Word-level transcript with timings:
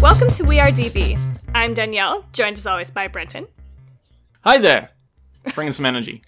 Welcome 0.00 0.30
to 0.30 0.44
We 0.44 0.60
Are 0.60 0.70
DB. 0.70 1.18
I'm 1.54 1.74
Danielle, 1.74 2.24
joined 2.32 2.56
as 2.56 2.66
always 2.66 2.90
by 2.90 3.08
Brenton. 3.08 3.46
Hi 4.42 4.58
there. 4.58 4.90
Bringing 5.54 5.72
some 5.72 5.86
energy. 5.86 6.22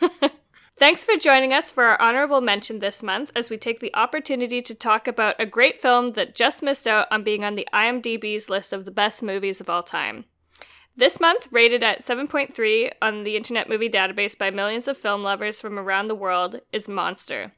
Thanks 0.78 1.04
for 1.04 1.16
joining 1.16 1.52
us 1.52 1.70
for 1.70 1.84
our 1.84 2.00
honorable 2.00 2.40
mention 2.40 2.78
this 2.78 3.02
month 3.02 3.32
as 3.34 3.48
we 3.48 3.56
take 3.56 3.80
the 3.80 3.94
opportunity 3.94 4.60
to 4.62 4.74
talk 4.74 5.08
about 5.08 5.34
a 5.38 5.46
great 5.46 5.80
film 5.80 6.12
that 6.12 6.34
just 6.34 6.62
missed 6.62 6.86
out 6.86 7.06
on 7.10 7.22
being 7.22 7.44
on 7.44 7.54
the 7.54 7.66
IMDb's 7.72 8.50
list 8.50 8.72
of 8.72 8.84
the 8.84 8.90
best 8.90 9.22
movies 9.22 9.60
of 9.60 9.70
all 9.70 9.82
time. 9.82 10.26
This 10.98 11.20
month, 11.20 11.48
rated 11.50 11.82
at 11.82 12.00
7.3 12.00 12.90
on 13.02 13.22
the 13.22 13.36
Internet 13.36 13.68
Movie 13.68 13.90
Database 13.90 14.36
by 14.36 14.50
millions 14.50 14.88
of 14.88 14.96
film 14.96 15.22
lovers 15.22 15.60
from 15.60 15.78
around 15.78 16.08
the 16.08 16.14
world, 16.14 16.62
is 16.72 16.88
Monster. 16.88 17.52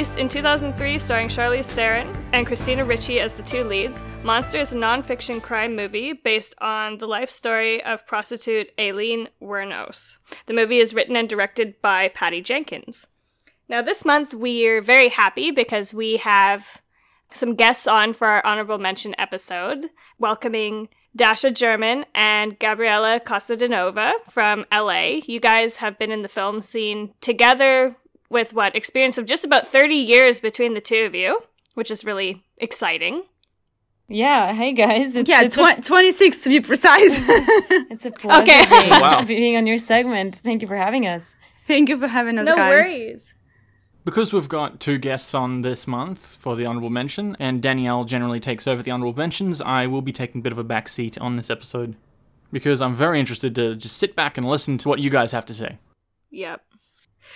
Released 0.00 0.16
in 0.16 0.30
2003, 0.30 0.98
starring 0.98 1.28
Charlize 1.28 1.70
Theron 1.70 2.08
and 2.32 2.46
Christina 2.46 2.86
Ricci 2.86 3.20
as 3.20 3.34
the 3.34 3.42
two 3.42 3.64
leads, 3.64 4.02
Monster 4.22 4.56
is 4.56 4.72
a 4.72 4.78
non-fiction 4.78 5.42
crime 5.42 5.76
movie 5.76 6.14
based 6.14 6.54
on 6.58 6.96
the 6.96 7.06
life 7.06 7.28
story 7.28 7.84
of 7.84 8.06
prostitute 8.06 8.70
Aileen 8.80 9.28
Wuornos. 9.42 10.16
The 10.46 10.54
movie 10.54 10.78
is 10.78 10.94
written 10.94 11.16
and 11.16 11.28
directed 11.28 11.82
by 11.82 12.08
Patty 12.08 12.40
Jenkins. 12.40 13.08
Now, 13.68 13.82
this 13.82 14.06
month 14.06 14.32
we're 14.32 14.80
very 14.80 15.10
happy 15.10 15.50
because 15.50 15.92
we 15.92 16.16
have 16.16 16.80
some 17.30 17.54
guests 17.54 17.86
on 17.86 18.14
for 18.14 18.26
our 18.26 18.46
honorable 18.46 18.78
mention 18.78 19.14
episode, 19.18 19.90
welcoming 20.18 20.88
Dasha 21.14 21.50
German 21.50 22.06
and 22.14 22.58
Gabriela 22.58 23.20
Kostadinova 23.20 24.12
from 24.30 24.64
LA. 24.72 25.20
You 25.26 25.40
guys 25.40 25.76
have 25.76 25.98
been 25.98 26.10
in 26.10 26.22
the 26.22 26.28
film 26.28 26.62
scene 26.62 27.12
together 27.20 27.96
with 28.30 28.54
what 28.54 28.74
experience 28.74 29.18
of 29.18 29.26
just 29.26 29.44
about 29.44 29.68
30 29.68 29.94
years 29.94 30.40
between 30.40 30.74
the 30.74 30.80
two 30.80 31.04
of 31.04 31.14
you, 31.14 31.42
which 31.74 31.90
is 31.90 32.04
really 32.04 32.44
exciting. 32.56 33.24
Yeah, 34.08 34.54
hey 34.54 34.72
guys. 34.72 35.14
It's, 35.14 35.28
yeah, 35.28 35.42
it's 35.42 35.56
tw- 35.56 35.78
a- 35.78 35.82
26 35.82 36.38
to 36.38 36.48
be 36.48 36.60
precise. 36.60 37.20
it's 37.28 38.06
a 38.06 38.10
pleasure 38.10 38.42
okay. 38.42 38.66
being, 38.68 38.90
wow. 39.00 39.24
being 39.26 39.56
on 39.56 39.66
your 39.66 39.78
segment. 39.78 40.36
Thank 40.36 40.62
you 40.62 40.68
for 40.68 40.76
having 40.76 41.06
us. 41.06 41.34
Thank 41.66 41.88
you 41.88 41.98
for 41.98 42.08
having 42.08 42.38
us, 42.38 42.46
no 42.46 42.56
guys. 42.56 42.70
worries. 42.70 43.34
Because 44.04 44.32
we've 44.32 44.48
got 44.48 44.80
two 44.80 44.98
guests 44.98 45.34
on 45.34 45.60
this 45.60 45.86
month 45.86 46.36
for 46.40 46.56
the 46.56 46.64
honorable 46.64 46.90
mention, 46.90 47.36
and 47.38 47.62
Danielle 47.62 48.04
generally 48.04 48.40
takes 48.40 48.66
over 48.66 48.82
the 48.82 48.90
honorable 48.90 49.16
mentions, 49.16 49.60
I 49.60 49.86
will 49.86 50.02
be 50.02 50.12
taking 50.12 50.40
a 50.40 50.42
bit 50.42 50.52
of 50.52 50.58
a 50.58 50.64
back 50.64 50.88
seat 50.88 51.18
on 51.18 51.36
this 51.36 51.50
episode. 51.50 51.96
Because 52.50 52.80
I'm 52.80 52.96
very 52.96 53.20
interested 53.20 53.54
to 53.54 53.76
just 53.76 53.98
sit 53.98 54.16
back 54.16 54.36
and 54.36 54.48
listen 54.48 54.78
to 54.78 54.88
what 54.88 54.98
you 54.98 55.10
guys 55.10 55.30
have 55.30 55.46
to 55.46 55.54
say. 55.54 55.78
Yep. 56.30 56.62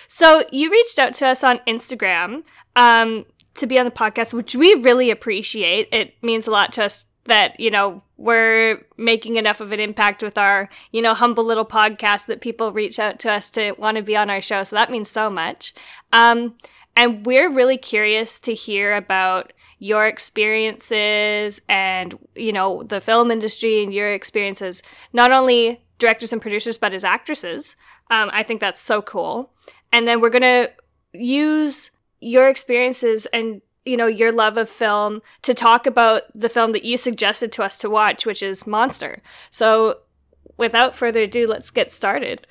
So 0.07 0.43
you 0.51 0.71
reached 0.71 0.99
out 0.99 1.13
to 1.15 1.27
us 1.27 1.43
on 1.43 1.59
Instagram 1.67 2.43
um, 2.75 3.25
to 3.55 3.67
be 3.67 3.79
on 3.79 3.85
the 3.85 3.91
podcast, 3.91 4.33
which 4.33 4.55
we 4.55 4.73
really 4.75 5.09
appreciate. 5.09 5.87
It 5.91 6.15
means 6.21 6.47
a 6.47 6.51
lot 6.51 6.73
to 6.73 6.83
us 6.83 7.05
that 7.25 7.59
you 7.59 7.71
know 7.71 8.03
we're 8.17 8.85
making 8.97 9.35
enough 9.35 9.59
of 9.59 9.71
an 9.71 9.79
impact 9.79 10.21
with 10.21 10.37
our 10.37 10.69
you 10.91 11.01
know 11.01 11.13
humble 11.13 11.43
little 11.43 11.65
podcast 11.65 12.27
that 12.27 12.41
people 12.41 12.71
reach 12.71 12.99
out 12.99 13.19
to 13.19 13.31
us 13.31 13.49
to 13.51 13.73
want 13.73 13.97
to 13.97 14.03
be 14.03 14.15
on 14.15 14.29
our 14.29 14.41
show. 14.41 14.63
So 14.63 14.75
that 14.75 14.91
means 14.91 15.09
so 15.09 15.29
much. 15.29 15.73
Um, 16.13 16.55
and 16.95 17.25
we're 17.25 17.51
really 17.51 17.77
curious 17.77 18.39
to 18.41 18.53
hear 18.53 18.95
about 18.95 19.51
your 19.79 20.07
experiences 20.07 21.61
and 21.67 22.17
you 22.35 22.53
know 22.53 22.83
the 22.83 23.01
film 23.01 23.29
industry 23.29 23.83
and 23.83 23.93
your 23.93 24.11
experiences 24.11 24.81
not 25.11 25.31
only 25.31 25.83
directors 25.99 26.31
and 26.31 26.41
producers 26.41 26.77
but 26.77 26.93
as 26.93 27.03
actresses 27.03 27.75
um, 28.09 28.29
i 28.31 28.41
think 28.41 28.61
that's 28.61 28.79
so 28.79 29.01
cool 29.01 29.51
and 29.95 30.05
then 30.05 30.19
we're 30.19 30.29
going 30.29 30.41
to 30.41 30.69
use 31.13 31.91
your 32.19 32.49
experiences 32.49 33.27
and 33.27 33.61
you 33.85 33.95
know 33.95 34.07
your 34.07 34.33
love 34.33 34.57
of 34.57 34.67
film 34.67 35.21
to 35.41 35.53
talk 35.53 35.87
about 35.87 36.23
the 36.33 36.49
film 36.49 36.73
that 36.73 36.83
you 36.83 36.97
suggested 36.97 37.49
to 37.53 37.63
us 37.63 37.77
to 37.77 37.89
watch 37.89 38.25
which 38.25 38.43
is 38.43 38.67
monster. 38.67 39.21
So 39.49 39.99
without 40.57 40.93
further 40.95 41.23
ado 41.23 41.47
let's 41.47 41.71
get 41.71 41.93
started 41.93 42.45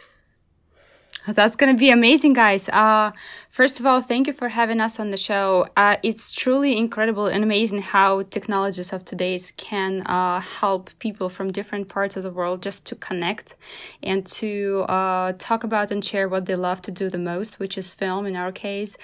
that's 1.33 1.57
going 1.57 1.75
to 1.75 1.79
be 1.79 1.91
amazing, 1.91 2.35
guys. 2.35 2.69
Uh, 2.69 3.11
first 3.51 3.81
of 3.81 3.87
all, 3.87 4.03
thank 4.03 4.27
you 4.27 4.33
for 4.35 4.49
having 4.51 4.79
us 4.81 5.01
on 5.01 5.11
the 5.11 5.17
show. 5.17 5.67
Uh, 5.75 5.97
it's 6.03 6.33
truly 6.33 6.77
incredible 6.77 7.27
and 7.27 7.43
amazing 7.43 7.81
how 7.81 8.23
technologies 8.25 8.93
of 8.93 9.07
today's 9.07 9.53
can 9.57 10.03
uh, 10.03 10.41
help 10.41 10.91
people 10.99 11.31
from 11.31 11.51
different 11.51 11.89
parts 11.89 12.17
of 12.17 12.23
the 12.23 12.31
world 12.31 12.63
just 12.63 12.85
to 12.85 12.95
connect 12.95 13.55
and 14.03 14.27
to 14.27 14.85
uh, 14.89 15.33
talk 15.39 15.65
about 15.65 15.91
and 15.91 16.05
share 16.05 16.29
what 16.29 16.45
they 16.45 16.57
love 16.57 16.83
to 16.83 16.91
do 16.91 17.09
the 17.09 17.19
most, 17.19 17.59
which 17.59 17.79
is 17.79 17.95
film 17.95 18.27
in 18.27 18.37
our 18.37 18.53
case. 18.53 18.97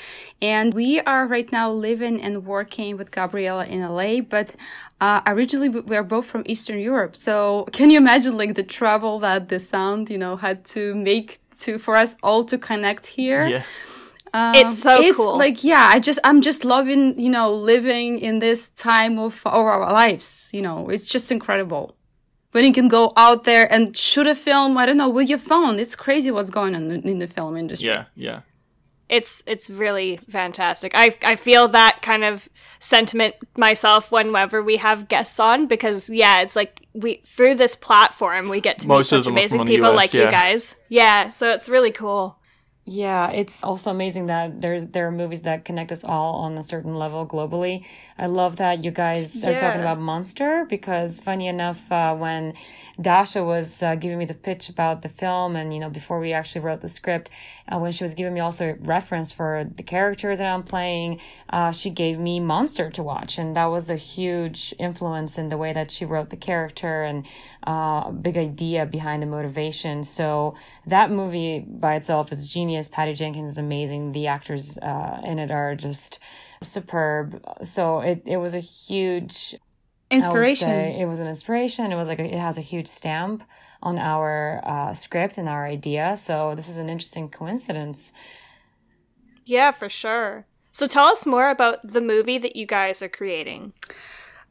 And 0.42 0.74
we 0.74 1.00
are 1.00 1.26
right 1.26 1.50
now 1.50 1.72
living 1.72 2.20
and 2.20 2.44
working 2.44 2.98
with 2.98 3.12
Gabriela 3.12 3.64
in 3.64 3.80
LA, 3.80 4.20
but 4.20 4.54
uh, 5.00 5.22
originally 5.26 5.70
we 5.70 5.96
are 5.96 6.02
both 6.02 6.26
from 6.26 6.42
Eastern 6.44 6.80
Europe. 6.80 7.16
So 7.16 7.66
can 7.72 7.90
you 7.90 7.96
imagine 7.96 8.36
like 8.36 8.56
the 8.56 8.62
travel 8.62 9.18
that 9.20 9.48
the 9.48 9.58
sound, 9.58 10.10
you 10.10 10.18
know, 10.18 10.36
had 10.36 10.66
to 10.66 10.94
make 10.94 11.40
to 11.60 11.78
for 11.78 11.96
us 11.96 12.16
all 12.22 12.44
to 12.44 12.58
connect 12.58 13.06
here. 13.06 13.46
Yeah. 13.46 13.62
Um, 14.32 14.54
it's 14.54 14.78
so 14.78 15.00
it's 15.02 15.16
cool. 15.16 15.36
Like, 15.36 15.64
yeah, 15.64 15.90
I 15.92 15.98
just, 15.98 16.20
I'm 16.22 16.40
just 16.40 16.64
loving, 16.64 17.18
you 17.18 17.30
know, 17.30 17.52
living 17.52 18.20
in 18.20 18.38
this 18.38 18.68
time 18.70 19.18
of 19.18 19.42
our 19.44 19.92
lives. 19.92 20.50
You 20.52 20.62
know, 20.62 20.88
it's 20.88 21.08
just 21.08 21.32
incredible. 21.32 21.96
When 22.52 22.64
you 22.64 22.72
can 22.72 22.88
go 22.88 23.12
out 23.16 23.44
there 23.44 23.72
and 23.72 23.96
shoot 23.96 24.26
a 24.26 24.34
film, 24.34 24.76
I 24.76 24.86
don't 24.86 24.96
know, 24.96 25.08
with 25.08 25.28
your 25.28 25.38
phone. 25.38 25.78
It's 25.78 25.96
crazy 25.96 26.30
what's 26.30 26.50
going 26.50 26.74
on 26.74 26.90
in 26.90 27.18
the 27.18 27.26
film 27.26 27.56
industry. 27.56 27.88
Yeah, 27.88 28.04
yeah 28.14 28.40
it's 29.10 29.42
it's 29.46 29.68
really 29.68 30.20
fantastic. 30.28 30.92
I 30.94 31.16
I 31.22 31.36
feel 31.36 31.68
that 31.68 32.00
kind 32.00 32.24
of 32.24 32.48
sentiment 32.78 33.34
myself 33.56 34.10
whenever 34.12 34.62
we 34.62 34.76
have 34.76 35.08
guests 35.08 35.38
on 35.40 35.66
because 35.66 36.08
yeah, 36.08 36.40
it's 36.40 36.54
like 36.54 36.86
we 36.94 37.20
through 37.26 37.56
this 37.56 37.74
platform 37.74 38.48
we 38.48 38.60
get 38.60 38.78
to 38.80 38.88
Most 38.88 39.12
meet 39.12 39.24
such 39.24 39.26
amazing 39.26 39.66
people 39.66 39.90
US, 39.90 39.96
like 39.96 40.14
yeah. 40.14 40.26
you 40.26 40.30
guys. 40.30 40.76
Yeah, 40.88 41.28
so 41.30 41.52
it's 41.52 41.68
really 41.68 41.90
cool. 41.90 42.40
Yeah, 42.86 43.30
it's 43.30 43.62
also 43.62 43.90
amazing 43.90 44.26
that 44.26 44.62
there's 44.62 44.86
there 44.86 45.06
are 45.06 45.12
movies 45.12 45.42
that 45.42 45.64
connect 45.64 45.92
us 45.92 46.02
all 46.02 46.36
on 46.36 46.56
a 46.56 46.62
certain 46.62 46.94
level 46.94 47.26
globally. 47.26 47.84
I 48.18 48.26
love 48.26 48.56
that 48.56 48.82
you 48.82 48.90
guys 48.90 49.42
yeah. 49.42 49.50
are 49.50 49.58
talking 49.58 49.80
about 49.80 50.00
Monster 50.00 50.66
because 50.68 51.20
funny 51.20 51.46
enough, 51.46 51.90
uh, 51.92 52.16
when 52.16 52.54
Dasha 53.00 53.44
was 53.44 53.82
uh, 53.82 53.94
giving 53.94 54.18
me 54.18 54.24
the 54.24 54.34
pitch 54.34 54.68
about 54.68 55.02
the 55.02 55.08
film, 55.08 55.56
and 55.56 55.72
you 55.72 55.78
know, 55.78 55.90
before 55.90 56.18
we 56.18 56.32
actually 56.32 56.62
wrote 56.62 56.80
the 56.80 56.88
script, 56.88 57.30
uh, 57.70 57.78
when 57.78 57.92
she 57.92 58.04
was 58.04 58.14
giving 58.14 58.34
me 58.34 58.40
also 58.40 58.76
reference 58.80 59.30
for 59.32 59.64
the 59.76 59.82
character 59.82 60.34
that 60.34 60.46
I'm 60.46 60.62
playing, 60.62 61.20
uh, 61.50 61.72
she 61.72 61.90
gave 61.90 62.18
me 62.18 62.40
Monster 62.40 62.90
to 62.90 63.02
watch, 63.02 63.38
and 63.38 63.56
that 63.56 63.66
was 63.66 63.88
a 63.90 63.96
huge 63.96 64.74
influence 64.78 65.38
in 65.38 65.48
the 65.48 65.56
way 65.56 65.72
that 65.72 65.90
she 65.90 66.04
wrote 66.04 66.30
the 66.30 66.36
character 66.36 67.02
and 67.04 67.26
uh, 67.66 68.10
big 68.10 68.36
idea 68.36 68.86
behind 68.86 69.22
the 69.22 69.26
motivation. 69.26 70.04
So 70.04 70.54
that 70.86 71.10
movie 71.10 71.60
by 71.60 71.94
itself 71.94 72.32
is 72.32 72.52
genius. 72.52 72.88
Patty 72.88 73.14
Jenkins 73.14 73.50
is 73.50 73.58
amazing. 73.58 74.12
The 74.12 74.26
actors 74.26 74.76
uh, 74.78 75.20
in 75.24 75.38
it 75.38 75.50
are 75.50 75.74
just 75.74 76.18
superb. 76.62 77.44
So 77.62 78.00
it, 78.00 78.22
it 78.26 78.38
was 78.38 78.54
a 78.54 78.60
huge 78.60 79.54
inspiration. 80.10 80.70
It 80.70 81.06
was 81.06 81.18
an 81.18 81.28
inspiration. 81.28 81.92
It 81.92 81.96
was 81.96 82.08
like 82.08 82.18
a, 82.18 82.24
it 82.24 82.38
has 82.38 82.58
a 82.58 82.62
huge 82.62 82.88
stamp 82.88 83.44
on 83.82 83.98
our 83.98 84.60
uh, 84.64 84.94
script 84.94 85.38
and 85.38 85.48
our 85.48 85.66
idea. 85.66 86.16
So 86.16 86.54
this 86.54 86.68
is 86.68 86.76
an 86.76 86.88
interesting 86.88 87.28
coincidence. 87.28 88.12
Yeah, 89.44 89.70
for 89.70 89.88
sure. 89.88 90.46
So 90.72 90.86
tell 90.86 91.06
us 91.06 91.26
more 91.26 91.50
about 91.50 91.78
the 91.82 92.00
movie 92.00 92.38
that 92.38 92.56
you 92.56 92.66
guys 92.66 93.02
are 93.02 93.08
creating. 93.08 93.72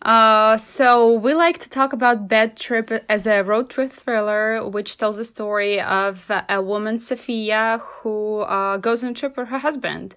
Uh, 0.02 0.56
so 0.56 1.14
we 1.14 1.34
like 1.34 1.58
to 1.58 1.70
talk 1.70 1.92
about 1.92 2.28
Bad 2.28 2.56
Trip 2.56 2.90
as 3.10 3.28
a 3.28 3.44
road 3.44 3.70
trip 3.70 3.92
thriller, 3.92 4.66
which 4.68 4.98
tells 4.98 5.18
the 5.18 5.26
story 5.26 5.82
of 5.82 6.32
a 6.48 6.62
woman, 6.62 7.00
Sophia, 7.00 7.82
who 7.84 8.40
uh, 8.40 8.78
goes 8.78 9.04
on 9.04 9.12
a 9.12 9.14
trip 9.14 9.36
with 9.36 9.50
her 9.50 9.58
husband. 9.58 10.16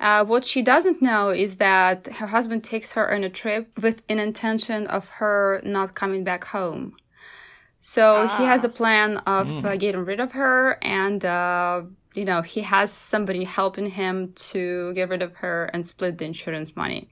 Uh, 0.00 0.24
what 0.24 0.44
she 0.44 0.62
doesn't 0.62 1.02
know 1.02 1.28
is 1.30 1.56
that 1.56 2.06
her 2.06 2.26
husband 2.26 2.64
takes 2.64 2.94
her 2.94 3.12
on 3.12 3.22
a 3.22 3.28
trip 3.28 3.68
with 3.80 4.02
an 4.08 4.18
intention 4.18 4.86
of 4.88 5.08
her 5.08 5.60
not 5.62 5.94
coming 5.94 6.24
back 6.24 6.44
home. 6.44 6.96
So 7.80 8.28
ah. 8.28 8.38
he 8.38 8.44
has 8.44 8.64
a 8.64 8.68
ah. 8.68 8.72
plan 8.72 9.16
of 9.18 9.48
mm. 9.48 9.64
uh, 9.64 9.76
getting 9.76 10.04
rid 10.04 10.20
of 10.20 10.32
her, 10.32 10.78
and 10.82 11.24
uh, 11.24 11.82
you 12.14 12.24
know 12.24 12.42
he 12.42 12.60
has 12.60 12.92
somebody 12.92 13.44
helping 13.44 13.90
him 13.90 14.32
to 14.52 14.92
get 14.94 15.08
rid 15.08 15.22
of 15.22 15.34
her 15.36 15.64
and 15.72 15.86
split 15.86 16.18
the 16.18 16.26
insurance 16.26 16.76
money. 16.76 17.08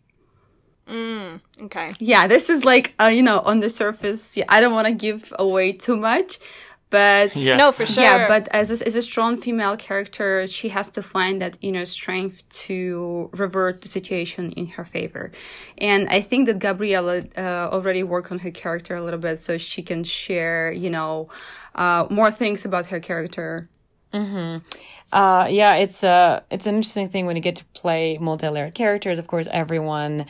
Mm, 0.86 1.40
okay. 1.64 1.94
Yeah, 1.98 2.26
this 2.26 2.48
is 2.48 2.64
like 2.64 2.94
uh, 3.00 3.06
you 3.06 3.22
know 3.22 3.40
on 3.40 3.60
the 3.60 3.70
surface. 3.70 4.36
Yeah, 4.36 4.44
I 4.48 4.60
don't 4.60 4.74
want 4.74 4.86
to 4.86 4.92
give 4.92 5.32
away 5.38 5.72
too 5.72 5.96
much, 5.96 6.38
but 6.90 7.36
Yeah. 7.36 7.56
No, 7.56 7.72
for 7.72 7.86
sure. 7.86 8.02
yeah, 8.02 8.28
but 8.28 8.48
as 8.48 8.70
a, 8.80 8.86
as 8.86 8.94
a 8.94 9.02
strong 9.02 9.36
female 9.36 9.76
character, 9.76 10.46
she 10.46 10.68
has 10.70 10.88
to 10.90 11.02
find 11.02 11.40
that 11.42 11.58
inner 11.60 11.84
strength 11.84 12.48
to 12.66 13.30
revert 13.32 13.82
the 13.82 13.88
situation 13.88 14.52
in 14.52 14.66
her 14.68 14.84
favor. 14.84 15.30
And 15.78 16.08
I 16.08 16.20
think 16.20 16.46
that 16.46 16.58
Gabriela 16.58 17.24
uh, 17.36 17.68
already 17.72 18.02
worked 18.02 18.32
on 18.32 18.38
her 18.40 18.50
character 18.50 18.96
a 18.96 19.02
little 19.02 19.20
bit, 19.20 19.38
so 19.38 19.58
she 19.58 19.82
can 19.82 20.02
share, 20.04 20.72
you 20.72 20.90
know, 20.90 21.28
uh, 21.74 22.06
more 22.10 22.30
things 22.30 22.64
about 22.64 22.86
her 22.86 23.00
character. 23.00 23.68
Uh, 25.12 25.46
yeah, 25.50 25.74
it's 25.74 26.04
uh, 26.04 26.40
it's 26.50 26.66
an 26.66 26.74
interesting 26.74 27.08
thing 27.08 27.26
when 27.26 27.36
you 27.36 27.42
get 27.42 27.56
to 27.56 27.64
play 27.66 28.18
multi-layered 28.18 28.74
characters. 28.74 29.18
Of 29.18 29.26
course, 29.26 29.48
everyone 29.50 30.26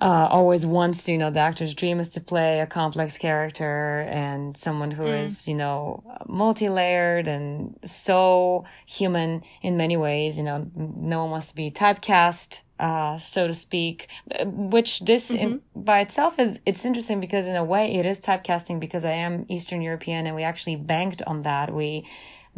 uh, 0.00 0.26
always 0.30 0.66
wants 0.66 1.04
to, 1.04 1.12
you 1.12 1.18
know, 1.18 1.30
the 1.30 1.40
actor's 1.40 1.72
dream 1.72 2.00
is 2.00 2.08
to 2.10 2.20
play 2.20 2.60
a 2.60 2.66
complex 2.66 3.16
character 3.16 4.00
and 4.10 4.56
someone 4.56 4.90
who 4.90 5.04
is, 5.06 5.46
you 5.46 5.54
know, 5.54 6.02
multi-layered 6.26 7.28
and 7.28 7.78
so 7.84 8.64
human 8.86 9.42
in 9.62 9.76
many 9.76 9.96
ways. 9.96 10.36
You 10.36 10.44
know, 10.44 10.70
no 10.74 11.22
one 11.22 11.30
wants 11.30 11.48
to 11.48 11.54
be 11.54 11.70
typecast, 11.70 12.62
uh, 12.80 13.18
so 13.18 13.46
to 13.46 13.54
speak. 13.54 14.08
Which 14.44 15.00
this 15.00 15.30
in, 15.30 15.60
by 15.76 16.00
itself 16.00 16.40
is 16.40 16.58
it's 16.66 16.84
interesting 16.84 17.20
because 17.20 17.46
in 17.46 17.54
a 17.54 17.64
way 17.64 17.94
it 17.94 18.04
is 18.04 18.18
typecasting 18.18 18.80
because 18.80 19.04
I 19.04 19.12
am 19.12 19.46
Eastern 19.48 19.80
European 19.80 20.26
and 20.26 20.34
we 20.34 20.42
actually 20.42 20.76
banked 20.76 21.22
on 21.24 21.42
that. 21.42 21.72
We 21.72 22.04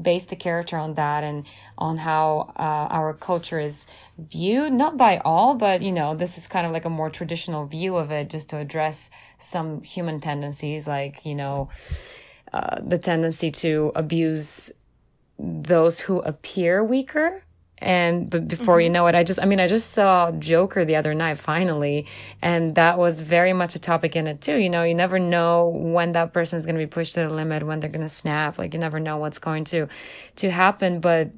based 0.01 0.29
the 0.29 0.37
character 0.37 0.77
on 0.77 0.95
that 0.95 1.25
and 1.25 1.47
on 1.79 1.99
how 1.99 2.53
uh, 2.59 2.87
our 2.91 3.15
culture 3.15 3.59
is 3.59 3.87
viewed 4.19 4.73
not 4.73 4.97
by 4.97 5.19
all 5.19 5.55
but 5.55 5.83
you 5.83 5.93
know 5.93 6.15
this 6.15 6.37
is 6.37 6.47
kind 6.47 6.67
of 6.67 6.73
like 6.73 6.85
a 6.85 6.91
more 6.91 7.11
traditional 7.11 7.67
view 7.67 7.97
of 7.97 8.11
it 8.11 8.29
just 8.29 8.49
to 8.49 8.57
address 8.59 9.11
some 9.39 9.83
human 9.83 10.21
tendencies 10.21 10.87
like 10.87 11.25
you 11.25 11.35
know 11.35 11.69
uh, 12.53 12.79
the 12.81 12.99
tendency 12.99 13.51
to 13.51 13.93
abuse 13.95 14.71
those 15.39 16.01
who 16.01 16.21
appear 16.21 16.83
weaker 16.83 17.43
and 17.79 18.31
but 18.31 18.49
before 18.49 18.81
you 18.81 18.87
mm-hmm. 18.87 18.95
know 18.95 19.07
it 19.07 19.15
i 19.15 19.23
just 19.23 19.41
i 19.43 19.45
mean 19.45 19.61
i 19.61 19.67
just 19.67 19.91
saw 19.91 20.31
joker 20.33 20.85
the 20.85 20.97
other 20.97 21.15
night 21.15 21.39
finally. 21.39 22.07
And 22.43 22.75
that 22.75 22.99
was 22.99 23.21
very 23.21 23.53
much 23.53 23.75
a 23.75 23.79
topic 23.79 24.17
in 24.17 24.27
it 24.27 24.41
too. 24.41 24.57
You 24.57 24.71
know 24.71 24.83
you 24.83 24.95
never 24.95 25.19
know 25.19 25.69
when 25.69 26.13
that 26.13 26.33
person 26.33 26.57
is 26.57 26.67
going 26.67 26.77
to 26.77 26.85
be 26.85 26.87
pushed 26.87 27.15
to 27.15 27.21
the 27.21 27.31
limit 27.31 27.63
when 27.63 27.81
they're 27.81 27.91
going 27.91 28.03
to 28.03 28.09
snap. 28.09 28.59
Like 28.59 28.75
you 28.75 28.81
never 28.81 29.01
know 29.01 29.17
what's 29.19 29.39
going 29.39 29.65
to 29.67 29.89
to 30.37 30.51
happen. 30.51 31.01
But 31.01 31.31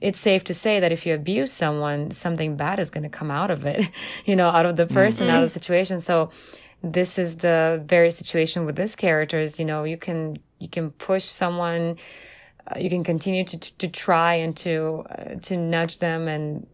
it's 0.00 0.18
safe 0.18 0.44
to 0.44 0.54
say 0.54 0.80
that 0.80 0.92
if 0.92 1.06
you 1.06 1.14
abuse 1.14 1.52
someone 1.52 2.10
something 2.10 2.56
bad 2.56 2.80
is 2.80 2.90
going 2.90 3.04
to 3.04 3.08
come 3.08 3.30
out 3.30 3.52
of 3.52 3.64
it 3.64 3.88
you 4.24 4.34
know 4.34 4.48
out 4.48 4.66
of 4.66 4.74
the 4.74 4.84
mm-hmm. 4.84 4.94
person 4.94 5.28
out 5.28 5.42
of 5.42 5.42
the 5.42 5.46
mm-hmm. 5.46 5.52
situation. 5.52 6.00
So 6.00 6.30
this 6.82 7.18
is 7.18 7.36
the 7.36 7.82
very 7.86 8.10
situation 8.10 8.64
with 8.66 8.76
this 8.76 8.96
character 8.96 9.40
is 9.40 9.58
you 9.58 9.64
know 9.64 9.84
you 9.84 9.96
can 9.96 10.36
you 10.58 10.68
can 10.68 10.90
push 10.90 11.24
someone 11.24 11.96
uh, 12.68 12.78
you 12.78 12.88
can 12.88 13.04
continue 13.04 13.44
to 13.44 13.58
to 13.58 13.88
try 13.88 14.34
and 14.34 14.56
to 14.58 15.04
uh, 15.10 15.34
to 15.42 15.56
nudge 15.56 15.98
them. 15.98 16.28
And 16.28 16.66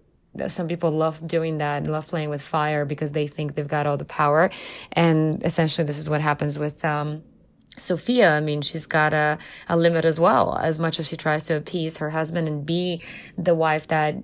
some 0.49 0.69
people 0.69 0.91
love 0.91 1.27
doing 1.27 1.59
that 1.59 1.85
love 1.85 2.07
playing 2.07 2.31
with 2.31 2.43
fire 2.43 2.85
because 2.85 3.13
they 3.13 3.27
think 3.27 3.55
they've 3.55 3.67
got 3.67 3.87
all 3.87 3.97
the 3.97 4.05
power. 4.05 4.51
And 4.93 5.43
essentially 5.45 5.87
this 5.87 5.99
is 5.99 6.09
what 6.09 6.21
happens 6.21 6.59
with 6.59 6.85
um 6.85 7.23
Sophia, 7.79 8.33
I 8.33 8.41
mean, 8.41 8.61
she's 8.61 8.87
got 8.87 9.15
a, 9.15 9.39
a 9.69 9.77
limit 9.77 10.05
as 10.05 10.19
well, 10.19 10.59
as 10.61 10.79
much 10.79 10.99
as 10.99 11.07
she 11.07 11.17
tries 11.17 11.47
to 11.47 11.57
appease 11.57 11.99
her 11.99 12.11
husband 12.11 12.49
and 12.49 12.67
be 12.67 13.03
the 13.37 13.55
wife 13.55 13.87
that 13.89 14.17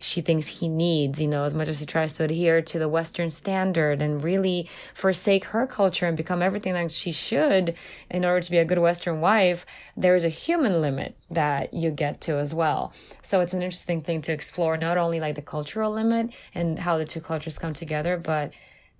she 0.00 0.22
thinks 0.22 0.46
he 0.46 0.68
needs, 0.68 1.20
you 1.20 1.28
know, 1.28 1.44
as 1.44 1.54
much 1.54 1.68
as 1.68 1.78
he 1.78 1.86
tries 1.86 2.16
to 2.16 2.24
adhere 2.24 2.62
to 2.62 2.78
the 2.78 2.88
Western 2.88 3.28
standard 3.28 4.00
and 4.00 4.24
really 4.24 4.68
forsake 4.94 5.44
her 5.46 5.66
culture 5.66 6.06
and 6.06 6.16
become 6.16 6.42
everything 6.42 6.72
that 6.72 6.90
she 6.90 7.12
should 7.12 7.74
in 8.10 8.24
order 8.24 8.40
to 8.40 8.50
be 8.50 8.56
a 8.56 8.64
good 8.64 8.78
Western 8.78 9.20
wife, 9.20 9.66
there 9.96 10.16
is 10.16 10.24
a 10.24 10.30
human 10.30 10.80
limit 10.80 11.14
that 11.30 11.74
you 11.74 11.90
get 11.90 12.20
to 12.22 12.38
as 12.38 12.54
well. 12.54 12.94
So 13.22 13.40
it's 13.40 13.52
an 13.52 13.60
interesting 13.62 14.00
thing 14.00 14.22
to 14.22 14.32
explore, 14.32 14.78
not 14.78 14.96
only 14.96 15.20
like 15.20 15.34
the 15.34 15.42
cultural 15.42 15.92
limit 15.92 16.30
and 16.54 16.78
how 16.78 16.96
the 16.96 17.04
two 17.04 17.20
cultures 17.20 17.58
come 17.58 17.74
together, 17.74 18.16
but 18.16 18.52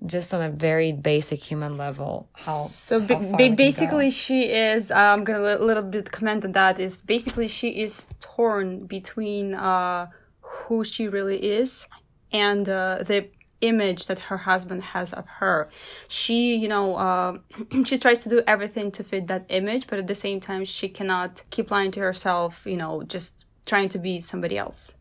just 0.05 0.33
on 0.33 0.43
a 0.43 0.51
very 0.51 0.93
basic 0.93 1.41
human 1.43 1.77
level, 1.77 2.29
how 2.35 2.65
So 2.65 3.01
how 3.01 3.19
ba- 3.37 3.51
basically, 3.51 4.11
she 4.11 4.45
is. 4.51 4.91
I'm 4.91 5.25
gonna 5.25 5.57
a 5.57 5.65
little 5.65 5.83
bit 5.83 6.11
comment 6.11 6.45
on 6.45 6.53
that. 6.53 6.81
Is 6.81 6.97
basically 7.03 7.49
she 7.49 7.83
is 7.83 8.07
torn 8.21 8.87
between 8.87 9.55
uh, 9.55 10.07
who 10.51 10.85
she 10.85 11.09
really 11.09 11.39
is 11.39 11.87
and 12.33 12.69
uh, 12.69 13.03
the 13.03 13.29
image 13.61 14.07
that 14.07 14.19
her 14.19 14.39
husband 14.39 14.83
has 14.83 15.13
of 15.13 15.27
her. 15.27 15.69
She, 16.09 16.57
you 16.57 16.69
know, 16.69 16.97
uh, 16.97 17.39
she 17.85 17.99
tries 17.99 18.23
to 18.25 18.29
do 18.29 18.43
everything 18.47 18.91
to 18.93 19.05
fit 19.05 19.27
that 19.29 19.45
image, 19.49 19.87
but 19.87 19.99
at 19.99 20.07
the 20.07 20.15
same 20.15 20.41
time, 20.41 20.65
she 20.65 20.89
cannot 20.89 21.43
keep 21.51 21.71
lying 21.71 21.91
to 21.93 22.01
herself. 22.01 22.63
You 22.65 22.77
know, 22.77 23.03
just 23.03 23.47
trying 23.67 23.89
to 23.91 23.99
be 23.99 24.21
somebody 24.21 24.57
else. 24.57 24.95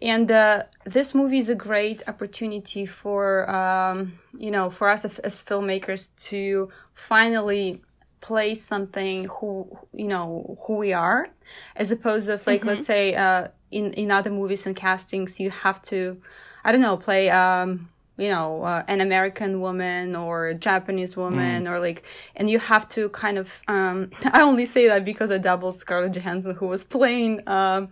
And 0.00 0.30
uh, 0.32 0.64
this 0.84 1.14
movie 1.14 1.38
is 1.38 1.48
a 1.48 1.54
great 1.54 2.02
opportunity 2.08 2.86
for 2.86 3.48
um, 3.48 4.18
you 4.36 4.50
know 4.50 4.68
for 4.70 4.88
us 4.88 5.04
as, 5.04 5.18
as 5.20 5.42
filmmakers 5.42 6.10
to 6.30 6.70
finally 6.94 7.82
play 8.20 8.54
something 8.54 9.24
who 9.26 9.78
you 9.92 10.08
know 10.08 10.58
who 10.66 10.76
we 10.76 10.92
are, 10.92 11.28
as 11.76 11.90
opposed 11.90 12.26
to 12.26 12.40
like 12.46 12.64
let's 12.64 12.86
say 12.86 13.14
uh, 13.14 13.48
in 13.72 13.92
in 13.94 14.10
other 14.10 14.30
movies 14.30 14.66
and 14.66 14.76
castings 14.76 15.40
you 15.40 15.50
have 15.50 15.80
to 15.82 16.20
I 16.64 16.72
don't 16.72 16.80
know 16.80 16.96
play 16.96 17.30
um, 17.30 17.88
you 18.16 18.28
know 18.28 18.62
uh, 18.62 18.82
an 18.88 19.00
American 19.00 19.60
woman 19.60 20.14
or 20.14 20.48
a 20.48 20.54
Japanese 20.54 21.16
woman 21.16 21.66
or 21.66 21.78
like 21.80 22.02
and 22.36 22.48
you 22.50 22.58
have 22.58 22.88
to 22.90 23.08
kind 23.10 23.38
of 23.38 23.62
um, 23.68 24.10
I 24.32 24.42
only 24.42 24.66
say 24.66 24.86
that 24.88 25.04
because 25.04 25.30
I 25.30 25.38
doubled 25.38 25.78
Scarlett 25.78 26.12
Johansson 26.12 26.54
who 26.54 26.66
was 26.66 26.84
playing. 26.84 27.32
Um, 27.48 27.88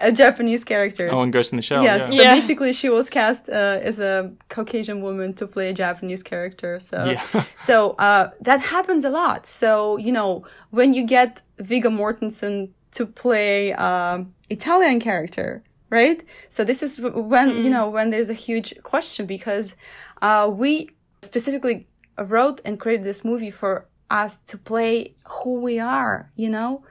a 0.00 0.10
Japanese 0.10 0.64
character. 0.64 1.08
Oh, 1.12 1.22
and 1.22 1.32
Ghost 1.32 1.52
in 1.52 1.56
the 1.56 1.62
Shell. 1.62 1.84
Yes. 1.84 2.00
Yeah. 2.10 2.16
So 2.16 2.22
Yeah. 2.22 2.34
basically, 2.34 2.72
she 2.72 2.88
was 2.88 3.08
cast 3.08 3.48
uh, 3.48 3.88
as 3.88 4.00
a 4.00 4.32
Caucasian 4.48 5.02
woman 5.02 5.34
to 5.34 5.46
play 5.46 5.70
a 5.70 5.72
Japanese 5.72 6.22
character. 6.22 6.80
So, 6.80 7.04
Yeah. 7.04 7.44
so 7.58 7.94
uh, 7.98 8.30
that 8.40 8.60
happens 8.60 9.04
a 9.04 9.10
lot. 9.10 9.46
So 9.46 9.96
you 9.96 10.12
know, 10.12 10.44
when 10.70 10.94
you 10.94 11.06
get 11.06 11.42
Viggo 11.58 11.90
Mortensen 11.90 12.70
to 12.94 13.06
play 13.06 13.72
um, 13.74 14.32
Italian 14.50 14.98
character, 15.00 15.62
right? 15.90 16.22
So 16.48 16.64
this 16.64 16.82
is 16.82 17.00
when 17.00 17.48
you 17.64 17.70
know 17.70 17.88
when 17.90 18.10
there's 18.10 18.30
a 18.30 18.38
huge 18.48 18.68
question 18.82 19.26
because 19.26 19.74
uh, 20.22 20.48
we 20.62 20.88
specifically 21.22 21.86
wrote 22.18 22.60
and 22.64 22.78
created 22.78 23.04
this 23.04 23.24
movie 23.24 23.50
for 23.50 23.86
us 24.10 24.38
to 24.46 24.56
play 24.58 25.14
who 25.42 25.60
we 25.60 25.78
are. 25.78 26.30
You 26.36 26.50
know. 26.50 26.84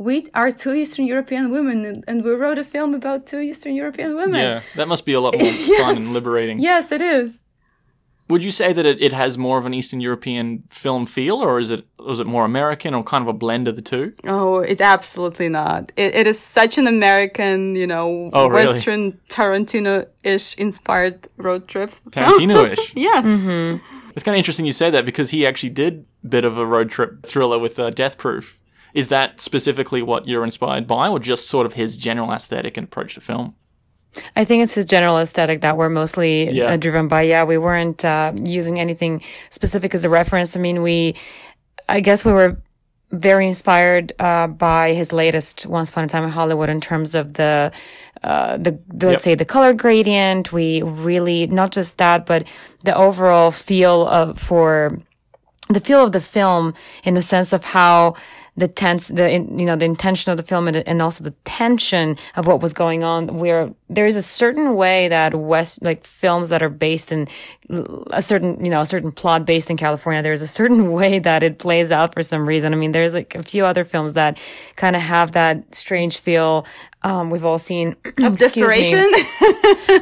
We 0.00 0.28
are 0.32 0.52
two 0.52 0.74
Eastern 0.74 1.06
European 1.06 1.50
women, 1.50 1.84
and- 1.84 2.04
and 2.06 2.22
we 2.24 2.30
wrote 2.30 2.56
a 2.56 2.62
film 2.62 2.94
about 2.94 3.26
two 3.26 3.40
Eastern 3.40 3.74
European 3.74 4.14
women. 4.14 4.40
Yeah, 4.40 4.60
that 4.76 4.86
must 4.86 5.04
be 5.04 5.12
a 5.14 5.20
lot 5.20 5.34
more 5.40 5.52
fun 5.82 5.96
and 5.96 6.12
liberating. 6.12 6.60
Yes, 6.60 6.92
it 6.92 7.02
is. 7.02 7.40
Would 8.28 8.44
you 8.44 8.50
say 8.50 8.74
that 8.74 8.84
it, 8.84 9.00
it 9.00 9.12
has 9.14 9.38
more 9.38 9.58
of 9.58 9.64
an 9.64 9.72
Eastern 9.72 10.00
European 10.00 10.64
film 10.68 11.06
feel, 11.06 11.36
or 11.36 11.58
is 11.58 11.70
it 11.70 11.86
was 11.98 12.20
it 12.20 12.26
more 12.26 12.44
American, 12.44 12.94
or 12.94 13.02
kind 13.02 13.22
of 13.22 13.28
a 13.28 13.32
blend 13.32 13.68
of 13.68 13.74
the 13.76 13.82
two? 13.82 14.12
Oh, 14.24 14.60
it's 14.60 14.80
absolutely 14.82 15.48
not. 15.48 15.92
It, 15.96 16.14
it 16.14 16.26
is 16.26 16.38
such 16.38 16.76
an 16.78 16.86
American, 16.86 17.74
you 17.74 17.86
know, 17.86 18.30
Oh, 18.34 18.48
really? 18.48 18.66
Western 18.66 19.12
Tarantino-ish 19.30 20.54
inspired 20.56 21.28
road 21.36 21.68
trip. 21.68 21.90
Tarantino-ish. 22.10 22.92
yes. 22.96 23.24
It's 24.14 24.24
kind 24.24 24.34
of 24.34 24.38
interesting 24.38 24.66
you 24.66 24.72
say 24.72 24.90
that 24.90 25.04
because 25.04 25.30
he 25.30 25.46
actually 25.46 25.70
did 25.70 26.04
a 26.24 26.26
bit 26.26 26.44
of 26.44 26.58
a 26.58 26.66
road 26.66 26.90
trip 26.90 27.24
thriller 27.24 27.58
with 27.58 27.78
uh, 27.78 27.90
Death 27.90 28.18
Proof. 28.18 28.58
Is 28.94 29.08
that 29.08 29.40
specifically 29.40 30.02
what 30.02 30.26
you're 30.26 30.44
inspired 30.44 30.86
by, 30.86 31.08
or 31.08 31.18
just 31.18 31.46
sort 31.48 31.66
of 31.66 31.74
his 31.74 31.96
general 31.96 32.32
aesthetic 32.32 32.76
and 32.76 32.84
approach 32.84 33.14
to 33.14 33.20
film? 33.20 33.54
I 34.34 34.44
think 34.44 34.62
it's 34.64 34.74
his 34.74 34.84
general 34.84 35.18
aesthetic 35.18 35.60
that 35.60 35.76
we're 35.76 35.88
mostly 35.88 36.50
Yeah. 36.50 36.72
uh, 36.72 36.76
driven 36.76 37.08
by. 37.08 37.22
Yeah, 37.22 37.44
we 37.44 37.58
weren't 37.58 38.04
uh, 38.04 38.32
using 38.42 38.80
anything 38.80 39.22
specific 39.50 39.94
as 39.94 40.04
a 40.04 40.08
reference. 40.08 40.56
I 40.56 40.60
mean, 40.60 40.82
we, 40.82 41.14
I 41.88 42.00
guess 42.00 42.24
we 42.24 42.32
were 42.32 42.60
very 43.10 43.46
inspired 43.46 44.12
uh, 44.18 44.46
by 44.48 44.92
his 44.92 45.12
latest 45.12 45.66
Once 45.66 45.90
Upon 45.90 46.04
a 46.04 46.08
Time 46.08 46.24
in 46.24 46.30
Hollywood 46.30 46.68
in 46.68 46.80
terms 46.80 47.14
of 47.14 47.34
the, 47.34 47.72
uh, 48.22 48.56
the, 48.58 48.78
the 48.88 49.06
let's 49.08 49.24
say 49.24 49.34
the 49.34 49.44
color 49.44 49.72
gradient. 49.72 50.52
We 50.52 50.82
really 50.82 51.46
not 51.46 51.72
just 51.72 51.98
that, 51.98 52.26
but 52.26 52.46
the 52.84 52.94
overall 52.94 53.50
feel 53.50 54.06
of 54.08 54.38
for 54.38 54.98
the 55.70 55.80
feel 55.80 56.02
of 56.04 56.12
the 56.12 56.20
film 56.20 56.74
in 57.04 57.14
the 57.14 57.22
sense 57.22 57.52
of 57.52 57.64
how 57.64 58.14
the 58.58 58.66
tense, 58.66 59.06
the 59.08 59.30
you 59.30 59.64
know 59.64 59.76
the 59.76 59.84
intention 59.84 60.32
of 60.32 60.36
the 60.36 60.42
film 60.42 60.66
and, 60.66 60.76
and 60.76 61.00
also 61.00 61.22
the 61.22 61.30
tension 61.44 62.16
of 62.34 62.48
what 62.48 62.60
was 62.60 62.72
going 62.72 63.04
on. 63.04 63.38
Where 63.38 63.72
there 63.88 64.04
is 64.04 64.16
a 64.16 64.22
certain 64.22 64.74
way 64.74 65.06
that 65.08 65.32
West 65.34 65.80
like 65.82 66.04
films 66.04 66.48
that 66.48 66.60
are 66.60 66.68
based 66.68 67.12
in 67.12 67.28
a 68.10 68.20
certain 68.20 68.62
you 68.64 68.70
know 68.70 68.80
a 68.80 68.86
certain 68.86 69.12
plot 69.12 69.46
based 69.46 69.70
in 69.70 69.76
California. 69.76 70.22
There's 70.22 70.42
a 70.42 70.48
certain 70.48 70.90
way 70.98 71.20
that 71.20 71.44
it 71.44 71.60
plays 71.60 71.92
out 71.92 72.12
for 72.12 72.22
some 72.24 72.48
reason. 72.48 72.72
I 72.72 72.76
mean, 72.76 72.90
there's 72.90 73.14
like 73.14 73.36
a 73.36 73.44
few 73.44 73.64
other 73.64 73.84
films 73.84 74.14
that 74.14 74.36
kind 74.74 74.96
of 74.96 75.02
have 75.02 75.32
that 75.32 75.72
strange 75.74 76.18
feel. 76.18 76.66
Um, 77.02 77.30
we've 77.30 77.44
all 77.44 77.58
seen 77.58 77.94
Of 78.22 78.38
desperation. 78.38 78.98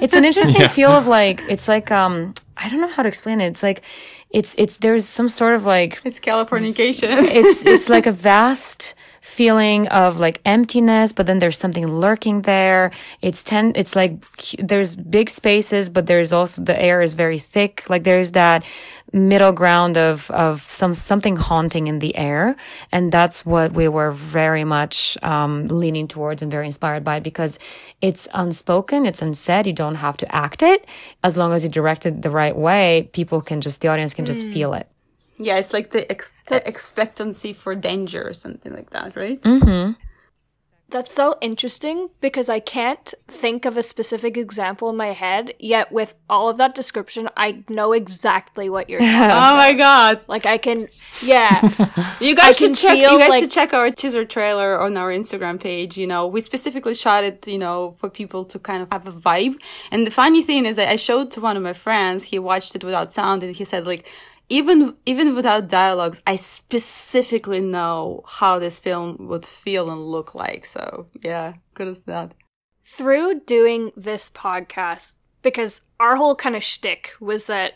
it's 0.00 0.14
an 0.14 0.24
interesting 0.24 0.66
feel 0.70 0.92
of 0.92 1.06
like 1.06 1.44
it's 1.46 1.68
like 1.68 1.90
um 1.90 2.32
I 2.56 2.70
don't 2.70 2.80
know 2.80 2.88
how 2.88 3.02
to 3.02 3.08
explain 3.08 3.42
it. 3.42 3.48
It's 3.48 3.62
like 3.62 3.82
it's 4.36 4.54
it's 4.58 4.76
there's 4.78 5.06
some 5.06 5.28
sort 5.28 5.54
of 5.54 5.64
like 5.64 6.00
It's 6.04 6.20
Californication. 6.20 7.08
it's 7.40 7.64
it's 7.64 7.88
like 7.96 8.06
a 8.06 8.12
vast 8.12 8.94
feeling 9.26 9.88
of 9.88 10.20
like 10.20 10.40
emptiness 10.44 11.12
but 11.12 11.26
then 11.26 11.40
there's 11.40 11.58
something 11.58 11.86
lurking 11.88 12.42
there. 12.42 12.92
It's 13.20 13.42
ten 13.42 13.72
it's 13.74 13.96
like 13.96 14.12
there's 14.58 14.94
big 14.94 15.28
spaces 15.28 15.88
but 15.88 16.06
there's 16.06 16.32
also 16.32 16.62
the 16.62 16.80
air 16.80 17.02
is 17.02 17.14
very 17.14 17.38
thick. 17.38 17.90
Like 17.90 18.04
there's 18.04 18.32
that 18.32 18.64
middle 19.12 19.52
ground 19.52 19.98
of 19.98 20.30
of 20.30 20.62
some 20.62 20.94
something 20.94 21.36
haunting 21.36 21.88
in 21.88 21.98
the 21.98 22.16
air. 22.16 22.56
And 22.92 23.10
that's 23.10 23.44
what 23.44 23.72
we 23.72 23.88
were 23.88 24.12
very 24.12 24.64
much 24.64 25.18
um, 25.22 25.66
leaning 25.66 26.06
towards 26.06 26.40
and 26.42 26.50
very 26.50 26.66
inspired 26.66 27.02
by 27.02 27.18
because 27.18 27.58
it's 28.00 28.28
unspoken 28.32 29.06
it's 29.06 29.22
unsaid 29.22 29.66
you 29.66 29.72
don't 29.72 29.96
have 29.96 30.16
to 30.18 30.34
act 30.34 30.62
it. 30.62 30.86
As 31.24 31.36
long 31.36 31.52
as 31.52 31.64
you 31.64 31.70
direct 31.70 32.06
it 32.06 32.22
the 32.22 32.30
right 32.30 32.56
way 32.56 33.10
people 33.12 33.40
can 33.40 33.60
just 33.60 33.80
the 33.80 33.88
audience 33.88 34.14
can 34.14 34.24
just 34.24 34.46
feel 34.46 34.72
it 34.72 34.86
yeah, 35.38 35.56
it's 35.56 35.72
like 35.72 35.90
the 35.90 36.10
ex- 36.10 36.32
expectancy 36.50 37.52
for 37.52 37.74
danger 37.74 38.26
or 38.26 38.32
something 38.34 38.72
like 38.72 38.90
that, 38.90 39.16
right? 39.16 39.40
Mm-hmm. 39.42 39.92
That's 40.88 41.12
so 41.12 41.34
interesting 41.40 42.10
because 42.20 42.48
I 42.48 42.60
can't 42.60 43.12
think 43.26 43.64
of 43.64 43.76
a 43.76 43.82
specific 43.82 44.36
example 44.36 44.88
in 44.88 44.96
my 44.96 45.08
head, 45.08 45.52
yet 45.58 45.90
with 45.90 46.14
all 46.30 46.48
of 46.48 46.58
that 46.58 46.76
description, 46.76 47.28
I 47.36 47.64
know 47.68 47.92
exactly 47.92 48.70
what 48.70 48.88
you're 48.88 49.00
talking 49.14 49.16
oh 49.20 49.24
about. 49.24 49.56
my 49.56 49.72
god. 49.72 50.20
Like 50.28 50.46
I 50.46 50.58
can 50.58 50.86
yeah. 51.24 51.60
You 52.20 52.36
guys 52.36 52.46
I 52.46 52.50
should 52.52 52.74
check 52.74 52.92
feel 52.98 53.14
you 53.14 53.18
guys 53.18 53.30
like- 53.30 53.40
should 53.42 53.50
check 53.50 53.74
our 53.74 53.90
teaser 53.90 54.24
trailer 54.24 54.80
on 54.80 54.96
our 54.96 55.10
Instagram 55.10 55.58
page, 55.60 55.96
you 55.96 56.06
know. 56.06 56.24
We 56.28 56.40
specifically 56.40 56.94
shot 56.94 57.24
it, 57.24 57.48
you 57.48 57.58
know, 57.58 57.96
for 57.98 58.08
people 58.08 58.44
to 58.44 58.58
kind 58.60 58.80
of 58.80 58.88
have 58.92 59.08
a 59.08 59.12
vibe. 59.12 59.60
And 59.90 60.06
the 60.06 60.12
funny 60.12 60.44
thing 60.44 60.66
is 60.66 60.76
that 60.76 60.88
I 60.88 60.94
showed 60.94 61.32
to 61.32 61.40
one 61.40 61.56
of 61.56 61.64
my 61.64 61.72
friends, 61.72 62.22
he 62.24 62.38
watched 62.38 62.76
it 62.76 62.84
without 62.84 63.12
sound 63.12 63.42
and 63.42 63.56
he 63.56 63.64
said 63.64 63.88
like 63.88 64.06
even 64.48 64.96
even 65.06 65.34
without 65.34 65.68
dialogues, 65.68 66.22
I 66.26 66.36
specifically 66.36 67.60
know 67.60 68.22
how 68.26 68.58
this 68.58 68.78
film 68.78 69.16
would 69.28 69.44
feel 69.46 69.90
and 69.90 70.00
look 70.00 70.34
like. 70.34 70.66
So 70.66 71.06
yeah, 71.22 71.54
good 71.74 71.88
as 71.88 72.00
that. 72.00 72.34
through 72.84 73.40
doing 73.40 73.90
this 73.96 74.30
podcast, 74.30 75.16
because 75.42 75.80
our 75.98 76.16
whole 76.16 76.36
kind 76.36 76.54
of 76.56 76.62
shtick 76.62 77.12
was 77.20 77.46
that 77.46 77.74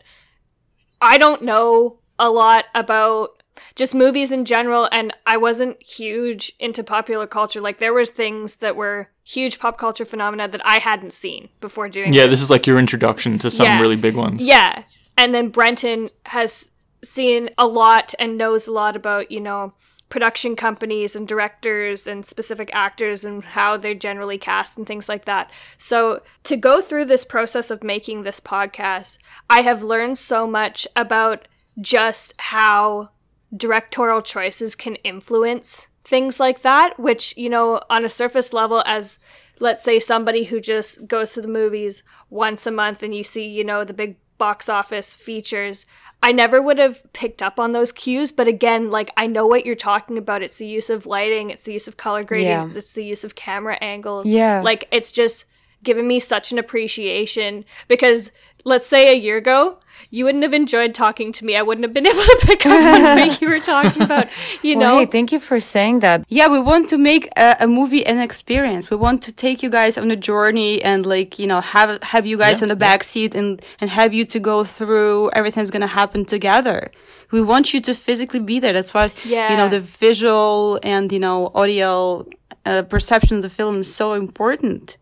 I 1.01 1.19
don't 1.19 1.43
know 1.43 1.99
a 2.19 2.31
lot 2.31 2.67
about 2.75 3.43
just 3.75 3.95
movies 3.95 4.31
in 4.33 4.45
general, 4.45 4.89
and 4.93 5.13
I 5.27 5.37
wasn't 5.37 5.83
huge 5.83 6.53
into 6.59 6.83
popular 6.85 7.27
culture. 7.27 7.61
Like 7.61 7.79
there 7.79 7.93
was 7.93 8.11
things 8.11 8.57
that 8.57 8.77
were 8.77 9.09
huge 9.25 9.59
pop 9.59 9.77
culture 9.79 10.05
phenomena 10.05 10.47
that 10.49 10.65
I 10.65 10.79
hadn't 10.79 11.13
seen 11.13 11.49
before 11.61 11.89
doing. 11.89 12.13
Yeah, 12.13 12.27
this 12.27 12.41
is 12.41 12.51
like 12.51 12.67
your 12.67 12.79
introduction 12.79 13.39
to 13.41 13.51
some 13.51 13.67
Yeah. 13.67 13.81
really 13.81 13.97
big 13.97 14.15
ones. 14.15 14.43
Yeah. 14.43 14.85
And 15.21 15.35
then 15.35 15.51
Brenton 15.51 16.09
has 16.25 16.71
seen 17.05 17.51
a 17.59 17.67
lot 17.67 18.15
and 18.19 18.39
knows 18.39 18.67
a 18.67 18.73
lot 18.73 18.97
about, 18.97 19.31
you 19.31 19.39
know, 19.39 19.75
production 20.09 20.57
companies 20.57 21.15
and 21.15 21.29
directors 21.29 22.07
and 22.07 22.25
specific 22.25 22.71
actors 22.73 23.23
and 23.23 23.45
how 23.45 23.77
they're 23.77 23.95
generally 23.95 24.39
cast 24.39 24.79
and 24.79 24.87
things 24.87 25.11
like 25.11 25.27
that. 25.27 25.51
So, 25.77 26.23
to 26.45 26.57
go 26.57 26.81
through 26.81 27.05
this 27.05 27.27
process 27.27 27.71
of 27.71 27.85
making 27.85 28.23
this 28.23 28.41
podcast, 28.41 29.19
I 29.51 29.61
have 29.61 29.83
learned 29.83 30.17
so 30.17 30.47
much 30.47 30.89
about 30.97 31.47
just 31.79 32.33
how 32.39 33.11
directorial 33.55 34.23
choices 34.23 34.75
can 34.75 34.95
influence 34.97 35.89
things 36.03 36.41
like 36.41 36.63
that, 36.63 36.99
which, 36.99 37.37
you 37.37 37.51
know, 37.51 37.83
on 37.91 38.07
a 38.07 38.09
surface 38.09 38.55
level, 38.55 38.83
as 38.87 39.19
let's 39.59 39.85
say 39.85 40.01
somebody 40.01 40.45
who 40.45 40.61
just 40.61 41.07
goes 41.07 41.35
to 41.35 41.43
the 41.43 41.47
movies 41.47 42.05
once 42.31 42.67
a 42.67 42.71
month 42.71 43.03
and 43.03 43.15
you 43.15 43.23
see, 43.23 43.47
you 43.47 43.65
know, 43.65 43.85
the 43.85 43.93
big 43.93 44.17
box 44.41 44.69
office 44.69 45.15
features, 45.15 45.87
I 46.23 46.33
never 46.33 46.61
would 46.61 46.79
have 46.79 47.01
picked 47.13 47.43
up 47.43 47.61
on 47.61 47.73
those 47.73 47.93
cues. 47.93 48.33
But 48.33 48.49
again, 48.49 48.91
like, 48.91 49.11
I 49.17 49.27
know 49.29 49.47
what 49.47 49.65
you're 49.65 49.77
talking 49.77 50.19
about. 50.19 50.43
It's 50.43 50.59
the 50.59 50.67
use 50.67 50.91
of 50.91 51.07
lighting, 51.07 51.51
it's 51.51 51.65
the 51.65 51.73
use 51.73 51.87
of 51.87 51.97
color 51.97 52.25
grading, 52.25 52.49
Yeah. 52.49 52.69
it's 52.75 52.95
the 52.95 53.05
use 53.05 53.23
of 53.23 53.35
camera 53.37 53.77
angles. 53.81 54.27
Yeah. 54.27 54.61
Like, 54.63 54.89
it's 54.91 55.13
just 55.13 55.45
given 55.83 56.07
me 56.07 56.21
such 56.21 56.53
an 56.53 56.59
appreciation 56.59 57.65
because 57.89 58.33
let's 58.65 58.87
say 58.87 59.13
a 59.13 59.17
year 59.17 59.37
ago, 59.37 59.79
you 60.11 60.25
wouldn't 60.25 60.43
have 60.43 60.55
enjoyed 60.55 60.95
talking 60.95 61.33
to 61.33 61.45
me. 61.45 61.57
I 61.57 61.63
wouldn't 61.63 61.85
have 61.85 61.93
been 61.93 62.07
able 62.15 62.23
to 62.23 62.39
pick 62.43 62.67
up 62.67 62.73
on 62.73 63.03
what 63.03 63.41
you 63.41 63.49
were 63.49 63.61
talking 63.61 64.03
about. 64.03 64.29
You 64.63 64.77
well, 64.77 64.95
know, 64.95 64.99
hey 65.01 65.07
thank 65.07 65.33
you 65.33 65.41
for 65.41 65.61
saying 65.61 66.01
that 66.01 66.25
Yeah, 66.29 66.49
we 66.49 66.61
want 66.61 66.89
to 66.91 66.99
make 66.99 67.29
a, 67.37 67.57
a 67.61 67.67
movie 67.67 68.05
an 68.05 68.19
experience. 68.19 68.91
We 68.91 68.97
want 68.97 69.23
to 69.23 69.33
take 69.33 69.63
you 69.63 69.71
guys 69.71 69.97
on 69.99 70.11
a 70.11 70.17
journey 70.17 70.83
and 70.83 71.07
like, 71.07 71.39
you 71.39 71.47
know, 71.47 71.61
have 71.61 72.03
have 72.03 72.27
you 72.27 72.37
guys 72.37 72.61
Yeah, 72.61 72.65
on 72.65 72.69
the 72.69 72.77
back 72.77 73.05
seat 73.05 73.35
and 73.35 73.63
and 73.81 73.91
have 73.91 74.13
you 74.13 74.25
to 74.27 74.41
go 74.41 74.65
through 74.65 75.31
everything's 75.31 75.71
going 75.71 75.83
to 75.83 75.95
happen 76.01 76.25
together. 76.25 76.91
We 77.31 77.41
want 77.41 77.73
you 77.73 77.81
to 77.83 77.95
physically 77.95 78.41
be 78.41 78.59
there. 78.59 78.73
That's 78.73 78.93
why 78.93 79.13
you 79.25 79.57
know 79.57 79.69
the 79.69 79.81
visual 79.81 80.81
and 80.83 81.13
you 81.13 81.21
know 81.21 81.53
audio 81.55 82.27
uh, 82.67 82.83
perception 82.83 83.37
of 83.37 83.43
the 83.43 83.51
film 83.51 83.81
is 83.81 83.95
so 83.95 84.15
important. 84.15 84.97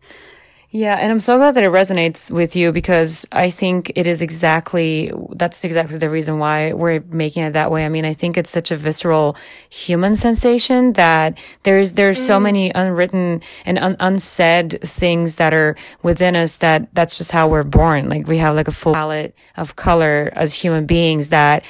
Yeah, 0.71 0.97
and 0.97 1.11
I'm 1.11 1.19
so 1.19 1.37
glad 1.37 1.55
that 1.55 1.63
it 1.63 1.71
resonates 1.71 2.29
with 2.29 2.55
you 2.55 2.71
because 2.71 3.25
I 3.31 3.49
think 3.49 3.91
it 3.95 4.05
is 4.05 4.21
exactly 4.21 5.11
that's 5.31 5.63
exactly 5.63 5.97
the 5.97 6.11
reason 6.11 6.37
why 6.37 6.73
we're 6.73 6.99
making 7.09 7.43
it 7.43 7.53
that 7.53 7.71
way. 7.71 7.85
I 7.85 7.89
mean, 7.89 8.05
I 8.05 8.13
think 8.13 8.37
it's 8.37 8.51
such 8.51 8.69
a 8.69 8.75
visceral 8.75 9.35
human 9.71 10.15
sensation 10.15 10.93
that 10.93 11.39
there's 11.63 11.93
there's 11.93 12.23
so 12.23 12.37
mm. 12.37 12.43
many 12.43 12.71
unwritten 12.75 13.41
and 13.65 13.79
un- 13.79 13.97
unsaid 13.99 14.79
things 14.83 15.37
that 15.37 15.55
are 15.55 15.75
within 16.03 16.35
us 16.35 16.57
that 16.57 16.93
that's 16.93 17.17
just 17.17 17.31
how 17.31 17.47
we're 17.47 17.63
born. 17.63 18.07
Like 18.07 18.27
we 18.27 18.37
have 18.37 18.55
like 18.55 18.67
a 18.67 18.71
full 18.71 18.93
palette 18.93 19.35
of 19.57 19.75
color 19.75 20.31
as 20.35 20.53
human 20.53 20.85
beings 20.85 21.29
that 21.29 21.63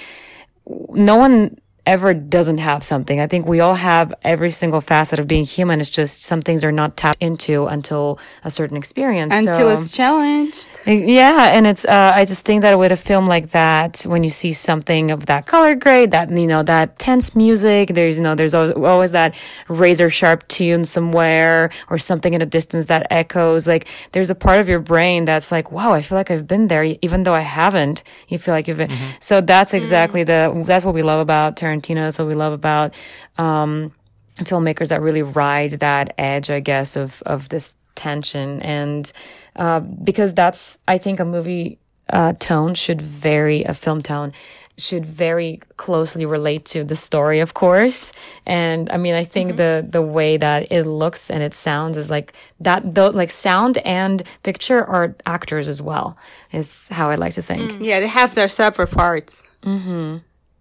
no 0.67 1.15
one 1.15 1.57
ever 1.89 2.13
doesn't 2.13 2.59
have 2.59 2.83
something. 2.83 3.19
I 3.19 3.25
think 3.25 3.47
we 3.47 3.59
all 3.61 3.73
have 3.73 4.13
every 4.23 4.51
single 4.51 4.79
facet 4.79 5.17
of 5.17 5.27
being 5.27 5.43
human. 5.43 5.81
It's 5.81 5.89
just 5.89 6.21
some 6.21 6.39
things 6.39 6.63
are 6.63 6.71
not 6.71 6.95
tapped 6.95 7.21
into 7.29 7.65
until 7.65 8.19
a 8.43 8.51
certain 8.51 8.77
experience. 8.77 9.33
Until 9.33 9.55
So- 9.55 9.69
it's 9.69 9.91
challenged. 9.91 10.69
Eh, 10.85 11.05
yeah, 11.19 11.55
and 11.55 11.65
it's 11.65 11.85
uh, 11.85 12.11
I 12.13 12.25
just 12.25 12.45
think 12.45 12.61
that 12.61 12.77
with 12.77 12.91
a 12.91 13.01
film 13.09 13.25
like 13.27 13.49
that, 13.61 14.03
when 14.05 14.23
you 14.23 14.29
see 14.29 14.53
something 14.53 15.09
of 15.09 15.25
that 15.25 15.47
color 15.47 15.73
grade, 15.73 16.11
that 16.11 16.29
you 16.29 16.45
know 16.53 16.61
that 16.61 16.99
tense 16.99 17.35
music, 17.35 17.85
there's 17.97 18.17
you 18.19 18.23
know 18.23 18.35
there's 18.35 18.53
always, 18.53 18.71
always 18.71 19.11
that 19.11 19.33
razor 19.67 20.09
sharp 20.11 20.47
tune 20.47 20.85
somewhere 20.85 21.71
or 21.89 21.97
something 21.97 22.35
in 22.35 22.41
a 22.47 22.49
distance 22.57 22.85
that 22.85 23.07
echoes. 23.09 23.65
Like 23.65 23.87
there's 24.11 24.29
a 24.29 24.35
part 24.35 24.59
of 24.61 24.69
your 24.69 24.79
brain 24.91 25.25
that's 25.25 25.51
like, 25.51 25.71
wow, 25.71 25.91
I 25.91 26.03
feel 26.03 26.17
like 26.19 26.29
I've 26.29 26.45
been 26.45 26.67
there, 26.67 26.83
even 27.01 27.23
though 27.23 27.37
I 27.43 27.45
haven't. 27.61 28.03
You 28.27 28.37
feel 28.37 28.53
like 28.53 28.67
you've 28.67 28.77
been. 28.77 28.91
Mm-hmm. 28.91 29.17
So 29.19 29.41
that's 29.41 29.71
mm. 29.71 29.79
exactly 29.81 30.23
the 30.23 30.41
that's 30.69 30.85
what 30.85 30.93
we 30.93 31.01
love 31.01 31.19
about 31.19 31.55
Tarantino. 31.55 31.78
That's 31.81 32.19
what 32.19 32.27
we 32.27 32.35
love 32.35 32.53
about. 32.53 32.93
Um, 33.37 33.93
filmmakers 34.37 34.89
that 34.89 35.01
really 35.01 35.23
ride 35.23 35.71
that 35.79 36.13
edge, 36.17 36.49
I 36.49 36.59
guess, 36.59 36.95
of 36.95 37.21
of 37.25 37.49
this 37.49 37.73
tension, 37.95 38.61
and 38.61 39.11
uh, 39.55 39.81
because 39.81 40.33
that's, 40.33 40.79
I 40.87 40.97
think, 40.97 41.19
a 41.19 41.25
movie 41.25 41.79
uh, 42.09 42.33
tone 42.39 42.73
should 42.75 43.01
vary, 43.01 43.63
a 43.63 43.73
film 43.73 44.01
tone 44.01 44.33
should 44.77 45.05
very 45.05 45.59
closely 45.75 46.25
relate 46.25 46.63
to 46.63 46.83
the 46.85 46.95
story, 46.95 47.41
of 47.41 47.53
course. 47.53 48.13
And 48.45 48.89
I 48.89 48.97
mean, 48.97 49.13
I 49.13 49.25
think 49.25 49.57
the 49.57 49.85
the 49.87 50.01
way 50.01 50.37
that 50.37 50.71
it 50.71 50.85
looks 50.85 51.29
and 51.29 51.43
it 51.43 51.53
sounds 51.53 51.97
is 51.97 52.09
like 52.09 52.33
that. 52.61 52.95
Though, 52.95 53.09
like 53.09 53.31
sound 53.31 53.77
and 53.79 54.23
picture 54.43 54.85
are 54.85 55.15
actors 55.25 55.67
as 55.67 55.81
well. 55.81 56.17
Is 56.51 56.87
how 56.89 57.09
I 57.09 57.15
like 57.15 57.33
to 57.33 57.41
think. 57.41 57.81
Yeah, 57.81 57.99
they 57.99 58.07
have 58.07 58.35
their 58.35 58.47
separate 58.47 58.91
parts. 58.91 59.43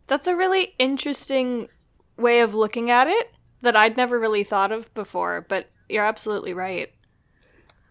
That's 0.08 0.26
a 0.26 0.34
really 0.34 0.74
interesting 0.78 1.68
way 2.16 2.40
of 2.40 2.54
looking 2.54 2.90
at 2.90 3.06
it 3.06 3.30
that 3.62 3.76
I'd 3.76 3.96
never 3.96 4.18
really 4.18 4.44
thought 4.44 4.72
of 4.72 4.92
before, 4.94 5.46
but 5.48 5.68
you're 5.88 6.04
absolutely 6.04 6.54
right. 6.54 6.90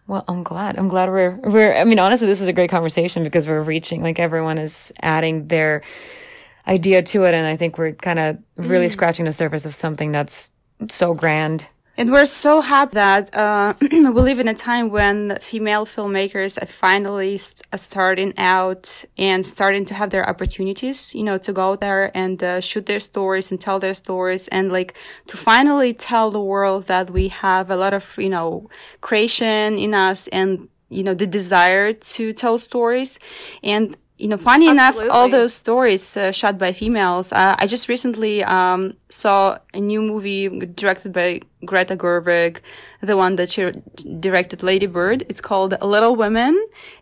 Well, 0.06 0.24
I'm 0.26 0.42
glad. 0.42 0.78
I'm 0.78 0.88
glad 0.88 1.10
we're 1.10 1.36
we're. 1.36 1.74
I 1.74 1.84
mean, 1.84 1.98
honestly, 1.98 2.26
this 2.26 2.40
is 2.40 2.46
a 2.46 2.52
great 2.52 2.70
conversation 2.70 3.22
because 3.22 3.46
we're 3.46 3.62
reaching 3.62 4.02
like 4.02 4.18
everyone 4.18 4.58
is 4.58 4.90
adding 5.02 5.48
their 5.48 5.82
idea 6.66 7.02
to 7.02 7.24
it, 7.24 7.34
and 7.34 7.46
I 7.46 7.56
think 7.56 7.76
we're 7.76 7.92
kind 7.92 8.18
of 8.18 8.38
really 8.56 8.86
mm. 8.86 8.90
scratching 8.90 9.26
the 9.26 9.32
surface 9.32 9.66
of 9.66 9.74
something 9.74 10.10
that's 10.10 10.50
so 10.88 11.12
grand. 11.12 11.68
And 11.98 12.12
we're 12.12 12.26
so 12.26 12.60
happy 12.60 12.94
that 12.94 13.34
uh, 13.34 13.74
we 13.80 13.98
live 13.98 14.38
in 14.38 14.46
a 14.46 14.54
time 14.54 14.88
when 14.90 15.36
female 15.40 15.84
filmmakers 15.84 16.56
are 16.62 16.66
finally 16.66 17.36
st- 17.38 17.66
starting 17.74 18.32
out 18.38 19.04
and 19.18 19.44
starting 19.44 19.84
to 19.86 19.94
have 19.94 20.10
their 20.10 20.24
opportunities, 20.28 21.12
you 21.12 21.24
know, 21.24 21.38
to 21.38 21.52
go 21.52 21.74
there 21.74 22.16
and 22.16 22.40
uh, 22.40 22.60
shoot 22.60 22.86
their 22.86 23.00
stories 23.00 23.50
and 23.50 23.60
tell 23.60 23.80
their 23.80 23.94
stories 23.94 24.46
and 24.46 24.70
like 24.70 24.94
to 25.26 25.36
finally 25.36 25.92
tell 25.92 26.30
the 26.30 26.40
world 26.40 26.86
that 26.86 27.10
we 27.10 27.26
have 27.26 27.68
a 27.68 27.74
lot 27.74 27.92
of, 27.92 28.14
you 28.16 28.28
know, 28.28 28.70
creation 29.00 29.76
in 29.76 29.92
us 29.92 30.28
and, 30.28 30.68
you 30.90 31.02
know, 31.02 31.14
the 31.14 31.26
desire 31.26 31.92
to 31.92 32.32
tell 32.32 32.58
stories. 32.58 33.18
And 33.64 33.96
you 34.18 34.28
know, 34.28 34.36
funny 34.36 34.68
Absolutely. 34.68 35.06
enough, 35.06 35.14
all 35.16 35.28
those 35.28 35.54
stories 35.54 36.16
uh, 36.16 36.32
shot 36.32 36.58
by 36.58 36.72
females. 36.72 37.32
Uh, 37.32 37.54
I 37.58 37.66
just 37.66 37.88
recently 37.88 38.42
um, 38.44 38.92
saw 39.08 39.58
a 39.72 39.80
new 39.80 40.02
movie 40.02 40.48
directed 40.74 41.12
by 41.12 41.40
Greta 41.64 41.96
Gerwig, 41.96 42.58
the 43.00 43.16
one 43.16 43.36
that 43.36 43.48
she 43.50 43.70
directed 44.20 44.62
Lady 44.62 44.86
Bird. 44.86 45.24
It's 45.28 45.40
called 45.40 45.80
Little 45.82 46.16
Women. 46.16 46.54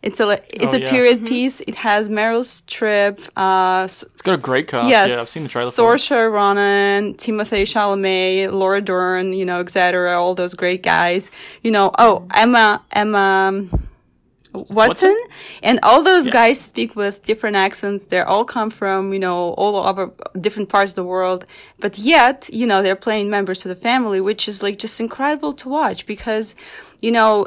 It's 0.02 0.20
a 0.20 0.28
it's 0.52 0.72
Oh, 0.74 0.76
a 0.76 0.80
yeah. 0.80 0.90
period 0.90 1.26
piece. 1.26 1.60
It 1.66 1.74
has 1.76 2.10
Meryl 2.10 2.44
Streep, 2.44 3.16
uh, 3.36 3.84
It's 3.84 4.04
got 4.22 4.34
a 4.34 4.42
great 4.42 4.68
cast. 4.68 4.88
yes, 4.88 5.10
yeah, 5.10 5.20
I've 5.20 5.26
seen 5.26 5.42
the 5.44 5.48
trailer 5.48 5.70
for 5.70 5.94
it. 5.94 5.98
Saoirse 6.00 6.32
Ronan, 6.32 7.14
Timothée 7.14 7.64
Chalamet, 7.64 8.52
Laura 8.52 8.80
Dern, 8.82 9.32
you 9.32 9.44
know, 9.46 9.60
etc. 9.60 10.20
All 10.20 10.34
those 10.34 10.54
great 10.54 10.82
guys. 10.82 11.30
You 11.62 11.70
know, 11.70 11.90
oh 11.98 12.26
Emma 12.34 12.82
Emma. 12.92 13.68
Watson, 14.56 14.76
Watson? 14.76 15.16
and 15.62 15.78
all 15.82 16.02
those 16.02 16.26
Yeah. 16.26 16.32
guys 16.32 16.60
speak 16.60 16.96
with 16.96 17.22
different 17.22 17.56
accents. 17.56 18.06
They 18.06 18.20
all 18.20 18.44
come 18.44 18.70
from, 18.70 19.12
you 19.12 19.18
know, 19.18 19.50
all 19.54 19.76
over 19.76 20.12
different 20.40 20.68
parts 20.68 20.92
of 20.92 20.96
the 20.96 21.04
world. 21.04 21.44
But 21.78 21.98
yet, 21.98 22.48
you 22.52 22.66
know, 22.66 22.82
they're 22.82 22.96
playing 23.08 23.30
members 23.30 23.64
of 23.64 23.68
the 23.68 23.80
family, 23.80 24.20
which 24.20 24.48
is 24.48 24.62
like 24.62 24.78
just 24.78 25.00
incredible 25.00 25.52
to 25.54 25.68
watch 25.68 26.06
because, 26.06 26.54
you 27.00 27.12
know, 27.12 27.46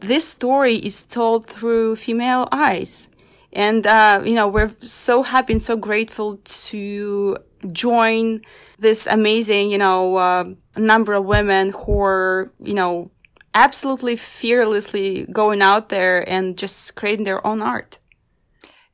this 0.00 0.26
story 0.26 0.76
is 0.76 1.02
told 1.02 1.46
through 1.46 1.96
female 1.96 2.48
eyes. 2.52 3.08
And, 3.52 3.86
uh, 3.86 4.22
you 4.24 4.34
know, 4.34 4.48
we're 4.48 4.72
so 4.82 5.22
happy 5.22 5.52
and 5.54 5.62
so 5.62 5.76
grateful 5.76 6.38
to 6.44 7.36
join 7.72 8.42
this 8.78 9.06
amazing, 9.06 9.70
you 9.70 9.78
know, 9.78 10.16
uh, 10.16 10.44
number 10.76 11.14
of 11.14 11.24
women 11.24 11.72
who 11.74 12.00
are, 12.02 12.52
you 12.62 12.74
know, 12.74 13.10
absolutely 13.56 14.16
fearlessly 14.16 15.26
going 15.32 15.62
out 15.62 15.88
there 15.88 16.28
and 16.28 16.58
just 16.58 16.94
creating 16.94 17.24
their 17.24 17.44
own 17.44 17.62
art. 17.62 17.98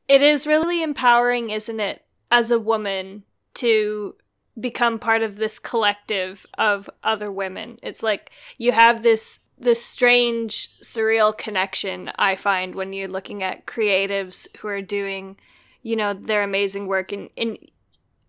It 0.07 0.23
is 0.23 0.47
really 0.47 0.85
empowering, 0.85 1.50
isn't 1.50 1.81
it, 1.81 2.04
as 2.31 2.52
a 2.52 2.61
woman 2.61 3.25
to 3.54 4.14
become 4.59 5.00
part 5.00 5.23
of 5.23 5.37
this 5.37 5.59
collective 5.59 6.47
of 6.57 6.88
other 7.02 7.31
women. 7.31 7.78
It's 7.83 8.04
like 8.04 8.31
you 8.57 8.73
have 8.73 9.02
this 9.02 9.40
this 9.59 9.85
strange 9.85 10.71
surreal 10.83 11.37
connection 11.37 12.11
I 12.19 12.35
find 12.35 12.75
when 12.75 12.92
you're 12.92 13.07
looking 13.07 13.42
at 13.45 13.66
creatives 13.66 14.49
who 14.57 14.69
are 14.69 14.83
doing, 14.83 15.38
you 15.83 15.95
know, 15.95 16.14
their 16.14 16.42
amazing 16.42 16.87
work 16.87 17.12
and, 17.12 17.31
and 17.37 17.59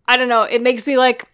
I 0.06 0.16
don't 0.16 0.28
know, 0.28 0.42
it 0.42 0.62
makes 0.62 0.86
me 0.86 0.96
like 0.96 1.24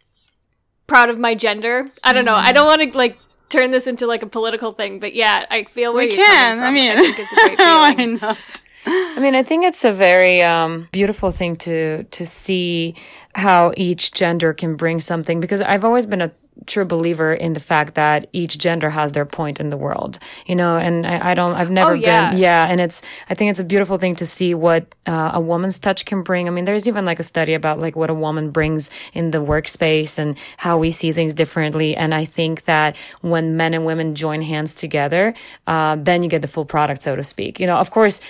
proud 0.86 1.10
of 1.10 1.18
my 1.18 1.34
gender. 1.34 1.90
I 2.02 2.12
don't 2.12 2.24
know. 2.24 2.34
I 2.34 2.44
mm-hmm. 2.44 2.54
don't 2.54 2.66
want 2.66 2.82
to 2.82 2.98
like 2.98 3.18
turn 3.50 3.70
this 3.70 3.86
into 3.86 4.06
like 4.06 4.22
a 4.22 4.26
political 4.26 4.72
thing, 4.72 4.98
but 4.98 5.14
yeah, 5.14 5.44
I 5.50 5.64
feel 5.64 5.92
where 5.92 6.06
we 6.06 6.14
you're 6.14 6.24
can. 6.24 6.58
coming 6.58 6.62
I 6.62 6.66
from. 6.66 6.74
mean, 6.74 6.90
I 6.92 7.02
think 7.02 7.18
it's 7.18 7.32
a 7.32 7.36
great 7.36 7.58
why 8.18 8.18
not? 8.22 8.38
I 8.86 9.20
mean, 9.20 9.34
I 9.34 9.42
think 9.42 9.64
it's 9.64 9.84
a 9.84 9.92
very 9.92 10.40
um, 10.42 10.88
beautiful 10.92 11.30
thing 11.30 11.56
to 11.56 12.04
to 12.04 12.24
see 12.24 12.94
how 13.34 13.72
each 13.76 14.12
gender 14.12 14.54
can 14.54 14.74
bring 14.76 15.00
something 15.00 15.38
because 15.40 15.60
I've 15.60 15.84
always 15.84 16.06
been 16.06 16.22
a 16.22 16.32
true 16.66 16.84
believer 16.84 17.32
in 17.32 17.52
the 17.54 17.60
fact 17.60 17.94
that 17.94 18.28
each 18.32 18.58
gender 18.58 18.90
has 18.90 19.12
their 19.12 19.24
point 19.24 19.60
in 19.60 19.70
the 19.70 19.76
world, 19.76 20.18
you 20.46 20.54
know, 20.54 20.76
and 20.76 21.06
I, 21.06 21.30
I 21.30 21.34
don't, 21.34 21.54
I've 21.54 21.70
never 21.70 21.92
Oh, 21.92 21.94
yeah. 21.94 22.30
been, 22.30 22.40
yeah, 22.40 22.66
and 22.66 22.80
it's, 22.80 23.02
I 23.28 23.34
think 23.34 23.50
it's 23.50 23.60
a 23.60 23.64
beautiful 23.64 23.98
thing 23.98 24.14
to 24.16 24.26
see 24.26 24.54
what 24.54 24.94
uh, 25.06 25.30
a 25.34 25.40
woman's 25.40 25.78
touch 25.78 26.04
can 26.04 26.22
bring. 26.22 26.48
I 26.48 26.50
mean, 26.50 26.64
there's 26.64 26.86
even 26.86 27.04
like 27.04 27.18
a 27.18 27.22
study 27.22 27.54
about 27.54 27.78
like 27.78 27.96
what 27.96 28.10
a 28.10 28.14
woman 28.14 28.50
brings 28.50 28.90
in 29.12 29.30
the 29.30 29.38
workspace 29.38 30.18
and 30.18 30.36
how 30.56 30.78
we 30.78 30.90
see 30.90 31.12
things 31.12 31.34
differently. 31.34 31.96
And 31.96 32.14
I 32.14 32.24
think 32.24 32.64
that 32.64 32.96
when 33.22 33.56
men 33.56 33.74
and 33.74 33.84
women 33.86 34.14
join 34.14 34.42
hands 34.42 34.74
together, 34.74 35.34
uh, 35.66 35.96
then 35.98 36.22
you 36.22 36.28
get 36.28 36.42
the 36.42 36.48
full 36.48 36.64
product, 36.64 37.02
so 37.02 37.16
to 37.16 37.24
speak. 37.24 37.58
You 37.60 37.66
know, 37.66 37.76
of 37.76 37.90
course, 37.90 38.20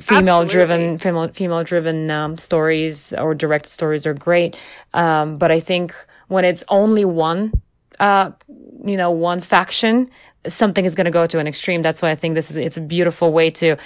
female 0.00 0.44
driven 0.44 0.98
female 0.98 1.28
female 1.28 1.64
driven 1.64 2.10
um, 2.10 2.36
stories 2.38 3.12
or 3.14 3.34
directed 3.34 3.70
stories 3.70 4.06
are 4.06 4.14
great 4.14 4.56
um, 4.94 5.36
but 5.38 5.50
i 5.52 5.60
think 5.60 5.94
when 6.32 6.44
it's 6.44 6.64
only 6.68 7.04
one 7.04 7.52
uh, 8.00 8.30
you 8.84 8.96
know 8.96 9.10
one 9.10 9.40
faction 9.40 10.10
something 10.46 10.84
is 10.84 10.94
going 10.96 11.04
to 11.04 11.10
go 11.10 11.24
to 11.26 11.38
an 11.38 11.46
extreme. 11.46 11.82
That's 11.82 12.02
why 12.02 12.10
i 12.10 12.14
think 12.14 12.34
this 12.34 12.50
is 12.50 12.56
it's 12.56 12.76
a 12.76 12.80
beautiful 12.80 13.32
way 13.32 13.50
to 13.50 13.76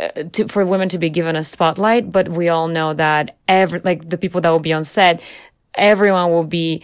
uh, 0.00 0.08
to, 0.32 0.48
for 0.48 0.64
women 0.64 0.88
to 0.88 0.98
be 0.98 1.10
given 1.10 1.36
a 1.36 1.44
spotlight, 1.44 2.10
but 2.10 2.28
we 2.28 2.48
all 2.48 2.68
know 2.68 2.94
that 2.94 3.36
every, 3.46 3.80
like 3.80 4.08
the 4.08 4.16
people 4.16 4.40
that 4.40 4.48
will 4.48 4.58
be 4.58 4.72
on 4.72 4.82
set, 4.82 5.20
everyone 5.74 6.30
will 6.30 6.44
be 6.44 6.82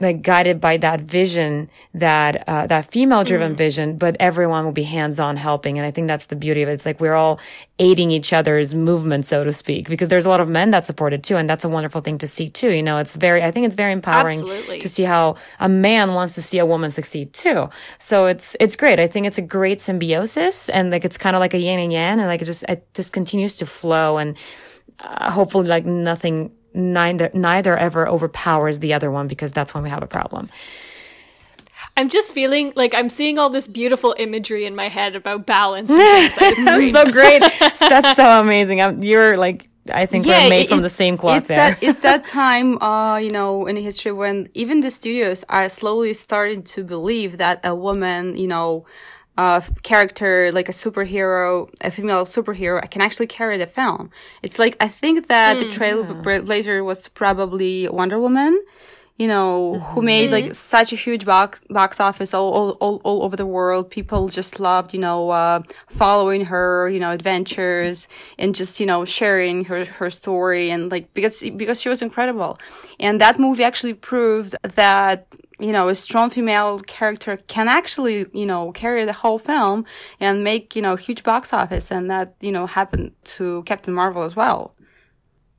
like 0.00 0.20
guided 0.20 0.60
by 0.60 0.76
that 0.76 1.00
vision, 1.00 1.70
that, 1.94 2.46
uh, 2.46 2.66
that 2.66 2.90
female 2.92 3.24
driven 3.24 3.56
vision, 3.56 3.96
but 3.96 4.14
everyone 4.20 4.66
will 4.66 4.72
be 4.72 4.82
hands 4.82 5.18
on 5.18 5.38
helping. 5.38 5.78
And 5.78 5.86
I 5.86 5.90
think 5.90 6.08
that's 6.08 6.26
the 6.26 6.36
beauty 6.36 6.62
of 6.62 6.68
it. 6.68 6.72
It's 6.72 6.84
like 6.84 7.00
we're 7.00 7.14
all 7.14 7.40
aiding 7.78 8.10
each 8.10 8.34
other's 8.34 8.74
movement, 8.74 9.24
so 9.24 9.44
to 9.44 9.52
speak, 9.54 9.88
because 9.88 10.08
there's 10.08 10.26
a 10.26 10.28
lot 10.28 10.40
of 10.40 10.48
men 10.48 10.72
that 10.72 10.84
support 10.84 11.14
it 11.14 11.22
too. 11.22 11.36
And 11.36 11.48
that's 11.48 11.64
a 11.64 11.70
wonderful 11.70 12.02
thing 12.02 12.18
to 12.18 12.26
see 12.26 12.50
too. 12.50 12.70
You 12.70 12.82
know, 12.82 12.98
it's 12.98 13.16
very, 13.16 13.42
I 13.42 13.50
think 13.50 13.64
it's 13.64 13.76
very 13.76 13.92
empowering 13.92 14.34
Absolutely. 14.34 14.78
to 14.80 14.88
see 14.90 15.04
how 15.04 15.36
a 15.58 15.70
man 15.70 16.12
wants 16.12 16.34
to 16.34 16.42
see 16.42 16.58
a 16.58 16.66
woman 16.66 16.90
succeed 16.90 17.32
too. 17.32 17.70
So 17.98 18.26
it's, 18.26 18.56
it's 18.60 18.76
great. 18.76 19.00
I 19.00 19.06
think 19.06 19.26
it's 19.26 19.38
a 19.38 19.42
great 19.42 19.80
symbiosis 19.80 20.68
and 20.68 20.90
like 20.90 21.06
it's 21.06 21.16
kind 21.16 21.34
of 21.34 21.40
like 21.40 21.54
a 21.54 21.58
yin 21.58 21.80
and 21.80 21.92
yang 21.92 22.18
and 22.18 22.28
like 22.28 22.42
it 22.42 22.46
just, 22.46 22.64
it 22.68 22.86
just 22.92 23.14
continues 23.14 23.56
to 23.56 23.64
flow 23.64 24.18
and 24.18 24.36
uh, 25.00 25.30
hopefully 25.30 25.66
like 25.66 25.86
nothing, 25.86 26.50
neither, 26.76 27.30
neither 27.34 27.76
ever 27.76 28.08
overpowers 28.08 28.78
the 28.78 28.94
other 28.94 29.10
one 29.10 29.26
because 29.26 29.50
that's 29.52 29.74
when 29.74 29.82
we 29.82 29.90
have 29.90 30.02
a 30.02 30.06
problem. 30.06 30.48
I'm 31.96 32.08
just 32.08 32.32
feeling 32.32 32.72
like 32.76 32.94
I'm 32.94 33.08
seeing 33.08 33.38
all 33.38 33.50
this 33.50 33.66
beautiful 33.66 34.14
imagery 34.18 34.66
in 34.66 34.74
my 34.76 34.88
head 34.88 35.16
about 35.16 35.46
balance. 35.46 35.88
Things. 35.88 36.38
It's 36.40 36.92
so 36.92 37.10
great. 37.10 37.40
That's 37.60 38.16
so 38.16 38.40
amazing. 38.40 38.80
I'm, 38.82 39.02
you're 39.02 39.36
like, 39.36 39.68
I 39.92 40.04
think 40.06 40.26
we're 40.26 40.48
made 40.48 40.62
it- 40.64 40.68
from 40.68 40.82
the 40.82 40.88
same 40.88 41.16
cloth 41.16 41.38
it's 41.38 41.48
there. 41.48 41.70
That, 41.70 41.82
it's 41.82 42.00
that 42.00 42.26
time, 42.42 42.80
uh, 42.82 43.16
you 43.18 43.30
know, 43.30 43.66
in 43.66 43.76
history 43.76 44.12
when 44.12 44.48
even 44.54 44.80
the 44.80 44.90
studios 44.90 45.44
are 45.48 45.68
slowly 45.68 46.12
starting 46.12 46.62
to 46.64 46.84
believe 46.84 47.38
that 47.38 47.60
a 47.64 47.74
woman, 47.74 48.36
you 48.36 48.48
know, 48.48 48.84
uh, 49.36 49.60
character 49.82 50.50
like 50.52 50.68
a 50.68 50.72
superhero, 50.72 51.68
a 51.80 51.90
female 51.90 52.24
superhero, 52.24 52.82
I 52.82 52.86
can 52.86 53.02
actually 53.02 53.26
carry 53.26 53.58
the 53.58 53.66
film. 53.66 54.10
It's 54.42 54.58
like 54.58 54.76
I 54.80 54.88
think 54.88 55.28
that 55.28 55.58
the 55.58 55.66
trailblazer 55.66 56.84
was 56.84 57.08
probably 57.08 57.88
Wonder 57.88 58.18
Woman. 58.18 58.62
You 59.18 59.28
know, 59.28 59.78
who 59.78 60.02
made 60.02 60.30
like 60.30 60.54
such 60.54 60.92
a 60.92 60.96
huge 60.96 61.24
box 61.24 61.58
box 61.70 62.00
office 62.00 62.34
all, 62.34 62.52
all, 62.52 62.70
all, 62.82 63.00
all 63.02 63.22
over 63.22 63.34
the 63.34 63.46
world. 63.46 63.90
People 63.90 64.28
just 64.28 64.60
loved, 64.60 64.92
you 64.92 65.00
know, 65.00 65.30
uh, 65.30 65.62
following 65.88 66.44
her, 66.44 66.90
you 66.90 67.00
know, 67.00 67.12
adventures 67.12 68.08
and 68.38 68.54
just, 68.54 68.78
you 68.78 68.84
know, 68.84 69.06
sharing 69.06 69.64
her, 69.64 69.86
her 69.86 70.10
story 70.10 70.68
and 70.68 70.90
like, 70.90 71.14
because, 71.14 71.42
because 71.56 71.80
she 71.80 71.88
was 71.88 72.02
incredible. 72.02 72.58
And 73.00 73.18
that 73.22 73.38
movie 73.38 73.64
actually 73.64 73.94
proved 73.94 74.54
that, 74.62 75.26
you 75.58 75.72
know, 75.72 75.88
a 75.88 75.94
strong 75.94 76.30
female 76.30 76.80
character 76.80 77.38
can 77.48 77.68
actually, 77.68 78.26
you 78.32 78.46
know, 78.46 78.72
carry 78.72 79.04
the 79.04 79.12
whole 79.12 79.38
film 79.38 79.84
and 80.20 80.44
make, 80.44 80.76
you 80.76 80.82
know, 80.82 80.96
huge 80.96 81.22
box 81.22 81.52
office. 81.52 81.90
And 81.90 82.10
that, 82.10 82.34
you 82.40 82.52
know, 82.52 82.66
happened 82.66 83.12
to 83.24 83.62
Captain 83.64 83.94
Marvel 83.94 84.22
as 84.22 84.36
well. 84.36 84.74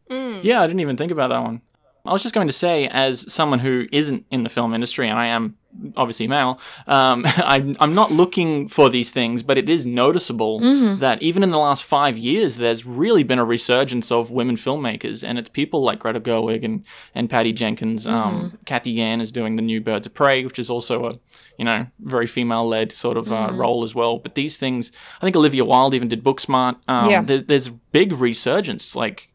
Mm. 0.10 0.44
Yeah, 0.44 0.62
I 0.62 0.68
didn't 0.68 0.80
even 0.82 0.98
think 0.98 1.12
about 1.12 1.30
that 1.30 1.42
one. 1.42 1.62
I 2.06 2.14
was 2.14 2.24
just 2.24 2.34
going 2.34 2.48
to 2.48 2.54
say, 2.54 2.88
as 2.88 3.32
someone 3.32 3.60
who 3.60 3.86
isn't 3.92 4.26
in 4.32 4.44
the 4.44 4.50
film 4.50 4.74
industry, 4.74 5.10
and 5.10 5.20
I 5.20 5.28
am 5.28 5.58
obviously 5.96 6.28
male, 6.28 6.60
um, 6.88 7.24
I'm, 7.38 7.76
I'm 7.80 7.94
not 7.94 8.12
looking 8.12 8.68
for 8.68 8.90
these 8.90 9.12
things, 9.12 9.44
but 9.44 9.58
it 9.58 9.70
is 9.70 9.86
noticeable 9.86 10.60
that 10.98 11.22
even 11.22 11.44
in 11.44 11.50
the 11.50 11.58
last 11.58 11.84
five 11.84 12.18
years, 12.18 12.58
there's 12.58 12.86
really 12.86 13.24
been 13.24 13.40
a 13.40 13.46
resurgence 13.46 14.12
of 14.12 14.32
women 14.32 14.56
filmmakers, 14.56 15.24
and 15.28 15.38
it's 15.38 15.50
people 15.50 15.82
like 15.84 16.00
Greta 16.00 16.20
Gerwig 16.20 16.64
and, 16.66 16.84
and 17.16 17.30
Patty 17.30 17.54
Jenkins. 17.54 18.06
Um, 18.08 18.58
Cathy 18.66 18.92
Yan 18.92 19.22
is 19.22 19.32
doing 19.32 19.56
the 19.56 19.62
new 19.62 19.82
Birds 19.82 20.08
of 20.08 20.14
Prey, 20.14 20.44
which 20.46 20.60
is 20.60 20.70
also 20.70 21.06
a, 21.06 21.20
you 21.58 21.66
know, 21.66 21.88
very 22.00 22.28
female-led 22.28 22.92
sort 22.92 23.18
of 23.18 23.32
uh, 23.32 23.52
role 23.54 23.84
as 23.84 23.94
well. 23.96 24.20
But 24.20 24.36
these 24.36 24.58
things, 24.58 24.92
I 25.18 25.22
think 25.22 25.36
Olivia 25.36 25.66
Wilde 25.66 25.94
even 25.94 26.08
did 26.08 26.24
Booksmart. 26.24 26.78
Um, 26.88 27.10
Yeah. 27.10 27.22
there's, 27.22 27.44
there's 27.44 27.68
big 27.70 28.14
resurgence, 28.14 28.96
like 28.96 29.30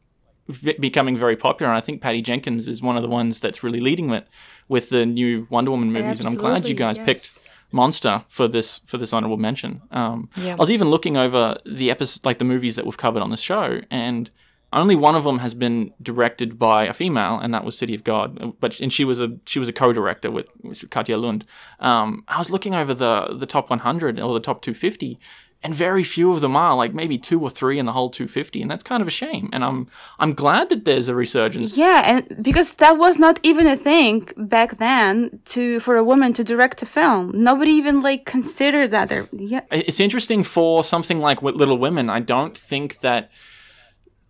v- 0.48 0.76
becoming 0.78 1.16
very 1.16 1.36
popular. 1.36 1.70
And 1.70 1.76
I 1.76 1.80
think 1.80 2.00
Patty 2.00 2.22
Jenkins 2.22 2.68
is 2.68 2.82
one 2.82 2.96
of 2.96 3.02
the 3.02 3.08
ones 3.08 3.38
that's 3.40 3.62
really 3.62 3.80
leading 3.80 4.10
it 4.10 4.26
with 4.72 4.88
the 4.88 5.04
new 5.04 5.46
Wonder 5.50 5.70
Woman 5.70 5.92
movies. 5.92 6.18
And 6.18 6.26
I'm 6.26 6.34
glad 6.34 6.66
you 6.66 6.74
guys 6.74 6.96
yes. 6.96 7.04
picked 7.04 7.38
Monster 7.72 8.24
for 8.26 8.48
this 8.48 8.80
for 8.86 8.96
this 8.96 9.12
honorable 9.12 9.36
mention. 9.36 9.82
Um, 9.90 10.30
Yeah. 10.36 10.54
I 10.54 10.56
was 10.56 10.70
even 10.70 10.88
looking 10.88 11.16
over 11.16 11.58
the 11.66 11.90
episode, 11.90 12.24
like 12.24 12.38
the 12.38 12.46
movies 12.46 12.74
that 12.76 12.86
we've 12.86 12.96
covered 12.96 13.22
on 13.22 13.30
the 13.30 13.36
show, 13.36 13.82
and 13.90 14.30
only 14.72 14.96
one 14.96 15.14
of 15.14 15.24
them 15.24 15.40
has 15.40 15.52
been 15.52 15.92
directed 16.00 16.58
by 16.58 16.86
a 16.86 16.94
female, 16.94 17.38
and 17.38 17.52
that 17.52 17.64
was 17.64 17.76
City 17.76 17.94
of 17.94 18.02
God. 18.02 18.54
But 18.60 18.80
and 18.80 18.90
she 18.90 19.04
was 19.04 19.20
a 19.20 19.36
she 19.44 19.58
was 19.58 19.68
a 19.68 19.72
co-director 19.72 20.30
with, 20.30 20.46
with 20.62 20.80
Kátia 20.88 21.20
Lund. 21.20 21.44
Um, 21.80 22.24
I 22.28 22.38
was 22.38 22.50
looking 22.50 22.74
over 22.74 22.94
the 22.94 23.36
the 23.38 23.46
top 23.46 23.68
100 23.68 24.18
or 24.18 24.32
the 24.32 24.40
top 24.40 24.62
250, 24.62 25.18
and 25.64 25.74
very 25.74 26.02
few 26.02 26.32
of 26.32 26.40
them 26.40 26.56
are 26.56 26.74
like 26.74 26.92
maybe 26.92 27.18
two 27.18 27.40
or 27.40 27.48
three 27.48 27.78
in 27.78 27.86
the 27.86 27.92
whole 27.92 28.10
250, 28.10 28.62
and 28.62 28.70
that's 28.70 28.82
kind 28.82 29.00
of 29.00 29.06
a 29.06 29.12
shame. 29.12 29.48
And 29.52 29.64
I'm 29.64 29.88
I'm 30.18 30.34
glad 30.34 30.68
that 30.70 30.84
there's 30.84 31.08
a 31.08 31.14
resurgence. 31.14 31.76
Yeah, 31.76 32.02
and 32.04 32.42
because 32.42 32.74
that 32.74 32.98
was 32.98 33.18
not 33.18 33.38
even 33.42 33.66
a 33.66 33.76
thing 33.76 34.28
back 34.36 34.78
then 34.78 35.40
to 35.46 35.78
for 35.80 35.96
a 35.96 36.04
woman 36.04 36.32
to 36.34 36.44
direct 36.44 36.82
a 36.82 36.86
film. 36.86 37.30
Nobody 37.34 37.70
even 37.72 38.02
like 38.02 38.24
considered 38.24 38.90
that. 38.90 39.08
There, 39.08 39.28
yeah, 39.32 39.62
It's 39.70 40.00
interesting 40.00 40.42
for 40.42 40.82
something 40.82 41.20
like 41.20 41.42
with 41.42 41.54
Little 41.54 41.78
Women. 41.78 42.10
I 42.10 42.20
don't 42.20 42.56
think 42.58 43.00
that 43.00 43.30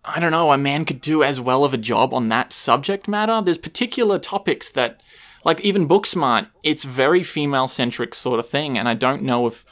I 0.05 0.19
don't 0.19 0.31
know, 0.31 0.51
a 0.51 0.57
man 0.57 0.85
could 0.85 0.99
do 1.01 1.23
as 1.23 1.39
well 1.39 1.63
of 1.63 1.73
a 1.73 1.77
job 1.77 2.13
on 2.13 2.27
that 2.29 2.51
subject 2.51 3.07
matter. 3.07 3.41
There's 3.41 3.57
particular 3.57 4.19
topics 4.19 4.69
that, 4.71 4.99
like 5.45 5.61
even 5.61 5.87
Booksmart, 5.87 6.49
it's 6.61 6.83
very 6.83 7.23
female 7.23 7.67
centric 7.67 8.13
sort 8.13 8.39
of 8.39 8.47
thing, 8.47 8.77
and 8.77 8.89
I 8.89 8.95
don't 8.95 9.23
know 9.23 9.47
if 9.47 9.63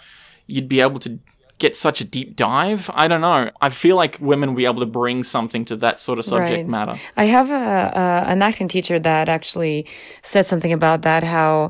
you'd 0.47 0.69
be 0.69 0.81
able 0.81 0.99
to 0.99 1.19
get 1.61 1.75
such 1.75 2.01
a 2.01 2.03
deep 2.03 2.35
dive. 2.35 2.89
I 2.93 3.07
don't 3.07 3.21
know. 3.21 3.51
I 3.61 3.69
feel 3.69 3.95
like 3.95 4.17
women 4.19 4.49
will 4.49 4.57
be 4.57 4.65
able 4.65 4.79
to 4.79 4.85
bring 4.87 5.23
something 5.23 5.63
to 5.65 5.75
that 5.77 5.99
sort 5.99 6.17
of 6.17 6.25
subject 6.25 6.57
right. 6.57 6.67
matter. 6.67 6.99
I 7.15 7.25
have 7.25 7.51
a, 7.51 7.53
a, 7.53 8.31
an 8.31 8.41
acting 8.41 8.67
teacher 8.67 8.97
that 8.99 9.29
actually 9.29 9.85
said 10.23 10.47
something 10.47 10.73
about 10.73 11.03
that. 11.03 11.23
How 11.23 11.69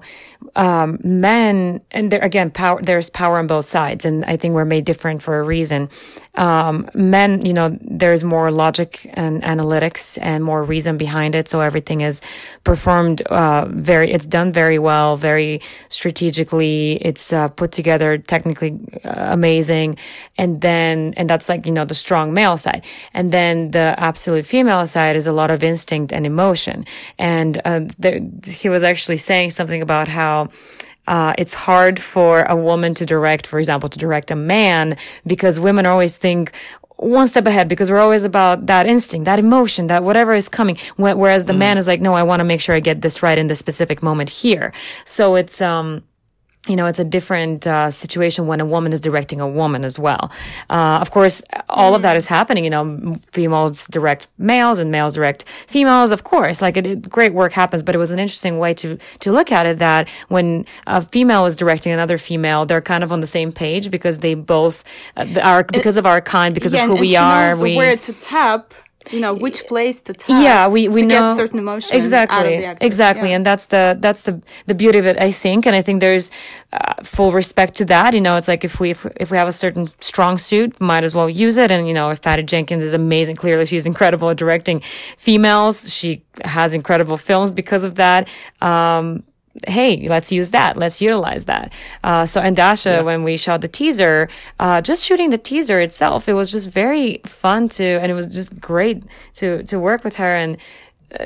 um, 0.56 1.00
men 1.04 1.82
and 1.92 2.12
there 2.12 2.22
again, 2.22 2.52
power. 2.52 2.82
There's 2.82 3.10
power 3.10 3.38
on 3.40 3.48
both 3.48 3.70
sides, 3.70 4.06
and 4.06 4.26
I 4.26 4.38
think 4.38 4.54
we're 4.54 4.66
made 4.66 4.86
different 4.86 5.24
for 5.24 5.40
a 5.40 5.44
reason. 5.44 5.90
Um, 6.36 6.90
men, 6.94 7.46
you 7.46 7.54
know, 7.54 7.78
there's 7.82 8.24
more 8.24 8.52
logic 8.52 9.10
and 9.14 9.42
analytics 9.44 10.18
and 10.22 10.44
more 10.44 10.64
reason 10.64 10.98
behind 10.98 11.36
it, 11.36 11.48
so 11.48 11.60
everything 11.62 12.02
is 12.02 12.22
performed 12.64 13.22
uh, 13.24 13.66
very. 13.70 14.12
It's 14.12 14.26
done 14.26 14.52
very 14.52 14.80
well, 14.80 15.18
very 15.18 15.62
strategically. 15.90 16.98
It's 17.02 17.34
uh, 17.34 17.50
put 17.50 17.72
together, 17.72 18.18
technically 18.18 18.80
uh, 19.04 19.28
amazing 19.32 19.98
and 20.42 20.62
then, 20.62 21.14
and 21.18 21.30
that's 21.30 21.48
like, 21.50 21.66
you 21.68 21.72
know, 21.72 21.86
the 21.86 22.00
strong 22.06 22.34
male 22.34 22.58
side. 22.58 22.84
And 23.14 23.32
then 23.32 23.72
the 23.72 23.94
absolute 23.98 24.46
female 24.46 24.88
side 24.88 25.16
is 25.16 25.28
a 25.28 25.32
lot 25.32 25.52
of 25.52 25.64
instinct 25.64 26.12
and 26.12 26.26
emotion. 26.26 26.86
And 27.20 27.62
uh, 27.64 27.82
there, 28.00 28.20
he 28.46 28.70
was 28.70 28.84
actually 28.84 29.18
saying 29.18 29.52
something 29.52 29.82
about 29.82 30.08
how, 30.08 30.31
uh, 31.08 31.34
it's 31.38 31.54
hard 31.54 32.00
for 32.00 32.44
a 32.44 32.56
woman 32.56 32.94
to 32.96 33.06
direct, 33.06 33.48
for 33.48 33.60
example, 33.60 33.90
to 33.90 34.00
direct 34.00 34.32
a 34.32 34.36
man 34.36 34.98
because 35.26 35.60
women 35.60 35.86
always 35.86 36.16
think 36.16 36.52
one 36.98 37.28
step 37.28 37.48
ahead 37.48 37.68
because 37.68 37.90
we're 37.90 38.00
always 38.00 38.24
about 38.24 38.68
that 38.68 38.86
instinct, 38.86 39.26
that 39.26 39.40
emotion, 39.40 39.88
that 39.88 40.04
whatever 40.04 40.36
is 40.36 40.48
coming. 40.48 40.78
Whereas 40.98 41.46
the 41.46 41.54
mm. 41.54 41.58
man 41.66 41.78
is 41.78 41.88
like, 41.88 42.00
no, 42.00 42.14
I 42.14 42.24
want 42.24 42.40
to 42.42 42.44
make 42.44 42.62
sure 42.62 42.76
I 42.76 42.80
get 42.80 43.02
this 43.02 43.24
right 43.24 43.38
in 43.38 43.48
this 43.48 43.60
specific 43.60 44.04
moment 44.04 44.30
here. 44.30 44.72
So 45.06 45.36
it's, 45.36 45.62
um, 45.62 46.04
you 46.68 46.76
know, 46.76 46.86
it's 46.86 47.00
a 47.00 47.04
different 47.04 47.66
uh, 47.66 47.90
situation 47.90 48.46
when 48.46 48.60
a 48.60 48.66
woman 48.66 48.94
is 48.94 49.00
directing 49.00 49.42
a 49.42 49.48
woman 49.48 49.84
as 49.84 49.98
well. 49.98 50.32
Uh, 50.70 51.00
of 51.02 51.10
course, 51.10 51.42
all 51.70 51.96
of 51.96 52.04
that 52.04 52.16
is 52.16 52.28
happening. 52.28 52.64
You 52.64 52.70
know, 52.70 53.16
females 53.32 53.88
direct 53.88 54.28
males 54.38 54.78
and 54.78 54.92
males 54.92 55.16
direct 55.16 55.46
females. 55.66 56.12
Of 56.12 56.24
course, 56.24 56.62
like 56.62 56.78
it, 56.78 56.86
it, 56.86 57.10
great 57.10 57.34
work 57.34 57.52
happens, 57.52 57.82
but 57.82 57.96
it 57.96 57.98
was 57.98 58.12
an 58.12 58.20
interesting 58.20 58.60
way 58.60 58.76
to 58.76 59.00
to 59.22 59.32
look 59.32 59.52
at 59.52 59.66
it. 59.66 59.80
That 59.80 60.08
when 60.28 60.66
a 60.86 61.02
female 61.02 61.48
is 61.48 61.56
directing 61.56 61.94
another 61.94 62.20
female, 62.20 62.68
they're 62.68 62.82
kind 62.82 63.04
of 63.04 63.12
on 63.12 63.22
the 63.22 63.28
same 63.28 63.52
page 63.52 63.90
because 63.90 64.20
they 64.20 64.36
both 64.36 64.84
uh, 65.18 65.26
are 65.42 65.64
because 65.64 65.98
of 65.98 66.06
our 66.06 66.22
kind, 66.22 66.54
because 66.54 66.76
yeah, 66.76 66.84
of 66.84 66.92
who 66.92 66.96
we 66.98 67.16
are. 67.16 67.60
we 67.60 67.76
where 67.76 67.98
to 67.98 68.14
tap 68.14 68.76
you 69.12 69.20
know 69.20 69.34
which 69.34 69.66
place 69.68 70.02
to 70.02 70.14
tap 70.14 70.30
yeah 70.44 70.68
we, 70.68 70.88
we 70.88 71.02
to 71.02 71.08
know 71.08 71.30
get 71.30 71.36
certain 71.36 71.60
emotions 71.60 71.92
exactly 71.94 72.66
exactly 72.82 73.30
yeah. 73.30 73.36
and 73.36 73.46
that's 73.46 73.68
the 73.68 73.98
that's 74.00 74.24
the 74.24 74.42
the 74.68 74.76
beauty 74.76 75.00
of 75.00 75.06
it 75.06 75.18
i 75.18 75.32
think 75.32 75.66
and 75.66 75.76
i 75.76 75.82
think 75.82 76.00
there's 76.00 76.30
uh, 76.74 76.94
full 77.04 77.32
respect 77.32 77.76
to 77.76 77.86
that 77.86 78.14
you 78.14 78.22
know 78.22 78.38
it's 78.38 78.48
like 78.48 78.64
if 78.64 78.80
we 78.80 78.92
if, 78.92 79.06
if 79.18 79.32
we 79.32 79.38
have 79.38 79.48
a 79.48 79.52
certain 79.52 79.90
strong 80.00 80.38
suit 80.38 80.80
might 80.80 81.04
as 81.04 81.16
well 81.16 81.30
use 81.30 81.58
it 81.58 81.72
and 81.72 81.88
you 81.88 81.94
know 81.94 82.10
if 82.10 82.22
patty 82.22 82.44
jenkins 82.44 82.84
is 82.84 82.94
amazing 82.94 83.36
clearly 83.36 83.66
she's 83.66 83.86
incredible 83.86 84.30
at 84.30 84.38
directing 84.38 84.82
females 85.18 85.92
she 85.92 86.24
has 86.44 86.74
incredible 86.74 87.18
films 87.18 87.52
because 87.52 87.84
of 87.84 87.96
that 87.96 88.28
um 88.62 89.24
hey, 89.68 90.08
let's 90.08 90.32
use 90.32 90.52
that. 90.52 90.78
Let's 90.78 91.02
utilize 91.02 91.46
that. 91.46 91.74
Uh, 92.04 92.26
so, 92.26 92.42
and 92.42 92.56
Dasha, 92.56 92.90
yeah. 92.90 93.02
when 93.02 93.24
we 93.24 93.38
shot 93.38 93.62
the 93.62 93.68
teaser, 93.68 94.30
uh, 94.60 94.82
just 94.82 95.06
shooting 95.06 95.30
the 95.30 95.38
teaser 95.38 95.80
itself, 95.80 96.30
it 96.30 96.34
was 96.34 96.52
just 96.52 96.70
very 96.70 97.22
fun 97.26 97.70
to, 97.70 97.84
and 97.84 98.12
it 98.12 98.16
was 98.16 98.28
just 98.28 98.60
great 98.60 99.04
to, 99.36 99.64
to 99.64 99.80
work 99.80 100.04
with 100.04 100.18
her 100.18 100.36
and, 100.36 100.58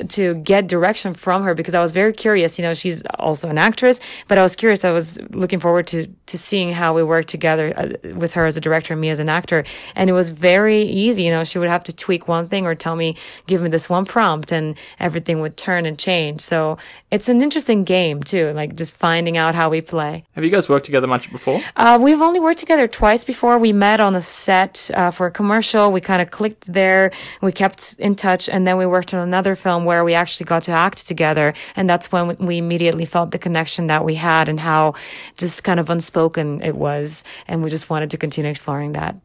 to 0.08 0.34
get 0.34 0.66
direction 0.66 1.14
from 1.14 1.42
her 1.42 1.54
because 1.54 1.74
I 1.74 1.80
was 1.80 1.92
very 1.92 2.12
curious. 2.12 2.58
You 2.58 2.62
know, 2.62 2.74
she's 2.74 3.02
also 3.18 3.48
an 3.48 3.58
actress, 3.58 4.00
but 4.28 4.38
I 4.38 4.42
was 4.42 4.56
curious. 4.56 4.84
I 4.84 4.90
was 4.90 5.20
looking 5.30 5.60
forward 5.60 5.86
to 5.88 6.06
to 6.26 6.38
seeing 6.38 6.72
how 6.72 6.94
we 6.94 7.02
work 7.02 7.26
together 7.26 7.72
uh, 7.76 8.14
with 8.14 8.34
her 8.34 8.46
as 8.46 8.56
a 8.56 8.60
director 8.60 8.94
and 8.94 9.00
me 9.00 9.10
as 9.10 9.18
an 9.18 9.28
actor. 9.28 9.64
And 9.94 10.10
it 10.10 10.12
was 10.12 10.30
very 10.30 10.82
easy. 10.82 11.22
You 11.24 11.30
know, 11.30 11.44
she 11.44 11.58
would 11.58 11.68
have 11.68 11.84
to 11.84 11.92
tweak 11.92 12.26
one 12.28 12.48
thing 12.48 12.66
or 12.66 12.74
tell 12.74 12.96
me, 12.96 13.16
give 13.46 13.62
me 13.62 13.68
this 13.68 13.88
one 13.88 14.04
prompt, 14.04 14.52
and 14.52 14.76
everything 14.98 15.40
would 15.40 15.56
turn 15.56 15.86
and 15.86 15.98
change. 15.98 16.40
So 16.40 16.78
it's 17.10 17.28
an 17.28 17.42
interesting 17.42 17.84
game 17.84 18.22
too, 18.22 18.52
like 18.52 18.74
just 18.74 18.96
finding 18.96 19.36
out 19.36 19.54
how 19.54 19.70
we 19.70 19.80
play. 19.80 20.24
Have 20.32 20.44
you 20.44 20.50
guys 20.50 20.68
worked 20.68 20.84
together 20.84 21.06
much 21.06 21.30
before? 21.30 21.62
Uh, 21.76 21.98
we've 22.00 22.20
only 22.20 22.40
worked 22.40 22.58
together 22.58 22.88
twice 22.88 23.24
before. 23.24 23.58
We 23.58 23.72
met 23.72 24.00
on 24.00 24.14
a 24.14 24.20
set 24.20 24.90
uh, 24.94 25.10
for 25.10 25.26
a 25.26 25.30
commercial. 25.30 25.92
We 25.92 26.00
kind 26.00 26.20
of 26.20 26.30
clicked 26.30 26.72
there. 26.72 27.12
We 27.40 27.52
kept 27.52 27.96
in 27.98 28.16
touch, 28.16 28.48
and 28.48 28.66
then 28.66 28.76
we 28.76 28.86
worked 28.86 29.14
on 29.14 29.20
another 29.20 29.54
film 29.54 29.75
film 29.76 29.84
where 29.84 30.04
we 30.04 30.14
actually 30.14 30.46
got 30.46 30.64
to 30.64 30.72
act 30.72 31.06
together. 31.06 31.54
And 31.76 31.88
that's 31.88 32.10
when 32.12 32.36
we 32.38 32.58
immediately 32.58 33.04
felt 33.04 33.30
the 33.30 33.38
connection 33.38 33.88
that 33.88 34.04
we 34.04 34.14
had 34.14 34.48
and 34.48 34.60
how 34.60 34.94
just 35.36 35.64
kind 35.64 35.80
of 35.80 35.90
unspoken 35.90 36.62
it 36.62 36.74
was. 36.74 37.24
And 37.48 37.62
we 37.62 37.70
just 37.70 37.90
wanted 37.90 38.10
to 38.10 38.18
continue 38.18 38.50
exploring 38.50 38.92
that. 38.92 39.16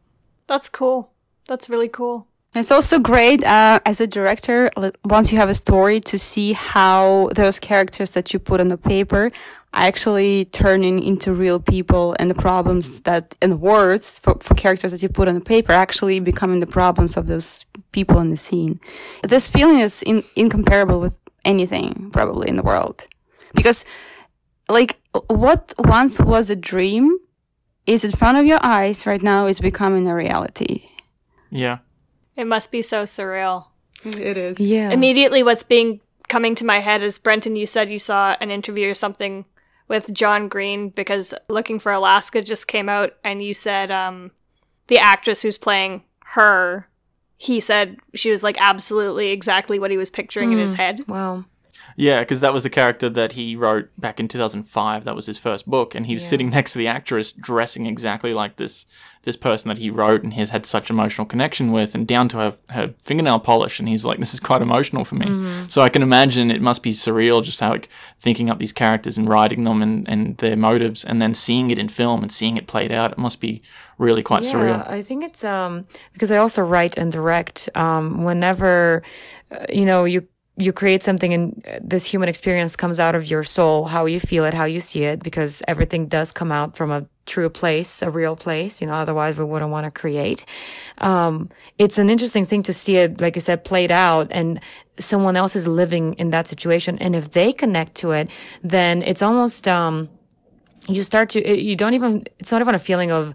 That's 0.46 0.68
cool. 0.68 1.10
That's 1.48 1.68
really 1.68 1.88
cool. 1.88 2.26
It's 2.54 2.70
also 2.70 2.98
great 2.98 3.42
uh, 3.44 3.80
as 3.86 4.00
a 4.02 4.06
director, 4.06 4.70
once 5.06 5.32
you 5.32 5.38
have 5.38 5.48
a 5.48 5.54
story, 5.54 6.00
to 6.00 6.18
see 6.18 6.52
how 6.52 7.30
those 7.34 7.58
characters 7.58 8.10
that 8.10 8.34
you 8.34 8.38
put 8.38 8.60
on 8.60 8.68
the 8.68 8.76
paper 8.76 9.30
are 9.72 9.86
actually 9.86 10.44
turning 10.52 11.02
into 11.02 11.32
real 11.32 11.58
people 11.58 12.14
and 12.18 12.28
the 12.28 12.34
problems 12.34 13.00
that 13.02 13.34
and 13.40 13.58
words 13.62 14.18
for, 14.18 14.36
for 14.40 14.54
characters 14.54 14.92
that 14.92 15.02
you 15.02 15.08
put 15.08 15.28
on 15.28 15.34
the 15.34 15.40
paper 15.40 15.72
actually 15.72 16.20
becoming 16.20 16.60
the 16.60 16.66
problems 16.66 17.16
of 17.16 17.26
those 17.26 17.64
people 17.92 18.18
in 18.18 18.30
the 18.30 18.36
scene. 18.36 18.80
This 19.22 19.48
feeling 19.48 19.78
is 19.78 20.02
in, 20.02 20.24
incomparable 20.34 21.00
with 21.00 21.18
anything 21.44 22.10
probably 22.12 22.48
in 22.48 22.56
the 22.56 22.62
world 22.62 23.06
because 23.54 23.84
like 24.68 25.00
what 25.26 25.74
once 25.78 26.18
was 26.18 26.50
a 26.50 26.56
dream 26.56 27.18
is 27.86 28.04
in 28.04 28.12
front 28.12 28.38
of 28.38 28.46
your 28.46 28.60
eyes 28.62 29.06
right 29.06 29.22
now 29.22 29.46
is 29.46 29.60
becoming 29.60 30.06
a 30.06 30.14
reality. 30.14 30.86
Yeah. 31.50 31.78
It 32.36 32.46
must 32.46 32.70
be 32.70 32.80
so 32.80 33.04
surreal. 33.04 33.66
It 34.04 34.36
is. 34.36 34.58
Yeah. 34.58 34.90
Immediately 34.90 35.42
what's 35.42 35.62
being 35.62 36.00
coming 36.28 36.54
to 36.54 36.64
my 36.64 36.78
head 36.78 37.02
is 37.02 37.18
Brenton 37.18 37.56
you 37.56 37.66
said 37.66 37.90
you 37.90 37.98
saw 37.98 38.36
an 38.40 38.50
interview 38.50 38.90
or 38.90 38.94
something 38.94 39.44
with 39.88 40.12
John 40.12 40.48
Green 40.48 40.88
because 40.88 41.34
Looking 41.48 41.78
for 41.78 41.92
Alaska 41.92 42.40
just 42.40 42.68
came 42.68 42.88
out 42.88 43.14
and 43.22 43.42
you 43.42 43.52
said 43.52 43.90
um 43.90 44.30
the 44.86 44.98
actress 44.98 45.42
who's 45.42 45.58
playing 45.58 46.04
her 46.26 46.88
he 47.42 47.58
said 47.58 47.96
she 48.14 48.30
was 48.30 48.44
like 48.44 48.56
absolutely 48.60 49.32
exactly 49.32 49.80
what 49.80 49.90
he 49.90 49.96
was 49.96 50.10
picturing 50.10 50.50
mm. 50.50 50.52
in 50.52 50.58
his 50.60 50.74
hmm. 50.74 50.80
head. 50.80 51.04
Wow. 51.08 51.44
Yeah, 51.96 52.20
because 52.20 52.40
that 52.40 52.52
was 52.52 52.64
a 52.64 52.70
character 52.70 53.08
that 53.10 53.32
he 53.32 53.56
wrote 53.56 53.88
back 53.98 54.18
in 54.18 54.28
2005. 54.28 55.04
That 55.04 55.16
was 55.16 55.26
his 55.26 55.38
first 55.38 55.68
book, 55.68 55.94
and 55.94 56.06
he 56.06 56.14
was 56.14 56.24
yeah. 56.24 56.30
sitting 56.30 56.50
next 56.50 56.72
to 56.72 56.78
the 56.78 56.88
actress, 56.88 57.32
dressing 57.32 57.86
exactly 57.86 58.34
like 58.34 58.56
this 58.56 58.86
this 59.24 59.36
person 59.36 59.68
that 59.68 59.78
he 59.78 59.88
wrote 59.88 60.24
and 60.24 60.34
has 60.34 60.50
had 60.50 60.66
such 60.66 60.90
emotional 60.90 61.24
connection 61.24 61.70
with, 61.70 61.94
and 61.94 62.08
down 62.08 62.28
to 62.28 62.36
her, 62.38 62.54
her 62.70 62.94
fingernail 62.98 63.38
polish. 63.38 63.78
And 63.78 63.88
he's 63.88 64.04
like, 64.04 64.18
"This 64.18 64.34
is 64.34 64.40
quite 64.40 64.62
emotional 64.62 65.04
for 65.04 65.14
me." 65.14 65.26
Mm-hmm. 65.26 65.66
So 65.68 65.82
I 65.82 65.88
can 65.88 66.02
imagine 66.02 66.50
it 66.50 66.62
must 66.62 66.82
be 66.82 66.90
surreal, 66.90 67.42
just 67.42 67.60
how 67.60 67.70
like 67.70 67.88
thinking 68.20 68.50
up 68.50 68.58
these 68.58 68.72
characters 68.72 69.16
and 69.16 69.28
writing 69.28 69.64
them 69.64 69.82
and 69.82 70.08
and 70.08 70.36
their 70.38 70.56
motives, 70.56 71.04
and 71.04 71.20
then 71.20 71.34
seeing 71.34 71.70
it 71.70 71.78
in 71.78 71.88
film 71.88 72.22
and 72.22 72.32
seeing 72.32 72.56
it 72.56 72.66
played 72.66 72.92
out. 72.92 73.12
It 73.12 73.18
must 73.18 73.40
be 73.40 73.62
really 73.98 74.22
quite 74.22 74.44
yeah, 74.44 74.52
surreal. 74.52 74.88
I 74.88 75.02
think 75.02 75.24
it's 75.24 75.44
um 75.44 75.86
because 76.12 76.32
I 76.32 76.38
also 76.38 76.62
write 76.62 76.96
and 76.96 77.12
direct. 77.12 77.68
Um, 77.74 78.24
whenever 78.24 79.02
uh, 79.50 79.66
you 79.68 79.84
know 79.84 80.04
you 80.04 80.26
you 80.56 80.72
create 80.72 81.02
something 81.02 81.32
and 81.32 81.80
this 81.80 82.04
human 82.04 82.28
experience 82.28 82.76
comes 82.76 83.00
out 83.00 83.14
of 83.14 83.24
your 83.30 83.42
soul, 83.42 83.86
how 83.86 84.04
you 84.04 84.20
feel 84.20 84.44
it, 84.44 84.52
how 84.52 84.64
you 84.64 84.80
see 84.80 85.04
it, 85.04 85.22
because 85.22 85.62
everything 85.66 86.06
does 86.06 86.30
come 86.30 86.52
out 86.52 86.76
from 86.76 86.90
a 86.90 87.06
true 87.24 87.48
place, 87.48 88.02
a 88.02 88.10
real 88.10 88.36
place, 88.36 88.80
you 88.80 88.86
know, 88.86 88.94
otherwise 88.94 89.38
we 89.38 89.44
wouldn't 89.44 89.70
want 89.70 89.86
to 89.86 89.90
create. 89.90 90.44
Um, 90.98 91.48
it's 91.78 91.96
an 91.96 92.10
interesting 92.10 92.44
thing 92.44 92.62
to 92.64 92.72
see 92.72 92.96
it, 92.96 93.20
like 93.20 93.34
you 93.34 93.40
said, 93.40 93.64
played 93.64 93.90
out 93.90 94.28
and 94.30 94.60
someone 94.98 95.36
else 95.36 95.56
is 95.56 95.66
living 95.66 96.14
in 96.14 96.30
that 96.30 96.46
situation. 96.48 96.98
And 96.98 97.16
if 97.16 97.32
they 97.32 97.52
connect 97.52 97.94
to 97.96 98.10
it, 98.10 98.30
then 98.62 99.02
it's 99.02 99.22
almost, 99.22 99.66
um, 99.66 100.10
you 100.86 101.02
start 101.02 101.30
to, 101.30 101.60
you 101.60 101.76
don't 101.76 101.94
even, 101.94 102.24
it's 102.38 102.52
not 102.52 102.60
even 102.60 102.74
a 102.74 102.78
feeling 102.78 103.10
of, 103.10 103.32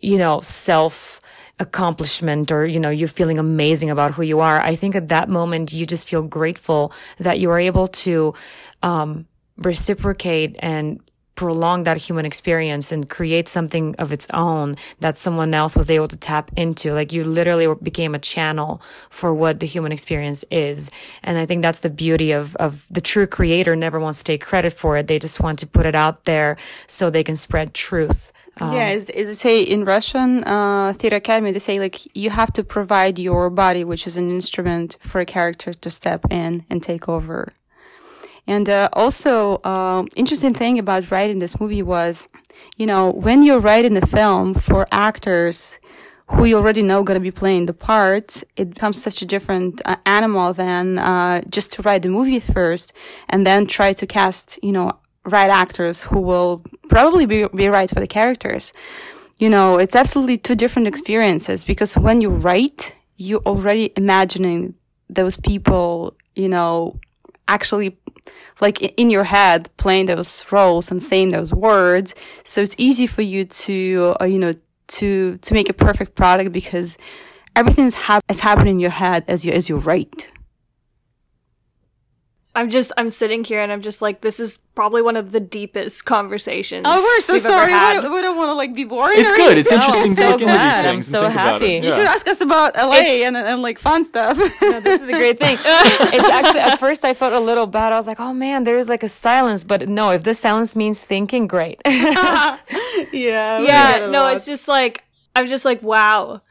you 0.00 0.18
know, 0.18 0.40
self, 0.40 1.19
accomplishment 1.60 2.50
or, 2.50 2.66
you 2.66 2.80
know, 2.80 2.90
you're 2.90 3.06
feeling 3.06 3.38
amazing 3.38 3.90
about 3.90 4.12
who 4.12 4.22
you 4.22 4.40
are. 4.40 4.60
I 4.60 4.74
think 4.74 4.96
at 4.96 5.08
that 5.08 5.28
moment, 5.28 5.72
you 5.72 5.86
just 5.86 6.08
feel 6.08 6.22
grateful 6.22 6.92
that 7.18 7.38
you 7.38 7.50
are 7.50 7.60
able 7.60 7.86
to, 7.86 8.34
um, 8.82 9.26
reciprocate 9.58 10.56
and 10.60 11.00
prolong 11.40 11.84
that 11.84 11.96
human 11.96 12.26
experience 12.26 12.92
and 12.92 13.08
create 13.08 13.48
something 13.48 13.94
of 13.96 14.12
its 14.12 14.26
own 14.34 14.76
that 14.98 15.16
someone 15.16 15.54
else 15.54 15.74
was 15.74 15.88
able 15.88 16.06
to 16.06 16.16
tap 16.16 16.50
into. 16.54 16.92
Like 16.92 17.14
you 17.14 17.24
literally 17.24 17.66
became 17.82 18.14
a 18.14 18.18
channel 18.18 18.82
for 19.08 19.32
what 19.32 19.58
the 19.60 19.66
human 19.66 19.90
experience 19.90 20.44
is. 20.50 20.90
And 21.22 21.38
I 21.38 21.46
think 21.46 21.62
that's 21.62 21.80
the 21.80 21.88
beauty 21.88 22.32
of, 22.32 22.56
of 22.56 22.86
the 22.90 23.00
true 23.00 23.26
creator 23.26 23.74
never 23.74 23.98
wants 23.98 24.18
to 24.18 24.24
take 24.24 24.44
credit 24.44 24.74
for 24.74 24.98
it. 24.98 25.06
They 25.06 25.18
just 25.18 25.40
want 25.40 25.58
to 25.60 25.66
put 25.66 25.86
it 25.86 25.94
out 25.94 26.24
there 26.24 26.58
so 26.86 27.08
they 27.08 27.24
can 27.24 27.36
spread 27.36 27.72
truth 27.72 28.32
Um, 28.58 28.74
yeah, 28.74 28.88
as, 28.88 29.08
as 29.10 29.26
they 29.28 29.34
say 29.34 29.62
in 29.62 29.84
Russian 29.84 30.44
uh, 30.44 30.92
theater 30.96 31.16
academy, 31.16 31.52
they 31.52 31.58
say 31.58 31.78
like 31.78 32.14
you 32.16 32.30
have 32.30 32.52
to 32.54 32.64
provide 32.64 33.18
your 33.18 33.48
body, 33.50 33.84
which 33.84 34.06
is 34.06 34.16
an 34.16 34.30
instrument 34.30 34.98
for 35.00 35.20
a 35.20 35.26
character 35.26 35.72
to 35.72 35.90
step 35.90 36.24
in 36.30 36.64
and 36.68 36.82
take 36.82 37.08
over. 37.08 37.48
And 38.46 38.68
uh, 38.68 38.88
also, 38.92 39.56
uh, 39.58 40.04
interesting 40.16 40.54
thing 40.54 40.78
about 40.78 41.10
writing 41.10 41.38
this 41.38 41.60
movie 41.60 41.82
was, 41.82 42.28
you 42.76 42.86
know, 42.86 43.10
when 43.10 43.42
you're 43.42 43.60
writing 43.60 43.96
a 43.96 44.06
film 44.06 44.54
for 44.54 44.86
actors 44.90 45.78
who 46.30 46.44
you 46.44 46.56
already 46.56 46.82
know 46.82 47.02
going 47.02 47.16
to 47.16 47.20
be 47.20 47.30
playing 47.30 47.66
the 47.66 47.72
parts, 47.72 48.44
it 48.56 48.70
becomes 48.74 49.02
such 49.02 49.20
a 49.20 49.26
different 49.26 49.82
uh, 49.84 49.96
animal 50.06 50.52
than 50.52 50.98
uh, 50.98 51.42
just 51.48 51.72
to 51.72 51.82
write 51.82 52.02
the 52.02 52.08
movie 52.08 52.38
first 52.38 52.92
and 53.28 53.46
then 53.46 53.66
try 53.66 53.92
to 53.92 54.06
cast, 54.06 54.58
you 54.62 54.72
know, 54.72 54.92
right 55.24 55.50
actors 55.50 56.04
who 56.04 56.20
will 56.20 56.64
probably 56.88 57.26
be, 57.26 57.46
be 57.54 57.68
right 57.68 57.88
for 57.88 58.00
the 58.00 58.06
characters. 58.06 58.72
You 59.38 59.48
know, 59.48 59.78
it's 59.78 59.96
absolutely 59.96 60.38
two 60.38 60.54
different 60.54 60.88
experiences 60.88 61.64
because 61.64 61.96
when 61.96 62.20
you 62.20 62.30
write, 62.30 62.94
you're 63.16 63.40
already 63.40 63.92
imagining 63.96 64.74
those 65.08 65.36
people, 65.36 66.14
you 66.34 66.48
know, 66.48 66.98
actually 67.48 67.98
like 68.60 68.82
in 68.82 69.10
your 69.10 69.24
head 69.24 69.68
playing 69.76 70.06
those 70.06 70.44
roles 70.52 70.90
and 70.90 71.02
saying 71.02 71.30
those 71.30 71.52
words. 71.52 72.14
So 72.44 72.60
it's 72.60 72.74
easy 72.78 73.06
for 73.06 73.22
you 73.22 73.44
to, 73.44 74.14
uh, 74.20 74.24
you 74.24 74.38
know, 74.38 74.54
to, 74.88 75.38
to 75.38 75.54
make 75.54 75.68
a 75.68 75.72
perfect 75.72 76.14
product 76.14 76.52
because 76.52 76.98
everything 77.56 77.90
hap- 77.90 78.24
is 78.28 78.40
happening 78.40 78.74
in 78.74 78.80
your 78.80 78.90
head 78.90 79.24
as 79.26 79.44
you, 79.44 79.52
as 79.52 79.68
you 79.68 79.76
write. 79.78 80.30
I'm 82.52 82.68
just 82.68 82.90
I'm 82.96 83.10
sitting 83.10 83.44
here 83.44 83.60
and 83.60 83.70
I'm 83.70 83.80
just 83.80 84.02
like 84.02 84.22
this 84.22 84.40
is 84.40 84.58
probably 84.74 85.02
one 85.02 85.14
of 85.14 85.30
the 85.30 85.38
deepest 85.38 86.04
conversations. 86.04 86.84
Oh, 86.88 87.00
we're 87.00 87.20
so 87.20 87.38
sorry. 87.38 87.72
We 87.72 87.78
don't, 87.78 88.12
we 88.12 88.20
don't, 88.20 88.36
want 88.36 88.48
to 88.48 88.54
like 88.54 88.74
be 88.74 88.82
boring. 88.82 89.20
It's 89.20 89.30
good. 89.30 89.56
It's 89.56 89.70
interesting 89.70 90.14
to 90.16 90.30
look 90.30 90.40
into 90.40 90.52
these 90.52 90.74
things. 90.76 90.86
I'm 90.86 91.02
so 91.02 91.28
happy. 91.28 91.74
You 91.74 91.92
should 91.92 92.06
ask 92.06 92.26
us 92.26 92.40
about 92.40 92.74
LA 92.74 93.22
and, 93.24 93.36
and 93.36 93.62
like 93.62 93.78
fun 93.78 94.04
stuff. 94.04 94.36
no, 94.62 94.80
this 94.80 95.00
is 95.00 95.08
a 95.08 95.12
great 95.12 95.38
thing. 95.38 95.58
it's 95.64 96.28
actually 96.28 96.60
at 96.60 96.80
first 96.80 97.04
I 97.04 97.14
felt 97.14 97.32
a 97.34 97.40
little 97.40 97.68
bad. 97.68 97.92
I 97.92 97.96
was 97.96 98.08
like, 98.08 98.18
oh 98.18 98.34
man, 98.34 98.64
there's 98.64 98.88
like 98.88 99.04
a 99.04 99.08
silence, 99.08 99.62
but 99.62 99.88
no, 99.88 100.10
if 100.10 100.24
this 100.24 100.40
silence 100.40 100.74
means 100.74 101.04
thinking, 101.04 101.46
great. 101.46 101.80
yeah. 101.86 102.58
Yeah. 103.12 104.08
No, 104.10 104.26
it's 104.26 104.44
just 104.44 104.66
like 104.66 105.04
I'm 105.36 105.46
just 105.46 105.64
like 105.64 105.82
wow, 105.82 106.42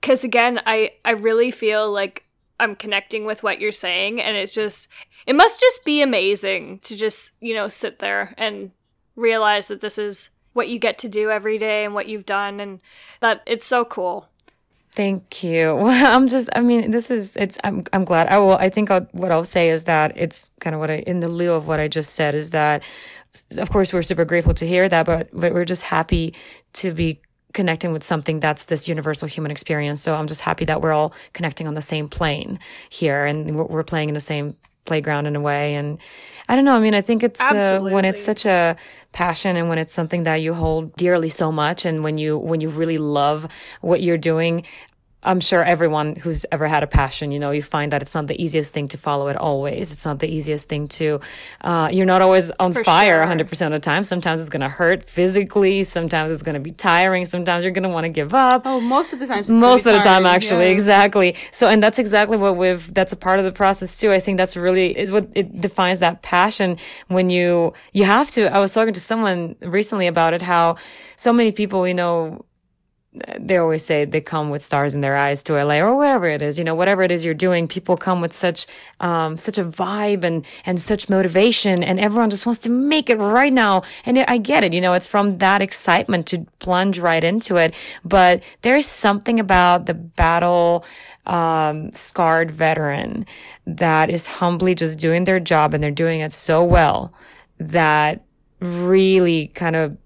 because 0.00 0.22
again, 0.22 0.60
I 0.66 0.92
I 1.02 1.12
really 1.12 1.50
feel 1.50 1.90
like 1.90 2.26
I'm 2.60 2.76
connecting 2.76 3.24
with 3.24 3.42
what 3.42 3.60
you're 3.60 3.72
saying 3.72 4.20
and 4.20 4.36
it's 4.36 4.54
just 4.54 4.88
it 5.26 5.34
must 5.34 5.60
just 5.60 5.84
be 5.84 6.02
amazing 6.02 6.78
to 6.80 6.96
just, 6.96 7.32
you 7.40 7.54
know, 7.54 7.68
sit 7.68 7.98
there 7.98 8.34
and 8.38 8.70
realize 9.16 9.68
that 9.68 9.80
this 9.80 9.98
is 9.98 10.30
what 10.52 10.68
you 10.68 10.78
get 10.78 10.98
to 10.98 11.08
do 11.08 11.30
every 11.30 11.58
day 11.58 11.84
and 11.84 11.94
what 11.94 12.08
you've 12.08 12.26
done 12.26 12.60
and 12.60 12.80
that 13.20 13.42
it's 13.46 13.64
so 13.64 13.84
cool. 13.84 14.28
Thank 14.92 15.44
you. 15.44 15.76
Well, 15.80 16.14
I'm 16.14 16.28
just, 16.28 16.48
I 16.54 16.60
mean, 16.60 16.90
this 16.90 17.10
is, 17.10 17.36
it's, 17.36 17.58
I'm, 17.64 17.84
I'm 17.92 18.04
glad. 18.04 18.28
I 18.28 18.38
will, 18.38 18.54
I 18.54 18.68
think 18.68 18.90
I'll, 18.90 19.06
what 19.12 19.30
I'll 19.30 19.44
say 19.44 19.70
is 19.70 19.84
that 19.84 20.16
it's 20.16 20.50
kind 20.60 20.74
of 20.74 20.80
what 20.80 20.90
I, 20.90 20.98
in 21.06 21.20
the 21.20 21.28
lieu 21.28 21.52
of 21.52 21.68
what 21.68 21.80
I 21.80 21.88
just 21.88 22.14
said 22.14 22.34
is 22.34 22.50
that, 22.50 22.82
of 23.58 23.70
course, 23.70 23.92
we're 23.92 24.02
super 24.02 24.24
grateful 24.24 24.54
to 24.54 24.66
hear 24.66 24.88
that, 24.88 25.06
but, 25.06 25.28
but 25.32 25.54
we're 25.54 25.64
just 25.64 25.84
happy 25.84 26.34
to 26.74 26.92
be 26.92 27.20
connecting 27.52 27.92
with 27.92 28.02
something 28.02 28.40
that's 28.40 28.66
this 28.66 28.88
universal 28.88 29.28
human 29.28 29.50
experience. 29.50 30.00
So 30.00 30.14
I'm 30.14 30.26
just 30.26 30.40
happy 30.42 30.64
that 30.66 30.80
we're 30.80 30.92
all 30.92 31.12
connecting 31.32 31.66
on 31.66 31.74
the 31.74 31.82
same 31.82 32.08
plane 32.08 32.58
here 32.88 33.24
and 33.26 33.56
we're 33.56 33.84
playing 33.84 34.08
in 34.08 34.14
the 34.14 34.20
same 34.20 34.56
playground 34.84 35.26
in 35.26 35.36
a 35.36 35.40
way. 35.40 35.74
And 35.74 35.98
I 36.48 36.56
don't 36.56 36.64
know. 36.64 36.74
I 36.74 36.80
mean, 36.80 36.94
I 36.94 37.00
think 37.00 37.22
it's 37.22 37.40
uh, 37.40 37.78
when 37.80 38.04
it's 38.04 38.22
such 38.22 38.44
a 38.44 38.76
passion 39.12 39.56
and 39.56 39.68
when 39.68 39.78
it's 39.78 39.92
something 39.92 40.24
that 40.24 40.36
you 40.36 40.54
hold 40.54 40.94
dearly 40.96 41.28
so 41.28 41.52
much 41.52 41.84
and 41.84 42.02
when 42.02 42.18
you 42.18 42.38
when 42.38 42.60
you 42.60 42.68
really 42.68 42.98
love 42.98 43.46
what 43.80 44.02
you're 44.02 44.18
doing 44.18 44.64
I'm 45.22 45.40
sure 45.40 45.62
everyone 45.62 46.16
who's 46.16 46.46
ever 46.50 46.66
had 46.66 46.82
a 46.82 46.86
passion, 46.86 47.30
you 47.30 47.38
know, 47.38 47.50
you 47.50 47.62
find 47.62 47.92
that 47.92 48.00
it's 48.00 48.14
not 48.14 48.26
the 48.26 48.42
easiest 48.42 48.72
thing 48.72 48.88
to 48.88 48.96
follow 48.96 49.28
it 49.28 49.36
always. 49.36 49.92
It's 49.92 50.06
not 50.06 50.18
the 50.18 50.28
easiest 50.28 50.68
thing 50.68 50.88
to, 50.88 51.20
uh, 51.60 51.90
you're 51.92 52.06
not 52.06 52.22
always 52.22 52.50
on 52.52 52.72
For 52.72 52.82
fire 52.82 53.22
sure. 53.22 53.36
100% 53.36 53.66
of 53.66 53.72
the 53.72 53.80
time. 53.80 54.02
Sometimes 54.02 54.40
it's 54.40 54.48
going 54.48 54.62
to 54.62 54.70
hurt 54.70 55.04
physically. 55.04 55.84
Sometimes 55.84 56.32
it's 56.32 56.42
going 56.42 56.54
to 56.54 56.60
be 56.60 56.72
tiring. 56.72 57.26
Sometimes 57.26 57.64
you're 57.64 57.72
going 57.72 57.82
to 57.82 57.90
want 57.90 58.06
to 58.06 58.12
give 58.12 58.32
up. 58.34 58.62
Oh, 58.64 58.80
most 58.80 59.12
of 59.12 59.18
the 59.18 59.26
time. 59.26 59.44
Most 59.48 59.84
of 59.84 59.92
the 59.92 60.00
time, 60.00 60.24
actually. 60.24 60.66
Yeah. 60.66 60.72
Exactly. 60.72 61.36
So, 61.50 61.68
and 61.68 61.82
that's 61.82 61.98
exactly 61.98 62.38
what 62.38 62.56
we've, 62.56 62.92
that's 62.94 63.12
a 63.12 63.16
part 63.16 63.38
of 63.38 63.44
the 63.44 63.52
process 63.52 63.98
too. 63.98 64.12
I 64.12 64.20
think 64.20 64.38
that's 64.38 64.56
really, 64.56 64.96
is 64.96 65.12
what 65.12 65.28
it 65.34 65.60
defines 65.60 65.98
that 65.98 66.22
passion 66.22 66.78
when 67.08 67.28
you, 67.28 67.74
you 67.92 68.04
have 68.04 68.30
to, 68.30 68.46
I 68.46 68.58
was 68.58 68.72
talking 68.72 68.94
to 68.94 69.00
someone 69.00 69.56
recently 69.60 70.06
about 70.06 70.32
it, 70.32 70.40
how 70.40 70.76
so 71.16 71.30
many 71.30 71.52
people, 71.52 71.86
you 71.86 71.94
know, 71.94 72.44
they 73.12 73.56
always 73.56 73.84
say 73.84 74.04
they 74.04 74.20
come 74.20 74.50
with 74.50 74.62
stars 74.62 74.94
in 74.94 75.00
their 75.00 75.16
eyes 75.16 75.42
to 75.42 75.54
LA 75.54 75.78
or 75.78 75.96
whatever 75.96 76.28
it 76.28 76.40
is, 76.42 76.58
you 76.58 76.64
know, 76.64 76.76
whatever 76.76 77.02
it 77.02 77.10
is 77.10 77.24
you're 77.24 77.34
doing, 77.34 77.66
people 77.66 77.96
come 77.96 78.20
with 78.20 78.32
such, 78.32 78.68
um, 79.00 79.36
such 79.36 79.58
a 79.58 79.64
vibe 79.64 80.22
and, 80.22 80.46
and 80.64 80.80
such 80.80 81.08
motivation 81.08 81.82
and 81.82 81.98
everyone 81.98 82.30
just 82.30 82.46
wants 82.46 82.60
to 82.60 82.70
make 82.70 83.10
it 83.10 83.16
right 83.16 83.52
now. 83.52 83.82
And 84.06 84.16
it, 84.16 84.30
I 84.30 84.38
get 84.38 84.62
it, 84.62 84.72
you 84.72 84.80
know, 84.80 84.94
it's 84.94 85.08
from 85.08 85.38
that 85.38 85.60
excitement 85.60 86.26
to 86.28 86.46
plunge 86.60 87.00
right 87.00 87.24
into 87.24 87.56
it. 87.56 87.74
But 88.04 88.44
there's 88.62 88.86
something 88.86 89.40
about 89.40 89.86
the 89.86 89.94
battle, 89.94 90.84
um, 91.26 91.90
scarred 91.92 92.52
veteran 92.52 93.26
that 93.66 94.08
is 94.08 94.28
humbly 94.28 94.76
just 94.76 95.00
doing 95.00 95.24
their 95.24 95.40
job 95.40 95.74
and 95.74 95.82
they're 95.82 95.90
doing 95.90 96.20
it 96.20 96.32
so 96.32 96.62
well 96.62 97.12
that 97.58 98.22
really 98.60 99.48
kind 99.48 99.74
of 99.74 99.96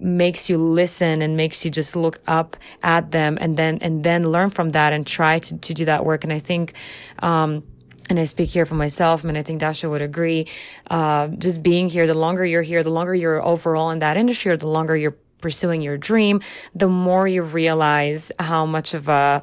makes 0.00 0.48
you 0.48 0.58
listen 0.58 1.22
and 1.22 1.36
makes 1.36 1.64
you 1.64 1.70
just 1.70 1.94
look 1.94 2.20
up 2.26 2.56
at 2.82 3.10
them 3.10 3.38
and 3.40 3.56
then 3.56 3.78
and 3.80 4.02
then 4.02 4.24
learn 4.24 4.50
from 4.50 4.70
that 4.70 4.92
and 4.92 5.06
try 5.06 5.38
to, 5.38 5.58
to 5.58 5.74
do 5.74 5.84
that 5.84 6.04
work 6.04 6.24
and 6.24 6.32
i 6.32 6.38
think 6.38 6.74
um, 7.20 7.62
and 8.08 8.18
I 8.18 8.24
speak 8.24 8.50
here 8.50 8.66
for 8.66 8.74
myself, 8.74 9.24
I 9.24 9.28
and 9.28 9.38
I 9.38 9.42
think 9.42 9.60
Dasha 9.60 9.88
would 9.88 10.02
agree. 10.02 10.48
Uh, 10.90 11.28
just 11.28 11.62
being 11.62 11.88
here, 11.88 12.08
the 12.08 12.14
longer 12.14 12.44
you're 12.44 12.60
here, 12.60 12.82
the 12.82 12.90
longer 12.90 13.14
you're 13.14 13.40
overall 13.40 13.90
in 13.90 14.00
that 14.00 14.16
industry, 14.16 14.50
or 14.50 14.56
the 14.56 14.66
longer 14.66 14.96
you're 14.96 15.14
pursuing 15.40 15.80
your 15.80 15.96
dream, 15.96 16.40
the 16.74 16.88
more 16.88 17.26
you 17.26 17.42
realize 17.42 18.32
how 18.38 18.66
much 18.66 18.94
of 18.94 19.08
a 19.08 19.42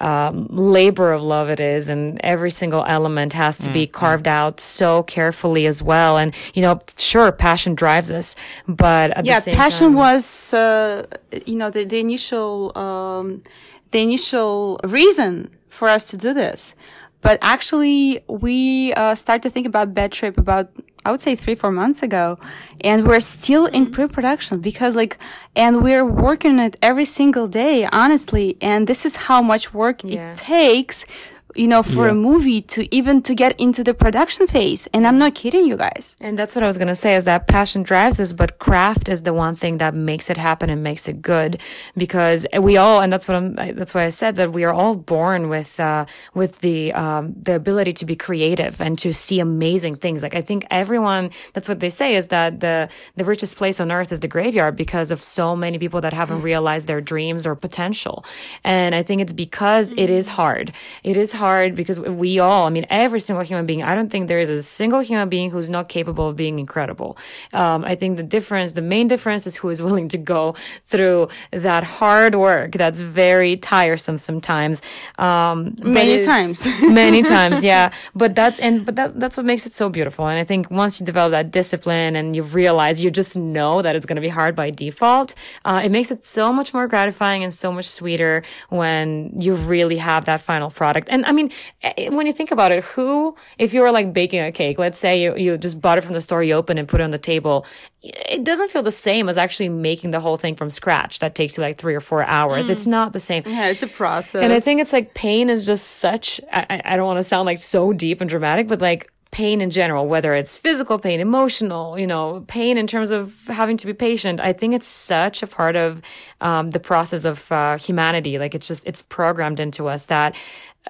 um, 0.00 0.46
labor 0.50 1.12
of 1.12 1.22
love 1.22 1.50
it 1.50 1.60
is, 1.60 1.88
and 1.88 2.20
every 2.22 2.50
single 2.50 2.84
element 2.84 3.32
has 3.32 3.58
to 3.58 3.68
mm, 3.68 3.72
be 3.72 3.86
carved 3.86 4.26
mm. 4.26 4.30
out 4.30 4.60
so 4.60 5.02
carefully 5.02 5.66
as 5.66 5.82
well. 5.82 6.18
And 6.18 6.34
you 6.54 6.62
know, 6.62 6.80
sure, 6.96 7.32
passion 7.32 7.74
drives 7.74 8.12
us, 8.12 8.36
but 8.66 9.24
yeah, 9.24 9.40
passion 9.40 9.88
time, 9.88 9.94
was 9.94 10.54
uh, 10.54 11.06
you 11.46 11.56
know 11.56 11.70
the 11.70 11.84
the 11.84 11.98
initial 11.98 12.76
um, 12.78 13.42
the 13.90 14.00
initial 14.00 14.80
reason 14.84 15.50
for 15.68 15.88
us 15.88 16.08
to 16.10 16.16
do 16.16 16.32
this. 16.32 16.74
But 17.20 17.38
actually, 17.42 18.20
we 18.28 18.92
uh, 18.94 19.14
start 19.16 19.42
to 19.42 19.50
think 19.50 19.66
about 19.66 19.94
Bad 19.94 20.12
Trip 20.12 20.38
about 20.38 20.70
I 21.08 21.10
would 21.10 21.22
say 21.22 21.34
three, 21.34 21.54
four 21.54 21.70
months 21.70 22.02
ago. 22.02 22.36
And 22.82 23.08
we're 23.08 23.20
still 23.20 23.64
in 23.64 23.84
mm-hmm. 23.84 23.94
pre-production 23.94 24.60
because 24.60 24.94
like, 24.94 25.16
and 25.56 25.82
we're 25.82 26.04
working 26.04 26.58
it 26.58 26.76
every 26.82 27.06
single 27.06 27.48
day, 27.48 27.88
honestly. 27.90 28.58
And 28.60 28.86
this 28.86 29.06
is 29.06 29.16
how 29.16 29.40
much 29.40 29.72
work 29.72 30.04
yeah. 30.04 30.32
it 30.32 30.36
takes 30.36 31.06
you 31.54 31.66
know, 31.66 31.82
for 31.82 32.06
yeah. 32.06 32.12
a 32.12 32.14
movie 32.14 32.60
to 32.60 32.94
even 32.94 33.22
to 33.22 33.34
get 33.34 33.58
into 33.58 33.82
the 33.82 33.94
production 33.94 34.46
phase. 34.46 34.86
And 34.92 35.06
I'm 35.06 35.18
not 35.18 35.34
kidding 35.34 35.64
you 35.64 35.76
guys. 35.76 36.16
And 36.20 36.38
that's 36.38 36.54
what 36.54 36.62
I 36.62 36.66
was 36.66 36.76
going 36.76 36.88
to 36.88 36.94
say 36.94 37.16
is 37.16 37.24
that 37.24 37.46
passion 37.46 37.82
drives 37.82 38.20
us, 38.20 38.32
but 38.32 38.58
craft 38.58 39.08
is 39.08 39.22
the 39.22 39.32
one 39.32 39.56
thing 39.56 39.78
that 39.78 39.94
makes 39.94 40.28
it 40.28 40.36
happen 40.36 40.68
and 40.68 40.82
makes 40.82 41.08
it 41.08 41.22
good 41.22 41.60
because 41.96 42.46
we 42.58 42.76
all, 42.76 43.00
and 43.00 43.10
that's 43.12 43.26
what 43.26 43.36
I'm, 43.36 43.54
that's 43.54 43.94
why 43.94 44.04
I 44.04 44.10
said 44.10 44.36
that 44.36 44.52
we 44.52 44.64
are 44.64 44.74
all 44.74 44.94
born 44.94 45.48
with, 45.48 45.80
uh, 45.80 46.04
with 46.34 46.58
the, 46.60 46.92
um, 46.92 47.34
the 47.40 47.54
ability 47.54 47.94
to 47.94 48.04
be 48.04 48.14
creative 48.14 48.80
and 48.80 48.98
to 48.98 49.12
see 49.14 49.40
amazing 49.40 49.96
things. 49.96 50.22
Like 50.22 50.34
I 50.34 50.42
think 50.42 50.66
everyone, 50.70 51.30
that's 51.54 51.68
what 51.68 51.80
they 51.80 51.90
say 51.90 52.14
is 52.14 52.28
that 52.28 52.60
the, 52.60 52.90
the 53.16 53.24
richest 53.24 53.56
place 53.56 53.80
on 53.80 53.90
earth 53.90 54.12
is 54.12 54.20
the 54.20 54.28
graveyard 54.28 54.76
because 54.76 55.10
of 55.10 55.22
so 55.22 55.56
many 55.56 55.78
people 55.78 56.02
that 56.02 56.12
haven't 56.12 56.42
realized 56.42 56.88
their 56.88 57.00
dreams 57.00 57.46
or 57.46 57.54
potential. 57.54 58.24
And 58.64 58.94
I 58.94 59.02
think 59.02 59.22
it's 59.22 59.32
because 59.32 59.92
it 59.92 60.10
is 60.10 60.28
hard. 60.28 60.72
It 61.02 61.16
is 61.16 61.37
hard 61.38 61.74
because 61.74 61.98
we 62.00 62.38
all, 62.38 62.66
I 62.66 62.70
mean, 62.70 62.86
every 62.90 63.20
single 63.20 63.44
human 63.44 63.64
being, 63.64 63.82
I 63.82 63.94
don't 63.94 64.10
think 64.10 64.28
there 64.28 64.38
is 64.46 64.48
a 64.48 64.62
single 64.62 65.00
human 65.00 65.28
being 65.28 65.50
who's 65.50 65.70
not 65.70 65.88
capable 65.88 66.28
of 66.28 66.36
being 66.36 66.58
incredible. 66.58 67.16
Um, 67.52 67.84
I 67.84 67.94
think 67.94 68.16
the 68.16 68.28
difference, 68.36 68.72
the 68.72 68.82
main 68.94 69.06
difference 69.08 69.46
is 69.46 69.56
who 69.56 69.68
is 69.70 69.80
willing 69.86 70.08
to 70.08 70.18
go 70.18 70.54
through 70.86 71.28
that 71.52 71.84
hard 71.84 72.34
work 72.34 72.72
that's 72.72 73.00
very 73.00 73.56
tiresome 73.56 74.18
sometimes. 74.18 74.82
Um, 75.18 75.76
many 75.82 76.24
times. 76.24 76.66
many 76.82 77.22
times, 77.36 77.64
yeah. 77.64 77.92
But 78.14 78.34
that's, 78.34 78.58
and, 78.58 78.84
but 78.84 78.96
that, 78.96 79.18
that's 79.20 79.36
what 79.36 79.46
makes 79.46 79.64
it 79.64 79.74
so 79.74 79.88
beautiful. 79.88 80.26
And 80.26 80.38
I 80.38 80.44
think 80.44 80.70
once 80.70 81.00
you 81.00 81.06
develop 81.06 81.30
that 81.30 81.50
discipline 81.50 82.16
and 82.16 82.34
you 82.36 82.42
realize 82.42 83.02
you 83.02 83.10
just 83.10 83.36
know 83.36 83.82
that 83.82 83.96
it's 83.96 84.06
going 84.06 84.16
to 84.16 84.26
be 84.28 84.34
hard 84.40 84.54
by 84.56 84.70
default, 84.70 85.34
uh, 85.64 85.80
it 85.84 85.90
makes 85.90 86.10
it 86.10 86.26
so 86.26 86.52
much 86.52 86.74
more 86.74 86.86
gratifying 86.88 87.44
and 87.44 87.54
so 87.54 87.70
much 87.70 87.88
sweeter 87.88 88.42
when 88.68 89.32
you 89.38 89.54
really 89.54 89.98
have 89.98 90.24
that 90.24 90.40
final 90.40 90.70
product. 90.70 91.08
And 91.10 91.24
I 91.28 91.32
mean, 91.32 91.52
eh, 91.82 92.08
when 92.08 92.26
you 92.26 92.32
think 92.32 92.50
about 92.50 92.72
it, 92.72 92.82
who, 92.82 93.36
if 93.58 93.74
you 93.74 93.82
were 93.82 93.92
like 93.92 94.14
baking 94.14 94.40
a 94.40 94.50
cake, 94.50 94.78
let's 94.78 94.98
say 94.98 95.22
you, 95.22 95.36
you 95.36 95.58
just 95.58 95.78
bought 95.80 95.98
it 95.98 96.00
from 96.00 96.14
the 96.14 96.22
store, 96.22 96.42
you 96.42 96.54
open 96.54 96.78
and 96.78 96.88
put 96.88 97.00
it 97.00 97.04
on 97.04 97.10
the 97.10 97.18
table, 97.18 97.66
it 98.00 98.44
doesn't 98.44 98.70
feel 98.70 98.82
the 98.82 98.90
same 98.90 99.28
as 99.28 99.36
actually 99.36 99.68
making 99.68 100.10
the 100.10 100.20
whole 100.20 100.38
thing 100.38 100.56
from 100.56 100.70
scratch. 100.70 101.18
That 101.18 101.34
takes 101.34 101.58
you 101.58 101.62
like 101.62 101.76
three 101.76 101.94
or 101.94 102.00
four 102.00 102.24
hours. 102.24 102.66
Mm. 102.66 102.70
It's 102.70 102.86
not 102.86 103.12
the 103.12 103.20
same. 103.20 103.42
Yeah, 103.44 103.66
it's 103.66 103.82
a 103.82 103.88
process. 103.88 104.42
And 104.42 104.52
I 104.52 104.60
think 104.60 104.80
it's 104.80 104.92
like 104.92 105.12
pain 105.12 105.50
is 105.50 105.66
just 105.66 105.86
such, 105.86 106.40
I, 106.50 106.80
I 106.84 106.96
don't 106.96 107.06
want 107.06 107.18
to 107.18 107.24
sound 107.24 107.44
like 107.44 107.58
so 107.58 107.92
deep 107.92 108.22
and 108.22 108.30
dramatic, 108.30 108.66
but 108.66 108.80
like 108.80 109.12
pain 109.38 109.60
in 109.60 109.70
general, 109.70 110.08
whether 110.08 110.34
it's 110.34 110.58
physical 110.58 110.98
pain, 110.98 111.20
emotional, 111.20 111.96
you 111.96 112.08
know, 112.08 112.44
pain 112.48 112.76
in 112.76 112.86
terms 112.88 113.12
of 113.12 113.46
having 113.46 113.76
to 113.76 113.86
be 113.86 113.94
patient. 113.94 114.40
I 114.40 114.52
think 114.52 114.74
it's 114.74 114.88
such 114.88 115.44
a 115.44 115.46
part 115.46 115.76
of 115.76 116.02
um, 116.40 116.70
the 116.70 116.80
process 116.80 117.24
of 117.24 117.52
uh, 117.52 117.78
humanity. 117.78 118.36
Like 118.42 118.56
it's 118.56 118.66
just, 118.66 118.82
it's 118.84 119.02
programmed 119.02 119.60
into 119.60 119.86
us 119.94 120.06
that 120.06 120.34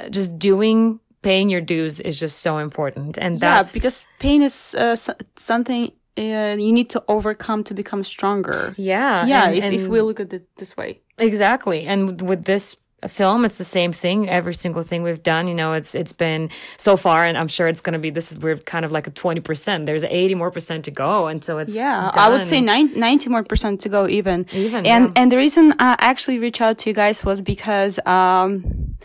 uh, 0.00 0.08
just 0.08 0.38
doing, 0.38 0.98
paying 1.20 1.50
your 1.50 1.60
dues 1.60 2.00
is 2.00 2.18
just 2.18 2.38
so 2.38 2.56
important. 2.56 3.18
And 3.18 3.38
that's 3.38 3.70
yeah, 3.70 3.78
because 3.78 4.06
pain 4.18 4.40
is 4.40 4.74
uh, 4.74 4.96
something 5.36 5.92
uh, 6.16 6.56
you 6.58 6.72
need 6.72 6.88
to 6.88 7.00
overcome 7.06 7.64
to 7.64 7.74
become 7.74 8.02
stronger. 8.02 8.74
Yeah. 8.78 9.26
Yeah. 9.26 9.44
And, 9.44 9.54
if, 9.56 9.64
and 9.64 9.74
if 9.74 9.88
we 9.88 10.00
look 10.00 10.20
at 10.20 10.32
it 10.32 10.48
this 10.56 10.74
way. 10.74 11.00
Exactly. 11.18 11.86
And 11.86 12.22
with 12.22 12.44
this 12.44 12.76
a 13.02 13.08
film 13.08 13.44
it's 13.44 13.56
the 13.56 13.64
same 13.64 13.92
thing 13.92 14.28
every 14.28 14.54
single 14.54 14.82
thing 14.82 15.02
we've 15.02 15.22
done 15.22 15.46
you 15.46 15.54
know 15.54 15.72
it's 15.72 15.94
it's 15.94 16.12
been 16.12 16.50
so 16.76 16.96
far 16.96 17.24
and 17.24 17.38
i'm 17.38 17.46
sure 17.46 17.68
it's 17.68 17.80
going 17.80 17.92
to 17.92 17.98
be 17.98 18.10
this 18.10 18.32
is 18.32 18.38
we're 18.38 18.56
kind 18.56 18.84
of 18.84 18.90
like 18.90 19.06
a 19.06 19.10
20% 19.10 19.86
there's 19.86 20.02
80 20.02 20.34
more 20.34 20.50
percent 20.50 20.84
to 20.86 20.90
go 20.90 21.28
until 21.28 21.58
it's 21.58 21.74
yeah 21.74 22.10
done. 22.12 22.18
i 22.18 22.28
would 22.28 22.46
say 22.46 22.60
90 22.60 23.28
more 23.28 23.44
percent 23.44 23.80
to 23.82 23.88
go 23.88 24.08
even 24.08 24.46
even 24.52 24.84
and 24.84 25.06
yeah. 25.06 25.12
and 25.14 25.30
the 25.30 25.36
reason 25.36 25.72
i 25.78 25.94
actually 26.00 26.38
reached 26.40 26.60
out 26.60 26.78
to 26.78 26.90
you 26.90 26.94
guys 26.94 27.24
was 27.24 27.40
because 27.40 28.00
um 28.04 28.96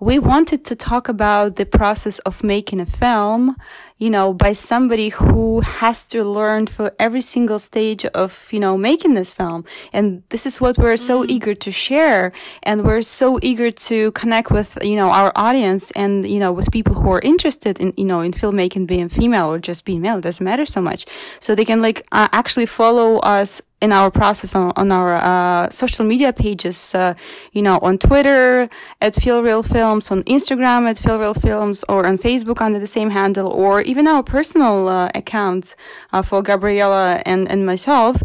we 0.00 0.18
wanted 0.18 0.64
to 0.64 0.74
talk 0.74 1.08
about 1.08 1.56
the 1.56 1.64
process 1.64 2.18
of 2.20 2.42
making 2.42 2.80
a 2.80 2.86
film 2.86 3.56
you 3.98 4.10
know, 4.10 4.34
by 4.34 4.52
somebody 4.52 5.10
who 5.10 5.60
has 5.60 6.04
to 6.04 6.24
learn 6.24 6.66
for 6.66 6.92
every 6.98 7.20
single 7.20 7.60
stage 7.60 8.04
of, 8.06 8.48
you 8.50 8.58
know, 8.58 8.76
making 8.76 9.14
this 9.14 9.32
film. 9.32 9.64
And 9.92 10.24
this 10.30 10.46
is 10.46 10.60
what 10.60 10.76
we're 10.76 10.96
so 10.96 11.22
mm-hmm. 11.22 11.30
eager 11.30 11.54
to 11.54 11.70
share. 11.70 12.32
And 12.64 12.84
we're 12.84 13.02
so 13.02 13.38
eager 13.40 13.70
to 13.70 14.10
connect 14.12 14.50
with, 14.50 14.76
you 14.82 14.96
know, 14.96 15.10
our 15.10 15.32
audience 15.36 15.92
and, 15.92 16.28
you 16.28 16.40
know, 16.40 16.52
with 16.52 16.72
people 16.72 16.94
who 16.94 17.10
are 17.12 17.20
interested 17.20 17.78
in, 17.78 17.94
you 17.96 18.04
know, 18.04 18.20
in 18.20 18.32
filmmaking 18.32 18.88
being 18.88 19.08
female 19.08 19.52
or 19.52 19.60
just 19.60 19.84
being 19.84 20.00
male. 20.00 20.18
It 20.18 20.22
doesn't 20.22 20.44
matter 20.44 20.66
so 20.66 20.82
much. 20.82 21.06
So 21.38 21.54
they 21.54 21.64
can 21.64 21.80
like 21.80 22.04
uh, 22.10 22.28
actually 22.32 22.66
follow 22.66 23.18
us 23.18 23.62
in 23.80 23.92
our 23.92 24.10
process 24.10 24.54
on, 24.54 24.72
on 24.76 24.90
our 24.92 25.14
uh, 25.16 25.68
social 25.70 26.04
media 26.04 26.32
pages, 26.32 26.94
uh, 26.94 27.14
you 27.52 27.62
know, 27.62 27.78
on 27.82 27.98
Twitter 27.98 28.68
at 29.00 29.14
Feelreal 29.14 29.64
Films, 29.64 30.10
on 30.10 30.22
Instagram 30.24 30.88
at 30.88 30.96
Feelreal 30.96 31.40
Films, 31.40 31.84
or 31.88 32.06
on 32.06 32.16
Facebook 32.18 32.60
under 32.60 32.78
the 32.78 32.86
same 32.86 33.10
handle, 33.10 33.48
or 33.48 33.82
even 33.82 34.06
our 34.06 34.22
personal 34.22 34.88
uh, 34.88 35.10
accounts 35.14 35.76
uh, 36.12 36.22
for 36.22 36.42
Gabriela 36.42 37.22
and, 37.26 37.48
and 37.48 37.66
myself, 37.66 38.22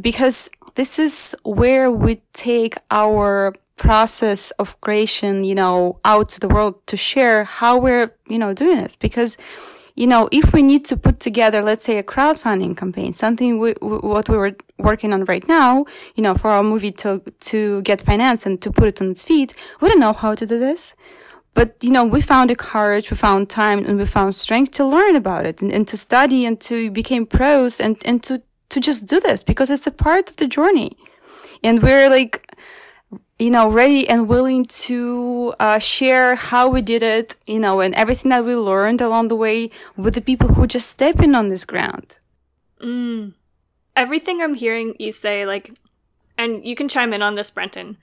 because 0.00 0.48
this 0.74 0.98
is 0.98 1.36
where 1.44 1.90
we 1.90 2.20
take 2.32 2.74
our 2.90 3.52
process 3.76 4.50
of 4.52 4.80
creation, 4.80 5.44
you 5.44 5.54
know, 5.54 5.98
out 6.04 6.28
to 6.30 6.40
the 6.40 6.48
world 6.48 6.74
to 6.86 6.96
share 6.96 7.44
how 7.44 7.78
we're, 7.78 8.10
you 8.28 8.38
know, 8.38 8.52
doing 8.52 8.78
it. 8.78 8.96
Because 8.98 9.36
you 9.96 10.06
know, 10.06 10.28
if 10.30 10.52
we 10.52 10.62
need 10.62 10.84
to 10.86 10.96
put 10.96 11.20
together, 11.20 11.62
let's 11.62 11.86
say, 11.86 11.96
a 11.98 12.02
crowdfunding 12.02 12.76
campaign, 12.76 13.12
something 13.12 13.58
we, 13.58 13.72
what 13.80 14.28
we 14.28 14.36
were 14.36 14.54
working 14.78 15.12
on 15.12 15.24
right 15.24 15.46
now, 15.48 15.86
you 16.14 16.22
know, 16.22 16.34
for 16.34 16.50
our 16.50 16.62
movie 16.62 16.92
to 16.92 17.22
to 17.40 17.80
get 17.82 18.02
finance 18.02 18.46
and 18.46 18.60
to 18.60 18.70
put 18.70 18.88
it 18.88 19.00
on 19.00 19.10
its 19.10 19.24
feet, 19.24 19.54
we 19.80 19.88
don't 19.88 19.98
know 19.98 20.12
how 20.12 20.34
to 20.34 20.46
do 20.46 20.58
this. 20.58 20.94
But, 21.54 21.74
you 21.80 21.90
know, 21.90 22.04
we 22.04 22.20
found 22.20 22.50
the 22.50 22.54
courage, 22.54 23.10
we 23.10 23.16
found 23.16 23.48
time, 23.48 23.86
and 23.86 23.96
we 23.96 24.04
found 24.04 24.34
strength 24.34 24.72
to 24.72 24.84
learn 24.84 25.16
about 25.16 25.46
it 25.46 25.62
and, 25.62 25.72
and 25.72 25.88
to 25.88 25.96
study 25.96 26.44
and 26.44 26.60
to 26.60 26.90
become 26.90 27.24
pros 27.24 27.80
and, 27.80 27.96
and 28.04 28.22
to, 28.24 28.42
to 28.68 28.78
just 28.78 29.06
do 29.06 29.20
this 29.20 29.42
because 29.42 29.70
it's 29.70 29.86
a 29.86 29.90
part 29.90 30.28
of 30.28 30.36
the 30.36 30.46
journey. 30.46 30.98
And 31.64 31.82
we're 31.82 32.10
like, 32.10 32.45
you 33.38 33.50
know, 33.50 33.70
ready 33.70 34.08
and 34.08 34.28
willing 34.28 34.64
to 34.64 35.54
uh, 35.60 35.78
share 35.78 36.36
how 36.36 36.68
we 36.68 36.80
did 36.80 37.02
it, 37.02 37.36
you 37.46 37.60
know, 37.60 37.80
and 37.80 37.94
everything 37.94 38.30
that 38.30 38.44
we 38.44 38.54
learned 38.54 39.00
along 39.00 39.28
the 39.28 39.36
way 39.36 39.70
with 39.96 40.14
the 40.14 40.20
people 40.20 40.48
who 40.48 40.66
just 40.66 40.88
step 40.88 41.20
in 41.20 41.34
on 41.34 41.48
this 41.48 41.64
ground. 41.64 42.16
Mm. 42.80 43.34
Everything 43.94 44.40
I'm 44.40 44.54
hearing 44.54 44.94
you 44.98 45.12
say, 45.12 45.44
like, 45.46 45.72
and 46.38 46.64
you 46.64 46.74
can 46.74 46.88
chime 46.88 47.12
in 47.12 47.22
on 47.22 47.34
this, 47.34 47.50
Brenton. 47.50 47.98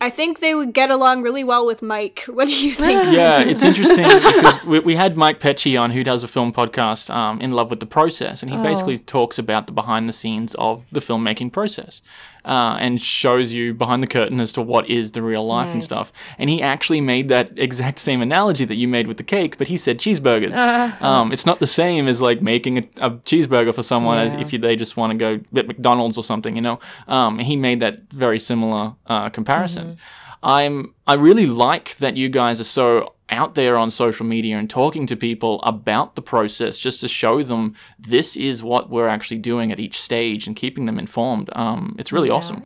I 0.00 0.10
think 0.10 0.38
they 0.38 0.54
would 0.54 0.72
get 0.74 0.90
along 0.90 1.22
really 1.22 1.42
well 1.42 1.66
with 1.66 1.82
Mike. 1.82 2.24
What 2.28 2.46
do 2.46 2.54
you 2.54 2.72
think? 2.72 3.12
yeah, 3.12 3.40
it's 3.40 3.64
interesting 3.64 4.04
because 4.04 4.64
we, 4.64 4.78
we, 4.78 4.94
had 4.94 5.16
Mike 5.16 5.40
Pecci 5.40 5.80
on, 5.80 5.90
who 5.90 6.04
does 6.04 6.22
a 6.22 6.28
film 6.28 6.52
podcast, 6.52 7.12
um, 7.12 7.40
In 7.40 7.50
Love 7.50 7.68
with 7.68 7.80
the 7.80 7.86
Process, 7.86 8.42
and 8.42 8.50
he 8.50 8.56
oh. 8.56 8.62
basically 8.62 8.98
talks 8.98 9.38
about 9.38 9.66
the 9.66 9.72
behind 9.72 10.08
the 10.08 10.12
scenes 10.12 10.54
of 10.54 10.84
the 10.92 11.00
filmmaking 11.00 11.52
process 11.52 12.00
uh, 12.48 12.76
and 12.80 13.00
shows 13.00 13.52
you 13.52 13.74
behind 13.74 14.02
the 14.02 14.06
curtain 14.06 14.40
as 14.40 14.52
to 14.52 14.62
what 14.62 14.88
is 14.88 15.12
the 15.12 15.22
real 15.22 15.46
life 15.46 15.66
nice. 15.66 15.74
and 15.74 15.84
stuff. 15.84 16.12
And 16.38 16.48
he 16.48 16.62
actually 16.62 17.02
made 17.02 17.28
that 17.28 17.52
exact 17.56 17.98
same 17.98 18.22
analogy 18.22 18.64
that 18.64 18.76
you 18.76 18.88
made 18.88 19.06
with 19.06 19.18
the 19.18 19.22
cake, 19.22 19.58
but 19.58 19.68
he 19.68 19.76
said 19.76 19.98
cheeseburgers. 19.98 20.56
Um, 20.98 21.32
it's 21.32 21.44
not 21.44 21.58
the 21.58 21.66
same 21.66 22.08
as 22.08 22.20
like 22.20 22.40
making 22.40 22.78
a, 22.78 22.82
a 22.98 23.10
cheeseburger 23.10 23.74
for 23.74 23.82
someone 23.82 24.16
yeah. 24.16 24.24
as 24.24 24.34
if 24.34 24.52
you, 24.52 24.58
they 24.58 24.74
just 24.74 24.96
want 24.96 25.12
to 25.12 25.18
go 25.18 25.58
at 25.58 25.66
McDonald's 25.66 26.16
or 26.16 26.24
something, 26.24 26.56
you 26.56 26.62
know. 26.62 26.80
Um, 27.06 27.38
he 27.38 27.56
made 27.56 27.80
that 27.80 28.10
very 28.10 28.38
similar 28.38 28.94
uh, 29.06 29.28
comparison. 29.28 29.84
Mm-hmm. 29.84 30.27
I'm 30.42 30.94
I 31.06 31.14
really 31.14 31.46
like 31.46 31.96
that 31.96 32.16
you 32.16 32.28
guys 32.28 32.60
are 32.60 32.64
so 32.64 33.14
out 33.30 33.54
there 33.54 33.76
on 33.76 33.90
social 33.90 34.24
media 34.24 34.56
and 34.56 34.70
talking 34.70 35.06
to 35.06 35.16
people 35.16 35.60
about 35.62 36.14
the 36.14 36.22
process 36.22 36.78
just 36.78 37.00
to 37.00 37.08
show 37.08 37.42
them 37.42 37.74
this 37.98 38.36
is 38.36 38.62
what 38.62 38.88
we're 38.88 39.08
actually 39.08 39.38
doing 39.38 39.70
at 39.70 39.78
each 39.78 40.00
stage 40.00 40.46
and 40.46 40.56
keeping 40.56 40.86
them 40.86 40.98
informed. 40.98 41.50
Um, 41.54 41.94
it's 41.98 42.12
really 42.12 42.28
yeah. 42.28 42.34
awesome. 42.34 42.64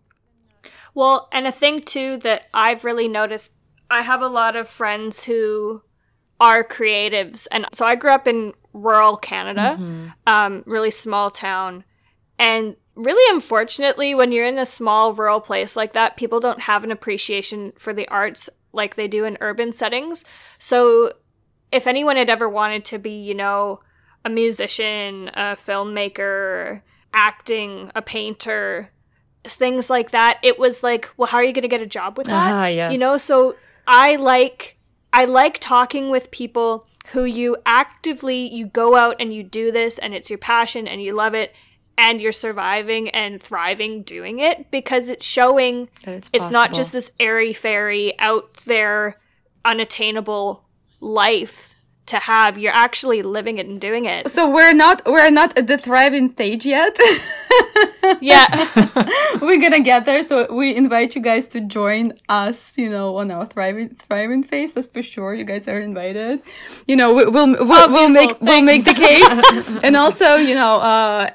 Well, 0.94 1.28
and 1.32 1.46
a 1.46 1.52
thing 1.52 1.82
too 1.82 2.18
that 2.18 2.48
I've 2.52 2.84
really 2.84 3.08
noticed, 3.08 3.52
I 3.90 4.02
have 4.02 4.22
a 4.22 4.28
lot 4.28 4.56
of 4.56 4.68
friends 4.68 5.24
who 5.24 5.82
are 6.38 6.62
creatives, 6.64 7.46
and 7.50 7.66
so 7.72 7.86
I 7.86 7.94
grew 7.94 8.10
up 8.10 8.28
in 8.28 8.52
rural 8.72 9.16
Canada, 9.16 9.76
mm-hmm. 9.78 10.08
um, 10.26 10.62
really 10.66 10.90
small 10.90 11.30
town, 11.30 11.84
and 12.38 12.76
really 12.94 13.34
unfortunately, 13.34 14.14
when 14.14 14.32
you're 14.32 14.46
in 14.46 14.58
a 14.58 14.66
small 14.66 15.14
rural 15.14 15.40
place 15.40 15.76
like 15.76 15.92
that, 15.92 16.16
people 16.16 16.40
don't 16.40 16.62
have 16.62 16.84
an 16.84 16.90
appreciation 16.90 17.72
for 17.78 17.92
the 17.92 18.08
arts 18.08 18.50
like 18.72 18.94
they 18.94 19.08
do 19.08 19.24
in 19.24 19.38
urban 19.40 19.72
settings. 19.72 20.24
So 20.58 21.12
if 21.70 21.86
anyone 21.86 22.16
had 22.16 22.30
ever 22.30 22.48
wanted 22.48 22.84
to 22.86 22.98
be, 22.98 23.10
you 23.10 23.34
know, 23.34 23.80
a 24.24 24.30
musician, 24.30 25.28
a 25.34 25.56
filmmaker, 25.56 26.82
acting, 27.12 27.90
a 27.94 28.02
painter, 28.02 28.90
things 29.44 29.90
like 29.90 30.10
that, 30.12 30.38
it 30.42 30.58
was 30.58 30.82
like, 30.82 31.10
well, 31.16 31.26
how 31.26 31.38
are 31.38 31.44
you 31.44 31.52
going 31.52 31.62
to 31.62 31.68
get 31.68 31.80
a 31.80 31.86
job 31.86 32.16
with 32.16 32.26
that? 32.28 32.62
Uh, 32.62 32.66
yes. 32.66 32.92
You 32.92 32.98
know, 32.98 33.16
so 33.16 33.56
I 33.86 34.16
like 34.16 34.76
I 35.12 35.24
like 35.24 35.58
talking 35.58 36.10
with 36.10 36.30
people 36.30 36.86
who 37.08 37.24
you 37.24 37.56
actively 37.66 38.48
you 38.52 38.66
go 38.66 38.94
out 38.96 39.16
and 39.18 39.34
you 39.34 39.42
do 39.42 39.72
this 39.72 39.98
and 39.98 40.14
it's 40.14 40.30
your 40.30 40.38
passion 40.38 40.86
and 40.86 41.02
you 41.02 41.12
love 41.12 41.34
it 41.34 41.52
and 41.96 42.20
you're 42.20 42.32
surviving 42.32 43.08
and 43.10 43.42
thriving 43.42 44.02
doing 44.02 44.38
it 44.38 44.70
because 44.70 45.08
it's 45.08 45.24
showing 45.24 45.88
it's, 46.04 46.30
it's 46.32 46.50
not 46.50 46.72
just 46.72 46.92
this 46.92 47.10
airy 47.20 47.52
fairy 47.52 48.18
out 48.18 48.54
there 48.66 49.18
unattainable 49.64 50.64
life 51.00 51.68
to 52.12 52.18
have 52.18 52.58
you're 52.62 52.78
actually 52.86 53.20
living 53.22 53.56
it 53.58 53.66
and 53.66 53.80
doing 53.80 54.04
it. 54.04 54.30
So 54.30 54.42
we're 54.56 54.76
not 54.84 54.96
we're 55.06 55.30
not 55.30 55.50
at 55.58 55.66
the 55.66 55.78
thriving 55.78 56.28
stage 56.28 56.64
yet. 56.64 56.96
Yeah. 58.20 58.68
We're 59.40 59.60
gonna 59.60 59.80
get 59.80 60.04
there. 60.04 60.22
So 60.22 60.52
we 60.52 60.74
invite 60.74 61.14
you 61.14 61.22
guys 61.22 61.46
to 61.48 61.60
join 61.60 62.12
us 62.28 62.76
you 62.76 62.90
know 62.90 63.16
on 63.16 63.30
our 63.30 63.46
thriving 63.46 63.90
thriving 63.90 64.42
phase 64.42 64.74
that's 64.74 64.88
for 64.88 65.02
sure. 65.02 65.34
You 65.34 65.44
guys 65.44 65.68
are 65.68 65.80
invited. 65.80 66.42
You 66.86 66.96
know 66.96 67.14
we, 67.14 67.24
will 67.26 67.52
we'll, 67.52 67.66
we'll, 67.66 67.90
we'll 67.90 68.08
make 68.08 68.30
Thanks. 68.30 68.42
we'll 68.42 68.62
make 68.62 68.84
the 68.84 68.94
cake. 68.94 69.22
And 69.84 69.96
also 69.96 70.36
you 70.36 70.54
know 70.54 70.76
uh 70.80 71.30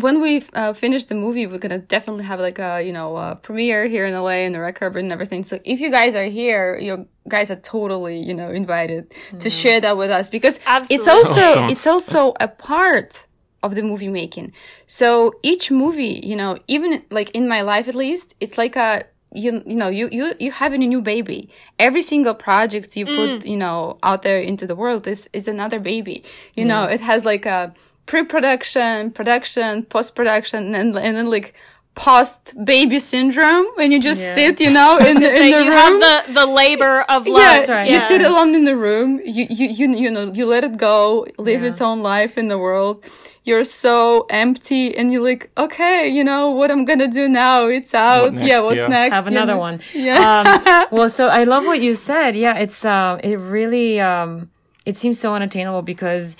when 0.00 0.20
we 0.20 0.44
uh, 0.54 0.72
finish 0.72 1.04
the 1.04 1.14
movie 1.14 1.46
we're 1.46 1.58
gonna 1.58 1.78
definitely 1.78 2.24
have 2.24 2.40
like 2.40 2.58
a 2.58 2.82
you 2.82 2.92
know 2.92 3.16
a 3.16 3.36
premiere 3.36 3.86
here 3.86 4.06
in 4.06 4.14
la 4.14 4.28
and 4.28 4.54
the 4.54 4.60
red 4.60 4.74
carpet 4.76 5.02
and 5.02 5.12
everything. 5.12 5.44
So 5.44 5.58
if 5.64 5.80
you 5.80 5.90
guys 5.90 6.14
are 6.14 6.30
here 6.40 6.78
you 6.78 7.08
guys 7.28 7.50
are 7.50 7.56
totally 7.56 8.18
you 8.18 8.34
know 8.34 8.50
invited 8.50 9.08
mm. 9.30 9.40
to 9.40 9.48
share 9.48 9.80
that 9.80 9.96
with 9.96 10.10
us 10.10 10.28
because 10.28 10.58
Absolutely. 10.66 10.96
it's 10.96 11.08
also 11.08 11.40
awesome. 11.40 11.70
it's 11.70 11.86
also 11.86 12.34
a 12.40 12.48
part 12.48 13.26
of 13.62 13.74
the 13.74 13.82
movie 13.82 14.08
making. 14.08 14.52
So 14.86 15.34
each 15.42 15.70
movie, 15.70 16.20
you 16.24 16.36
know, 16.36 16.58
even 16.66 17.02
like 17.10 17.30
in 17.30 17.48
my 17.48 17.62
life 17.62 17.88
at 17.88 17.94
least, 17.94 18.34
it's 18.40 18.58
like 18.58 18.76
a 18.76 19.04
you 19.34 19.62
you 19.64 19.76
know 19.76 19.88
you 19.88 20.08
you 20.12 20.34
you 20.38 20.50
having 20.50 20.82
a 20.82 20.86
new 20.86 21.00
baby. 21.00 21.48
Every 21.78 22.02
single 22.02 22.34
project 22.34 22.96
you 22.96 23.06
mm. 23.06 23.16
put 23.16 23.46
you 23.46 23.56
know 23.56 23.98
out 24.02 24.22
there 24.22 24.40
into 24.40 24.66
the 24.66 24.74
world 24.74 25.06
is 25.06 25.28
is 25.32 25.48
another 25.48 25.78
baby. 25.78 26.24
You 26.54 26.64
mm. 26.64 26.68
know, 26.68 26.84
it 26.84 27.00
has 27.00 27.24
like 27.24 27.46
a 27.46 27.72
pre-production, 28.06 29.10
production, 29.12 29.84
post-production, 29.84 30.74
and 30.74 30.96
and 30.96 31.16
then 31.16 31.30
like 31.30 31.54
post 31.94 32.54
baby 32.64 32.98
syndrome 32.98 33.66
when 33.74 33.92
you 33.92 34.00
just 34.00 34.22
Yeah. 34.22 34.34
sit, 34.34 34.60
you 34.60 34.70
know, 34.70 34.98
in, 35.08 35.20
the- 35.20 35.30
in 35.30 35.36
Say 35.36 35.52
the 35.52 35.58
you 35.64 35.70
room. 35.70 36.00
have 36.00 36.26
the, 36.26 36.32
the 36.40 36.46
labor 36.46 37.02
of 37.02 37.26
love. 37.26 37.40
yeah, 37.68 37.74
right. 37.74 37.86
you 37.88 37.96
Yeah. 37.96 38.08
sit 38.08 38.22
alone 38.22 38.54
in 38.54 38.64
the 38.64 38.76
room. 38.76 39.20
You, 39.24 39.46
you, 39.50 39.68
you, 39.68 39.86
you 39.96 40.10
know, 40.10 40.32
you 40.32 40.46
let 40.46 40.64
it 40.64 40.76
go, 40.78 41.26
live 41.38 41.62
Yeah. 41.62 41.68
its 41.70 41.80
own 41.80 42.00
life 42.02 42.38
in 42.38 42.48
the 42.48 42.58
world. 42.58 43.04
You're 43.44 43.64
so 43.64 44.24
empty, 44.30 44.96
and 44.96 45.12
you're 45.12 45.24
like, 45.24 45.50
okay, 45.58 46.06
you 46.08 46.22
know 46.22 46.50
what 46.50 46.70
I'm 46.70 46.84
gonna 46.84 47.08
do 47.08 47.28
now? 47.28 47.66
It's 47.66 47.92
out. 47.92 48.32
next? 48.34 48.46
yeah, 48.48 48.60
what's 48.62 48.76
Yeah. 48.76 48.86
next? 48.86 49.12
have 49.14 49.26
another 49.26 49.54
know? 49.54 49.58
one. 49.58 49.80
Yeah. 49.92 50.22
Um, 50.62 50.86
well, 50.96 51.08
so 51.08 51.26
I 51.26 51.42
love 51.42 51.64
what 51.66 51.80
you 51.82 51.94
said. 51.96 52.36
Yeah, 52.36 52.54
it's 52.56 52.84
uh, 52.84 53.18
it 53.22 53.38
really 53.40 53.98
um, 54.00 54.48
it 54.86 54.96
seems 54.96 55.18
so 55.18 55.34
unattainable 55.34 55.82
because 55.82 56.36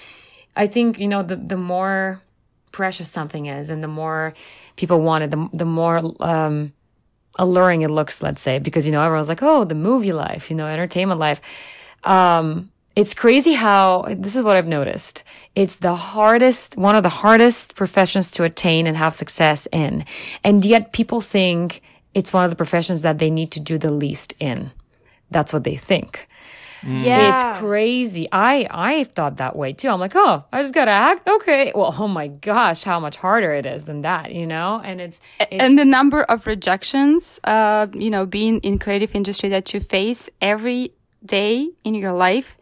I 0.54 0.68
think 0.68 0.98
you 1.00 1.08
know 1.08 1.24
the 1.24 1.34
the 1.34 1.56
more 1.56 2.22
precious 2.72 3.10
something 3.10 3.46
is, 3.46 3.70
and 3.70 3.82
the 3.82 3.88
more 3.88 4.34
people 4.76 5.00
want 5.00 5.24
it, 5.24 5.30
the 5.30 5.48
the 5.52 5.64
more 5.64 6.02
um, 6.20 6.72
alluring 7.38 7.82
it 7.82 7.90
looks. 7.90 8.22
Let's 8.22 8.42
say 8.42 8.58
because 8.58 8.86
you 8.86 8.92
know 8.92 9.02
everyone's 9.02 9.28
like, 9.28 9.42
oh, 9.42 9.64
the 9.64 9.74
movie 9.74 10.12
life, 10.12 10.50
you 10.50 10.56
know, 10.56 10.66
entertainment 10.66 11.20
life. 11.20 11.40
Um, 12.04 12.70
it's 12.94 13.14
crazy 13.14 13.52
how 13.52 14.06
this 14.10 14.36
is 14.36 14.44
what 14.44 14.56
I've 14.56 14.66
noticed. 14.66 15.24
It's 15.54 15.76
the 15.76 15.94
hardest, 15.94 16.76
one 16.76 16.94
of 16.94 17.02
the 17.02 17.08
hardest 17.08 17.74
professions 17.74 18.30
to 18.32 18.44
attain 18.44 18.86
and 18.86 18.96
have 18.96 19.14
success 19.14 19.66
in. 19.72 20.04
And 20.44 20.64
yet 20.64 20.92
people 20.92 21.22
think 21.22 21.80
it's 22.12 22.32
one 22.32 22.44
of 22.44 22.50
the 22.50 22.56
professions 22.56 23.00
that 23.02 23.18
they 23.18 23.30
need 23.30 23.50
to 23.52 23.60
do 23.60 23.78
the 23.78 23.90
least 23.90 24.34
in. 24.38 24.72
That's 25.30 25.52
what 25.54 25.64
they 25.64 25.76
think. 25.76 26.28
Yeah. 26.86 27.52
It's 27.52 27.60
crazy. 27.60 28.28
I 28.32 28.66
I 28.70 29.04
thought 29.04 29.36
that 29.36 29.56
way 29.56 29.72
too. 29.72 29.88
I'm 29.88 30.00
like, 30.00 30.12
oh, 30.14 30.44
I 30.52 30.60
just 30.62 30.74
gotta 30.74 30.90
act. 30.90 31.28
Okay. 31.28 31.72
Well, 31.74 31.94
oh 31.98 32.08
my 32.08 32.28
gosh, 32.28 32.82
how 32.84 32.98
much 33.00 33.16
harder 33.16 33.52
it 33.54 33.66
is 33.66 33.84
than 33.84 34.02
that, 34.02 34.32
you 34.32 34.46
know? 34.46 34.80
And 34.84 35.00
it's, 35.00 35.20
it's 35.40 35.62
and 35.62 35.78
the 35.78 35.84
number 35.84 36.22
of 36.24 36.46
rejections, 36.46 37.40
uh, 37.44 37.86
you 37.94 38.10
know, 38.10 38.26
being 38.26 38.58
in 38.60 38.78
creative 38.78 39.14
industry 39.14 39.48
that 39.50 39.72
you 39.72 39.80
face 39.80 40.28
every 40.40 40.92
day 41.24 41.70
in 41.84 41.94
your 41.94 42.12
life 42.12 42.56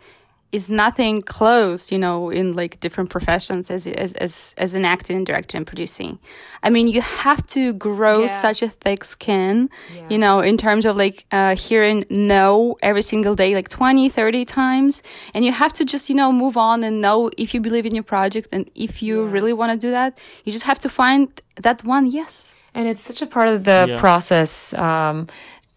is 0.52 0.68
nothing 0.68 1.22
close, 1.22 1.92
you 1.92 1.98
know, 1.98 2.28
in 2.30 2.54
like 2.56 2.80
different 2.80 3.08
professions 3.10 3.70
as 3.70 3.86
as 3.86 4.12
as, 4.14 4.54
as 4.58 4.74
an 4.74 4.84
acting 4.84 5.16
and 5.16 5.26
director 5.26 5.56
and 5.56 5.66
producing. 5.66 6.18
I 6.62 6.70
mean, 6.70 6.88
you 6.88 7.00
have 7.02 7.46
to 7.48 7.72
grow 7.72 8.22
Yeah. 8.22 8.26
such 8.46 8.60
a 8.62 8.68
thick 8.68 9.04
skin, 9.04 9.70
you 10.10 10.18
know, 10.18 10.40
in 10.40 10.56
terms 10.56 10.84
of 10.86 10.96
like 10.96 11.24
uh, 11.32 11.54
hearing 11.54 12.04
no 12.10 12.76
every 12.82 13.02
single 13.02 13.34
day, 13.34 13.54
like 13.54 13.68
20, 13.68 14.08
30 14.08 14.44
times. 14.44 15.02
And 15.34 15.44
you 15.44 15.52
have 15.52 15.72
to 15.74 15.84
just, 15.84 16.08
you 16.10 16.16
know, 16.16 16.32
move 16.32 16.56
on 16.56 16.82
and 16.84 17.00
know 17.00 17.30
if 17.38 17.54
you 17.54 17.60
believe 17.60 17.86
in 17.86 17.94
your 17.94 18.04
project 18.04 18.48
and 18.52 18.68
if 18.74 19.02
you 19.02 19.24
really 19.24 19.52
want 19.52 19.70
to 19.72 19.78
do 19.86 19.90
that, 19.92 20.18
you 20.44 20.52
just 20.52 20.64
have 20.64 20.80
to 20.80 20.88
find 20.88 21.28
that 21.62 21.84
one 21.84 22.06
yes. 22.10 22.52
And 22.74 22.86
it's 22.88 23.02
such 23.02 23.22
a 23.22 23.26
part 23.26 23.48
of 23.48 23.62
the 23.64 23.86
Yeah. 23.88 24.00
process 24.00 24.74
um, 24.74 25.26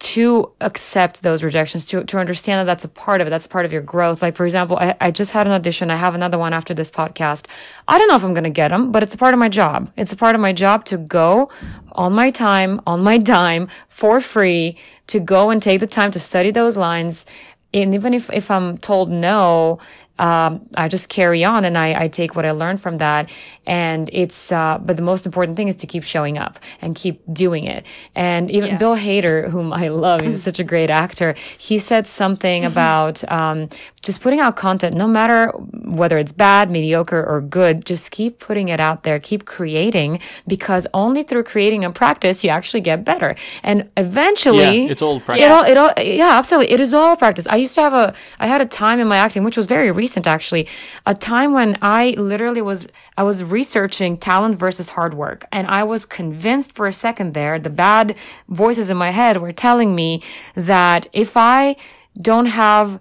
to 0.03 0.51
accept 0.59 1.21
those 1.21 1.43
rejections, 1.43 1.85
to 1.85 2.03
to 2.03 2.19
understand 2.19 2.59
that 2.59 2.65
that's 2.65 2.83
a 2.83 2.89
part 2.89 3.21
of 3.21 3.27
it. 3.27 3.29
That's 3.29 3.47
part 3.47 3.63
of 3.63 3.71
your 3.71 3.81
growth. 3.81 4.21
Like 4.21 4.35
for 4.35 4.43
example, 4.43 4.77
I, 4.77 4.93
I 4.99 5.11
just 5.11 5.31
had 5.31 5.47
an 5.47 5.53
audition. 5.53 5.89
I 5.89 5.95
have 5.95 6.13
another 6.13 6.37
one 6.37 6.51
after 6.53 6.73
this 6.73 6.91
podcast. 6.91 7.45
I 7.87 7.97
don't 7.97 8.09
know 8.09 8.17
if 8.17 8.23
I'm 8.25 8.33
going 8.33 8.43
to 8.43 8.49
get 8.49 8.67
them, 8.67 8.91
but 8.91 9.01
it's 9.01 9.13
a 9.13 9.17
part 9.17 9.33
of 9.33 9.39
my 9.39 9.47
job. 9.47 9.89
It's 9.95 10.11
a 10.11 10.17
part 10.17 10.35
of 10.35 10.41
my 10.41 10.51
job 10.51 10.83
to 10.85 10.97
go 10.97 11.49
on 11.93 12.11
my 12.11 12.31
time, 12.31 12.81
on 12.85 13.01
my 13.01 13.17
dime, 13.17 13.69
for 13.87 14.19
free, 14.19 14.77
to 15.07 15.21
go 15.21 15.49
and 15.49 15.61
take 15.61 15.79
the 15.79 15.87
time 15.87 16.11
to 16.11 16.19
study 16.19 16.51
those 16.51 16.75
lines. 16.75 17.25
And 17.73 17.93
even 17.93 18.13
if 18.13 18.29
if 18.33 18.51
I'm 18.51 18.77
told 18.77 19.09
no, 19.09 19.79
um, 20.19 20.61
I 20.77 20.87
just 20.89 21.09
carry 21.09 21.43
on 21.43 21.65
and 21.65 21.75
I, 21.77 22.03
I 22.03 22.07
take 22.07 22.35
what 22.35 22.45
I 22.45 22.51
learned 22.51 22.79
from 22.81 22.99
that. 22.99 23.29
And 23.65 24.09
it's, 24.13 24.51
uh, 24.51 24.77
but 24.79 24.95
the 24.95 25.01
most 25.01 25.25
important 25.25 25.57
thing 25.57 25.69
is 25.69 25.75
to 25.77 25.87
keep 25.87 26.03
showing 26.03 26.37
up 26.37 26.59
and 26.81 26.95
keep 26.95 27.21
doing 27.33 27.65
it. 27.65 27.83
And 28.13 28.51
even 28.51 28.69
Yeah. 28.71 28.77
Bill 28.77 28.95
Hader, 28.95 29.49
whom 29.49 29.73
I 29.73 29.87
love, 29.87 30.21
he's 30.21 30.43
such 30.49 30.59
a 30.59 30.63
great 30.63 30.91
actor. 30.91 31.33
He 31.57 31.79
said 31.79 32.05
something 32.05 32.63
about, 32.63 33.23
um, 33.31 33.69
just 34.03 34.21
putting 34.21 34.39
out 34.39 34.55
content, 34.55 34.95
no 34.95 35.07
matter 35.07 35.47
whether 35.85 36.17
it's 36.19 36.31
bad, 36.33 36.69
mediocre, 36.69 37.23
or 37.25 37.41
good, 37.41 37.83
just 37.85 38.11
keep 38.11 38.37
putting 38.37 38.67
it 38.67 38.79
out 38.79 39.03
there, 39.03 39.17
keep 39.19 39.45
creating 39.45 40.19
because 40.47 40.85
only 40.93 41.23
through 41.23 41.43
creating 41.43 41.83
and 41.85 41.95
practice, 41.95 42.43
you 42.43 42.49
actually 42.51 42.81
get 42.81 43.03
better. 43.03 43.35
And 43.63 43.89
eventually, 43.97 44.83
Yeah, 44.85 44.91
it's 44.91 45.01
all 45.01 45.19
practice. 45.21 45.45
it 45.45 45.51
all, 45.51 45.63
it 45.63 45.77
all, 45.77 45.91
yeah, 46.03 46.37
absolutely. 46.37 46.71
It 46.73 46.79
is 46.81 46.93
all 46.93 47.15
practice. 47.15 47.47
I 47.47 47.55
used 47.55 47.73
to 47.75 47.81
have 47.81 47.93
a, 47.93 48.13
I 48.39 48.45
had 48.47 48.61
a 48.61 48.65
time 48.65 48.99
in 48.99 49.07
my 49.07 49.17
acting, 49.17 49.43
which 49.43 49.57
was 49.57 49.65
very 49.65 49.89
recent 49.89 50.02
actually, 50.25 50.67
a 51.05 51.13
time 51.13 51.53
when 51.53 51.77
I 51.81 52.11
literally 52.17 52.61
was, 52.61 52.87
I 53.17 53.23
was 53.23 53.43
researching 53.43 54.17
talent 54.17 54.57
versus 54.57 54.89
hard 54.89 55.13
work. 55.13 55.45
And 55.51 55.67
I 55.67 55.83
was 55.83 56.05
convinced 56.05 56.73
for 56.73 56.87
a 56.87 56.93
second 56.93 57.33
there, 57.33 57.59
the 57.59 57.69
bad 57.69 58.15
voices 58.49 58.89
in 58.89 58.97
my 58.97 59.11
head 59.11 59.37
were 59.37 59.51
telling 59.51 59.95
me 59.95 60.21
that 60.55 61.07
if 61.13 61.37
I 61.37 61.75
don't 62.21 62.47
have 62.47 62.99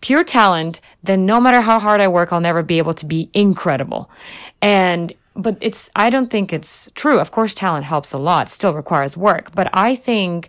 pure 0.00 0.24
talent, 0.24 0.80
then 1.02 1.26
no 1.26 1.40
matter 1.40 1.60
how 1.60 1.78
hard 1.78 2.00
I 2.00 2.08
work, 2.08 2.32
I'll 2.32 2.40
never 2.40 2.62
be 2.62 2.78
able 2.78 2.94
to 2.94 3.06
be 3.06 3.30
incredible. 3.34 4.10
And 4.62 5.12
but 5.36 5.56
it's 5.60 5.90
I 5.96 6.10
don't 6.10 6.30
think 6.30 6.52
it's 6.52 6.90
true. 6.94 7.18
Of 7.18 7.30
course 7.30 7.54
talent 7.54 7.86
helps 7.86 8.12
a 8.12 8.18
lot, 8.18 8.50
still 8.50 8.74
requires 8.74 9.16
work, 9.16 9.54
but 9.54 9.68
I 9.72 9.94
think 9.94 10.48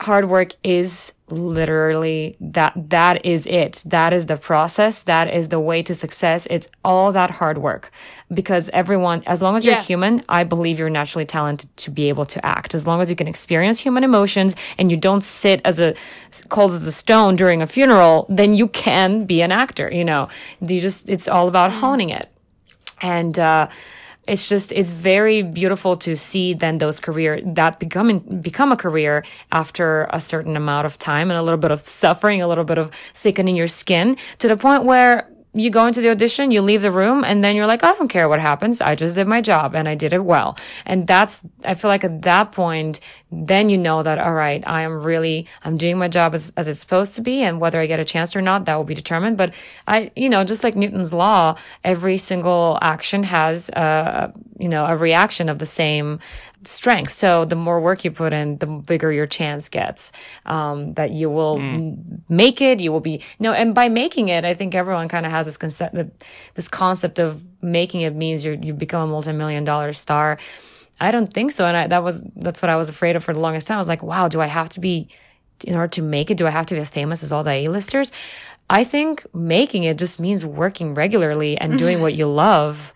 hard 0.00 0.28
work 0.28 0.52
is 0.62 1.12
literally 1.28 2.36
that 2.40 2.72
that 2.90 3.24
is 3.26 3.46
it. 3.46 3.82
That 3.86 4.12
is 4.12 4.26
the 4.26 4.36
process. 4.36 5.02
That 5.02 5.32
is 5.32 5.48
the 5.48 5.58
way 5.58 5.82
to 5.82 5.94
success. 5.94 6.46
It's 6.50 6.68
all 6.84 7.12
that 7.12 7.30
hard 7.32 7.58
work. 7.58 7.90
Because 8.32 8.70
everyone 8.72 9.22
as 9.26 9.42
long 9.42 9.56
as 9.56 9.64
you're 9.64 9.76
human 9.76 10.20
i 10.28 10.42
believe 10.42 10.80
you're 10.80 10.90
naturally 10.90 11.24
talented 11.24 11.74
to 11.76 11.90
be 11.90 12.08
able 12.08 12.24
to 12.26 12.44
act. 12.44 12.74
As 12.74 12.86
long 12.86 13.00
as 13.00 13.10
you 13.10 13.16
can 13.16 13.28
experience 13.28 13.78
human 13.80 14.04
emotions 14.04 14.54
and 14.78 14.90
you 14.90 14.96
don't 14.96 15.22
sit 15.22 15.60
as 15.64 15.80
a 15.80 15.94
cold 16.48 16.72
as 16.72 16.86
a 16.86 16.92
stone 16.92 17.36
during 17.36 17.62
a 17.62 17.66
funeral 17.66 18.26
then 18.28 18.54
you 18.54 18.68
can 18.68 19.24
be 19.24 19.42
an 19.42 19.52
actor 19.52 19.90
you 19.92 20.04
know. 20.04 20.28
You 20.60 20.80
just 20.80 21.08
it's 21.08 21.28
all 21.28 21.48
about 21.48 21.72
honing 21.72 22.10
it. 22.10 22.28
And 23.02 23.38
uh, 23.38 23.68
it's 24.26 24.48
just 24.48 24.72
it's 24.72 24.90
very 24.90 25.42
beautiful 25.42 25.96
to 25.96 26.16
see 26.16 26.54
then 26.54 26.78
those 26.78 26.98
career 26.98 27.40
that 27.44 27.78
becoming 27.78 28.20
become 28.40 28.72
a 28.72 28.76
career 28.76 29.24
after 29.52 30.08
a 30.10 30.20
certain 30.20 30.56
amount 30.56 30.86
of 30.86 30.98
time 30.98 31.30
and 31.30 31.38
a 31.38 31.42
little 31.42 31.58
bit 31.58 31.70
of 31.70 31.86
suffering 31.86 32.42
a 32.42 32.48
little 32.48 32.64
bit 32.64 32.78
of 32.78 32.90
thickening 33.14 33.56
your 33.56 33.68
skin 33.68 34.16
to 34.38 34.48
the 34.48 34.56
point 34.56 34.84
where 34.84 35.28
you 35.56 35.70
go 35.70 35.86
into 35.86 36.00
the 36.00 36.10
audition, 36.10 36.50
you 36.50 36.60
leave 36.60 36.82
the 36.82 36.90
room, 36.90 37.24
and 37.24 37.42
then 37.42 37.56
you're 37.56 37.66
like, 37.66 37.82
I 37.82 37.94
don't 37.94 38.08
care 38.08 38.28
what 38.28 38.40
happens. 38.40 38.80
I 38.80 38.94
just 38.94 39.14
did 39.14 39.26
my 39.26 39.40
job 39.40 39.74
and 39.74 39.88
I 39.88 39.94
did 39.94 40.12
it 40.12 40.24
well. 40.24 40.56
And 40.84 41.06
that's, 41.06 41.40
I 41.64 41.74
feel 41.74 41.88
like 41.88 42.04
at 42.04 42.22
that 42.22 42.52
point, 42.52 43.00
then 43.32 43.68
you 43.68 43.78
know 43.78 44.02
that, 44.02 44.18
all 44.18 44.34
right, 44.34 44.62
I 44.66 44.82
am 44.82 45.02
really, 45.02 45.46
I'm 45.64 45.76
doing 45.76 45.98
my 45.98 46.08
job 46.08 46.34
as, 46.34 46.52
as 46.56 46.68
it's 46.68 46.80
supposed 46.80 47.14
to 47.16 47.22
be. 47.22 47.42
And 47.42 47.60
whether 47.60 47.80
I 47.80 47.86
get 47.86 48.00
a 48.00 48.04
chance 48.04 48.36
or 48.36 48.42
not, 48.42 48.66
that 48.66 48.76
will 48.76 48.84
be 48.84 48.94
determined. 48.94 49.36
But 49.36 49.54
I, 49.88 50.10
you 50.14 50.28
know, 50.28 50.44
just 50.44 50.62
like 50.62 50.76
Newton's 50.76 51.14
law, 51.14 51.56
every 51.82 52.18
single 52.18 52.78
action 52.82 53.22
has, 53.24 53.70
uh, 53.70 54.32
you 54.58 54.68
know, 54.68 54.84
a 54.86 54.96
reaction 54.96 55.48
of 55.48 55.58
the 55.58 55.66
same 55.66 56.20
strength. 56.66 57.12
So 57.12 57.44
the 57.44 57.56
more 57.56 57.80
work 57.80 58.04
you 58.04 58.10
put 58.10 58.32
in, 58.32 58.58
the 58.58 58.66
bigger 58.66 59.12
your 59.12 59.26
chance 59.26 59.68
gets 59.68 60.12
um, 60.44 60.94
that 60.94 61.10
you 61.10 61.30
will 61.30 61.58
m- 61.58 62.22
make 62.28 62.60
it. 62.60 62.80
You 62.80 62.92
will 62.92 63.00
be 63.00 63.22
no, 63.38 63.52
and 63.52 63.74
by 63.74 63.88
making 63.88 64.28
it, 64.28 64.44
I 64.44 64.54
think 64.54 64.74
everyone 64.74 65.08
kind 65.08 65.26
of 65.26 65.32
has 65.32 65.46
this 65.46 65.56
concept, 65.56 65.96
this 66.54 66.68
concept 66.68 67.18
of 67.18 67.42
making 67.62 68.00
it 68.02 68.14
means 68.14 68.44
you 68.44 68.58
you 68.62 68.74
become 68.74 69.08
a 69.08 69.12
multi-million 69.12 69.64
dollar 69.64 69.92
star. 69.92 70.38
I 70.98 71.10
don't 71.10 71.32
think 71.32 71.52
so, 71.52 71.66
and 71.66 71.76
I, 71.76 71.86
that 71.88 72.02
was 72.02 72.22
that's 72.36 72.62
what 72.62 72.70
I 72.70 72.76
was 72.76 72.88
afraid 72.88 73.16
of 73.16 73.24
for 73.24 73.34
the 73.34 73.40
longest 73.40 73.66
time. 73.66 73.76
I 73.76 73.78
was 73.78 73.88
like, 73.88 74.02
wow, 74.02 74.28
do 74.28 74.40
I 74.40 74.46
have 74.46 74.68
to 74.70 74.80
be 74.80 75.08
in 75.64 75.74
order 75.74 75.88
to 75.88 76.02
make 76.02 76.30
it? 76.30 76.36
Do 76.36 76.46
I 76.46 76.50
have 76.50 76.66
to 76.66 76.74
be 76.74 76.80
as 76.80 76.90
famous 76.90 77.22
as 77.22 77.32
all 77.32 77.42
the 77.42 77.50
A-listers? 77.50 78.12
I 78.68 78.82
think 78.84 79.24
making 79.34 79.84
it 79.84 79.96
just 79.98 80.18
means 80.18 80.44
working 80.44 80.94
regularly 80.94 81.56
and 81.58 81.78
doing 81.84 82.00
what 82.00 82.14
you 82.14 82.26
love. 82.26 82.92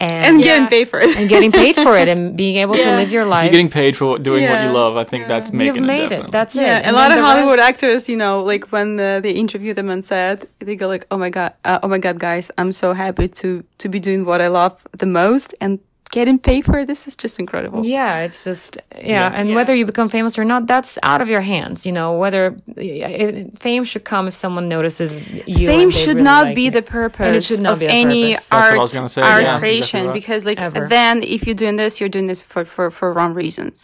And, 0.00 0.12
and 0.26 0.42
getting 0.42 0.66
paid 0.68 0.88
for 0.88 1.00
it. 1.00 1.16
and 1.16 1.28
getting 1.28 1.52
paid 1.52 1.76
for 1.76 1.96
it 1.96 2.08
and 2.12 2.36
being 2.36 2.56
able 2.56 2.74
to 2.74 2.84
live 2.96 3.10
your 3.12 3.22
If 3.22 3.28
life. 3.30 3.44
you're 3.44 3.52
getting 3.52 3.70
paid 3.70 3.96
for 3.96 4.18
doing 4.18 4.44
what 4.50 4.62
you 4.64 4.70
love, 4.70 4.96
I 4.96 5.04
think 5.04 5.28
that's 5.28 5.52
making 5.52 5.76
You've 5.76 5.84
made 5.86 6.02
it. 6.02 6.04
it. 6.04 6.08
definitely. 6.10 6.30
That's 6.32 6.56
it. 6.56 6.62
Yeah, 6.62 6.90
a 6.90 6.92
lot 6.92 7.12
of 7.12 7.18
Hollywood 7.18 7.58
rest- 7.58 7.82
actors, 7.82 8.08
you 8.08 8.16
know, 8.16 8.42
like 8.42 8.70
when 8.72 8.98
uh, 9.00 9.20
they 9.20 9.30
interview 9.30 9.72
them 9.72 9.88
and 9.88 10.04
said, 10.04 10.48
they 10.58 10.74
go 10.76 10.88
like, 10.88 11.06
"Oh 11.10 11.16
my 11.16 11.30
god, 11.30 11.54
uh, 11.64 11.78
oh 11.82 11.88
my 11.88 11.98
god, 11.98 12.18
guys, 12.18 12.50
I'm 12.58 12.72
so 12.72 12.92
happy 12.92 13.28
to 13.28 13.64
to 13.78 13.88
be 13.88 14.00
doing 14.00 14.24
what 14.26 14.40
I 14.42 14.48
love 14.48 14.74
the 14.98 15.06
most 15.06 15.54
and 15.60 15.78
getting 16.18 16.38
paid 16.48 16.62
for 16.68 16.76
it. 16.80 16.86
This 16.92 17.02
is 17.08 17.14
just 17.24 17.34
incredible." 17.44 17.80
Yeah, 17.98 18.24
it's 18.26 18.40
just 18.48 18.70
yeah, 18.76 19.12
Yeah. 19.14 19.38
and 19.38 19.46
Yeah. 19.48 19.56
whether 19.58 19.74
you 19.78 19.84
become 19.92 20.08
famous 20.18 20.34
or 20.40 20.44
not, 20.52 20.62
that's 20.72 20.92
out 21.02 21.20
of 21.24 21.28
your 21.34 21.44
hands. 21.54 21.78
You 21.88 21.92
know, 21.98 22.08
whether 22.22 22.42
it, 22.76 23.58
fame 23.66 23.84
should 23.90 24.04
come 24.12 24.24
if 24.30 24.34
someone 24.44 24.66
notices 24.76 25.10
you. 25.58 25.66
Fame 25.72 25.90
should 25.90 26.16
really 26.18 26.30
not 26.32 26.42
like 26.46 26.54
be 26.60 26.66
you. 26.66 26.70
the 26.78 26.82
purpose 26.98 27.26
And 27.26 27.36
it 27.40 27.44
should 27.48 27.62
not 27.66 27.72
of 27.74 27.78
be 27.80 27.88
any 28.04 28.22
purpose. 28.24 28.48
That's 28.48 28.52
what 28.52 28.70
art, 28.70 28.78
I 28.78 28.82
was 28.86 28.94
gonna 28.96 29.08
say, 29.16 29.22
art 29.22 29.42
yeah, 29.42 29.58
creation 29.58 30.00
exactly 30.00 30.08
right. 30.08 30.14
because 30.20 30.42
like 30.50 30.60
Ever. 30.68 30.86
then 30.98 31.14
if 31.36 31.40
you're 31.46 31.60
doing 31.64 31.76
this, 31.82 31.92
you're 32.00 32.14
doing 32.16 32.28
this 32.32 32.40
for 32.52 32.62
for 32.74 32.86
for 32.98 33.06
wrong 33.16 33.32
reasons. 33.42 33.76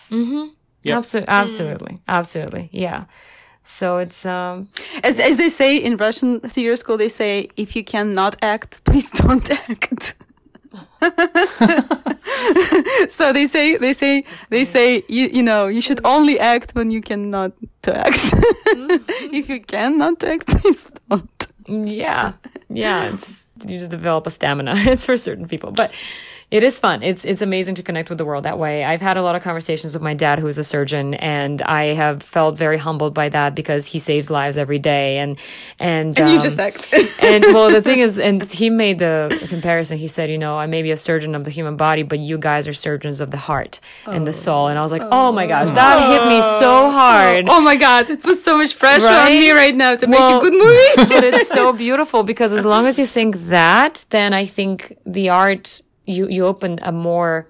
Yep. 0.82 0.96
Absolutely, 1.00 1.32
absolutely, 1.42 1.94
absolutely. 2.18 2.64
Yeah. 2.86 3.00
So 3.78 3.86
it's 4.04 4.20
um 4.36 4.54
As 5.08 5.14
as 5.28 5.34
they 5.36 5.50
say 5.60 5.70
in 5.88 5.92
Russian 6.06 6.30
theater 6.54 6.76
school, 6.82 6.96
they 7.04 7.10
say 7.20 7.32
if 7.64 7.68
you 7.76 7.82
cannot 7.94 8.32
act, 8.54 8.70
please 8.88 9.08
don't 9.22 9.48
act. 9.72 10.04
so 13.08 13.32
they 13.32 13.46
say 13.46 13.76
they 13.76 13.92
say 13.92 14.24
they 14.50 14.64
say 14.64 15.02
you 15.08 15.28
you 15.32 15.42
know 15.42 15.66
you 15.66 15.80
should 15.80 16.00
only 16.04 16.38
act 16.38 16.74
when 16.74 16.90
you 16.90 17.00
cannot 17.00 17.52
to 17.82 17.96
act. 17.96 18.18
Mm-hmm. 18.18 19.30
if 19.34 19.48
you 19.48 19.60
cannot 19.60 20.22
act, 20.24 20.46
please 20.46 20.86
don't. 21.08 21.46
Yeah, 21.68 22.34
yeah. 22.68 23.14
It's 23.14 23.48
you 23.66 23.78
just 23.78 23.90
develop 23.90 24.26
a 24.26 24.30
stamina. 24.30 24.74
It's 24.76 25.06
for 25.06 25.16
certain 25.16 25.48
people, 25.48 25.72
but 25.72 25.90
it 26.50 26.62
is 26.62 26.78
fun. 26.80 27.02
It's 27.02 27.24
it's 27.24 27.42
amazing 27.42 27.76
to 27.76 27.82
connect 27.82 28.08
with 28.08 28.18
the 28.18 28.24
world 28.24 28.44
that 28.44 28.58
way. 28.58 28.84
I've 28.84 29.00
had 29.00 29.16
a 29.16 29.22
lot 29.22 29.36
of 29.36 29.42
conversations 29.42 29.94
with 29.94 30.02
my 30.02 30.14
dad, 30.14 30.38
who's 30.40 30.58
a 30.58 30.64
surgeon, 30.64 31.14
and 31.14 31.62
I 31.62 31.94
have 31.94 32.22
felt 32.22 32.56
very 32.58 32.76
humbled 32.78 33.14
by 33.14 33.28
that 33.28 33.54
because 33.54 33.86
he 33.86 33.98
saves 33.98 34.30
lives 34.30 34.56
every 34.56 34.78
day. 34.80 35.18
And 35.18 35.38
and 35.78 36.18
And 36.18 36.28
um, 36.28 36.34
you 36.34 36.40
just 36.40 36.58
act. 36.58 36.88
and 37.20 37.44
well, 37.54 37.70
the 37.70 37.80
thing 37.80 38.00
is, 38.00 38.18
and 38.18 38.44
he 38.60 38.68
made 38.70 38.98
the 38.98 39.44
comparison. 39.48 39.98
He 39.98 40.08
said, 40.08 40.28
you 40.30 40.38
know, 40.38 40.58
I 40.58 40.66
may 40.66 40.82
be 40.82 40.90
a 40.90 40.96
surgeon 40.96 41.34
of 41.34 41.44
the 41.44 41.50
human 41.50 41.76
body, 41.76 42.02
but 42.02 42.18
you 42.18 42.36
guys 42.36 42.66
are 42.66 42.72
surgeons 42.74 43.20
of 43.20 43.30
the 43.30 43.36
heart 43.36 43.78
and 44.06 44.26
the 44.26 44.32
soul. 44.32 44.68
And 44.68 44.78
I 44.78 44.82
was 44.82 44.90
like, 44.92 45.02
oh, 45.10 45.30
my 45.32 45.46
gosh, 45.46 45.70
that 45.70 45.98
hit 46.10 46.26
me 46.28 46.42
so 46.58 46.90
hard. 46.90 47.48
oh 47.48 47.60
my 47.60 47.76
god, 47.76 48.10
it 48.10 48.22
puts 48.22 48.42
so 48.42 48.56
much 48.58 48.78
pressure 48.78 49.06
Right? 49.06 49.32
on 49.34 49.38
me 49.38 49.50
right 49.52 49.74
now 49.76 49.94
to 49.96 50.06
Well, 50.06 50.40
make 50.40 50.42
a 50.42 50.50
good 50.50 50.58
movie. 50.58 51.08
but 51.14 51.22
it's 51.24 51.48
so 51.48 51.72
beautiful 51.72 52.22
because 52.24 52.52
as 52.52 52.66
long 52.66 52.86
as 52.86 52.98
you 52.98 53.06
think 53.06 53.36
that, 53.48 54.04
then 54.10 54.32
I 54.34 54.44
think 54.46 54.96
the 55.06 55.28
art 55.28 55.80
you 56.10 56.28
you 56.28 56.46
open 56.46 56.78
a 56.82 56.92
more 56.92 57.48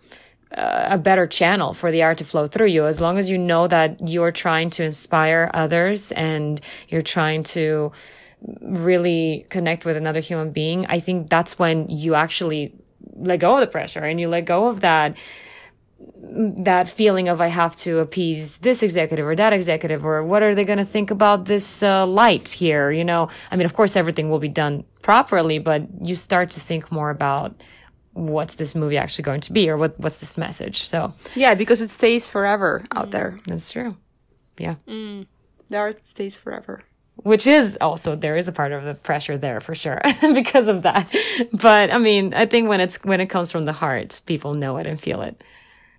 uh, 0.56 0.88
a 0.90 0.98
better 0.98 1.26
channel 1.26 1.72
for 1.72 1.92
the 1.92 2.02
art 2.02 2.18
to 2.18 2.24
flow 2.24 2.46
through 2.46 2.66
you. 2.66 2.86
As 2.86 3.00
long 3.00 3.18
as 3.18 3.30
you 3.30 3.38
know 3.38 3.68
that 3.68 4.08
you're 4.08 4.32
trying 4.32 4.70
to 4.70 4.84
inspire 4.84 5.50
others 5.54 6.12
and 6.12 6.60
you're 6.88 7.02
trying 7.02 7.44
to 7.44 7.92
really 8.60 9.46
connect 9.48 9.84
with 9.84 9.96
another 9.96 10.20
human 10.20 10.50
being, 10.50 10.86
I 10.86 10.98
think 10.98 11.28
that's 11.28 11.58
when 11.58 11.88
you 11.88 12.14
actually 12.14 12.74
let 13.14 13.38
go 13.38 13.54
of 13.54 13.60
the 13.60 13.66
pressure 13.66 14.00
and 14.00 14.20
you 14.20 14.28
let 14.28 14.44
go 14.44 14.68
of 14.68 14.80
that 14.80 15.16
that 16.22 16.88
feeling 16.88 17.28
of 17.28 17.40
I 17.40 17.48
have 17.48 17.76
to 17.76 17.98
appease 17.98 18.58
this 18.58 18.82
executive 18.82 19.26
or 19.26 19.36
that 19.36 19.52
executive 19.52 20.04
or 20.04 20.24
what 20.24 20.42
are 20.42 20.54
they 20.54 20.64
going 20.64 20.78
to 20.78 20.84
think 20.84 21.10
about 21.10 21.44
this 21.44 21.82
uh, 21.82 22.06
light 22.06 22.48
here? 22.48 22.90
You 22.90 23.04
know, 23.04 23.28
I 23.50 23.56
mean, 23.56 23.66
of 23.66 23.74
course, 23.74 23.96
everything 23.96 24.30
will 24.30 24.38
be 24.38 24.48
done 24.48 24.84
properly, 25.02 25.58
but 25.58 25.82
you 26.00 26.14
start 26.14 26.50
to 26.52 26.60
think 26.60 26.90
more 26.90 27.10
about 27.10 27.54
what's 28.12 28.56
this 28.56 28.74
movie 28.74 28.96
actually 28.96 29.24
going 29.24 29.40
to 29.42 29.52
be 29.52 29.70
or 29.70 29.76
what 29.76 29.98
what's 29.98 30.18
this 30.18 30.36
message. 30.36 30.86
So 30.86 31.14
yeah, 31.34 31.54
because 31.54 31.80
it 31.80 31.90
stays 31.90 32.28
forever 32.28 32.84
out 32.94 33.08
mm. 33.08 33.12
there. 33.12 33.40
that's 33.46 33.72
true. 33.72 33.96
Yeah. 34.58 34.76
Mm. 34.86 35.26
The 35.68 35.78
art 35.78 36.04
stays 36.04 36.36
forever. 36.36 36.82
Which 37.16 37.46
is 37.46 37.76
also 37.80 38.16
there 38.16 38.36
is 38.36 38.48
a 38.48 38.52
part 38.52 38.72
of 38.72 38.84
the 38.84 38.94
pressure 38.94 39.36
there 39.36 39.60
for 39.60 39.74
sure 39.74 40.00
because 40.22 40.68
of 40.68 40.82
that. 40.82 41.14
But 41.52 41.92
I 41.92 41.98
mean, 41.98 42.32
I 42.34 42.46
think 42.46 42.68
when 42.68 42.80
it's 42.80 42.96
when 43.04 43.20
it 43.20 43.26
comes 43.26 43.50
from 43.50 43.64
the 43.64 43.72
heart, 43.72 44.20
people 44.26 44.54
know 44.54 44.78
it 44.78 44.86
and 44.86 45.00
feel 45.00 45.20
it. 45.22 45.42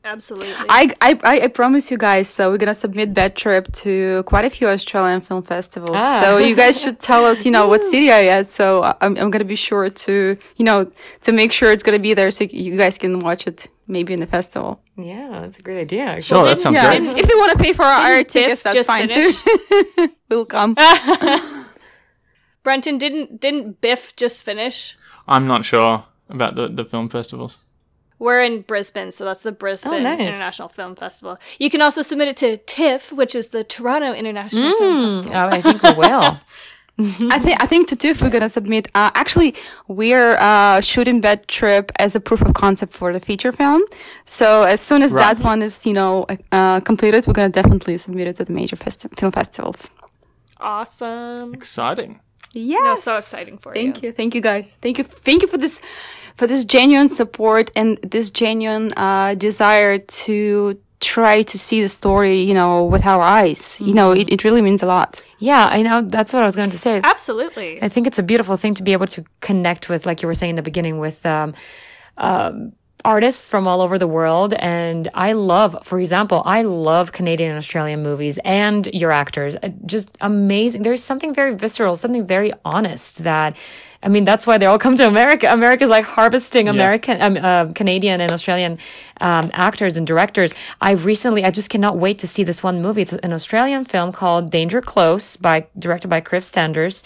Absolutely. 0.03 0.51
I, 0.67 0.93
I, 0.99 1.19
I 1.23 1.39
I 1.41 1.47
promise 1.47 1.91
you 1.91 1.97
guys. 1.97 2.27
So 2.27 2.49
we're 2.49 2.57
gonna 2.57 2.73
submit 2.73 3.13
Bad 3.13 3.35
Trip 3.35 3.71
to 3.83 4.23
quite 4.23 4.45
a 4.45 4.49
few 4.49 4.67
Australian 4.67 5.21
film 5.21 5.43
festivals. 5.43 5.91
Ah. 5.99 6.21
So 6.23 6.37
you 6.39 6.55
guys 6.55 6.81
should 6.81 6.99
tell 6.99 7.23
us, 7.25 7.45
you 7.45 7.51
know, 7.51 7.67
what 7.67 7.85
city 7.91 8.09
are 8.11 8.21
you 8.21 8.29
at. 8.29 8.51
So 8.51 8.81
I'm 9.01 9.15
I'm 9.17 9.29
gonna 9.29 9.45
be 9.45 9.55
sure 9.55 9.89
to, 9.91 10.37
you 10.57 10.65
know, 10.65 10.89
to 11.21 11.31
make 11.31 11.51
sure 11.51 11.71
it's 11.71 11.83
gonna 11.83 11.99
be 11.99 12.15
there, 12.15 12.31
so 12.31 12.45
you 12.45 12.77
guys 12.77 12.97
can 12.97 13.19
watch 13.19 13.45
it 13.45 13.67
maybe 13.87 14.11
in 14.13 14.19
the 14.21 14.27
festival. 14.27 14.81
Yeah, 14.97 15.41
that's 15.41 15.59
a 15.59 15.61
great 15.61 15.79
idea. 15.81 16.03
actually. 16.05 16.23
Sure, 16.23 16.45
that 16.45 16.59
sounds 16.59 16.73
Yeah, 16.75 16.97
great. 16.97 17.19
if 17.19 17.27
they 17.27 17.35
want 17.35 17.51
to 17.57 17.63
pay 17.63 17.73
for 17.73 17.83
our, 17.83 18.01
our 18.17 18.23
tickets, 18.23 18.63
that's 18.63 18.87
fine 18.87 19.07
finish? 19.07 19.39
too. 19.43 20.09
we'll 20.29 20.45
come. 20.45 20.75
Brenton 22.63 22.97
didn't 22.97 23.39
didn't 23.39 23.81
BIFF 23.81 24.15
just 24.15 24.43
finish? 24.43 24.97
I'm 25.27 25.45
not 25.47 25.63
sure 25.65 26.05
about 26.29 26.55
the, 26.55 26.67
the 26.67 26.85
film 26.85 27.09
festivals. 27.09 27.57
We're 28.21 28.41
in 28.41 28.61
Brisbane, 28.61 29.11
so 29.11 29.25
that's 29.25 29.41
the 29.41 29.51
Brisbane 29.51 30.03
nice. 30.03 30.19
International 30.19 30.67
Film 30.69 30.95
Festival. 30.95 31.39
You 31.57 31.69
can 31.71 31.81
also 31.81 32.01
submit 32.03 32.27
it 32.27 32.37
to 32.37 32.57
TIFF, 32.57 33.11
which 33.11 33.33
is 33.33 33.47
the 33.49 33.63
Toronto 33.63 34.13
International 34.13 34.71
Film 34.77 34.95
Festival. 35.11 35.31
Oh, 35.35 35.47
I 35.57 35.59
think 35.61 35.81
we 35.81 35.93
will. 35.95 36.39
I 37.35 37.39
think 37.39 37.55
I 37.63 37.65
think 37.65 37.87
to 37.89 37.95
TIFF 37.95 38.21
we're 38.21 38.29
gonna 38.29 38.47
submit. 38.59 38.87
Uh, 38.93 39.09
actually, 39.15 39.55
we're 39.87 40.33
uh, 40.39 40.81
shooting 40.81 41.19
Bad 41.19 41.47
Trip 41.47 41.91
as 41.97 42.15
a 42.15 42.19
proof 42.19 42.41
of 42.43 42.53
concept 42.53 42.93
for 42.93 43.11
the 43.11 43.19
feature 43.19 43.51
film. 43.51 43.81
So 44.25 44.63
as 44.63 44.81
soon 44.81 45.01
as 45.01 45.11
Right. 45.11 45.35
that 45.35 45.43
one 45.43 45.63
is, 45.63 45.83
you 45.87 45.93
know, 45.93 46.27
uh, 46.51 46.79
completed, 46.81 47.25
we're 47.25 47.33
gonna 47.33 47.49
definitely 47.61 47.97
submit 47.97 48.27
it 48.27 48.35
to 48.35 48.43
the 48.45 48.53
major 48.53 48.75
festi- 48.75 49.09
film 49.19 49.31
festivals. 49.31 49.89
Awesome. 50.59 51.53
Exciting. 51.55 52.19
Yes. 52.53 52.83
No, 52.83 52.95
so 52.95 53.17
exciting 53.17 53.57
for 53.57 53.73
you. 53.75 53.81
Thank 53.81 54.03
you. 54.03 54.11
Thank 54.11 54.35
you 54.35 54.41
guys. 54.41 54.77
Thank 54.81 54.97
you. 54.97 55.03
Thank 55.05 55.41
you 55.41 55.47
for 55.47 55.57
this 55.57 55.79
for 56.37 56.47
this 56.47 56.65
genuine 56.65 57.09
support 57.09 57.71
and 57.75 57.97
this 57.99 58.31
genuine 58.31 58.91
uh, 58.97 59.35
desire 59.35 59.97
to 59.97 60.79
try 60.99 61.41
to 61.41 61.57
see 61.57 61.81
the 61.81 61.87
story, 61.87 62.41
you 62.41 62.53
know, 62.53 62.85
with 62.85 63.05
our 63.05 63.21
eyes. 63.21 63.81
You 63.81 63.93
know, 63.93 64.11
it, 64.11 64.29
it 64.29 64.43
really 64.43 64.61
means 64.61 64.83
a 64.83 64.85
lot. 64.85 65.21
Yeah, 65.39 65.67
I 65.71 65.81
know. 65.81 66.01
That's 66.03 66.31
what 66.31 66.43
I 66.43 66.45
was 66.45 66.55
going 66.55 66.69
to 66.69 66.77
say. 66.77 67.01
Absolutely. 67.03 67.81
I 67.81 67.89
think 67.89 68.05
it's 68.05 68.19
a 68.19 68.23
beautiful 68.23 68.55
thing 68.55 68.75
to 68.75 68.83
be 68.83 68.93
able 68.93 69.07
to 69.07 69.25
connect 69.39 69.89
with, 69.89 70.05
like 70.05 70.21
you 70.21 70.27
were 70.27 70.35
saying 70.35 70.51
in 70.51 70.55
the 70.57 70.61
beginning, 70.61 70.99
with 70.99 71.25
um, 71.25 71.55
um, 72.17 72.73
artists 73.03 73.49
from 73.49 73.67
all 73.67 73.81
over 73.81 73.97
the 73.97 74.07
world. 74.07 74.53
And 74.53 75.07
I 75.15 75.31
love, 75.33 75.75
for 75.83 75.99
example, 75.99 76.43
I 76.45 76.61
love 76.61 77.13
Canadian 77.13 77.49
and 77.49 77.57
Australian 77.57 78.03
movies 78.03 78.37
and 78.45 78.85
your 78.93 79.11
actors. 79.11 79.55
Uh, 79.55 79.69
Just 79.87 80.15
amazing. 80.21 80.83
There's 80.83 81.03
something 81.03 81.33
very 81.33 81.55
visceral, 81.55 81.95
something 81.95 82.27
very 82.27 82.53
honest 82.63 83.23
that. 83.23 83.55
I 84.03 84.09
mean, 84.09 84.23
that's 84.23 84.47
why 84.47 84.57
they 84.57 84.65
all 84.65 84.79
come 84.79 84.95
to 84.95 85.07
America. 85.07 85.51
America's 85.51 85.89
like 85.89 86.05
harvesting 86.05 86.67
American, 86.67 87.21
um, 87.21 87.37
uh, 87.37 87.71
Canadian 87.73 88.19
and 88.19 88.31
Australian 88.31 88.79
um, 89.19 89.51
actors 89.53 89.95
and 89.95 90.07
directors. 90.07 90.53
I 90.81 90.91
recently, 90.91 91.45
I 91.45 91.51
just 91.51 91.69
cannot 91.69 91.97
wait 91.97 92.17
to 92.19 92.27
see 92.27 92.43
this 92.43 92.63
one 92.63 92.81
movie. 92.81 93.03
It's 93.03 93.13
an 93.13 93.33
Australian 93.33 93.85
film 93.85 94.11
called 94.11 94.49
Danger 94.49 94.81
Close 94.81 95.37
by 95.37 95.67
directed 95.77 96.07
by 96.07 96.21
Kriv 96.21 96.43
Stenders. 96.43 97.03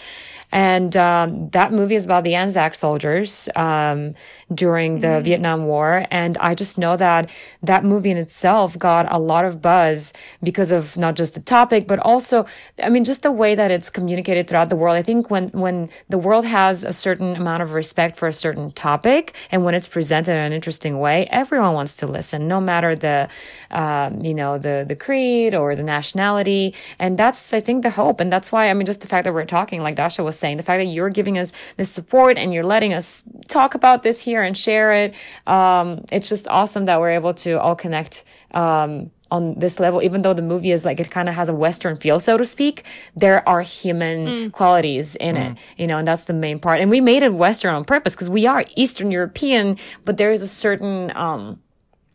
And 0.52 0.96
um, 0.96 1.50
that 1.50 1.72
movie 1.72 1.96
is 1.96 2.04
about 2.04 2.24
the 2.24 2.34
Anzac 2.34 2.74
soldiers 2.76 3.48
um, 3.56 4.14
during 4.54 5.00
the 5.00 5.20
Vietnam 5.20 5.66
War. 5.66 6.06
And 6.10 6.38
I 6.38 6.54
just 6.54 6.78
know 6.78 6.96
that 6.96 7.28
that 7.62 7.84
movie 7.84 8.10
in 8.10 8.16
itself 8.16 8.78
got 8.78 9.10
a 9.10 9.18
lot 9.18 9.44
of 9.44 9.60
buzz 9.60 10.12
because 10.42 10.70
of 10.70 10.96
not 10.96 11.16
just 11.16 11.34
the 11.34 11.40
topic, 11.40 11.86
but 11.88 11.98
also, 11.98 12.46
I 12.82 12.88
mean, 12.88 13.02
just 13.02 13.22
the 13.22 13.32
way 13.32 13.56
that 13.56 13.70
it's 13.70 13.90
communicated 13.90 14.46
throughout 14.46 14.68
the 14.68 14.76
world. 14.76 14.96
I 14.96 15.02
think 15.02 15.30
when, 15.30 15.48
when 15.48 15.90
the 16.08 16.18
world 16.18 16.44
has 16.44 16.84
a 16.84 16.92
certain 16.92 17.34
amount 17.34 17.62
of 17.62 17.74
respect 17.74 18.16
for 18.16 18.28
a 18.28 18.32
certain 18.32 18.70
topic 18.72 19.34
and 19.50 19.64
when 19.64 19.74
it's 19.74 19.88
presented 19.88 20.32
in 20.32 20.38
an 20.38 20.52
interesting 20.52 21.00
way, 21.00 21.26
everyone 21.30 21.74
wants 21.74 21.96
to 21.96 22.06
listen, 22.06 22.46
no 22.46 22.60
matter 22.60 22.94
the, 22.94 23.28
um, 23.72 24.24
you 24.24 24.34
know, 24.34 24.58
the, 24.58 24.84
the 24.86 24.94
creed 24.94 25.54
or 25.54 25.74
the 25.74 25.82
nationality. 25.82 26.72
And 27.00 27.18
that's, 27.18 27.52
I 27.52 27.58
think, 27.58 27.82
the 27.82 27.90
hope. 27.90 28.20
And 28.20 28.32
that's 28.32 28.52
why, 28.52 28.70
I 28.70 28.74
mean, 28.74 28.86
just 28.86 29.00
the 29.00 29.08
fact 29.08 29.24
that 29.24 29.34
we're 29.34 29.44
talking, 29.44 29.80
like 29.82 29.96
Dasha 29.96 30.22
was 30.22 30.38
saying, 30.38 30.56
the 30.56 30.62
fact 30.62 30.78
that 30.78 30.84
you're 30.84 31.10
giving 31.10 31.36
us 31.36 31.52
this 31.76 31.90
support 31.90 32.38
and 32.38 32.54
you're 32.54 32.64
letting 32.64 32.92
us 32.94 33.24
talk 33.48 33.74
about 33.74 34.04
this 34.04 34.22
here 34.22 34.35
and 34.42 34.56
share 34.56 34.92
it. 34.92 35.14
Um, 35.46 36.04
it's 36.10 36.28
just 36.28 36.46
awesome 36.48 36.84
that 36.86 37.00
we're 37.00 37.10
able 37.10 37.34
to 37.34 37.60
all 37.60 37.76
connect, 37.76 38.24
um, 38.52 39.10
on 39.28 39.58
this 39.58 39.80
level, 39.80 40.02
even 40.02 40.22
though 40.22 40.34
the 40.34 40.40
movie 40.42 40.70
is 40.70 40.84
like 40.84 41.00
it 41.00 41.10
kind 41.10 41.28
of 41.28 41.34
has 41.34 41.48
a 41.48 41.52
Western 41.52 41.96
feel, 41.96 42.20
so 42.20 42.36
to 42.36 42.44
speak, 42.44 42.84
there 43.16 43.46
are 43.48 43.60
human 43.60 44.50
qualities 44.52 45.16
in 45.16 45.36
it, 45.36 45.58
you 45.76 45.86
know, 45.88 45.98
and 45.98 46.06
that's 46.06 46.24
the 46.24 46.32
main 46.32 46.60
part. 46.60 46.80
And 46.80 46.90
we 46.90 47.00
made 47.00 47.24
it 47.24 47.34
Western 47.34 47.74
on 47.74 47.84
purpose 47.84 48.14
because 48.14 48.30
we 48.30 48.46
are 48.46 48.64
Eastern 48.76 49.10
European, 49.10 49.78
but 50.04 50.16
there 50.16 50.30
is 50.30 50.42
a 50.42 50.48
certain, 50.48 51.10
um, 51.16 51.60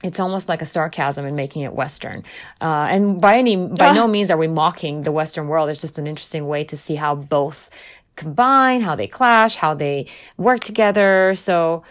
it's 0.06 0.22
almost 0.22 0.48
like 0.48 0.62
a 0.62 0.66
sarcasm 0.66 1.26
in 1.26 1.36
making 1.36 1.64
it 1.64 1.74
Western. 1.74 2.24
Uh, 2.62 2.88
and 2.90 3.20
by 3.20 3.38
any, 3.38 3.58
by 3.58 3.92
no 3.92 4.08
means 4.08 4.32
are 4.32 4.38
we 4.38 4.48
mocking 4.48 5.02
the 5.04 5.12
Western 5.12 5.50
world. 5.50 5.70
It's 5.70 5.82
just 5.82 6.00
an 6.00 6.08
interesting 6.08 6.48
way 6.48 6.64
to 6.64 6.78
see 6.78 6.96
how 6.96 7.14
both 7.14 7.70
combine, 8.16 8.80
how 8.80 8.96
they 8.96 9.08
clash, 9.08 9.58
how 9.58 9.74
they 9.74 10.08
work 10.38 10.62
together. 10.62 11.36
So 11.36 11.84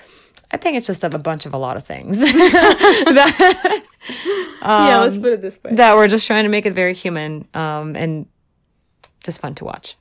I 0.52 0.56
think 0.56 0.76
it's 0.76 0.86
just 0.86 1.04
a, 1.04 1.14
a 1.14 1.18
bunch 1.18 1.46
of 1.46 1.54
a 1.54 1.58
lot 1.58 1.76
of 1.76 1.84
things 1.84 2.18
that, 2.20 3.82
yeah, 4.62 4.98
let's 5.00 5.18
put 5.18 5.32
it 5.32 5.42
this 5.42 5.62
way. 5.62 5.74
that 5.74 5.96
we're 5.96 6.08
just 6.08 6.26
trying 6.26 6.44
to 6.44 6.48
make 6.50 6.66
it 6.66 6.72
very 6.74 6.94
human 6.94 7.46
um, 7.54 7.94
and 7.96 8.26
just 9.24 9.40
fun 9.40 9.54
to 9.56 9.64
watch. 9.64 9.96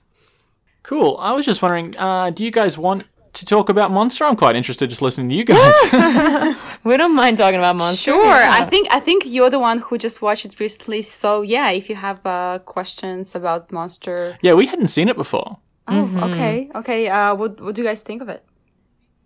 Cool. 0.84 1.18
I 1.20 1.34
was 1.34 1.46
just 1.46 1.62
wondering, 1.62 1.96
uh, 1.98 2.32
do 2.32 2.44
you 2.44 2.52
guys 2.52 2.78
want 2.78 3.08
to 3.34 3.46
talk 3.46 3.70
about 3.70 3.92
Monster? 3.92 4.26
I'm 4.26 4.36
quite 4.36 4.56
interested 4.56 4.90
just 4.90 5.02
listening 5.02 5.30
to 5.30 5.36
you 5.36 5.46
guys. 5.46 5.76
We 6.86 6.96
don't 6.96 7.14
mind 7.14 7.38
talking 7.38 7.60
about 7.60 7.76
Monster. 7.76 8.12
Sure. 8.12 8.32
I 8.32 8.64
think 8.66 8.88
I 8.90 9.02
think 9.02 9.24
you're 9.26 9.50
the 9.50 9.60
one 9.60 9.80
who 9.80 9.98
just 9.98 10.22
watched 10.22 10.46
it 10.46 10.58
recently. 10.62 11.02
So 11.02 11.42
yeah, 11.42 11.70
if 11.72 11.90
you 11.90 11.96
have 11.96 12.26
uh, 12.26 12.60
questions 12.60 13.36
about 13.36 13.70
Monster, 13.72 14.38
yeah, 14.42 14.54
we 14.54 14.66
hadn't 14.66 14.88
seen 14.88 15.10
it 15.10 15.18
before. 15.18 15.58
oh, 15.90 16.30
okay, 16.30 16.70
okay. 16.74 17.10
Uh, 17.10 17.36
what 17.36 17.60
what 17.60 17.76
do 17.76 17.82
you 17.82 17.88
guys 17.88 18.02
think 18.02 18.22
of 18.22 18.30
it? 18.30 18.42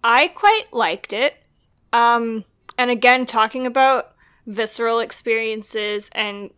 I 0.04 0.28
quite 0.28 0.74
liked 0.74 1.14
it. 1.14 1.36
Um, 1.92 2.46
and 2.78 2.92
again, 2.92 3.26
talking 3.26 3.66
about 3.66 4.14
visceral 4.46 5.00
experiences 5.00 6.10
and, 6.14 6.50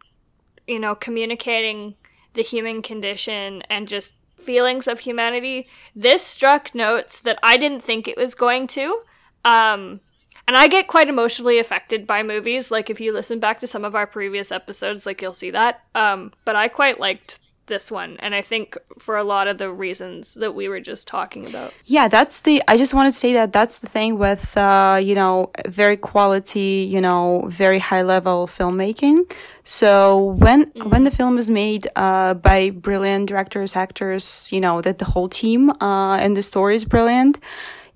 you 0.67 0.79
know, 0.79 0.95
communicating 0.95 1.95
the 2.33 2.41
human 2.41 2.81
condition 2.81 3.61
and 3.69 3.87
just 3.87 4.15
feelings 4.35 4.87
of 4.87 5.01
humanity, 5.01 5.67
this 5.95 6.23
struck 6.23 6.73
notes 6.73 7.19
that 7.19 7.39
I 7.43 7.57
didn't 7.57 7.83
think 7.83 8.07
it 8.07 8.17
was 8.17 8.35
going 8.35 8.67
to. 8.67 9.01
Um, 9.43 10.01
And 10.47 10.55
I 10.55 10.67
get 10.67 10.87
quite 10.87 11.09
emotionally 11.09 11.57
affected 11.57 12.05
by 12.05 12.21
movies. 12.21 12.69
Like 12.69 12.91
if 12.91 13.01
you 13.01 13.11
listen 13.11 13.39
back 13.39 13.59
to 13.59 13.67
some 13.67 13.83
of 13.83 13.95
our 13.95 14.05
previous 14.05 14.51
episodes, 14.51 15.05
like 15.05 15.21
you'll 15.21 15.33
see 15.33 15.51
that. 15.51 15.83
Um, 15.95 16.33
but 16.45 16.55
I 16.55 16.67
quite 16.67 16.99
liked 16.99 17.39
this 17.67 17.91
one 17.91 18.17
and 18.19 18.35
i 18.35 18.41
think 18.41 18.77
for 18.99 19.17
a 19.17 19.23
lot 19.23 19.47
of 19.47 19.57
the 19.57 19.71
reasons 19.71 20.33
that 20.35 20.53
we 20.53 20.67
were 20.67 20.79
just 20.79 21.07
talking 21.07 21.47
about 21.47 21.73
yeah 21.85 22.07
that's 22.07 22.41
the 22.41 22.61
i 22.67 22.77
just 22.77 22.93
wanted 22.93 23.11
to 23.11 23.17
say 23.17 23.33
that 23.33 23.51
that's 23.51 23.79
the 23.79 23.87
thing 23.87 24.17
with 24.17 24.55
uh 24.57 24.99
you 25.01 25.15
know 25.15 25.51
very 25.67 25.97
quality 25.97 26.87
you 26.89 27.01
know 27.01 27.45
very 27.47 27.79
high 27.79 28.01
level 28.01 28.47
filmmaking 28.47 29.31
so 29.63 30.35
when 30.37 30.65
mm-hmm. 30.65 30.89
when 30.89 31.03
the 31.03 31.11
film 31.11 31.37
is 31.37 31.49
made 31.49 31.87
uh 31.95 32.33
by 32.33 32.69
brilliant 32.69 33.27
directors 33.27 33.75
actors 33.75 34.51
you 34.51 34.61
know 34.61 34.81
that 34.81 34.99
the 34.99 35.05
whole 35.05 35.29
team 35.29 35.69
uh 35.81 36.15
and 36.15 36.37
the 36.37 36.43
story 36.43 36.75
is 36.75 36.85
brilliant 36.85 37.39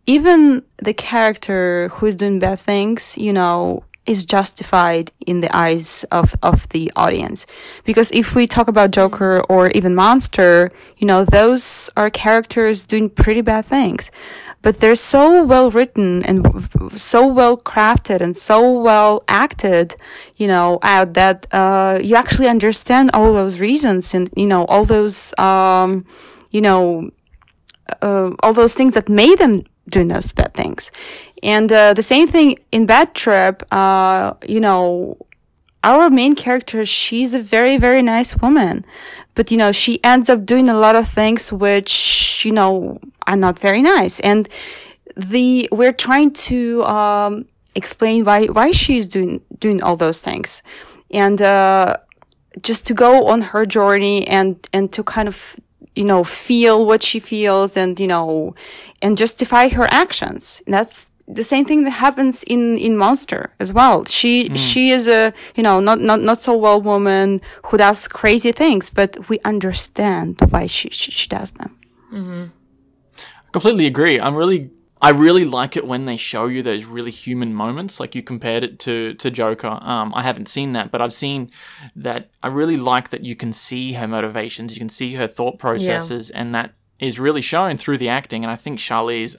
even 0.06 0.64
the 0.78 0.94
character 0.94 1.90
who's 1.94 2.16
doing 2.16 2.40
bad 2.40 2.60
things 2.60 3.18
you 3.18 3.32
know 3.32 3.84
is 4.10 4.26
justified 4.26 5.12
in 5.26 5.42
the 5.42 5.56
eyes 5.56 6.04
of, 6.12 6.36
of 6.42 6.68
the 6.70 6.92
audience. 6.96 7.46
Because 7.86 8.10
if 8.12 8.34
we 8.34 8.48
talk 8.48 8.68
about 8.68 8.90
Joker 8.92 9.44
or 9.48 9.70
even 9.70 9.94
Monster, 9.94 10.72
you 10.98 11.06
know, 11.06 11.24
those 11.24 11.92
are 11.96 12.10
characters 12.10 12.86
doing 12.86 13.10
pretty 13.10 13.42
bad 13.42 13.66
things. 13.66 14.10
But 14.62 14.80
they're 14.80 14.96
so 14.96 15.44
well 15.44 15.70
written 15.70 16.26
and 16.26 16.38
so 16.92 17.26
well 17.26 17.56
crafted 17.56 18.20
and 18.20 18.36
so 18.36 18.82
well 18.82 19.24
acted, 19.28 19.96
you 20.36 20.48
know, 20.48 20.80
out 20.82 21.14
that 21.14 21.46
uh, 21.54 22.00
you 22.04 22.16
actually 22.16 22.50
understand 22.50 23.12
all 23.14 23.32
those 23.32 23.60
reasons 23.60 24.14
and, 24.14 24.30
you 24.36 24.48
know, 24.48 24.66
all 24.66 24.84
those, 24.84 25.38
um, 25.38 26.04
you 26.52 26.62
know, 26.62 27.10
uh, 28.02 28.32
all 28.44 28.54
those 28.54 28.74
things 28.74 28.96
that 28.96 29.08
made 29.08 29.38
them 29.38 29.64
doing 29.90 30.10
those 30.10 30.32
bad 30.32 30.54
things. 30.54 30.92
And 31.44 31.72
uh, 31.72 31.94
the 31.94 32.04
same 32.04 32.28
thing 32.28 32.58
in 32.72 32.86
Bad 32.86 33.14
Trip, 33.14 33.64
uh, 33.72 34.34
you 34.48 34.60
know, 34.60 35.18
our 35.84 36.10
main 36.10 36.36
character, 36.36 36.86
she's 36.86 37.34
a 37.34 37.40
very, 37.40 37.78
very 37.78 38.02
nice 38.02 38.36
woman. 38.38 38.86
But, 39.36 39.52
you 39.52 39.58
know, 39.58 39.72
she 39.72 40.04
ends 40.04 40.30
up 40.30 40.46
doing 40.46 40.68
a 40.68 40.78
lot 40.78 40.96
of 40.96 41.08
things 41.08 41.54
which, 41.54 42.44
you 42.46 42.52
know, 42.52 43.00
are 43.28 43.38
not 43.38 43.60
very 43.60 43.82
nice. 43.82 44.20
And 44.20 44.50
the, 45.16 45.70
we're 45.72 45.94
trying 45.94 46.32
to, 46.32 46.84
um, 46.84 47.46
explain 47.76 48.26
why, 48.26 48.48
why 48.48 48.72
she's 48.72 49.08
doing, 49.08 49.42
doing 49.60 49.82
all 49.82 49.96
those 49.96 50.20
things. 50.20 50.62
And, 51.12 51.42
uh, 51.42 51.98
just 52.62 52.86
to 52.88 52.94
go 52.94 53.28
on 53.28 53.42
her 53.42 53.66
journey 53.66 54.28
and, 54.28 54.68
and 54.74 54.92
to 54.92 55.04
kind 55.04 55.28
of 55.28 55.56
you 55.96 56.06
know, 56.06 56.24
feel 56.24 56.86
what 56.86 57.04
she 57.04 57.20
feels 57.20 57.76
and, 57.76 58.00
you 58.00 58.08
know, 58.08 58.56
and 59.02 59.18
justify 59.18 59.68
her 59.68 59.86
actions. 59.92 60.62
That's 60.66 61.09
the 61.32 61.44
same 61.44 61.64
thing 61.64 61.84
that 61.84 61.92
happens 61.92 62.44
in, 62.44 62.78
in 62.78 62.98
Monster 62.98 63.52
as 63.60 63.72
well. 63.72 64.06
She, 64.06 64.50
mm. 64.50 64.58
she 64.58 64.90
is 64.90 65.08
a, 65.08 65.32
you 65.56 65.64
know, 65.64 65.80
not, 65.80 66.00
not, 66.00 66.22
not 66.22 66.42
so 66.42 66.58
well 66.58 66.82
woman 66.82 67.40
who 67.68 67.78
does 67.78 68.08
crazy 68.08 68.52
things, 68.52 68.90
but 68.90 69.30
we 69.30 69.40
understand 69.46 70.38
why 70.50 70.66
she, 70.66 70.90
she, 70.90 71.12
she 71.12 71.28
does 71.28 71.52
them. 71.52 71.78
Mm-hmm. 72.12 72.46
I 73.16 73.52
completely 73.52 73.86
agree. 73.86 74.20
I'm 74.20 74.36
really 74.36 74.72
I 75.02 75.12
really 75.12 75.46
like 75.46 75.78
it 75.78 75.88
when 75.88 76.06
they 76.06 76.18
show 76.18 76.48
you 76.48 76.62
those 76.62 76.84
really 76.84 77.12
human 77.12 77.54
moments, 77.54 78.00
like 78.02 78.16
you 78.16 78.22
compared 78.22 78.64
it 78.64 78.80
to 78.80 79.14
to 79.16 79.32
Joker. 79.32 79.80
Um, 79.82 80.14
I 80.14 80.24
haven't 80.24 80.50
seen 80.50 80.74
that, 80.74 80.92
but 80.92 81.02
I've 81.02 81.14
seen 81.14 81.50
that. 81.96 82.30
I 82.44 82.48
really 82.48 82.76
like 82.76 83.10
that 83.10 83.24
you 83.24 83.36
can 83.36 83.54
see 83.54 83.94
her 83.94 84.08
motivations, 84.08 84.76
you 84.76 84.80
can 84.80 84.90
see 84.90 85.14
her 85.16 85.28
thought 85.28 85.58
processes, 85.58 86.32
yeah. 86.34 86.42
and 86.42 86.56
that 86.56 86.74
is 87.00 87.18
really 87.18 87.42
shown 87.42 87.78
through 87.78 87.98
the 87.98 88.10
acting. 88.10 88.44
And 88.44 88.52
I 88.52 88.58
think 88.58 88.80
Charlize, 88.80 89.38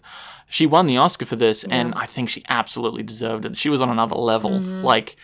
she 0.51 0.67
won 0.67 0.87
the 0.87 0.99
Oscar 0.99 1.25
for 1.25 1.37
this, 1.37 1.65
yeah. 1.67 1.77
and 1.77 1.95
I 1.95 2.07
think 2.07 2.29
she 2.29 2.43
absolutely 2.49 3.03
deserved 3.03 3.47
it. 3.47 3.57
She 3.57 3.71
was 3.71 3.81
on 3.81 3.89
another 3.89 4.17
level. 4.17 4.51
Mm-hmm. 4.51 4.85
Like 4.85 5.17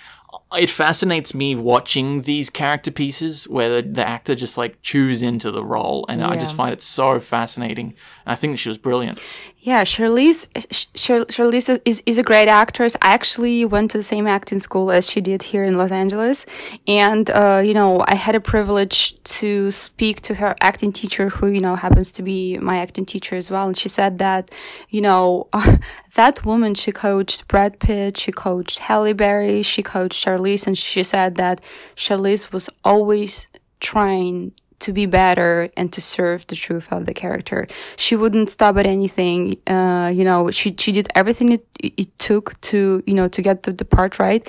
it 0.55 0.71
fascinates 0.71 1.35
me 1.35 1.57
watching 1.57 2.23
these 2.23 2.51
character 2.51 2.91
pieces 2.91 3.49
where 3.49 3.83
the, 3.83 3.89
the 3.89 4.07
actor 4.07 4.35
just 4.35 4.57
like 4.57 4.81
chews 4.81 5.23
into 5.23 5.51
the 5.51 5.65
role, 5.65 6.07
and 6.09 6.21
yeah. 6.21 6.31
I 6.31 6.37
just 6.37 6.55
find 6.55 6.73
it 6.73 6.81
so 6.81 7.19
fascinating. 7.19 7.95
And 8.25 8.33
I 8.33 8.35
think 8.37 8.59
she 8.59 8.69
was 8.69 8.79
brilliant. 8.79 9.21
Yeah, 9.67 9.83
Charlize, 9.83 10.47
Charlize 10.95 11.81
is, 11.85 12.01
is 12.07 12.19
a 12.19 12.23
great 12.23 12.47
actress. 12.47 12.95
I 13.03 13.15
actually 13.15 13.65
went 13.65 13.91
to 13.91 13.99
the 13.99 14.05
same 14.05 14.29
acting 14.29 14.61
school 14.61 14.93
as 14.93 15.11
she 15.11 15.21
did 15.21 15.43
here 15.43 15.65
in 15.65 15.77
Los 15.77 15.91
Angeles. 15.91 16.47
And, 16.87 17.29
uh, 17.31 17.63
you 17.65 17.75
know, 17.75 18.05
I 18.07 18.15
had 18.15 18.37
a 18.37 18.41
privilege 18.41 19.21
to 19.41 19.73
speak 19.73 20.21
to 20.21 20.37
her 20.37 20.55
acting 20.61 20.93
teacher, 20.93 21.31
who, 21.31 21.49
you 21.49 21.61
know, 21.61 21.75
happens 21.75 22.13
to 22.13 22.23
be 22.23 22.59
my 22.59 22.79
acting 22.79 23.07
teacher 23.07 23.35
as 23.35 23.51
well. 23.51 23.67
And 23.67 23.77
she 23.77 23.89
said 23.89 24.19
that, 24.19 24.53
you 24.89 25.01
know, 25.01 25.49
that 26.15 26.47
woman, 26.47 26.77
she 26.77 26.93
coached 26.93 27.49
Brad 27.49 27.81
Pitt, 27.81 28.17
she 28.17 28.31
coached 28.31 28.79
Halle 28.79 29.15
Berry, 29.15 29.63
she 29.63 29.83
coached 29.83 30.25
Charlize, 30.25 30.36
and 30.67 30.77
she 30.77 31.03
said 31.03 31.37
that 31.37 31.61
Charlize 31.97 32.53
was 32.53 32.69
always 32.85 33.49
trying 33.81 34.53
to 34.79 34.93
be 34.93 35.07
better 35.07 35.71
and 35.77 35.93
to 35.93 36.01
serve 36.01 36.47
the 36.49 36.57
truth 36.57 36.93
of 36.93 37.07
the 37.07 37.15
character. 37.15 37.67
She 37.97 38.15
wouldn't 38.17 38.51
stop 38.51 38.77
at 38.77 38.87
anything. 38.87 39.57
Uh, 39.67 40.13
you 40.15 40.25
know, 40.25 40.51
she 40.51 40.75
she 40.79 40.93
did 40.93 41.09
everything 41.15 41.53
it, 41.53 41.67
it 41.81 42.19
took 42.19 42.61
to 42.63 43.03
you 43.07 43.15
know 43.15 43.29
to 43.29 43.43
get 43.43 43.63
the, 43.63 43.73
the 43.73 43.85
part 43.85 44.19
right, 44.19 44.47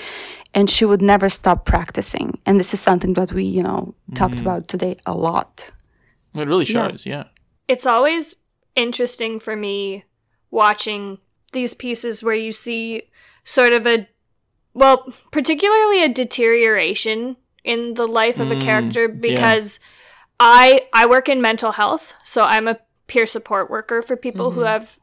and 0.54 0.70
she 0.70 0.86
would 0.86 1.02
never 1.02 1.30
stop 1.30 1.66
practicing. 1.66 2.40
And 2.46 2.60
this 2.60 2.74
is 2.74 2.82
something 2.82 3.14
that 3.14 3.32
we 3.32 3.44
you 3.44 3.64
know 3.64 3.96
talked 4.16 4.36
mm. 4.36 4.42
about 4.42 4.68
today 4.68 4.98
a 5.06 5.16
lot. 5.16 5.72
It 6.36 6.48
really 6.48 6.66
shows, 6.66 7.06
yeah. 7.06 7.16
yeah. 7.16 7.24
It's 7.68 7.86
always 7.86 8.36
interesting 8.76 9.40
for 9.40 9.56
me 9.56 10.04
watching 10.52 11.18
these 11.52 11.74
pieces 11.74 12.24
where 12.24 12.36
you 12.36 12.52
see 12.52 13.04
sort 13.44 13.74
of 13.74 13.88
a 13.88 14.08
well, 14.78 15.12
particularly 15.32 16.04
a 16.04 16.10
deterioration 16.10 17.36
in 17.64 17.96
the 17.96 18.08
life 18.08 18.40
of 18.40 18.52
a 18.52 18.56
mm, 18.56 18.62
character 18.62 19.08
because. 19.08 19.80
Yeah 19.82 19.88
I 20.40 20.88
I 20.94 21.06
work 21.06 21.30
in 21.30 21.42
mental 21.42 21.74
health, 21.74 22.14
so 22.24 22.44
I'm 22.44 22.68
a 22.68 22.80
peer 23.08 23.26
support 23.26 23.70
worker 23.70 24.02
for 24.02 24.16
people 24.16 24.50
mm-hmm. 24.50 24.60
who 24.60 24.66
have 24.66 25.00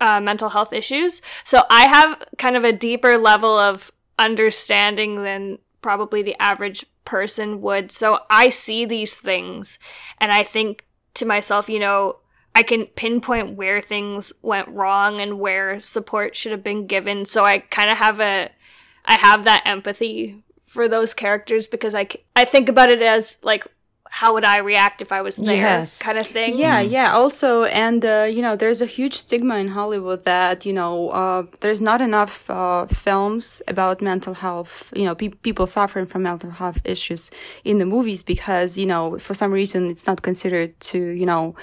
uh, 0.00 0.20
mental 0.20 0.50
health 0.50 0.72
issues. 0.72 1.22
So 1.44 1.62
I 1.70 1.86
have 1.86 2.22
kind 2.38 2.56
of 2.56 2.64
a 2.64 2.72
deeper 2.72 3.16
level 3.16 3.56
of 3.56 3.90
understanding 4.18 5.22
than 5.22 5.58
probably 5.80 6.22
the 6.22 6.40
average 6.40 6.84
person 7.04 7.60
would. 7.60 7.90
So 7.92 8.20
I 8.28 8.48
see 8.48 8.84
these 8.84 9.16
things 9.16 9.78
and 10.18 10.32
I 10.32 10.42
think 10.42 10.86
to 11.14 11.26
myself, 11.26 11.68
you 11.68 11.78
know, 11.78 12.18
I 12.54 12.62
can 12.62 12.86
pinpoint 12.86 13.56
where 13.56 13.80
things 13.80 14.32
went 14.42 14.68
wrong 14.68 15.20
and 15.20 15.38
where 15.40 15.80
support 15.80 16.34
should 16.36 16.52
have 16.52 16.64
been 16.64 16.86
given. 16.86 17.26
So 17.26 17.44
I 17.44 17.58
kind 17.58 17.90
of 17.90 17.98
have 17.98 18.20
a 18.20 18.50
I 19.04 19.14
have 19.14 19.44
that 19.44 19.62
empathy 19.64 20.42
for 20.66 20.88
those 20.88 21.14
characters 21.14 21.66
because 21.68 21.94
I 21.94 22.08
I 22.34 22.44
think 22.44 22.68
about 22.68 22.90
it 22.90 23.02
as 23.02 23.38
like 23.42 23.66
how 24.10 24.32
would 24.34 24.44
I 24.44 24.58
react 24.58 25.02
if 25.02 25.10
I 25.10 25.22
was 25.22 25.38
there 25.38 25.56
yes. 25.56 25.98
kind 25.98 26.18
of 26.18 26.26
thing. 26.28 26.56
Yeah, 26.56 26.84
mm. 26.84 26.90
yeah. 26.90 27.12
Also, 27.14 27.64
and 27.64 28.04
uh, 28.04 28.28
you 28.30 28.42
know, 28.42 28.54
there's 28.54 28.80
a 28.80 28.86
huge 28.86 29.14
stigma 29.14 29.56
in 29.56 29.68
Hollywood 29.68 30.24
that 30.24 30.64
you 30.64 30.72
know 30.72 31.10
uh, 31.10 31.46
there's 31.62 31.80
not 31.80 32.00
enough 32.00 32.48
uh, 32.48 32.86
films 32.86 33.60
about 33.66 34.00
mental 34.00 34.34
health. 34.34 34.92
You 34.94 35.06
know, 35.06 35.16
pe- 35.16 35.40
people 35.46 35.66
suffering 35.66 36.06
from 36.06 36.22
mental 36.22 36.50
health 36.50 36.80
issues 36.84 37.28
in 37.64 37.78
the 37.78 37.86
movies 37.86 38.22
because 38.22 38.78
you 38.78 38.86
know 38.86 39.18
for 39.18 39.34
some 39.34 39.50
reason 39.50 39.90
it's 39.90 40.06
not 40.06 40.22
considered 40.22 40.78
to 40.90 40.98
you 40.98 41.26
know 41.26 41.56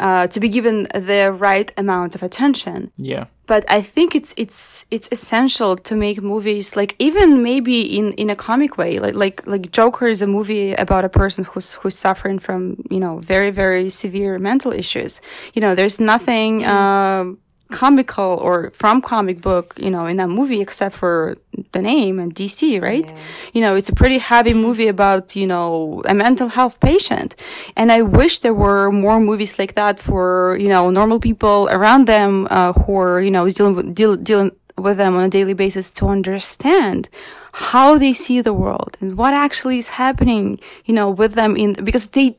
uh, 0.00 0.26
to 0.28 0.40
be 0.40 0.48
given 0.48 0.88
the 0.94 1.30
right 1.30 1.70
amount 1.76 2.14
of 2.14 2.22
attention. 2.22 2.90
Yeah. 2.96 3.26
But 3.46 3.64
I 3.68 3.82
think 3.82 4.14
it's 4.14 4.32
it's 4.36 4.86
it's 4.90 5.08
essential 5.12 5.76
to 5.76 5.94
make 5.94 6.22
movies 6.22 6.76
like 6.76 6.94
even 6.98 7.42
maybe 7.42 7.82
in, 7.98 8.12
in 8.12 8.30
a 8.30 8.36
comic 8.36 8.78
way 8.78 8.98
like 8.98 9.14
like 9.14 9.46
like 9.46 9.70
Joker 9.72 10.06
is 10.06 10.22
a 10.22 10.26
movie 10.26 10.72
about 10.72 11.04
a 11.04 11.08
person 11.08 11.44
who's 11.44 11.74
who's 11.74 11.96
suffering 11.96 12.38
from 12.38 12.76
you 12.90 13.00
know 13.00 13.18
very 13.18 13.50
very 13.50 13.90
severe 13.90 14.38
mental 14.38 14.72
issues. 14.72 15.20
You 15.54 15.60
know, 15.60 15.74
there's 15.74 16.00
nothing. 16.00 16.64
Uh, 16.64 17.34
comical 17.70 18.38
or 18.42 18.70
from 18.72 19.00
comic 19.00 19.40
book, 19.40 19.74
you 19.76 19.90
know, 19.90 20.06
in 20.06 20.16
that 20.18 20.28
movie, 20.28 20.60
except 20.60 20.94
for 20.94 21.36
the 21.72 21.82
name 21.82 22.18
and 22.18 22.34
DC, 22.34 22.80
right? 22.82 23.08
Yeah. 23.08 23.18
You 23.54 23.60
know, 23.62 23.76
it's 23.76 23.88
a 23.88 23.94
pretty 23.94 24.18
heavy 24.18 24.54
movie 24.54 24.88
about, 24.88 25.36
you 25.36 25.46
know, 25.46 26.02
a 26.06 26.14
mental 26.14 26.48
health 26.48 26.80
patient. 26.80 27.34
And 27.76 27.90
I 27.92 28.02
wish 28.02 28.40
there 28.40 28.54
were 28.54 28.90
more 28.90 29.20
movies 29.20 29.58
like 29.58 29.74
that 29.74 30.00
for, 30.00 30.56
you 30.60 30.68
know, 30.68 30.90
normal 30.90 31.20
people 31.20 31.68
around 31.70 32.06
them, 32.06 32.46
uh, 32.50 32.72
who 32.72 32.98
are, 32.98 33.20
you 33.20 33.30
know, 33.30 33.48
dealing 33.48 33.74
with, 33.76 33.94
deal, 33.94 34.16
dealing 34.16 34.52
with 34.76 34.96
them 34.96 35.16
on 35.16 35.22
a 35.22 35.28
daily 35.28 35.54
basis 35.54 35.90
to 35.90 36.06
understand 36.06 37.08
how 37.52 37.98
they 37.98 38.12
see 38.12 38.40
the 38.40 38.54
world 38.54 38.96
and 39.00 39.16
what 39.16 39.34
actually 39.34 39.78
is 39.78 39.90
happening, 39.90 40.58
you 40.84 40.94
know, 40.94 41.10
with 41.10 41.34
them 41.34 41.56
in, 41.56 41.72
because 41.84 42.08
they, 42.08 42.36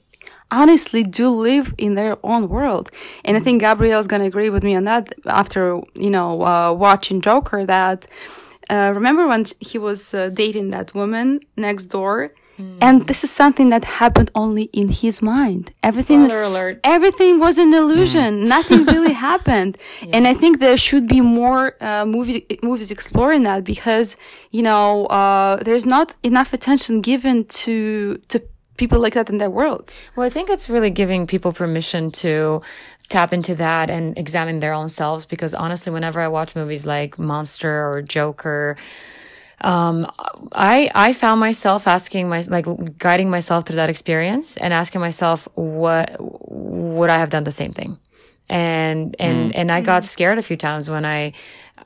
honestly 0.51 1.03
do 1.03 1.29
live 1.29 1.73
in 1.77 1.95
their 1.95 2.17
own 2.23 2.47
world. 2.49 2.91
And 3.25 3.37
I 3.37 3.39
think 3.39 3.61
Gabriela's 3.61 4.07
gonna 4.07 4.25
agree 4.25 4.49
with 4.49 4.63
me 4.63 4.75
on 4.75 4.83
that 4.85 5.13
after, 5.25 5.79
you 5.95 6.09
know, 6.09 6.41
uh, 6.43 6.71
watching 6.73 7.21
Joker 7.21 7.65
that, 7.65 8.05
uh, 8.69 8.91
remember 8.93 9.27
when 9.27 9.45
he 9.59 9.77
was 9.77 10.13
uh, 10.13 10.29
dating 10.33 10.69
that 10.71 10.93
woman 10.95 11.39
next 11.57 11.85
door 11.85 12.31
And 12.87 13.07
this 13.09 13.23
is 13.23 13.31
something 13.43 13.69
that 13.73 13.83
happened 14.03 14.29
only 14.35 14.65
in 14.81 14.87
his 15.03 15.15
mind. 15.35 15.63
Everything, 15.89 16.25
Spoiler 16.25 16.43
alert. 16.43 16.79
everything 16.83 17.33
was 17.39 17.57
an 17.57 17.73
illusion. 17.73 18.29
Nothing 18.57 18.81
really 18.95 19.13
happened. 19.29 19.73
And 20.13 20.27
I 20.31 20.33
think 20.41 20.59
there 20.59 20.77
should 20.77 21.07
be 21.07 21.21
more 21.41 21.63
uh, 21.81 22.05
movie, 22.05 22.45
movies 22.61 22.91
exploring 22.91 23.41
that 23.49 23.63
because, 23.73 24.15
you 24.51 24.61
know, 24.69 25.07
uh, 25.07 25.55
there's 25.67 25.87
not 25.95 26.07
enough 26.21 26.53
attention 26.53 27.01
given 27.01 27.45
to, 27.63 28.17
to 28.31 28.37
people 28.82 28.99
like 28.99 29.13
that 29.13 29.29
in 29.29 29.38
their 29.38 29.53
world. 29.61 29.93
Well, 30.15 30.25
I 30.25 30.32
think 30.32 30.49
it's 30.49 30.67
really 30.67 30.89
giving 30.89 31.27
people 31.27 31.53
permission 31.53 32.09
to 32.23 32.63
tap 33.09 33.32
into 33.32 33.53
that 33.53 33.91
and 33.91 34.17
examine 34.17 34.59
their 34.59 34.73
own 34.73 34.89
selves 34.89 35.23
because 35.27 35.53
honestly, 35.53 35.93
whenever 35.93 36.19
I 36.19 36.27
watch 36.38 36.55
movies 36.55 36.84
like 36.84 37.19
Monster 37.19 37.73
or 37.89 38.01
Joker, 38.01 38.77
um, 39.73 40.11
I 40.51 40.89
I 40.95 41.13
found 41.13 41.39
myself 41.39 41.88
asking 41.88 42.27
my 42.27 42.41
like 42.55 42.65
guiding 42.97 43.29
myself 43.29 43.65
through 43.65 43.75
that 43.75 43.91
experience 43.91 44.57
and 44.57 44.73
asking 44.73 44.99
myself 45.01 45.47
what 45.53 46.05
would 46.19 47.11
I 47.11 47.19
have 47.19 47.29
done 47.29 47.43
the 47.43 47.57
same 47.61 47.71
thing, 47.71 47.99
and 48.49 49.15
and 49.19 49.55
and 49.55 49.71
I 49.71 49.82
got 49.82 50.03
scared 50.03 50.39
a 50.39 50.45
few 50.49 50.57
times 50.57 50.89
when 50.89 51.05
I. 51.05 51.34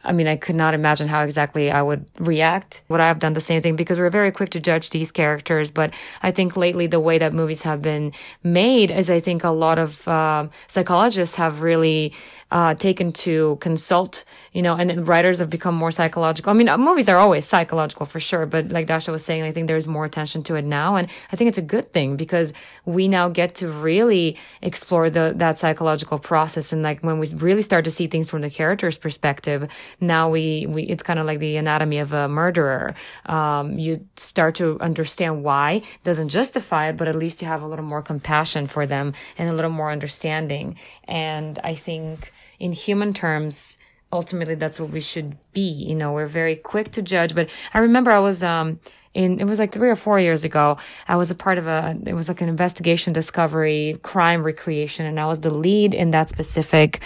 I 0.05 0.11
mean, 0.11 0.27
I 0.27 0.35
could 0.35 0.55
not 0.55 0.73
imagine 0.73 1.07
how 1.07 1.23
exactly 1.23 1.71
I 1.71 1.81
would 1.81 2.05
react. 2.19 2.83
Would 2.89 2.99
I 2.99 3.07
have 3.07 3.19
done 3.19 3.33
the 3.33 3.41
same 3.41 3.61
thing? 3.61 3.75
Because 3.75 3.99
we're 3.99 4.09
very 4.09 4.31
quick 4.31 4.51
to 4.51 4.59
judge 4.59 4.91
these 4.91 5.11
characters. 5.11 5.71
But 5.71 5.93
I 6.21 6.31
think 6.31 6.55
lately, 6.55 6.87
the 6.87 6.99
way 6.99 7.17
that 7.17 7.33
movies 7.33 7.63
have 7.63 7.81
been 7.81 8.13
made 8.43 8.91
is 8.91 9.09
I 9.09 9.19
think 9.19 9.43
a 9.43 9.49
lot 9.49 9.79
of 9.79 10.07
uh, 10.07 10.47
psychologists 10.67 11.35
have 11.35 11.61
really 11.61 12.13
uh, 12.51 12.75
taken 12.75 13.11
to 13.11 13.57
consult, 13.59 14.23
you 14.53 14.61
know, 14.61 14.75
and 14.75 15.07
writers 15.07 15.39
have 15.39 15.49
become 15.49 15.73
more 15.73 15.91
psychological. 15.91 16.51
I 16.51 16.53
mean, 16.53 16.69
uh, 16.69 16.77
movies 16.77 17.09
are 17.09 17.17
always 17.17 17.45
psychological 17.45 18.05
for 18.05 18.19
sure, 18.19 18.45
but 18.45 18.69
like 18.69 18.85
Dasha 18.85 19.11
was 19.11 19.25
saying, 19.25 19.43
I 19.43 19.51
think 19.51 19.67
there's 19.67 19.87
more 19.87 20.05
attention 20.05 20.43
to 20.43 20.55
it 20.55 20.63
now, 20.63 20.95
and 20.95 21.09
I 21.31 21.35
think 21.35 21.49
it's 21.49 21.57
a 21.57 21.63
good 21.63 21.91
thing 21.91 22.15
because 22.15 22.53
we 22.85 23.07
now 23.07 23.29
get 23.29 23.55
to 23.55 23.67
really 23.69 24.37
explore 24.61 25.09
the 25.09 25.33
that 25.37 25.57
psychological 25.57 26.19
process, 26.19 26.71
and 26.71 26.83
like 26.83 27.01
when 27.01 27.17
we 27.17 27.27
really 27.35 27.63
start 27.63 27.83
to 27.85 27.91
see 27.91 28.07
things 28.07 28.29
from 28.29 28.41
the 28.41 28.49
character's 28.49 28.97
perspective, 28.97 29.67
now 29.99 30.29
we 30.29 30.67
we 30.67 30.83
it's 30.83 31.03
kind 31.03 31.19
of 31.19 31.25
like 31.25 31.39
the 31.39 31.57
anatomy 31.57 31.97
of 31.97 32.13
a 32.13 32.27
murderer. 32.27 32.93
Um, 33.25 33.79
you 33.79 34.07
start 34.17 34.55
to 34.55 34.79
understand 34.81 35.43
why 35.43 35.81
doesn't 36.03 36.29
justify 36.29 36.89
it, 36.89 36.97
but 36.97 37.07
at 37.07 37.15
least 37.15 37.41
you 37.41 37.47
have 37.47 37.63
a 37.63 37.67
little 37.67 37.85
more 37.85 38.03
compassion 38.03 38.67
for 38.67 38.85
them 38.85 39.13
and 39.37 39.49
a 39.49 39.53
little 39.53 39.71
more 39.71 39.91
understanding. 39.91 40.77
And 41.07 41.59
I 41.63 41.75
think 41.75 42.33
in 42.59 42.73
human 42.73 43.13
terms, 43.13 43.77
ultimately 44.11 44.55
that's 44.55 44.79
what 44.79 44.89
we 44.89 45.01
should 45.01 45.37
be. 45.53 45.61
You 45.61 45.95
know, 45.95 46.13
we're 46.13 46.25
very 46.25 46.55
quick 46.55 46.91
to 46.93 47.01
judge. 47.01 47.35
But 47.35 47.49
I 47.73 47.79
remember 47.79 48.11
I 48.11 48.19
was, 48.19 48.43
um, 48.43 48.79
in, 49.13 49.39
it 49.39 49.45
was 49.45 49.59
like 49.59 49.71
three 49.71 49.89
or 49.89 49.95
four 49.95 50.19
years 50.19 50.43
ago. 50.43 50.77
I 51.07 51.15
was 51.15 51.31
a 51.31 51.35
part 51.35 51.57
of 51.57 51.67
a, 51.67 51.97
it 52.05 52.13
was 52.13 52.27
like 52.27 52.41
an 52.41 52.49
investigation, 52.49 53.13
discovery, 53.13 53.99
crime 54.03 54.43
recreation, 54.43 55.05
and 55.05 55.19
I 55.19 55.25
was 55.25 55.41
the 55.41 55.53
lead 55.53 55.93
in 55.93 56.11
that 56.11 56.29
specific 56.29 57.01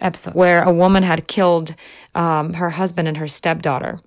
episode 0.00 0.34
where 0.34 0.62
a 0.62 0.72
woman 0.72 1.02
had 1.02 1.26
killed, 1.26 1.74
um, 2.14 2.54
her 2.54 2.70
husband 2.70 3.08
and 3.08 3.16
her 3.16 3.28
stepdaughter 3.28 3.98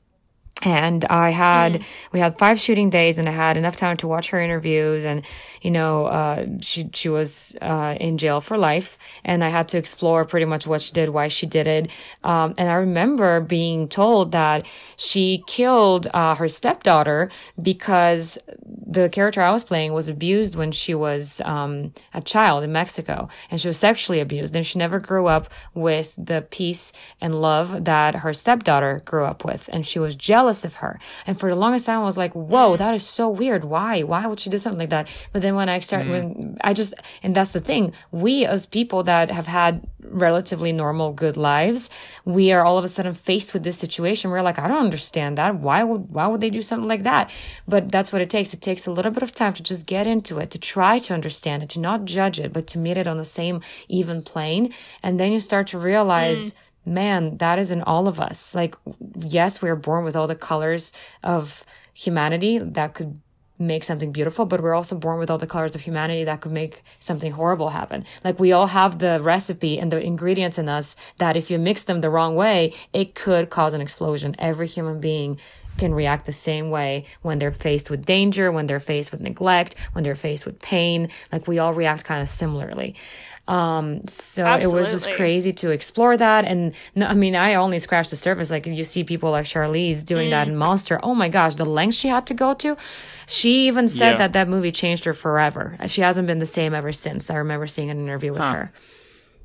and 0.62 1.04
I 1.06 1.32
had 1.32 1.84
we 2.12 2.20
had 2.20 2.38
five 2.38 2.60
shooting 2.60 2.90
days, 2.90 3.18
and 3.18 3.28
I 3.28 3.32
had 3.32 3.58
enough 3.58 3.76
time 3.76 3.98
to 3.98 4.08
watch 4.08 4.30
her 4.30 4.40
interviews, 4.40 5.04
and 5.04 5.24
you 5.62 5.72
know, 5.72 6.06
uh, 6.06 6.46
she 6.62 6.90
she 6.94 7.10
was 7.10 7.56
uh, 7.62 7.98
in 8.00 8.18
jail 8.18 8.40
for 8.40 8.58
life, 8.58 8.98
and 9.26 9.44
I 9.44 9.50
had 9.50 9.68
to 9.70 9.78
explore 9.78 10.26
pretty 10.26 10.46
much 10.46 10.68
what 10.68 10.82
she 10.82 10.94
did, 10.94 11.10
why 11.10 11.28
she 11.28 11.46
did 11.48 11.68
it, 11.68 11.90
um, 12.24 12.54
and 12.58 12.70
I 12.70 12.76
remember 12.76 13.42
being 13.42 13.88
told 13.88 14.32
that 14.34 14.66
she 14.96 15.44
killed 15.48 16.08
uh, 16.14 16.36
her 16.36 16.48
stepdaughter 16.48 17.32
because 17.62 18.38
the 18.66 19.10
character 19.10 19.42
I 19.42 19.52
was 19.52 19.64
playing 19.64 19.94
was 19.94 20.08
abused 20.08 20.56
when 20.56 20.72
she 20.72 20.94
was 20.94 21.42
um, 21.46 21.94
a 22.14 22.22
child 22.22 22.64
in 22.64 22.72
Mexico, 22.72 23.28
and 23.50 23.60
she 23.60 23.68
was 23.68 23.78
sexually 23.78 24.20
abused, 24.20 24.56
and 24.56 24.66
she 24.66 24.80
never 24.80 25.00
grew 25.00 25.28
up 25.28 25.50
with 25.74 26.16
the 26.18 26.46
peace 26.52 26.94
and 27.20 27.42
love 27.42 27.86
that 27.86 28.16
her 28.18 28.34
stepdaughter 28.34 29.02
grew 29.04 29.26
up 29.26 29.44
with, 29.44 29.70
and 29.74 29.86
she 29.86 30.00
was 30.00 30.16
jealous 30.16 30.43
of 30.48 30.76
her. 30.76 31.00
And 31.26 31.40
for 31.40 31.50
the 31.50 31.56
longest 31.56 31.86
time, 31.86 32.00
I 32.00 32.04
was 32.04 32.18
like, 32.18 32.34
"Whoa, 32.34 32.78
that 32.78 32.94
is 32.94 33.06
so 33.06 33.30
weird. 33.30 33.64
Why? 33.64 34.04
Why 34.04 34.28
would 34.28 34.40
she 34.40 34.50
do 34.50 34.58
something 34.58 34.80
like 34.80 34.90
that?" 34.90 35.08
But 35.32 35.42
then 35.42 35.56
when 35.56 35.70
I 35.70 35.80
start, 35.80 36.08
when 36.08 36.36
mm. 36.36 36.58
I 36.62 36.74
just, 36.74 36.94
and 37.22 37.36
that's 37.36 37.52
the 37.52 37.60
thing, 37.60 37.94
we 38.12 38.46
as 38.46 38.66
people 38.66 39.04
that 39.04 39.32
have 39.32 39.48
had 39.48 39.88
relatively 40.04 40.72
normal, 40.72 41.14
good 41.14 41.38
lives, 41.38 41.90
we 42.26 42.52
are 42.52 42.64
all 42.64 42.78
of 42.78 42.84
a 42.84 42.88
sudden 42.88 43.14
faced 43.14 43.54
with 43.54 43.64
this 43.64 43.78
situation. 43.78 44.32
We're 44.32 44.42
like, 44.42 44.60
I 44.60 44.68
don't 44.68 44.86
understand 44.86 45.38
that. 45.38 45.56
Why 45.56 45.84
would 45.84 46.10
why 46.10 46.28
would 46.28 46.42
they 46.42 46.50
do 46.50 46.62
something 46.62 46.88
like 46.88 47.04
that? 47.04 47.30
But 47.68 47.92
that's 47.92 48.12
what 48.12 48.22
it 48.22 48.30
takes. 48.30 48.54
It 48.54 48.62
takes 48.62 48.86
a 48.86 48.92
little 48.92 49.12
bit 49.12 49.24
of 49.24 49.34
time 49.34 49.54
to 49.54 49.64
just 49.64 49.86
get 49.86 50.08
into 50.08 50.40
it, 50.40 50.52
to 50.52 50.60
try 50.60 51.00
to 51.00 51.14
understand 51.14 51.64
it, 51.64 51.70
to 51.70 51.80
not 51.80 52.06
judge 52.06 52.40
it, 52.40 52.54
but 52.54 52.68
to 52.68 52.78
meet 52.78 52.98
it 52.98 53.08
on 53.08 53.18
the 53.18 53.26
same 53.26 53.62
even 53.88 54.22
plane. 54.22 54.74
And 55.02 55.20
then 55.20 55.32
you 55.32 55.40
start 55.40 55.68
to 55.68 55.78
realize 55.78 56.52
mm. 56.52 56.56
Man, 56.86 57.38
that 57.38 57.60
is 57.60 57.72
in 57.72 57.82
all 57.82 58.08
of 58.08 58.20
us. 58.20 58.54
Like, 58.54 58.76
yes, 59.20 59.62
we 59.62 59.70
are 59.70 59.76
born 59.76 60.04
with 60.04 60.16
all 60.16 60.28
the 60.28 60.36
colors 60.36 60.94
of 61.24 61.64
humanity 61.94 62.58
that 62.58 62.94
could 62.94 63.20
make 63.60 63.84
something 63.84 64.12
beautiful, 64.12 64.46
but 64.46 64.62
we're 64.62 64.74
also 64.74 64.96
born 64.96 65.20
with 65.20 65.30
all 65.30 65.38
the 65.38 65.48
colors 65.48 65.76
of 65.76 65.82
humanity 65.82 66.24
that 66.24 66.42
could 66.42 66.52
make 66.52 66.84
something 67.00 67.34
horrible 67.34 67.70
happen. 67.70 68.04
Like, 68.24 68.40
we 68.40 68.52
all 68.52 68.68
have 68.68 69.00
the 69.00 69.22
recipe 69.22 69.80
and 69.80 69.92
the 69.92 70.00
ingredients 70.00 70.58
in 70.58 70.68
us 70.68 70.96
that 71.20 71.38
if 71.38 71.50
you 71.50 71.60
mix 71.60 71.84
them 71.84 72.02
the 72.02 72.10
wrong 72.10 72.36
way, 72.36 72.74
it 72.92 73.16
could 73.16 73.50
cause 73.50 73.74
an 73.74 73.82
explosion. 73.82 74.36
Every 74.40 74.68
human 74.68 75.00
being 75.00 75.40
can 75.78 75.94
react 75.94 76.26
the 76.26 76.34
same 76.34 76.70
way 76.70 77.06
when 77.22 77.40
they're 77.40 77.52
faced 77.52 77.90
with 77.90 78.06
danger, 78.06 78.52
when 78.52 78.68
they're 78.68 78.80
faced 78.80 79.12
with 79.12 79.22
neglect, 79.22 79.76
when 79.94 80.04
they're 80.04 80.16
faced 80.16 80.46
with 80.46 80.60
pain. 80.60 81.10
Like, 81.32 81.48
we 81.48 81.60
all 81.60 81.74
react 81.74 82.04
kind 82.04 82.22
of 82.22 82.30
similarly. 82.30 82.96
Um, 83.46 84.08
so 84.08 84.46
it 84.56 84.72
was 84.72 84.92
just 84.92 85.12
crazy 85.12 85.52
to 85.54 85.72
explore 85.72 86.16
that. 86.16 86.46
And 86.46 86.74
no, 86.96 87.08
I 87.08 87.14
mean, 87.14 87.36
I 87.36 87.56
only 87.56 87.78
scratched 87.80 88.12
the 88.12 88.16
surface. 88.16 88.50
Like 88.50 88.66
you 88.66 88.86
see 88.86 89.04
people 89.04 89.32
like 89.32 89.46
Charlize 89.46 90.06
doing 90.06 90.30
that 90.30 90.48
in 90.48 90.56
Monster. 90.56 90.98
Oh 91.04 91.14
my 91.14 91.28
gosh, 91.28 91.56
the 91.56 91.66
lengths 91.66 91.98
she 91.98 92.08
had 92.08 92.26
to 92.28 92.34
go 92.34 92.54
to. 92.54 92.78
She 93.28 93.68
even 93.68 93.88
said 93.90 94.12
Yeah. 94.12 94.18
that 94.18 94.34
that 94.34 94.48
movie 94.48 94.72
changed 94.72 95.04
her 95.04 95.14
forever. 95.14 95.78
She 95.88 96.00
hasn't 96.02 96.26
been 96.26 96.40
the 96.40 96.46
same 96.46 96.74
ever 96.74 96.94
since. 96.94 97.30
I 97.30 97.36
remember 97.36 97.68
seeing 97.68 97.90
an 97.90 98.00
interview 98.00 98.32
with 98.32 98.42
her, 98.44 98.72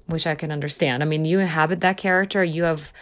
which 0.07 0.27
I 0.29 0.37
can 0.37 0.53
understand. 0.53 1.03
I 1.03 1.07
mean, 1.07 1.25
you 1.25 1.41
inhabit 1.41 1.81
that 1.81 1.97
character. 1.97 2.45
You 2.45 2.63
have, 2.65 2.93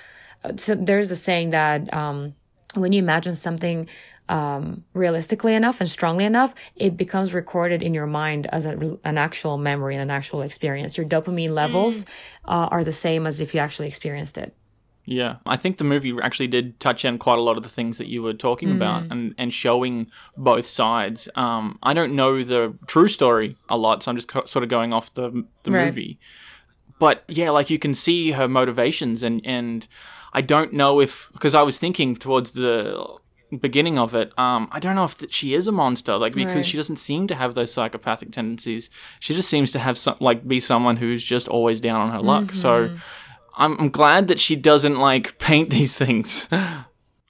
uh, 0.45 0.53
so 0.57 0.75
there's 0.75 1.11
a 1.11 1.17
saying 1.17 1.51
that, 1.51 1.93
um, 1.93 2.35
when 2.75 2.93
you 2.93 2.99
imagine 3.01 3.35
something 3.37 3.87
um, 4.29 4.85
realistically 4.95 5.55
enough 5.55 5.81
and 5.81 5.91
strongly 5.91 6.25
enough, 6.25 6.55
it 6.75 6.97
becomes 6.97 7.33
recorded 7.33 7.83
in 7.83 7.95
your 7.95 8.07
mind 8.07 8.47
as 8.47 8.67
a, 8.67 8.99
an 9.05 9.19
actual 9.19 9.59
memory 9.59 9.95
and 9.95 10.03
an 10.03 10.11
actual 10.11 10.43
experience. 10.43 10.97
Your 10.97 11.07
dopamine 11.07 11.51
levels 11.51 12.07
uh, 12.47 12.69
are 12.71 12.85
the 12.85 12.93
same 12.93 13.27
as 13.27 13.41
if 13.41 13.55
you 13.55 13.61
actually 13.61 13.89
experienced 13.89 14.39
it. 14.39 14.55
Yeah, 15.09 15.37
I 15.47 15.57
think 15.57 15.77
the 15.77 15.85
movie 15.85 16.13
actually 16.21 16.49
did 16.49 16.81
touch 16.81 17.05
on 17.05 17.19
quite 17.19 17.39
a 17.39 17.41
lot 17.43 17.57
of 17.57 17.63
the 17.63 17.69
things 17.69 17.99
that 17.99 18.09
you 18.09 18.23
were 18.23 18.35
talking 18.35 18.73
about 18.73 19.05
and, 19.09 19.37
and 19.39 19.55
showing 19.55 20.09
both 20.37 20.67
sides. 20.67 21.29
Um, 21.37 21.79
I 21.81 21.95
don't 21.95 22.17
know 22.17 22.43
the 22.43 22.77
true 22.89 23.07
story 23.07 23.57
a 23.69 23.77
lot, 23.77 24.03
so 24.03 24.11
I'm 24.11 24.17
just 24.17 24.27
co- 24.27 24.47
sort 24.47 24.65
of 24.65 24.69
going 24.69 24.93
off 24.93 25.15
the, 25.15 25.45
the 25.63 25.71
Right. 25.71 25.87
movie. 25.87 26.19
But 26.99 27.23
yeah, 27.29 27.51
like 27.51 27.71
you 27.71 27.79
can 27.79 27.95
see 27.95 28.33
her 28.33 28.49
motivations, 28.49 29.23
and, 29.23 29.41
and 29.45 29.87
I 30.33 30.41
don't 30.41 30.73
know 30.73 31.01
if, 31.01 31.31
because 31.33 31.55
I 31.55 31.63
was 31.63 31.79
thinking 31.79 32.17
towards 32.17 32.53
the 32.53 33.17
beginning 33.61 33.99
of 33.99 34.15
it, 34.15 34.33
um, 34.39 34.69
I 34.73 34.79
don't 34.81 34.95
know 34.97 35.05
if 35.05 35.19
th- 35.19 35.33
she 35.33 35.55
is 35.55 35.67
a 35.67 35.73
monster, 35.73 36.17
like 36.17 36.35
because 36.35 36.55
Right. 36.57 36.65
she 36.65 36.77
doesn't 36.77 36.97
seem 36.97 37.27
to 37.29 37.35
have 37.35 37.55
those 37.55 37.73
psychopathic 37.73 38.33
tendencies. 38.33 38.91
She 39.21 39.35
just 39.35 39.49
seems 39.49 39.71
to 39.73 39.79
have 39.79 39.97
some, 39.99 40.17
like, 40.21 40.47
be 40.47 40.61
someone 40.61 40.97
who's 40.97 41.23
just 41.25 41.49
always 41.49 41.81
down 41.81 42.01
on 42.01 42.11
her 42.11 42.21
luck. 42.21 42.53
So. 42.53 42.97
I'm, 43.59 43.75
I'm 43.81 43.89
glad 43.89 44.29
that 44.29 44.39
she 44.39 44.55
doesn't 44.55 44.99
like 44.99 45.39
paint 45.39 45.71
these 45.71 45.97
things. 45.97 46.47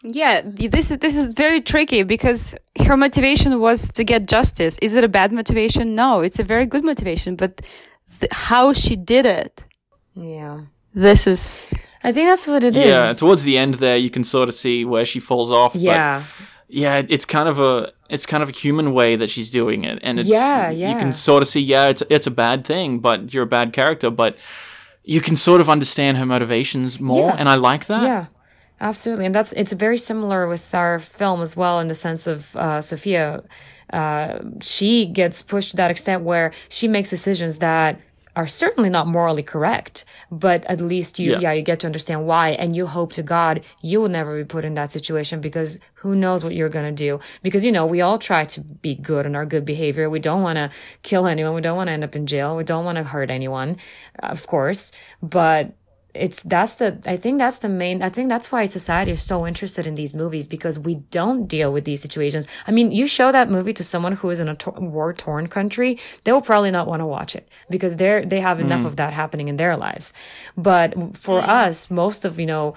Yeah, 0.03 0.41
this 0.45 0.91
is 0.93 0.99
this 0.99 1.17
is 1.17 1.35
very 1.35 1.61
tricky 1.61 2.05
because 2.05 2.55
her 2.87 2.97
motivation 2.97 3.59
was 3.59 3.89
to 3.93 4.05
get 4.05 4.27
justice. 4.29 4.79
Is 4.81 4.95
it 4.95 5.03
a 5.03 5.09
bad 5.09 5.33
motivation? 5.33 5.95
No, 5.97 6.21
it's 6.21 6.39
a 6.39 6.45
very 6.45 6.65
good 6.67 6.85
motivation, 6.85 7.35
but 7.35 7.61
th- 8.21 8.31
how 8.33 8.73
she 8.73 8.95
did 8.95 9.27
it, 9.27 9.65
Yeah. 10.15 10.61
this 10.95 11.27
is 11.27 11.73
I 12.07 12.13
think 12.13 12.29
that's 12.29 12.47
what 12.47 12.63
it 12.65 12.77
is. 12.77 12.87
yeah, 12.87 13.13
towards 13.15 13.43
the 13.43 13.57
end 13.59 13.75
there, 13.75 13.97
you 13.97 14.11
can 14.11 14.25
sort 14.25 14.49
of 14.49 14.55
see 14.55 14.85
where 14.85 15.05
she 15.05 15.21
falls 15.21 15.51
off. 15.51 15.73
but 15.73 15.83
Yeah. 15.83 16.23
yeah, 16.69 17.03
it's 17.09 17.25
kind 17.27 17.49
of 17.49 17.59
a 17.61 17.93
it's 18.09 18.27
kind 18.27 18.43
of 18.45 18.49
a 18.49 18.53
human 18.53 18.93
way 18.93 19.17
that 19.17 19.29
she's 19.31 19.51
doing 19.51 19.85
it, 19.85 19.99
and 20.03 20.19
it's 20.21 20.29
Yeah, 20.29 20.71
you 20.71 20.95
can 21.01 21.13
sort 21.15 21.43
of 21.43 21.49
see 21.49 21.61
yeah, 21.75 21.89
it's 21.93 22.03
it's 22.09 22.27
a 22.27 22.31
bad 22.31 22.65
thing, 22.65 23.01
but 23.01 23.19
you're 23.35 23.43
a 23.45 23.55
bad 23.59 23.73
character, 23.73 24.11
but 24.11 24.37
you 25.15 25.21
can 25.21 25.37
sort 25.37 25.61
of 25.61 25.69
understand 25.69 26.17
her 26.19 26.27
motivations 26.27 27.01
more, 27.01 27.29
Yeah. 27.31 27.37
and 27.39 27.49
I 27.49 27.55
like 27.71 27.87
that. 27.87 28.03
Yeah, 28.03 28.25
absolutely, 28.81 29.27
and 29.27 29.35
that's 29.35 29.53
it's 29.53 29.73
very 29.73 29.99
similar 29.99 30.47
with 30.49 30.75
our 30.75 30.99
film 31.01 31.43
as 31.43 31.57
well 31.57 31.81
in 31.81 31.89
the 31.89 31.95
sense 31.95 32.27
of 32.31 32.55
uh, 32.57 32.81
Sophia. 32.81 33.43
Uh, 33.93 34.39
she 34.63 35.07
gets 35.07 35.43
pushed 35.43 35.71
to 35.71 35.77
that 35.77 35.91
extent 35.91 36.23
where 36.25 36.51
she 36.69 36.89
makes 36.89 37.09
decisions 37.11 37.59
that 37.59 38.01
are 38.37 38.47
certainly 38.47 38.91
not 38.91 39.07
morally 39.09 39.43
correct, 39.43 40.05
but 40.31 40.65
at 40.67 40.81
least 40.81 41.19
you, 41.19 41.33
Yeah. 41.33 41.39
yeah. 41.41 41.53
you 41.53 41.63
get 41.63 41.81
to 41.81 41.87
understand 41.87 42.27
why. 42.27 42.51
And 42.51 42.77
you 42.77 42.87
hope 42.87 43.11
to 43.13 43.23
God 43.23 43.63
you 43.83 44.01
will 44.01 44.11
never 44.11 44.37
be 44.37 44.45
put 44.45 44.65
in 44.65 44.75
that 44.75 44.93
situation 44.93 45.41
because 45.41 45.79
who 45.95 46.15
knows 46.15 46.45
what 46.45 46.55
you're 46.55 46.69
going 46.69 46.95
to 46.95 47.05
do? 47.05 47.19
Because, 47.43 47.65
you 47.65 47.73
know, 47.73 47.87
we 47.87 48.03
all 48.03 48.19
try 48.19 48.45
to 48.45 48.61
be 48.61 48.95
good 48.95 49.25
in 49.27 49.35
our 49.35 49.47
good 49.47 49.65
behavior. 49.65 50.11
We 50.11 50.21
don't 50.21 50.43
want 50.43 50.57
to 50.57 50.71
kill 51.03 51.27
anyone. 51.27 51.55
We 51.55 51.63
don't 51.63 51.77
want 51.79 51.89
to 51.89 51.93
end 51.93 52.05
up 52.05 52.15
in 52.15 52.27
jail. 52.27 52.55
We 52.57 52.65
don't 52.65 52.85
want 52.85 52.97
to 52.97 53.05
hurt 53.05 53.31
anyone, 53.31 53.79
of 54.21 54.47
course. 54.47 54.93
But 55.23 55.73
it's 56.17 56.43
that's 56.43 56.75
the 56.75 56.99
I 57.07 57.17
think 57.17 57.39
that's 57.39 57.59
the 57.59 57.69
main 57.69 58.03
I 58.03 58.09
think 58.09 58.29
that's 58.29 58.51
why 58.51 58.65
society 58.65 59.13
is 59.13 59.23
so 59.23 59.47
interested 59.47 59.87
in 59.87 59.95
these 59.95 60.15
movies 60.15 60.47
because 60.47 60.79
we 60.79 60.97
don't 61.11 61.47
deal 61.47 61.73
with 61.73 61.85
these 61.85 62.03
situations. 62.03 62.47
I 62.67 62.71
mean, 62.71 62.93
you 62.93 63.07
show 63.07 63.33
that 63.33 63.51
movie 63.51 63.73
to 63.75 63.85
someone 63.85 64.13
who 64.13 64.31
is 64.31 64.41
in 64.41 64.49
a 64.49 64.57
to- 64.57 64.71
war 64.71 65.13
torn 65.13 65.47
country, 65.49 65.99
they 66.25 66.33
will 66.33 66.41
probably 66.41 66.71
not 66.71 66.87
want 66.87 67.01
to 67.01 67.07
watch 67.07 67.37
it 67.37 67.49
because 67.71 67.97
they're 67.97 68.25
they 68.25 68.41
have 68.41 68.61
enough 68.61 68.81
mm. 68.81 68.87
of 68.87 68.97
that 68.97 69.13
happening 69.13 69.49
in 69.49 69.57
their 69.57 69.77
lives. 69.77 70.13
But 70.57 71.17
for 71.17 71.41
us, 71.41 71.91
most 71.91 72.25
of 72.25 72.41
you 72.41 72.47
know 72.47 72.75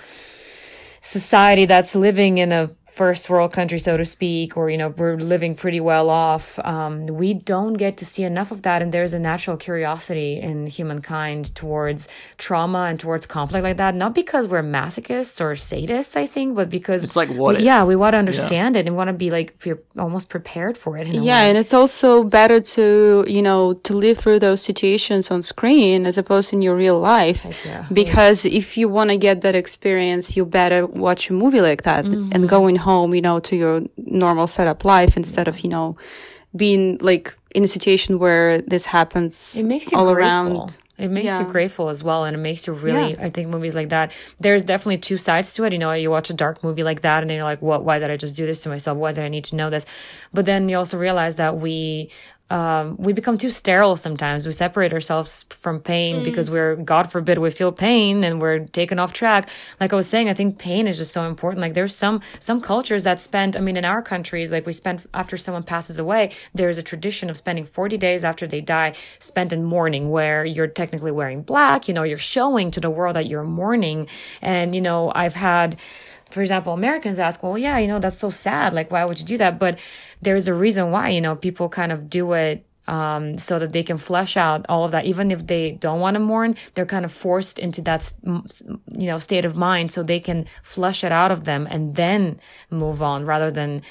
society 1.02 1.66
that's 1.66 1.96
living 1.96 2.38
in 2.38 2.52
a 2.52 2.70
first 3.02 3.24
world 3.32 3.52
country, 3.60 3.80
so 3.88 3.94
to 4.02 4.06
speak, 4.18 4.50
or, 4.58 4.66
you 4.74 4.78
know, 4.82 4.90
we're 5.02 5.16
living 5.34 5.54
pretty 5.64 5.82
well 5.92 6.08
off, 6.28 6.46
um, 6.74 6.94
we 7.22 7.30
don't 7.54 7.76
get 7.86 7.94
to 8.02 8.06
see 8.14 8.24
enough 8.34 8.50
of 8.56 8.60
that. 8.68 8.78
And 8.84 8.90
there's 8.96 9.14
a 9.20 9.22
natural 9.32 9.56
curiosity 9.68 10.32
in 10.50 10.58
humankind 10.78 11.42
towards 11.62 12.02
trauma 12.46 12.82
and 12.90 12.98
towards 13.06 13.24
conflict 13.38 13.64
like 13.68 13.78
that. 13.84 13.94
Not 14.04 14.12
because 14.22 14.44
we're 14.52 14.68
masochists 14.80 15.38
or 15.46 15.52
sadists, 15.72 16.14
I 16.24 16.26
think, 16.34 16.48
but 16.60 16.68
because 16.80 17.02
It's 17.08 17.16
like, 17.22 17.30
what 17.42 17.54
we- 17.58 17.64
yeah, 17.72 17.82
we 17.92 17.96
want 18.04 18.12
to 18.16 18.20
understand 18.26 18.72
it 18.80 18.84
and 18.88 18.94
want 19.00 19.10
to 19.14 19.18
be 19.26 19.30
like 19.38 19.50
pre- 19.62 19.84
almost 20.06 20.26
prepared 20.36 20.76
for 20.84 20.92
it. 21.00 21.06
In 21.08 21.14
a 21.22 21.24
Yeah, 21.30 21.42
way. 21.42 21.50
and 21.50 21.56
it's 21.62 21.74
also 21.82 22.10
better 22.40 22.60
to, 22.76 22.86
you 23.36 23.44
know, 23.48 23.62
to 23.88 23.92
live 24.06 24.18
through 24.22 24.40
those 24.48 24.62
situations 24.70 25.24
on 25.34 25.40
screen 25.54 25.98
as 26.10 26.16
opposed 26.24 26.48
in 26.56 26.60
your 26.68 26.76
real 26.86 27.00
life. 27.16 27.42
yeah. 27.72 27.86
Because 28.02 28.40
if 28.62 28.68
you 28.80 28.86
want 28.98 29.10
to 29.14 29.18
get 29.28 29.36
that 29.46 29.56
experience, 29.64 30.26
you 30.36 30.44
better 30.62 30.80
watch 31.08 31.22
a 31.32 31.34
movie 31.44 31.64
like 31.72 31.84
that 31.90 32.04
Mm-hmm. 32.10 32.34
and 32.34 32.42
going 32.58 32.78
home, 32.88 32.89
you 33.16 33.22
know, 33.22 33.40
to 33.40 33.56
your 33.56 33.82
normal 33.98 34.48
setup 34.48 34.84
life 34.86 35.18
instead 35.18 35.48
of, 35.48 35.60
you 35.62 35.70
know, 35.70 35.96
being 36.56 36.98
like 37.00 37.36
in 37.56 37.64
a 37.64 37.68
situation 37.68 38.20
where 38.20 38.62
this 38.62 38.86
happens 38.86 39.58
it 39.58 39.66
makes 39.66 39.92
you 39.92 39.98
all 39.98 40.14
grateful. 40.14 40.62
around. 40.62 40.76
It 41.00 41.10
makes 41.10 41.40
you 41.40 41.46
grateful 41.46 41.88
as 41.88 42.04
well, 42.04 42.26
and 42.26 42.36
it 42.36 42.40
makes 42.40 42.68
you 42.68 42.74
really. 42.74 43.18
I 43.18 43.30
think 43.30 43.48
movies 43.48 43.74
like 43.74 43.88
that. 43.90 44.12
There's 44.40 44.64
definitely 44.64 44.98
two 44.98 45.16
sides 45.16 45.54
to 45.54 45.64
it. 45.64 45.72
You 45.72 45.80
know, 45.80 45.94
you 45.94 46.12
watch 46.12 46.30
a 46.30 46.34
dark 46.34 46.62
movie 46.62 46.84
like 46.84 47.02
that, 47.02 47.24
and 47.24 47.30
then 47.30 47.38
you're 47.38 47.46
like, 47.46 47.62
"What? 47.62 47.86
Why 47.86 48.00
did 48.00 48.12
I 48.12 48.18
just 48.18 48.36
do 48.36 48.46
this 48.46 48.62
to 48.64 48.70
myself? 48.70 48.98
Why 48.98 49.14
did 49.14 49.24
I 49.24 49.30
need 49.30 49.46
to 49.46 49.56
know 49.56 49.70
this?" 49.70 49.86
But 50.34 50.44
then 50.44 50.68
you 50.68 50.78
also 50.78 50.98
realize 50.98 51.36
that 51.36 51.58
we. 51.58 52.12
Um, 52.50 52.96
we 52.98 53.14
become 53.14 53.38
too 53.38 53.52
sterile 53.52 53.96
sometimes. 53.96 54.48
We 54.48 54.54
separate 54.54 54.92
ourselves 54.92 55.46
from 55.50 55.80
pain 55.80 56.24
because 56.24 56.50
we're, 56.50 56.76
God 56.76 57.12
forbid, 57.12 57.38
we 57.38 57.52
feel 57.52 57.72
pain 57.72 58.24
and 58.24 58.42
we're 58.42 58.60
taken 58.66 58.98
off 58.98 59.14
track. 59.14 59.50
Like 59.80 59.94
I 59.94 59.96
was 59.96 60.10
saying, 60.10 60.30
I 60.30 60.34
think 60.34 60.58
pain 60.58 60.88
is 60.88 60.98
just 60.98 61.14
so 61.14 61.28
important. 61.28 61.62
Like 61.62 61.76
there's 61.76 61.96
some, 61.96 62.22
some 62.40 62.60
cultures 62.60 63.04
that 63.04 63.20
spend, 63.20 63.56
I 63.56 63.60
mean, 63.60 63.78
in 63.78 63.86
our 63.86 64.02
countries, 64.02 64.52
like 64.52 64.66
we 64.66 64.74
spend 64.74 65.08
after 65.14 65.38
someone 65.38 65.64
passes 65.64 66.00
away, 66.00 66.32
there's 66.54 66.80
a 66.80 66.84
tradition 66.84 67.30
of 67.30 67.38
spending 67.38 67.66
40 67.66 67.98
days 67.98 68.24
after 68.24 68.48
they 68.48 68.62
die 68.62 68.94
spent 69.20 69.54
in 69.54 69.64
mourning 69.64 70.10
where 70.10 70.44
you're 70.44 70.68
technically 70.68 71.12
wearing 71.12 71.44
black, 71.44 71.88
you 71.88 71.94
know, 71.94 72.04
you're 72.04 72.18
showing 72.18 72.72
to 72.72 72.80
the 72.80 72.90
world 72.90 73.16
that 73.16 73.28
you're 73.28 73.44
mourning. 73.44 74.08
And, 74.42 74.74
you 74.74 74.82
know, 74.82 75.12
I've 75.14 75.36
had, 75.36 75.78
for 76.32 76.42
example, 76.42 76.74
Americans 76.74 77.20
ask, 77.20 77.42
well, 77.44 77.58
yeah, 77.58 77.78
you 77.78 77.88
know, 77.88 78.00
that's 78.00 78.18
so 78.18 78.30
sad. 78.30 78.74
Like, 78.74 78.92
why 78.92 79.04
would 79.06 79.20
you 79.20 79.26
do 79.26 79.38
that? 79.38 79.58
But 79.60 79.80
there's 80.22 80.48
a 80.48 80.54
reason 80.54 80.92
why, 80.92 81.10
you 81.10 81.22
know, 81.22 81.36
people 81.36 81.70
kind 81.70 81.92
of 81.92 82.10
do 82.10 82.34
it 82.34 82.66
um, 82.88 83.38
so 83.38 83.60
that 83.60 83.72
they 83.72 83.84
can 83.84 83.98
flesh 84.00 84.36
out 84.36 84.66
all 84.68 84.84
of 84.84 84.92
that. 84.92 85.06
Even 85.06 85.30
if 85.32 85.46
they 85.46 85.72
don't 85.72 86.00
want 86.00 86.16
to 86.16 86.20
mourn, 86.20 86.56
they're 86.74 86.86
kind 86.88 87.06
of 87.06 87.12
forced 87.12 87.60
into 87.60 87.82
that, 87.84 88.02
s- 88.02 88.14
m- 88.26 88.44
s- 88.46 88.64
you 88.92 89.06
know, 89.08 89.20
state 89.20 89.46
of 89.46 89.56
mind 89.56 89.92
so 89.92 90.02
they 90.02 90.20
can 90.20 90.46
flush 90.64 91.04
it 91.04 91.12
out 91.12 91.32
of 91.32 91.44
them 91.44 91.68
and 91.70 91.96
then 91.96 92.40
move 92.72 93.02
on 93.04 93.26
rather 93.26 93.52
than 93.52 93.82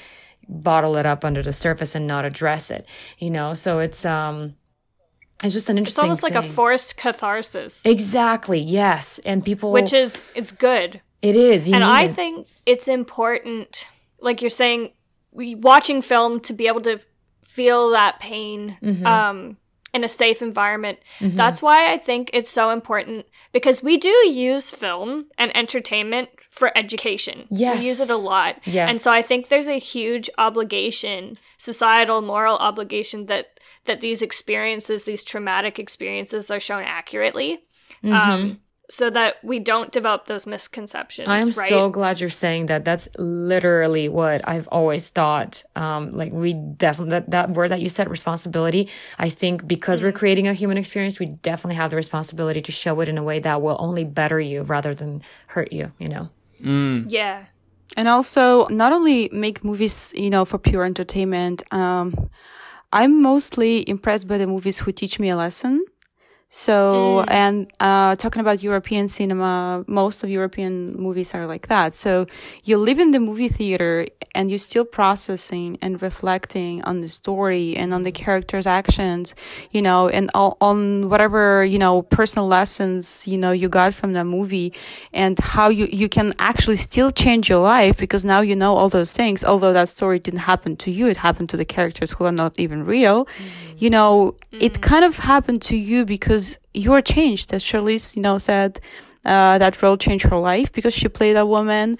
bottle 0.49 0.97
it 0.97 1.05
up 1.05 1.23
under 1.23 1.41
the 1.41 1.53
surface 1.53 1.95
and 1.95 2.07
not 2.07 2.25
address 2.25 2.69
it, 2.69 2.85
you 3.19 3.29
know? 3.29 3.53
So 3.53 3.79
it's, 3.79 4.03
um, 4.05 4.55
it's 5.43 5.53
just 5.53 5.69
an 5.69 5.77
It's 5.77 5.81
interesting 5.87 6.03
almost 6.03 6.23
like 6.23 6.35
a 6.35 6.41
forced 6.43 6.97
catharsis, 6.97 7.85
Exactly. 7.85 8.59
Yes. 8.59 9.19
And 9.23 9.45
people, 9.45 9.71
which 9.71 9.93
is 9.93 10.21
it's 10.35 10.51
good. 10.51 10.99
It 11.21 11.35
is. 11.35 11.67
You 11.69 11.75
and 11.75 11.83
I 11.83 12.03
it. 12.03 12.11
think 12.11 12.47
it's 12.65 12.87
important, 12.87 13.87
like 14.19 14.41
you're 14.41 14.49
saying, 14.49 14.91
we, 15.31 15.55
watching 15.55 16.01
film 16.01 16.39
to 16.41 16.53
be 16.53 16.67
able 16.67 16.81
to 16.81 16.99
feel 17.43 17.89
that 17.91 18.19
pain 18.19 18.77
Mm-hmm. 18.81 19.05
um, 19.05 19.57
in 19.91 20.03
a 20.03 20.09
safe 20.09 20.41
environment. 20.43 20.99
That's 21.19 21.63
why 21.63 21.91
I 21.91 21.97
think 21.97 22.29
it's 22.31 22.49
so 22.49 22.69
important 22.69 23.25
because 23.51 23.81
we 23.81 23.97
do 23.97 24.09
use 24.09 24.69
film 24.69 25.25
and 25.35 25.55
entertainment 25.57 26.29
for 26.51 26.71
education. 26.77 27.47
Yes. 27.49 27.79
We 27.81 27.87
use 27.87 27.99
it 27.99 28.11
a 28.11 28.15
lot. 28.15 28.59
Yes. 28.65 28.89
And 28.89 28.97
so 28.99 29.11
I 29.11 29.23
think 29.23 29.47
there's 29.47 29.67
a 29.67 29.79
huge 29.79 30.29
obligation, 30.37 31.37
societal, 31.57 32.21
moral 32.21 32.57
obligation 32.57 33.25
that 33.25 33.59
that 33.85 33.99
these 33.99 34.21
experiences, 34.21 35.05
these 35.05 35.23
traumatic 35.23 35.79
experiences 35.79 36.51
are 36.51 36.59
shown 36.59 36.83
accurately. 36.83 37.63
Mm-hmm. 38.03 38.13
Um, 38.13 38.59
so 38.89 39.09
that 39.11 39.35
we 39.43 39.59
don't 39.59 39.91
develop 39.91 40.25
those 40.25 40.47
misconceptions. 40.47 41.27
I'm 41.29 41.49
right? 41.49 41.69
so 41.69 41.89
glad 41.89 42.19
you're 42.19 42.29
saying 42.29 42.65
that. 42.67 42.83
That's 42.85 43.07
literally 43.17 44.09
what 44.09 44.47
I've 44.47 44.67
always 44.69 45.09
thought. 45.09 45.63
Um, 45.75 46.11
like 46.11 46.31
we 46.33 46.53
definitely 46.53 47.11
that, 47.11 47.29
that 47.29 47.51
word 47.51 47.69
that 47.69 47.81
you 47.81 47.89
said, 47.89 48.09
responsibility. 48.09 48.89
I 49.19 49.29
think 49.29 49.67
because 49.67 49.99
Mm. 49.99 50.03
we're 50.05 50.11
creating 50.21 50.47
a 50.47 50.53
human 50.53 50.77
experience, 50.77 51.19
we 51.19 51.27
definitely 51.27 51.75
have 51.75 51.91
the 51.91 51.97
responsibility 51.97 52.61
to 52.61 52.71
show 52.71 52.99
it 53.01 53.07
in 53.09 53.17
a 53.17 53.23
way 53.23 53.39
that 53.39 53.61
will 53.61 53.77
only 53.79 54.03
better 54.05 54.39
you 54.39 54.63
rather 54.63 54.93
than 54.95 55.21
hurt 55.47 55.71
you. 55.71 55.91
You 55.99 56.09
know. 56.09 56.29
Yeah. 57.07 57.45
and 57.97 58.07
also 58.07 58.67
not 58.67 58.91
only 58.91 59.29
make 59.31 59.63
movies 59.63 60.13
you 60.15 60.29
know 60.29 60.45
for 60.45 60.57
pure 60.59 60.83
entertainment 60.85 61.63
um 61.73 62.29
i'm 62.91 63.21
mostly 63.21 63.87
impressed 63.89 64.27
by 64.27 64.37
the 64.37 64.45
movies 64.45 64.77
who 64.79 64.91
teach 64.91 65.19
me 65.19 65.29
a 65.29 65.35
lesson 65.35 65.83
so 66.49 67.23
mm. 67.27 67.31
and 67.31 67.71
uh 67.79 68.15
talking 68.15 68.39
about 68.41 68.63
european 68.63 69.07
cinema 69.07 69.83
most 69.87 70.23
of 70.23 70.29
european 70.29 70.95
movies 70.97 71.33
are 71.33 71.45
like 71.45 71.67
that. 71.67 71.93
So 71.93 72.27
you 72.63 72.77
live 72.77 72.99
in 72.99 73.11
the 73.11 73.19
movie 73.19 73.49
theater 73.49 74.07
and 74.35 74.49
you're 74.49 74.65
still 74.71 74.85
processing 74.85 75.77
and 75.81 76.01
reflecting 76.01 76.83
on 76.83 77.01
the 77.01 77.09
story 77.09 77.75
and 77.75 77.93
on 77.93 78.03
the 78.03 78.11
mm. 78.11 78.21
characters 78.23 78.65
actions 78.67 79.35
you 79.71 79.81
know 79.81 80.01
and 80.17 80.29
all, 80.33 80.57
on 80.61 81.09
whatever 81.11 81.63
you 81.73 81.79
know 81.79 81.95
personal 82.17 82.47
lessons 82.47 83.27
you 83.31 83.37
know 83.37 83.51
you 83.51 83.67
got 83.69 83.93
from 83.93 84.13
that 84.13 84.25
movie 84.25 84.69
and 85.13 85.33
how 85.39 85.67
you 85.69 85.85
you 86.01 86.07
can 86.17 86.33
actually 86.39 86.79
still 86.89 87.11
change 87.23 87.49
your 87.51 87.61
life 87.75 87.95
because 87.97 88.23
now 88.33 88.41
you 88.49 88.55
know 88.55 88.73
all 88.79 88.89
those 88.89 89.11
things 89.11 89.43
although 89.43 89.73
that 89.73 89.89
story 89.89 90.19
didn't 90.19 90.45
happen 90.51 90.71
to 90.83 90.89
you. 90.91 91.07
It 91.13 91.17
happened 91.17 91.49
to 91.53 91.57
the 91.57 91.65
characters 91.65 92.11
who 92.11 92.25
are 92.29 92.37
not 92.43 92.53
even 92.63 92.79
real. 92.95 93.25
Mm. 93.25 93.31
You 93.83 93.89
know 93.97 94.09
it 94.51 94.73
kind 94.81 95.05
of 95.09 95.13
happened 95.33 95.61
to 95.69 95.75
you 95.89 95.99
because 96.15 96.38
you're 96.73 97.01
changed 97.15 97.53
as 97.53 97.63
Charlize 97.63 98.15
you 98.15 98.21
know 98.21 98.37
said 98.37 98.71
uh, 99.25 99.57
that 99.57 99.81
role 99.81 99.97
changed 99.97 100.25
her 100.31 100.37
life 100.37 100.71
because 100.71 100.93
she 100.93 101.07
played 101.07 101.37
a 101.37 101.45
woman. 101.45 101.97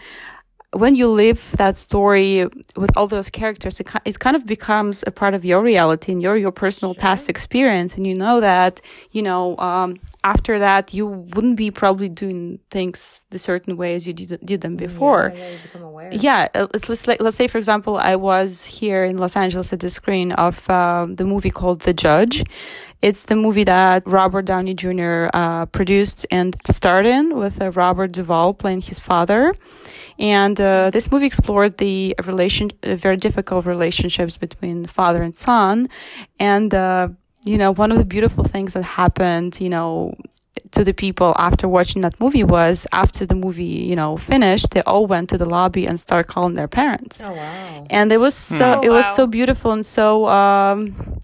When 0.73 0.95
you 0.95 1.07
live 1.07 1.41
that 1.57 1.77
story 1.77 2.45
with 2.75 2.91
all 2.95 3.07
those 3.07 3.29
characters, 3.29 3.79
it, 3.79 3.87
it 4.05 4.19
kind 4.19 4.35
of 4.35 4.45
becomes 4.45 5.03
a 5.07 5.11
part 5.11 5.33
of 5.33 5.43
your 5.43 5.61
reality 5.63 6.11
and 6.11 6.21
your 6.21 6.37
your 6.37 6.51
personal 6.51 6.93
past 6.93 7.27
experience, 7.27 7.95
and 7.95 8.05
you 8.05 8.15
know 8.23 8.39
that 8.39 8.81
you 9.11 9.21
know 9.27 9.57
um, 9.57 9.97
after 10.23 10.59
that 10.59 10.93
you 10.93 11.07
wouldn't 11.07 11.55
be 11.55 11.71
probably 11.71 12.09
doing 12.09 12.59
things 12.69 13.21
the 13.29 13.39
certain 13.39 13.77
way 13.77 13.95
as 13.95 14.05
you 14.05 14.13
did, 14.13 14.39
did 14.43 14.61
them 14.61 14.75
before. 14.75 15.31
Yeah, 15.33 15.49
you 15.49 15.57
become 15.63 15.83
aware. 15.83 16.09
Yeah, 16.11 16.47
uh, 16.53 16.67
let's, 16.73 17.07
like, 17.07 17.21
let's 17.21 17.37
say, 17.37 17.47
for 17.47 17.57
example, 17.57 17.97
I 17.97 18.15
was 18.15 18.65
here 18.65 19.03
in 19.05 19.17
Los 19.17 19.35
Angeles 19.35 19.71
at 19.71 19.79
the 19.79 19.89
screen 19.89 20.31
of 20.33 20.69
um, 20.69 21.15
the 21.15 21.25
movie 21.25 21.51
called 21.51 21.81
The 21.81 21.93
Judge. 21.93 22.43
It's 23.01 23.23
the 23.23 23.35
movie 23.37 23.63
that 23.63 24.03
Robert 24.05 24.43
Downey 24.43 24.73
Jr. 24.73 25.29
Uh, 25.33 25.65
produced 25.67 26.27
and 26.31 26.55
starred 26.69 27.05
in 27.05 27.37
with 27.37 27.61
uh, 27.61 27.71
Robert 27.71 28.11
Duvall 28.11 28.53
playing 28.53 28.81
his 28.81 28.99
father. 28.99 29.55
And 30.17 30.59
uh, 30.59 30.89
this 30.89 31.09
movie 31.09 31.25
explored 31.25 31.77
the 31.77 32.13
relation, 32.25 32.71
uh, 32.83 32.95
very 32.95 33.15
difficult 33.15 33.65
relationships 33.65 34.35
between 34.35 34.85
father 34.85 35.23
and 35.23 35.35
son. 35.37 35.87
And, 36.41 36.73
uh, 36.73 37.09
you 37.43 37.57
know, 37.57 37.71
one 37.71 37.91
of 37.91 37.97
the 37.97 38.05
beautiful 38.05 38.43
things 38.43 38.73
that 38.73 38.83
happened, 38.83 39.59
you 39.61 39.69
know, 39.69 40.13
to 40.71 40.83
the 40.83 40.93
people 40.93 41.33
after 41.37 41.67
watching 41.67 42.01
that 42.03 42.19
movie 42.19 42.43
was 42.43 42.85
after 42.91 43.25
the 43.25 43.35
movie, 43.35 43.63
you 43.89 43.95
know, 43.95 44.17
finished, 44.17 44.71
they 44.71 44.81
all 44.83 45.05
went 45.07 45.29
to 45.29 45.37
the 45.37 45.45
lobby 45.45 45.85
and 45.87 45.99
started 45.99 46.27
calling 46.31 46.55
their 46.55 46.67
parents. 46.67 47.21
Oh 47.21 47.33
wow. 47.33 47.87
And 47.89 48.11
it 48.11 48.19
was 48.19 48.35
so 48.35 48.75
Oh, 48.77 48.81
it 48.81 48.89
was 48.89 49.05
wow. 49.07 49.13
so 49.15 49.27
beautiful 49.27 49.71
and 49.71 49.85
so 49.85 50.27
um 50.27 51.19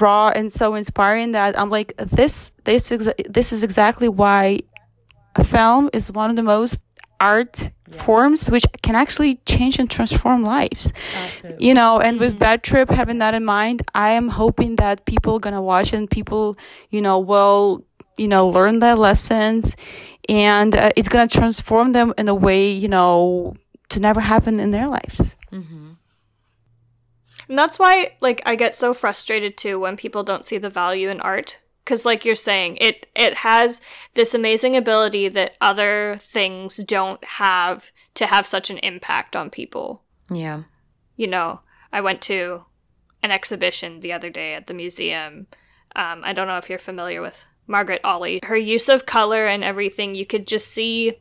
raw 0.00 0.28
and 0.28 0.52
so 0.52 0.74
inspiring 0.74 1.32
that 1.32 1.58
I'm 1.58 1.70
like 1.70 1.94
this 1.98 2.52
this 2.64 2.90
exa- 2.90 3.32
this 3.32 3.52
is 3.52 3.62
exactly 3.62 4.08
why 4.08 4.60
a 5.36 5.44
film 5.44 5.90
is 5.92 6.10
one 6.10 6.30
of 6.30 6.36
the 6.36 6.42
most 6.42 6.80
art 7.20 7.70
forms 7.90 8.50
which 8.50 8.64
can 8.82 8.94
actually 8.94 9.36
change 9.46 9.78
and 9.78 9.90
transform 9.90 10.42
lives. 10.42 10.92
Absolutely. 11.14 11.66
you 11.66 11.74
know 11.74 12.00
and 12.00 12.20
with 12.20 12.38
bad 12.38 12.62
trip 12.62 12.88
having 12.90 13.18
that 13.18 13.34
in 13.34 13.44
mind 13.44 13.82
i 13.94 14.10
am 14.10 14.28
hoping 14.28 14.76
that 14.76 15.04
people 15.06 15.38
gonna 15.38 15.62
watch 15.62 15.92
and 15.92 16.10
people 16.10 16.56
you 16.90 17.00
know 17.00 17.18
will 17.18 17.84
you 18.16 18.28
know 18.28 18.48
learn 18.48 18.78
their 18.78 18.94
lessons 18.94 19.76
and 20.28 20.76
uh, 20.76 20.90
it's 20.96 21.08
gonna 21.08 21.28
transform 21.28 21.92
them 21.92 22.12
in 22.18 22.28
a 22.28 22.34
way 22.34 22.70
you 22.70 22.88
know 22.88 23.54
to 23.88 24.00
never 24.00 24.20
happen 24.20 24.60
in 24.60 24.70
their 24.70 24.88
lives. 24.88 25.36
And 27.48 27.58
that's 27.58 27.78
why, 27.78 28.10
like, 28.20 28.42
I 28.44 28.56
get 28.56 28.74
so 28.74 28.92
frustrated 28.92 29.56
too 29.56 29.80
when 29.80 29.96
people 29.96 30.22
don't 30.22 30.44
see 30.44 30.58
the 30.58 30.68
value 30.68 31.08
in 31.08 31.20
art. 31.20 31.60
Because, 31.88 32.04
like 32.04 32.26
you're 32.26 32.34
saying, 32.34 32.76
it 32.82 33.06
it 33.14 33.32
has 33.36 33.80
this 34.12 34.34
amazing 34.34 34.76
ability 34.76 35.26
that 35.28 35.56
other 35.58 36.18
things 36.20 36.76
don't 36.76 37.24
have 37.24 37.90
to 38.12 38.26
have 38.26 38.46
such 38.46 38.68
an 38.68 38.76
impact 38.78 39.34
on 39.34 39.48
people. 39.48 40.02
Yeah. 40.30 40.64
You 41.16 41.28
know, 41.28 41.60
I 41.90 42.02
went 42.02 42.20
to 42.22 42.66
an 43.22 43.30
exhibition 43.30 44.00
the 44.00 44.12
other 44.12 44.28
day 44.28 44.52
at 44.52 44.66
the 44.66 44.74
museum. 44.74 45.46
Um, 45.96 46.20
I 46.24 46.34
don't 46.34 46.46
know 46.46 46.58
if 46.58 46.68
you're 46.68 46.78
familiar 46.78 47.22
with 47.22 47.42
Margaret 47.66 48.02
Olley. 48.02 48.44
Her 48.44 48.58
use 48.58 48.90
of 48.90 49.06
color 49.06 49.46
and 49.46 49.64
everything, 49.64 50.14
you 50.14 50.26
could 50.26 50.46
just 50.46 50.68
see 50.68 51.14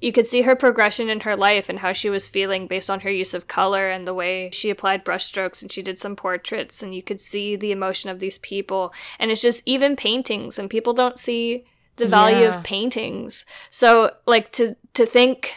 you 0.00 0.12
could 0.12 0.26
see 0.26 0.42
her 0.42 0.54
progression 0.54 1.08
in 1.08 1.20
her 1.20 1.34
life 1.34 1.68
and 1.68 1.80
how 1.80 1.92
she 1.92 2.08
was 2.08 2.28
feeling 2.28 2.66
based 2.66 2.88
on 2.88 3.00
her 3.00 3.10
use 3.10 3.34
of 3.34 3.48
color 3.48 3.88
and 3.88 4.06
the 4.06 4.14
way 4.14 4.48
she 4.52 4.70
applied 4.70 5.04
brushstrokes 5.04 5.60
and 5.60 5.72
she 5.72 5.82
did 5.82 5.98
some 5.98 6.14
portraits 6.14 6.82
and 6.82 6.94
you 6.94 7.02
could 7.02 7.20
see 7.20 7.56
the 7.56 7.72
emotion 7.72 8.08
of 8.08 8.20
these 8.20 8.38
people. 8.38 8.92
And 9.18 9.30
it's 9.30 9.42
just 9.42 9.62
even 9.66 9.96
paintings 9.96 10.58
and 10.58 10.70
people 10.70 10.92
don't 10.92 11.18
see 11.18 11.64
the 11.96 12.06
value 12.06 12.42
Yeah. 12.46 12.56
of 12.58 12.62
paintings. 12.62 13.44
So 13.70 14.12
like 14.26 14.52
to 14.52 14.76
to 14.94 15.04
think 15.04 15.54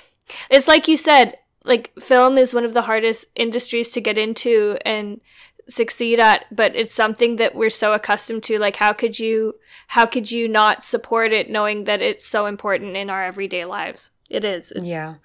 it's 0.50 0.68
like 0.68 0.88
you 0.88 0.98
said 0.98 1.38
like 1.64 1.92
film 2.00 2.38
is 2.40 2.54
one 2.54 2.66
of 2.66 2.74
the 2.74 2.84
hardest 2.84 3.26
industries 3.36 3.92
to 3.92 4.02
get 4.02 4.18
into 4.18 4.78
and 4.84 5.22
succeed 5.68 6.20
at 6.20 6.46
but 6.54 6.76
it's 6.76 6.94
something 6.94 7.36
that 7.36 7.54
we're 7.54 7.70
so 7.70 7.94
accustomed 7.94 8.42
to 8.44 8.58
like 8.58 8.78
how 8.78 8.92
could 8.92 9.20
you 9.20 9.56
how 9.90 10.06
could 10.06 10.32
you 10.32 10.48
not 10.48 10.84
support 10.84 11.32
it 11.32 11.50
knowing 11.50 11.84
that 11.84 12.02
it's 12.02 12.26
so 12.26 12.46
important 12.48 12.98
in 12.98 13.10
our 13.10 13.24
everyday 13.24 13.64
lives 13.64 14.12
it 14.38 14.44
is 14.44 14.72
it's, 14.78 14.90
Yeah. 14.96 15.16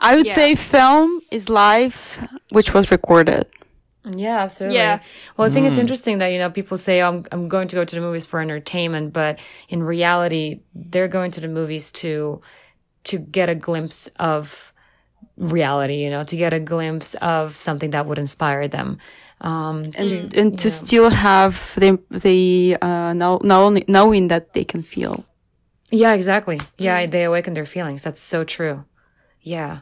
i 0.00 0.10
would 0.16 0.26
Yeah. 0.26 0.34
say 0.38 0.54
film 0.54 1.08
is 1.30 1.48
life 1.48 2.02
which 2.56 2.72
was 2.74 2.84
recorded 2.90 3.46
Yeah, 4.26 4.38
absolutely. 4.46 4.78
Yeah. 4.78 5.00
Well, 5.36 5.48
I 5.48 5.52
think 5.52 5.66
it's 5.68 5.76
interesting 5.84 6.18
that, 6.20 6.28
you 6.32 6.38
know, 6.42 6.48
people 6.50 6.78
say, 6.78 7.02
oh, 7.02 7.08
I'm, 7.10 7.18
I'm 7.32 7.48
going 7.48 7.68
to 7.68 7.76
go 7.76 7.84
to 7.84 7.94
the 7.96 8.00
movies 8.00 8.24
for 8.30 8.40
entertainment, 8.40 9.12
but 9.12 9.32
in 9.68 9.82
reality, 9.82 10.46
they're 10.92 11.12
going 11.18 11.30
to 11.36 11.40
the 11.44 11.48
movies 11.60 11.92
to, 12.00 12.40
to 13.10 13.18
get 13.18 13.48
a 13.50 13.54
glimpse 13.54 14.08
of 14.16 14.72
reality, 15.36 15.96
you 16.04 16.10
know, 16.14 16.24
to 16.24 16.36
get 16.36 16.52
a 16.52 16.60
glimpse 16.60 17.16
of 17.20 17.56
something 17.56 17.90
that 17.90 18.06
would 18.06 18.18
inspire 18.18 18.68
them. 18.68 18.96
Um, 19.40 19.92
and, 19.94 20.34
and 20.40 20.58
to 20.58 20.68
still 20.70 21.10
have 21.10 21.54
the 21.76 21.90
the 22.10 22.76
uh 22.82 23.12
know, 23.12 23.38
know, 23.44 23.70
knowing 23.86 24.28
that 24.28 24.52
they 24.54 24.64
can 24.64 24.82
feel 24.82 25.24
Yeah, 25.90 26.12
exactly. 26.12 26.60
Yeah, 26.76 27.06
they 27.06 27.24
awaken 27.24 27.54
their 27.54 27.66
feelings. 27.66 28.04
That's 28.04 28.20
so 28.20 28.44
true. 28.44 28.84
Yeah. 29.40 29.80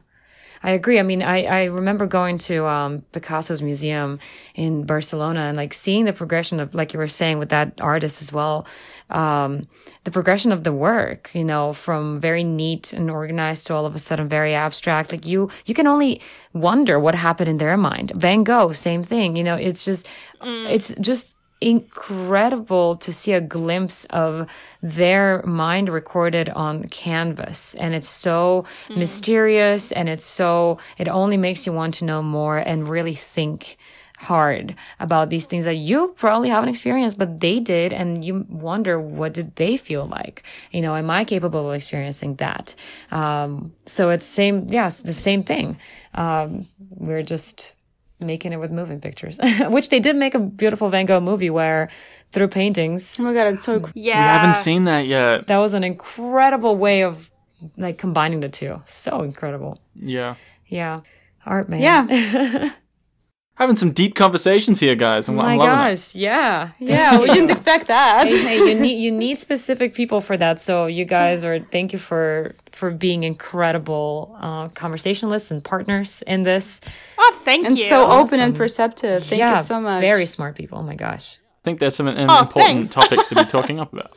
I 0.62 0.70
agree. 0.70 0.98
I 0.98 1.02
mean, 1.02 1.22
I, 1.22 1.44
I 1.44 1.64
remember 1.64 2.07
going 2.07 2.38
to 2.38 2.66
um, 2.66 3.02
Picasso's 3.12 3.62
museum 3.62 4.18
in 4.54 4.84
Barcelona 4.84 5.40
and 5.40 5.57
like 5.57 5.74
seeing 5.74 6.07
the 6.07 6.12
progression 6.12 6.61
of, 6.61 6.74
like 6.74 6.92
you 6.92 6.98
were 6.98 7.09
saying 7.09 7.38
with 7.38 7.50
that 7.50 7.74
artist 7.80 8.22
as 8.22 8.32
well, 8.32 8.66
um, 9.11 9.68
the 10.04 10.11
progression 10.11 10.52
of 10.52 10.64
the 10.64 10.72
work, 10.72 11.30
you 11.34 11.44
know, 11.44 11.72
from 11.72 12.18
very 12.20 12.42
neat 12.42 12.92
and 12.92 13.11
organized 13.11 13.66
to 13.66 13.74
all 13.74 13.86
of 13.86 13.94
a 13.94 13.98
sudden 13.98 14.28
very 14.28 14.54
abstract. 14.54 15.12
Like 15.12 15.26
you, 15.26 15.50
you 15.66 15.74
can 15.74 15.86
only 15.86 16.20
wonder 16.52 16.98
what 16.98 17.14
happened 17.14 17.50
in 17.50 17.59
their 17.59 17.76
mind. 17.76 18.12
Van 18.16 18.42
Gogh, 18.42 18.72
same 18.72 19.02
thing. 19.02 19.36
You 19.36 19.44
know, 19.44 19.57
it's 19.57 19.84
just, 19.84 20.09
it's 20.40 20.94
just 21.00 21.36
incredible 21.61 22.96
to 22.96 23.12
see 23.12 23.32
a 23.32 23.40
glimpse 23.40 24.04
of 24.07 24.48
their 24.82 25.42
mind 25.44 25.88
recorded 25.88 26.48
on 26.50 26.84
canvas. 26.84 27.74
And 27.76 27.94
it's 27.94 28.09
so 28.09 28.66
mysterious 28.94 29.90
and 29.92 30.09
it's 30.09 30.24
so 30.24 30.78
it 30.98 31.09
only 31.09 31.36
makes 31.36 31.66
you 31.66 31.72
want 31.72 31.94
to 31.94 32.04
know 32.04 32.22
more 32.22 32.59
and 32.59 32.88
really 32.88 33.14
think 33.14 33.78
hard 34.18 34.74
about 34.98 35.28
these 35.28 35.44
things 35.44 35.66
that 35.66 35.74
you 35.74 36.09
probably 36.16 36.48
haven't 36.48 36.70
experienced 36.70 37.18
but 37.18 37.40
they 37.40 37.61
did 37.61 37.92
and 37.92 38.24
you 38.24 38.46
wonder 38.48 38.98
what 38.98 39.34
did 39.34 39.54
they 39.57 39.76
feel 39.76 40.07
like? 40.07 40.42
You 40.70 40.80
know 40.80 40.96
am 40.96 41.11
i 41.11 41.24
capable 41.24 41.68
of 41.68 41.76
experiencing 41.76 42.36
that? 42.36 42.74
Um, 43.11 43.74
so 43.84 44.11
it's 44.11 44.26
same 44.26 44.66
yes 44.70 45.02
the 45.02 45.12
same 45.12 45.42
thing. 45.42 45.78
Um, 46.14 46.66
we're 46.90 47.22
just 47.22 47.72
making 48.21 48.53
it 48.53 48.57
with 48.57 48.71
moving 48.71 49.01
pictures, 49.01 49.39
which 49.69 49.89
they 49.91 50.01
did 50.01 50.17
make 50.17 50.35
a 50.35 50.41
beautiful 50.41 50.89
Van 50.89 51.07
Gogh 51.07 51.21
movie 51.21 51.51
where 51.51 51.89
through 52.33 52.49
paintings, 52.49 53.19
oh 53.21 53.25
my 53.25 53.33
god 53.35 53.55
it's 53.55 53.64
so 53.64 53.81
cool. 53.81 53.91
yeah 53.95 54.17
We 54.19 54.39
haven't 54.39 54.57
seen 54.57 54.85
that 54.85 55.07
yet. 55.07 55.47
that 55.47 55.59
was 55.59 55.75
an 55.75 55.85
incredible 55.85 56.77
way 56.77 57.03
of 57.05 57.31
like 57.77 57.99
combining 57.99 58.41
the 58.41 58.49
two. 58.49 58.83
So 58.87 59.23
incredible. 59.23 59.79
Yeah. 59.95 60.35
Yeah. 60.67 61.01
Art, 61.45 61.69
man. 61.69 61.81
yeah 61.81 62.71
Having 63.57 63.76
some 63.76 63.90
deep 63.92 64.14
conversations 64.14 64.80
here, 64.80 64.94
guys. 64.94 65.28
I'm, 65.28 65.38
Oh 65.38 65.42
I'm 65.42 65.57
my 65.57 65.64
loving 65.64 65.72
it. 65.72 65.90
gosh. 65.92 66.14
Yeah. 66.14 66.70
yeah 66.78 67.18
we 67.18 67.26
didn't 67.26 67.50
expect 67.50 67.88
that 67.88 68.26
hey, 68.28 68.38
hey, 68.42 68.59
you 68.59 68.78
need 68.78 68.98
you 69.02 69.11
need 69.11 69.38
specific 69.48 69.94
people 69.94 70.20
for 70.20 70.36
that. 70.36 70.61
So 70.61 70.86
you 70.86 71.04
guys 71.07 71.42
are 71.44 71.61
thank 71.72 71.92
you 71.94 71.98
for 71.98 72.54
for 72.72 72.90
being 72.90 73.22
incredible 73.24 74.36
uh, 74.40 74.68
conversationalists 74.68 75.50
and 75.50 75.64
partners 75.64 76.22
in 76.26 76.42
this. 76.42 76.80
oh 77.18 77.40
thank 77.44 77.64
and 77.66 77.76
you 77.78 77.84
And 77.84 77.88
so 77.88 78.11
open 78.11 78.40
and 78.40 78.54
perceptive 78.54 79.24
thank 79.24 79.38
yeah, 79.40 79.59
you 79.59 79.64
so 79.64 79.80
much 79.80 80.00
Very 80.00 80.26
smart 80.26 80.54
people. 80.57 80.78
Oh 80.78 80.82
my 80.82 80.94
gosh. 80.94 81.38
I 81.38 81.62
think 81.64 81.80
there's 81.80 81.96
some 81.96 82.07
um, 82.09 82.14
Oh, 82.30 82.40
important 82.42 82.88
thanks. 82.88 82.90
topics 82.94 83.28
to 83.28 83.34
be 83.34 83.44
talking 83.57 83.80
up 83.80 83.92
about. 83.92 84.12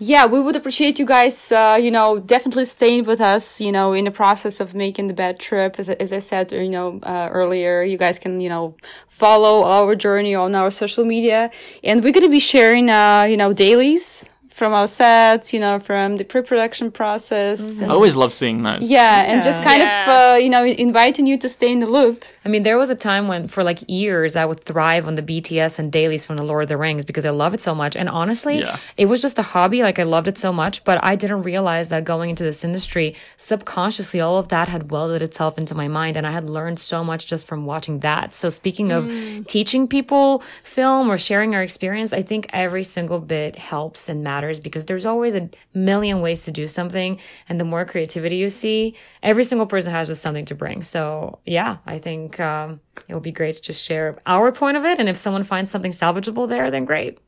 Yeah 0.00 0.24
we 0.24 0.40
would 0.40 0.56
appreciate 0.56 0.98
you 0.98 1.04
guys 1.04 1.52
uh, 1.52 1.78
you 1.80 1.90
know 1.90 2.18
definitely 2.18 2.64
staying 2.64 3.04
with 3.04 3.20
us 3.20 3.60
you 3.60 3.70
know 3.70 3.92
in 3.92 4.06
the 4.06 4.10
process 4.10 4.58
of 4.58 4.74
making 4.74 5.06
the 5.06 5.12
bad 5.14 5.38
trip. 5.38 5.78
As, 5.78 5.90
as 5.90 6.12
i 6.12 6.18
said 6.18 6.50
you 6.50 6.70
know 6.70 6.98
uh, 7.02 7.28
earlier 7.30 7.82
you 7.82 7.98
guys 7.98 8.18
can 8.18 8.40
you 8.40 8.48
know 8.48 8.74
follow 9.06 9.64
our 9.64 9.94
journey 9.94 10.34
on 10.34 10.54
our 10.54 10.70
social 10.70 11.04
media. 11.04 11.50
And 11.84 12.02
we're 12.02 12.12
going 12.12 12.24
to 12.24 12.30
be 12.30 12.40
sharing 12.40 12.88
uh, 12.88 13.24
you 13.24 13.36
know 13.36 13.52
dailies 13.52 14.28
from 14.60 14.72
our 14.80 14.86
sets 14.86 15.46
you 15.54 15.60
know 15.64 15.76
from 15.88 16.06
the 16.20 16.24
pre-production 16.32 16.86
process 17.00 17.60
I 17.80 17.84
and- 17.84 17.92
always 17.96 18.14
love 18.22 18.32
seeing 18.40 18.58
that. 18.66 18.78
yeah, 18.82 19.30
and 19.30 19.42
just 19.42 19.60
kind 19.68 19.80
Yeah. 19.82 19.92
of 20.02 20.08
uh, 20.18 20.36
you 20.44 20.50
know 20.54 20.62
inviting 20.88 21.24
you 21.30 21.36
to 21.44 21.48
stay 21.56 21.70
in 21.76 21.80
the 21.84 21.90
loop 21.98 22.18
I 22.42 22.48
mean, 22.48 22.62
there 22.68 22.78
was 22.78 22.88
a 22.88 22.94
time 23.10 23.24
when, 23.28 23.48
for 23.54 23.62
like 23.70 23.80
years, 24.02 24.34
I 24.34 24.44
would 24.48 24.60
thrive 24.70 25.04
on 25.06 25.14
the 25.20 25.26
BTS 25.30 25.78
and 25.78 25.86
dailies 25.92 26.24
from 26.26 26.36
the 26.38 26.42
Lord 26.50 26.62
of 26.62 26.70
the 26.70 26.78
Rings 26.78 27.04
because 27.10 27.26
I 27.30 27.32
love 27.42 27.52
it 27.56 27.60
so 27.60 27.74
much. 27.82 27.94
And 28.00 28.08
honestly, 28.08 28.56
Yeah. 28.60 28.78
it 28.96 29.06
was 29.12 29.20
just 29.26 29.38
a 29.38 29.42
hobby. 29.52 29.82
Like, 29.88 29.98
I 29.98 30.04
loved 30.16 30.26
it 30.32 30.38
so 30.38 30.50
much, 30.50 30.82
but 30.88 30.96
I 31.10 31.16
didn't 31.22 31.42
realize 31.42 31.86
that 31.90 32.02
going 32.12 32.28
into 32.32 32.42
this 32.50 32.64
industry, 32.64 33.14
subconsciously, 33.36 34.20
all 34.22 34.38
of 34.38 34.48
that 34.48 34.68
had 34.68 34.90
welded 34.90 35.20
itself 35.20 35.58
into 35.58 35.74
my 35.74 35.86
mind. 35.86 36.16
And 36.16 36.26
I 36.26 36.30
had 36.38 36.48
learned 36.48 36.78
so 36.80 37.04
much 37.04 37.26
just 37.26 37.44
from 37.46 37.66
watching 37.66 38.00
that. 38.00 38.32
So, 38.32 38.48
speaking 38.48 38.90
of 38.90 39.02
teaching 39.46 39.86
people 39.86 40.42
film 40.70 41.10
or 41.10 41.18
sharing 41.18 41.54
our 41.54 41.62
experience, 41.62 42.12
I 42.12 42.22
think 42.22 42.46
every 42.50 42.84
single 42.84 43.18
bit 43.18 43.56
helps 43.56 44.08
and 44.08 44.22
matters 44.22 44.60
because 44.60 44.86
there's 44.86 45.04
always 45.04 45.34
a 45.34 45.50
million 45.74 46.20
ways 46.20 46.44
to 46.44 46.52
do 46.52 46.68
something. 46.68 47.18
And 47.48 47.58
the 47.58 47.64
more 47.64 47.84
creativity 47.84 48.36
you 48.36 48.50
see, 48.50 48.94
every 49.22 49.42
single 49.42 49.66
person 49.66 49.92
has 49.92 50.06
just 50.06 50.22
something 50.22 50.44
to 50.44 50.54
bring. 50.54 50.84
So, 50.84 51.40
yeah, 51.44 51.78
I 51.86 51.98
think 51.98 52.38
um, 52.38 52.80
it 53.08 53.14
will 53.14 53.20
be 53.20 53.32
great 53.32 53.56
to 53.56 53.62
just 53.62 53.84
share 53.84 54.18
our 54.26 54.52
point 54.52 54.76
of 54.76 54.84
it. 54.84 55.00
And 55.00 55.08
if 55.08 55.16
someone 55.16 55.42
finds 55.42 55.72
something 55.72 55.90
salvageable 55.90 56.48
there, 56.48 56.70
then 56.70 56.84
great. 56.84 57.18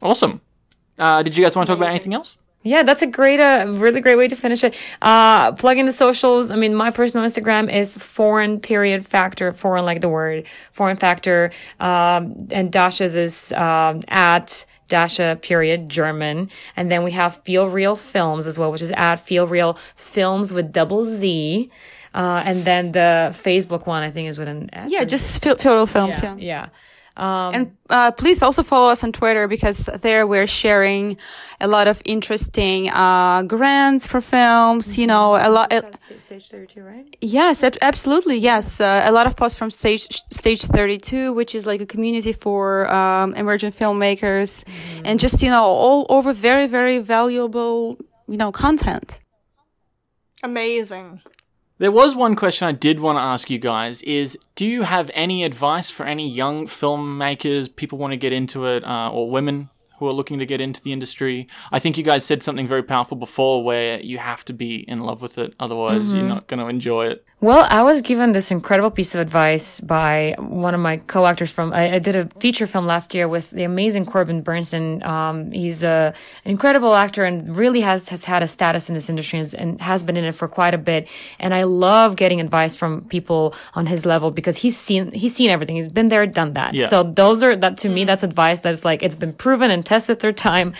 Awesome. 0.00 0.40
Uh, 0.98 1.22
did 1.22 1.36
you 1.36 1.44
guys 1.44 1.54
want 1.54 1.66
to 1.66 1.72
talk 1.72 1.78
about 1.78 1.90
anything 1.90 2.14
else? 2.14 2.38
Yeah, 2.62 2.82
that's 2.84 3.02
a 3.02 3.06
great, 3.06 3.40
uh, 3.40 3.66
really 3.68 4.00
great 4.00 4.16
way 4.16 4.28
to 4.28 4.36
finish 4.36 4.62
it. 4.62 4.74
Uh, 5.00 5.52
plug 5.52 5.78
in 5.78 5.86
the 5.86 5.92
socials. 5.92 6.50
I 6.50 6.56
mean, 6.56 6.74
my 6.74 6.90
personal 6.90 7.26
Instagram 7.26 7.72
is 7.72 7.96
foreign 7.96 8.60
period 8.60 9.04
factor, 9.04 9.52
foreign 9.52 9.84
like 9.84 10.00
the 10.00 10.08
word, 10.08 10.44
foreign 10.70 10.96
factor. 10.96 11.50
Um, 11.80 12.48
and 12.50 12.70
Dasha's 12.70 13.16
is, 13.16 13.52
um, 13.52 14.02
at 14.08 14.64
Dasha 14.88 15.38
period 15.42 15.88
German. 15.88 16.50
And 16.76 16.92
then 16.92 17.02
we 17.02 17.12
have 17.12 17.42
Feelreal 17.44 17.98
Films 17.98 18.46
as 18.46 18.58
well, 18.58 18.70
which 18.70 18.82
is 18.82 18.92
at 18.92 19.16
Feelreal 19.16 19.78
Films 19.96 20.52
with 20.52 20.70
double 20.70 21.04
Z. 21.04 21.70
Uh, 22.14 22.42
and 22.44 22.64
then 22.64 22.92
the 22.92 23.30
Facebook 23.32 23.86
one, 23.86 24.02
I 24.02 24.10
think 24.10 24.28
is 24.28 24.38
with 24.38 24.48
an 24.48 24.68
S. 24.72 24.92
yeah 24.92 25.04
just 25.04 25.42
Feelreal 25.42 25.88
films 25.88 26.20
yeah, 26.22 26.36
yeah. 26.36 26.68
Um, 27.16 27.54
and 27.54 27.76
uh, 27.90 28.10
please 28.12 28.42
also 28.42 28.62
follow 28.62 28.90
us 28.90 29.04
on 29.04 29.12
twitter 29.12 29.46
because 29.46 29.84
there 30.00 30.26
we're 30.26 30.46
sharing 30.46 31.18
a 31.60 31.68
lot 31.68 31.86
of 31.86 32.00
interesting 32.04 32.88
uh, 32.90 33.42
grants 33.42 34.06
for 34.06 34.20
films 34.20 34.96
you 34.96 35.06
know 35.06 35.36
a 35.36 35.50
lot 35.50 35.72
Stage 36.32 36.48
32, 36.48 36.82
right? 36.82 37.16
Yes, 37.20 37.62
ab- 37.62 37.76
absolutely. 37.82 38.36
Yes, 38.36 38.80
uh, 38.80 39.02
a 39.04 39.12
lot 39.12 39.26
of 39.26 39.36
posts 39.36 39.58
from 39.58 39.70
stage 39.70 40.06
stage 40.30 40.62
thirty 40.62 40.96
two, 40.96 41.32
which 41.34 41.54
is 41.54 41.66
like 41.66 41.80
a 41.82 41.86
community 41.86 42.32
for 42.32 42.90
um, 42.90 43.34
emerging 43.34 43.72
filmmakers, 43.72 44.64
and 45.04 45.20
just 45.20 45.42
you 45.42 45.50
know 45.50 45.64
all 45.64 46.06
over 46.08 46.32
very 46.32 46.66
very 46.66 46.98
valuable 47.00 47.98
you 48.28 48.36
know 48.38 48.50
content. 48.50 49.20
amazing 50.42 51.20
There 51.82 51.90
was 51.90 52.14
one 52.14 52.36
question 52.36 52.68
I 52.68 52.70
did 52.70 53.00
want 53.00 53.18
to 53.18 53.22
ask 53.22 53.50
you 53.50 53.58
guys 53.58 54.04
is 54.04 54.38
do 54.54 54.64
you 54.64 54.82
have 54.82 55.10
any 55.14 55.42
advice 55.42 55.90
for 55.90 56.06
any 56.06 56.28
young 56.28 56.66
filmmakers, 56.68 57.74
people 57.74 57.98
want 57.98 58.12
to 58.12 58.16
get 58.16 58.32
into 58.32 58.66
it, 58.66 58.84
uh, 58.84 59.10
or 59.10 59.28
women 59.28 59.68
who 60.02 60.08
are 60.08 60.14
looking 60.14 60.38
to 60.38 60.46
get 60.46 60.60
into 60.60 60.82
the 60.82 60.92
industry? 60.92 61.46
I 61.70 61.78
think 61.78 61.96
you 61.96 62.04
guys 62.04 62.24
said 62.24 62.42
something 62.42 62.66
very 62.66 62.82
powerful 62.82 63.16
before 63.16 63.64
where 63.64 64.00
you 64.00 64.18
have 64.18 64.44
to 64.46 64.52
be 64.52 64.84
in 64.88 65.00
love 65.00 65.22
with 65.22 65.38
it, 65.38 65.54
otherwise 65.60 66.06
mm-hmm. 66.06 66.16
you're 66.16 66.28
not 66.28 66.48
going 66.48 66.60
to 66.60 66.66
enjoy 66.66 67.06
it. 67.06 67.24
Well, 67.40 67.66
I 67.68 67.82
was 67.82 68.02
given 68.02 68.32
this 68.32 68.52
incredible 68.52 68.92
piece 68.92 69.16
of 69.16 69.20
advice 69.20 69.80
by 69.80 70.36
one 70.38 70.74
of 70.74 70.80
my 70.80 70.98
co-actors 70.98 71.50
from. 71.50 71.72
I, 71.72 71.94
I 71.94 71.98
did 71.98 72.14
a 72.14 72.28
feature 72.38 72.68
film 72.68 72.86
last 72.86 73.14
year 73.14 73.26
with 73.26 73.50
the 73.50 73.64
amazing 73.64 74.06
Corbin 74.06 74.44
Bernsen. 74.44 75.04
Um, 75.04 75.50
he's 75.50 75.82
a, 75.82 76.14
an 76.44 76.50
incredible 76.52 76.94
actor 76.94 77.24
and 77.24 77.56
really 77.56 77.80
has 77.80 78.10
has 78.10 78.24
had 78.24 78.44
a 78.44 78.46
status 78.46 78.88
in 78.88 78.94
this 78.94 79.10
industry 79.10 79.40
and, 79.40 79.54
and 79.54 79.80
has 79.80 80.04
been 80.04 80.16
in 80.16 80.24
it 80.24 80.36
for 80.36 80.46
quite 80.46 80.72
a 80.72 80.78
bit. 80.78 81.08
And 81.40 81.52
I 81.52 81.64
love 81.64 82.14
getting 82.14 82.40
advice 82.40 82.76
from 82.76 83.04
people 83.06 83.56
on 83.74 83.86
his 83.86 84.06
level 84.06 84.30
because 84.30 84.58
he's 84.58 84.76
seen 84.76 85.10
he's 85.10 85.34
seen 85.34 85.50
everything. 85.50 85.74
He's 85.74 85.88
been 85.88 86.10
there, 86.10 86.24
done 86.26 86.52
that. 86.52 86.74
Yeah. 86.74 86.86
So 86.86 87.02
those 87.02 87.42
are 87.42 87.56
that 87.56 87.76
to 87.78 87.88
me. 87.88 88.04
That's 88.04 88.22
advice 88.22 88.60
that's 88.60 88.84
like 88.84 89.02
it's 89.02 89.16
been 89.16 89.32
proven 89.32 89.72
and 89.72 89.84
tested 89.92 90.18
through 90.20 90.32
time 90.32 90.72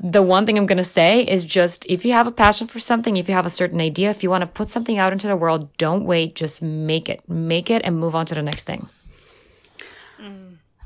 the 0.00 0.22
one 0.22 0.46
thing 0.46 0.56
I'm 0.58 0.66
going 0.66 0.84
to 0.88 0.92
say 1.00 1.22
is 1.34 1.44
just 1.44 1.84
if 1.86 2.04
you 2.06 2.12
have 2.12 2.26
a 2.26 2.32
passion 2.32 2.66
for 2.66 2.80
something, 2.80 3.16
if 3.16 3.28
you 3.28 3.34
have 3.34 3.44
a 3.44 3.50
certain 3.50 3.80
idea, 3.80 4.08
if 4.08 4.22
you 4.22 4.30
want 4.30 4.40
to 4.40 4.46
put 4.46 4.68
something 4.70 4.96
out 4.96 5.12
into 5.12 5.26
the 5.26 5.36
world, 5.36 5.68
don't 5.76 6.04
wait, 6.04 6.34
just 6.34 6.62
make 6.62 7.10
it. 7.10 7.20
Make 7.28 7.68
it 7.68 7.82
and 7.84 7.98
move 7.98 8.14
on 8.14 8.24
to 8.26 8.34
the 8.34 8.42
next 8.42 8.64
thing. 8.64 8.88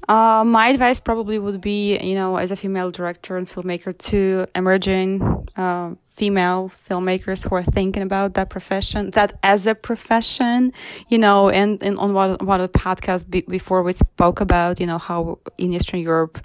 Uh, 0.08 0.44
my 0.44 0.68
advice 0.68 1.00
probably 1.00 1.38
would 1.38 1.60
be, 1.60 1.98
you 1.98 2.14
know, 2.14 2.36
as 2.36 2.52
a 2.52 2.56
female 2.56 2.90
director 2.90 3.36
and 3.36 3.48
filmmaker, 3.48 3.96
to 3.98 4.46
emerging 4.54 5.20
uh, 5.56 5.94
female 6.14 6.70
filmmakers 6.88 7.48
who 7.48 7.54
are 7.56 7.64
thinking 7.64 8.02
about 8.02 8.34
that 8.34 8.48
profession, 8.48 9.10
that 9.12 9.36
as 9.42 9.66
a 9.66 9.74
profession, 9.74 10.72
you 11.08 11.18
know, 11.18 11.48
and, 11.50 11.82
and 11.82 11.98
on 11.98 12.14
one, 12.14 12.36
one 12.38 12.60
of 12.60 12.70
the 12.70 12.78
podcasts 12.78 13.28
be, 13.28 13.40
before 13.42 13.82
we 13.82 13.92
spoke 13.92 14.40
about, 14.40 14.78
you 14.78 14.86
know, 14.86 14.98
how 14.98 15.38
in 15.58 15.74
Eastern 15.74 16.00
Europe, 16.00 16.38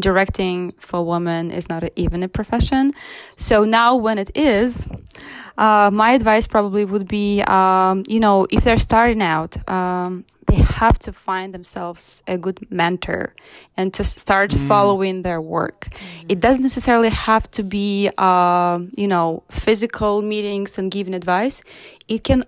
directing 0.00 0.72
for 0.78 1.04
women 1.04 1.50
is 1.50 1.68
not 1.68 1.84
a, 1.84 2.00
even 2.00 2.22
a 2.22 2.28
profession. 2.28 2.92
So 3.36 3.64
now 3.64 3.96
when 3.96 4.18
it 4.18 4.30
is, 4.34 4.88
uh, 5.56 5.90
my 5.92 6.12
advice 6.12 6.46
probably 6.46 6.84
would 6.84 7.08
be, 7.08 7.42
um, 7.42 8.04
you 8.06 8.20
know, 8.20 8.46
if 8.50 8.64
they're 8.64 8.78
starting 8.78 9.22
out, 9.22 9.56
um, 9.68 10.24
they 10.46 10.56
have 10.56 10.98
to 10.98 11.12
find 11.12 11.52
themselves 11.52 12.22
a 12.26 12.38
good 12.38 12.58
mentor 12.70 13.34
and 13.76 13.92
to 13.92 14.02
start 14.02 14.50
mm. 14.50 14.66
following 14.66 15.22
their 15.22 15.42
work. 15.42 15.88
Mm. 15.90 16.26
It 16.30 16.40
doesn't 16.40 16.62
necessarily 16.62 17.10
have 17.10 17.50
to 17.50 17.62
be, 17.62 18.10
uh, 18.16 18.78
you 18.96 19.06
know, 19.06 19.42
physical 19.50 20.22
meetings 20.22 20.78
and 20.78 20.90
giving 20.90 21.14
advice. 21.14 21.60
It 22.08 22.24
can 22.24 22.44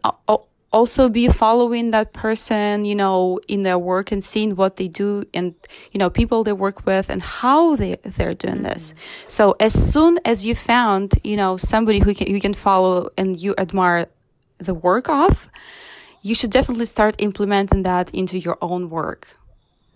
also 0.73 1.09
be 1.09 1.29
following 1.29 1.91
that 1.91 2.13
person, 2.13 2.85
you 2.85 2.95
know, 2.95 3.41
in 3.49 3.63
their 3.65 3.79
work 3.79 4.13
and 4.13 4.25
seeing 4.25 4.55
what 4.55 4.77
they 4.77 4.89
do 4.89 5.25
and, 5.35 5.55
you 5.93 5.99
know, 5.99 6.09
people 6.09 6.45
they 6.45 6.53
work 6.53 6.87
with 6.87 7.11
and 7.11 7.23
how 7.23 7.77
they, 7.77 7.97
they're 8.05 8.35
doing 8.35 8.55
mm-hmm. 8.55 8.65
this. 8.65 8.95
So 9.27 9.57
as 9.59 9.73
soon 9.73 10.19
as 10.25 10.47
you 10.47 10.55
found, 10.55 11.19
you 11.25 11.37
know, 11.37 11.57
somebody 11.57 11.99
who 11.99 12.15
can, 12.15 12.29
you 12.29 12.41
can 12.41 12.55
follow 12.55 13.11
and 13.17 13.41
you 13.41 13.55
admire 13.59 14.07
the 14.59 14.75
work 14.75 15.09
of, 15.09 15.49
you 16.23 16.35
should 16.35 16.51
definitely 16.51 16.87
start 16.87 17.17
implementing 17.19 17.83
that 17.83 18.11
into 18.15 18.39
your 18.39 18.59
own 18.61 18.91
work. 18.91 19.37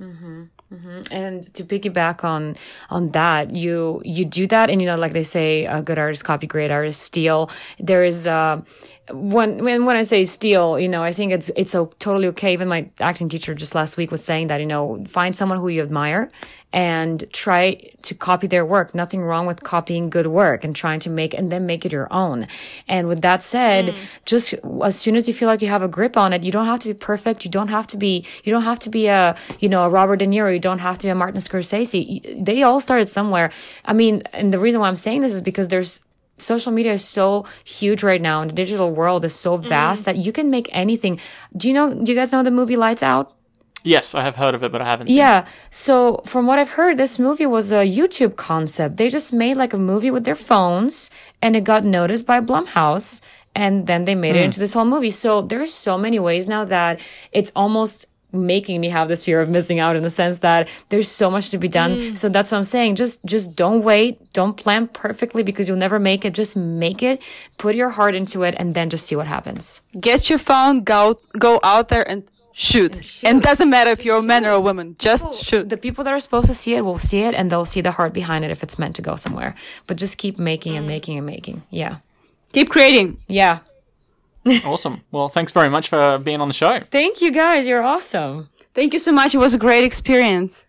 Mm-hmm. 0.01 0.45
Mm-hmm. 0.73 1.03
And 1.13 1.43
to 1.55 1.63
piggyback 1.63 2.25
on 2.25 2.57
on 2.91 3.11
that, 3.11 3.55
you 3.55 4.03
you 4.05 4.25
do 4.25 4.47
that, 4.49 4.71
and 4.71 4.81
you 4.81 4.89
know, 4.89 4.97
like 4.97 5.13
they 5.13 5.23
say, 5.23 5.67
a 5.67 5.81
good 5.83 5.99
artist 5.99 6.25
copy, 6.25 6.47
great 6.49 6.73
artist 6.73 7.03
steal. 7.03 7.51
There 7.79 8.03
is 8.03 8.27
uh, 8.27 8.63
when 9.11 9.63
when 9.63 9.85
when 9.85 9.97
I 9.97 10.03
say 10.03 10.25
steal, 10.25 10.79
you 10.79 10.89
know, 10.89 11.03
I 11.03 11.13
think 11.13 11.33
it's 11.33 11.51
it's 11.57 11.75
a, 11.75 11.87
totally 11.99 12.29
okay. 12.29 12.53
Even 12.53 12.69
my 12.69 12.89
acting 13.01 13.29
teacher 13.29 13.55
just 13.55 13.75
last 13.75 13.97
week 13.97 14.11
was 14.11 14.25
saying 14.25 14.47
that 14.47 14.61
you 14.61 14.67
know, 14.67 15.05
find 15.07 15.37
someone 15.37 15.59
who 15.59 15.69
you 15.69 15.83
admire 15.83 16.31
and 16.73 17.25
try 17.33 17.75
to 18.03 18.15
copy 18.15 18.47
their 18.47 18.65
work. 18.65 18.95
Nothing 18.95 19.23
wrong 19.23 19.47
with 19.47 19.63
copying 19.63 20.09
good 20.09 20.27
work 20.27 20.65
and 20.65 20.75
trying 20.75 21.01
to 21.01 21.11
make 21.11 21.35
and 21.35 21.53
then 21.53 21.67
make 21.67 21.85
it 21.85 21.93
your 21.93 22.11
own. 22.13 22.47
And 22.89 23.07
with 23.07 23.21
that 23.21 23.43
said, 23.43 23.89
mm. 23.89 23.97
just 24.25 24.55
as 24.83 24.97
soon 24.97 25.17
as 25.17 25.29
you 25.29 25.35
feel 25.35 25.49
like 25.49 25.61
you 25.61 25.69
have 25.69 25.83
a 25.83 25.89
grip 25.89 26.17
on 26.17 26.33
it, 26.33 26.43
you 26.43 26.51
don't 26.51 26.67
have 26.67 26.81
to 26.81 26.89
be 26.89 26.95
perfect. 26.95 27.45
You 27.45 27.51
don't 27.51 27.69
have 27.69 27.87
to 27.89 27.99
be 27.99 28.25
you 28.43 28.53
don't 28.53 28.65
have 28.65 28.79
to 28.81 28.91
be 28.91 29.07
a 29.07 29.37
you 29.61 29.69
know 29.69 29.85
a 29.85 29.91
Robert 29.91 30.17
De 30.17 30.27
Niro. 30.27 30.53
You 30.53 30.59
don't 30.59 30.79
have 30.79 30.97
to 30.99 31.07
be 31.07 31.11
a 31.11 31.15
Martin 31.15 31.41
Scorsese. 31.41 32.43
They 32.43 32.63
all 32.63 32.81
started 32.81 33.11
somewhere. 33.11 33.51
I 33.85 33.93
mean, 33.93 34.23
and 34.33 34.51
the 34.51 34.59
reason 34.59 34.81
why 34.81 34.89
I'm 34.89 34.97
saying 34.97 35.21
this 35.21 35.35
is 35.35 35.43
because 35.43 35.69
there's 35.69 36.01
social 36.39 36.73
media 36.73 36.93
is 36.93 37.05
so 37.05 37.45
huge 37.65 38.03
right 38.03 38.21
now 38.21 38.41
and 38.41 38.51
the 38.51 38.55
digital 38.55 38.91
world 38.91 39.25
is 39.25 39.35
so 39.35 39.57
vast 39.57 40.03
mm. 40.03 40.07
that 40.07 40.17
you 40.17 40.33
can 40.33 40.51
make 40.51 40.69
anything. 40.73 41.21
Do 41.57 41.69
you 41.69 41.75
know, 41.75 41.95
do 41.95 42.13
you 42.13 42.19
guys 42.19 42.33
know 42.33 42.43
the 42.43 42.51
movie 42.51 42.77
Lights 42.77 43.03
Out? 43.03 43.35
Yes, 43.87 44.15
I 44.15 44.23
have 44.23 44.37
heard 44.37 44.55
of 44.55 44.65
it, 44.65 44.73
but 44.73 44.81
I 44.81 44.87
haven't 44.87 45.11
Yeah. 45.11 45.15
It. 45.15 45.17
Yeah. 45.17 45.47
So 45.71 46.23
from 46.25 46.47
what 46.47 46.59
I've 46.59 46.71
heard, 46.71 46.97
this 46.97 47.19
movie 47.19 47.47
was 47.47 47.71
a 47.71 47.85
YouTube 47.85 48.35
concept. 48.37 48.97
They 48.97 49.11
just 49.11 49.33
made 49.33 49.57
like 49.59 49.75
a 49.75 49.79
movie 49.79 50.11
with 50.11 50.25
their 50.25 50.35
phones 50.35 51.11
and 51.43 51.55
it 51.55 51.65
got 51.65 51.85
noticed 51.85 52.27
by 52.27 52.41
Blumhouse 52.41 53.21
and 53.55 53.87
then 53.87 54.05
they 54.05 54.15
made 54.15 54.35
mm. 54.35 54.39
it 54.39 54.45
into 54.45 54.61
this 54.61 54.73
whole 54.73 54.87
movie. 54.87 55.11
So 55.11 55.43
there's 55.43 55.73
so 55.73 55.99
many 55.99 56.19
ways 56.19 56.49
now 56.49 56.65
that 56.65 56.99
it's 57.31 57.53
almost 57.55 58.07
making 58.35 58.81
me 58.81 58.89
have 58.89 59.09
this 59.09 59.25
fear 59.25 59.41
of 59.41 59.49
missing 59.49 59.79
out 59.79 59.97
in 59.97 60.03
the 60.03 60.11
sense 60.11 60.39
that 60.39 60.69
there's 60.89 61.11
so 61.11 61.31
much 61.31 61.51
to 61.51 61.59
be 61.59 61.69
done. 61.69 61.97
Mm. 61.97 62.19
So 62.19 62.29
that's 62.29 62.53
what 62.53 62.59
I'm 62.59 62.65
saying. 62.65 62.97
Just, 62.97 63.25
just 63.25 63.57
don't 63.57 63.83
wait. 63.83 64.33
Don't 64.33 64.57
plan 64.57 64.89
perfectly 64.89 65.43
because 65.43 65.69
you'll 65.69 65.79
never 65.79 65.99
make 65.99 66.25
it. 66.25 66.35
Just 66.35 66.57
make 66.57 67.03
it, 67.03 67.21
put 67.59 67.75
your 67.75 67.91
heart 67.91 68.15
into 68.15 68.43
it, 68.43 68.55
and 68.59 68.75
then 68.75 68.91
just 68.91 69.07
see 69.07 69.17
what 69.17 69.27
happens. 69.27 69.81
Get 69.99 70.29
your 70.29 70.39
phone, 70.39 70.83
go, 70.83 71.19
go 71.39 71.61
out 71.63 71.89
there 71.89 72.09
and 72.09 72.25
shoot. 72.53 72.97
And, 72.97 73.05
shoot. 73.05 73.27
and 73.27 73.43
doesn't 73.43 73.71
matter 73.71 73.91
if 73.91 74.05
you're 74.05 74.19
a 74.19 74.23
man 74.23 74.45
or 74.45 74.51
a 74.51 74.61
woman, 74.61 74.97
just 74.99 75.25
people, 75.25 75.39
shoot. 75.39 75.69
The 75.69 75.77
people 75.77 76.05
that 76.05 76.13
are 76.13 76.21
supposed 76.21 76.47
to 76.49 76.55
see 76.55 76.75
it 76.75 76.83
will 76.83 76.99
see 76.99 77.21
it 77.21 77.35
and 77.35 77.51
they'll 77.51 77.65
see 77.65 77.81
the 77.81 77.93
heart 77.93 78.13
behind 78.13 78.45
it 78.45 78.51
if 78.51 78.63
it's 78.63 78.79
meant 78.79 78.97
to 78.97 79.03
go 79.03 79.17
somewhere. 79.17 79.55
But 79.87 79.97
just 79.97 80.19
keep 80.19 80.39
making 80.39 80.77
and 80.77 80.85
mm. 80.85 80.89
making 80.89 81.19
and 81.19 81.27
making. 81.27 81.63
Yeah. 81.71 81.99
Keep 82.53 82.71
creating. 82.71 83.19
Yeah 83.29 83.61
awesome. 84.65 85.03
Well, 85.11 85.29
thanks 85.29 85.53
very 85.53 85.69
much 85.69 85.89
for 85.89 86.19
being 86.19 86.41
on 86.41 86.49
the 86.49 86.55
show. 86.55 86.81
Thank 86.91 87.21
you 87.21 87.31
guys. 87.31 87.67
You're 87.67 87.83
awesome. 87.83 88.49
Thank 88.75 88.93
you 88.93 88.99
so 88.99 89.13
much. 89.13 89.35
It 89.35 89.39
was 89.39 89.55
a 89.55 89.59
great 89.59 89.85
experience. 89.85 90.65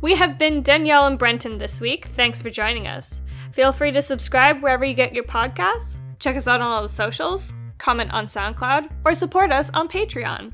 We 0.00 0.14
have 0.14 0.38
been 0.38 0.62
Danielle 0.62 1.06
and 1.06 1.18
Brenton 1.18 1.58
this 1.58 1.80
week. 1.80 2.06
Thanks 2.06 2.40
for 2.40 2.48
joining 2.48 2.86
us. 2.86 3.20
Feel 3.52 3.72
free 3.72 3.92
to 3.92 4.00
subscribe 4.00 4.62
wherever 4.62 4.84
you 4.84 4.94
get 4.94 5.12
your 5.12 5.24
podcasts, 5.24 5.98
check 6.18 6.36
us 6.36 6.48
out 6.48 6.60
on 6.60 6.68
all 6.68 6.82
the 6.82 6.88
socials, 6.88 7.52
comment 7.78 8.12
on 8.12 8.24
SoundCloud, 8.24 8.90
or 9.04 9.14
support 9.14 9.52
us 9.52 9.70
on 9.70 9.88
Patreon. 9.88 10.52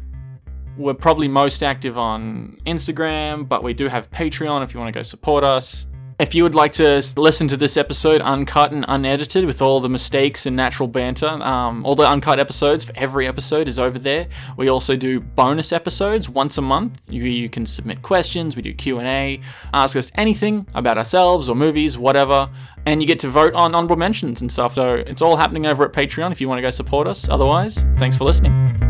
We're 0.77 0.95
probably 0.95 1.29
most 1.29 1.63
active 1.63 1.97
on 1.97 2.59
Instagram, 2.67 3.49
but 3.49 3.63
we 3.63 3.73
do 3.73 3.87
have 3.89 4.11
Patreon 4.11 4.63
if 4.63 4.75
you 4.75 4.81
want 4.81 4.93
to 4.93 4.99
go 4.99 5.03
support 5.03 5.45
us. 5.45 5.87
If 6.19 6.35
you 6.35 6.45
would 6.45 6.55
like 6.55 6.73
to 6.73 7.03
listen 7.19 7.47
to 7.49 7.59
this 7.59 7.77
episode 7.77 8.23
uncut 8.23 8.73
and 8.73 8.87
unedited 8.89 9.45
with 9.45 9.61
all 9.61 9.81
the 9.81 9.91
mistakes 9.91 10.47
and 10.47 10.57
natural 10.57 10.89
banter, 10.89 11.27
um, 11.27 11.85
all 11.85 11.95
the 11.95 12.09
uncut 12.09 12.39
episodes 12.39 12.85
for 12.85 12.95
every 12.97 13.29
episode 13.29 13.69
is 13.69 13.79
over 13.79 13.99
there. 13.99 14.27
We 14.57 14.69
also 14.69 14.97
do 14.97 15.21
bonus 15.21 15.75
episodes 15.75 16.27
once 16.27 16.57
a 16.57 16.63
month. 16.63 17.03
You, 17.07 17.25
you 17.25 17.51
can 17.51 17.67
submit 17.67 18.01
questions. 18.01 18.57
We 18.57 18.63
do 18.63 18.73
Q 18.73 18.99
and 18.99 19.07
A. 19.07 19.43
Ask 19.75 19.95
us 19.95 20.11
anything 20.15 20.67
about 20.75 20.97
ourselves 20.97 21.51
or 21.51 21.55
movies, 21.55 21.99
whatever, 21.99 22.49
and 22.87 23.03
you 23.03 23.07
get 23.07 23.19
to 23.19 23.29
vote 23.29 23.53
on 23.53 23.75
honorable 23.75 23.97
mentions 23.97 24.41
and 24.41 24.51
stuff. 24.51 24.73
So 24.75 24.95
it's 24.95 25.21
all 25.21 25.37
happening 25.37 25.67
over 25.67 25.85
at 25.85 25.93
Patreon 25.93 26.33
if 26.33 26.41
you 26.41 26.49
want 26.49 26.57
to 26.57 26.63
go 26.63 26.71
support 26.71 27.07
us. 27.07 27.29
Otherwise, 27.29 27.85
thanks 27.99 28.17
for 28.17 28.25
listening. 28.25 28.86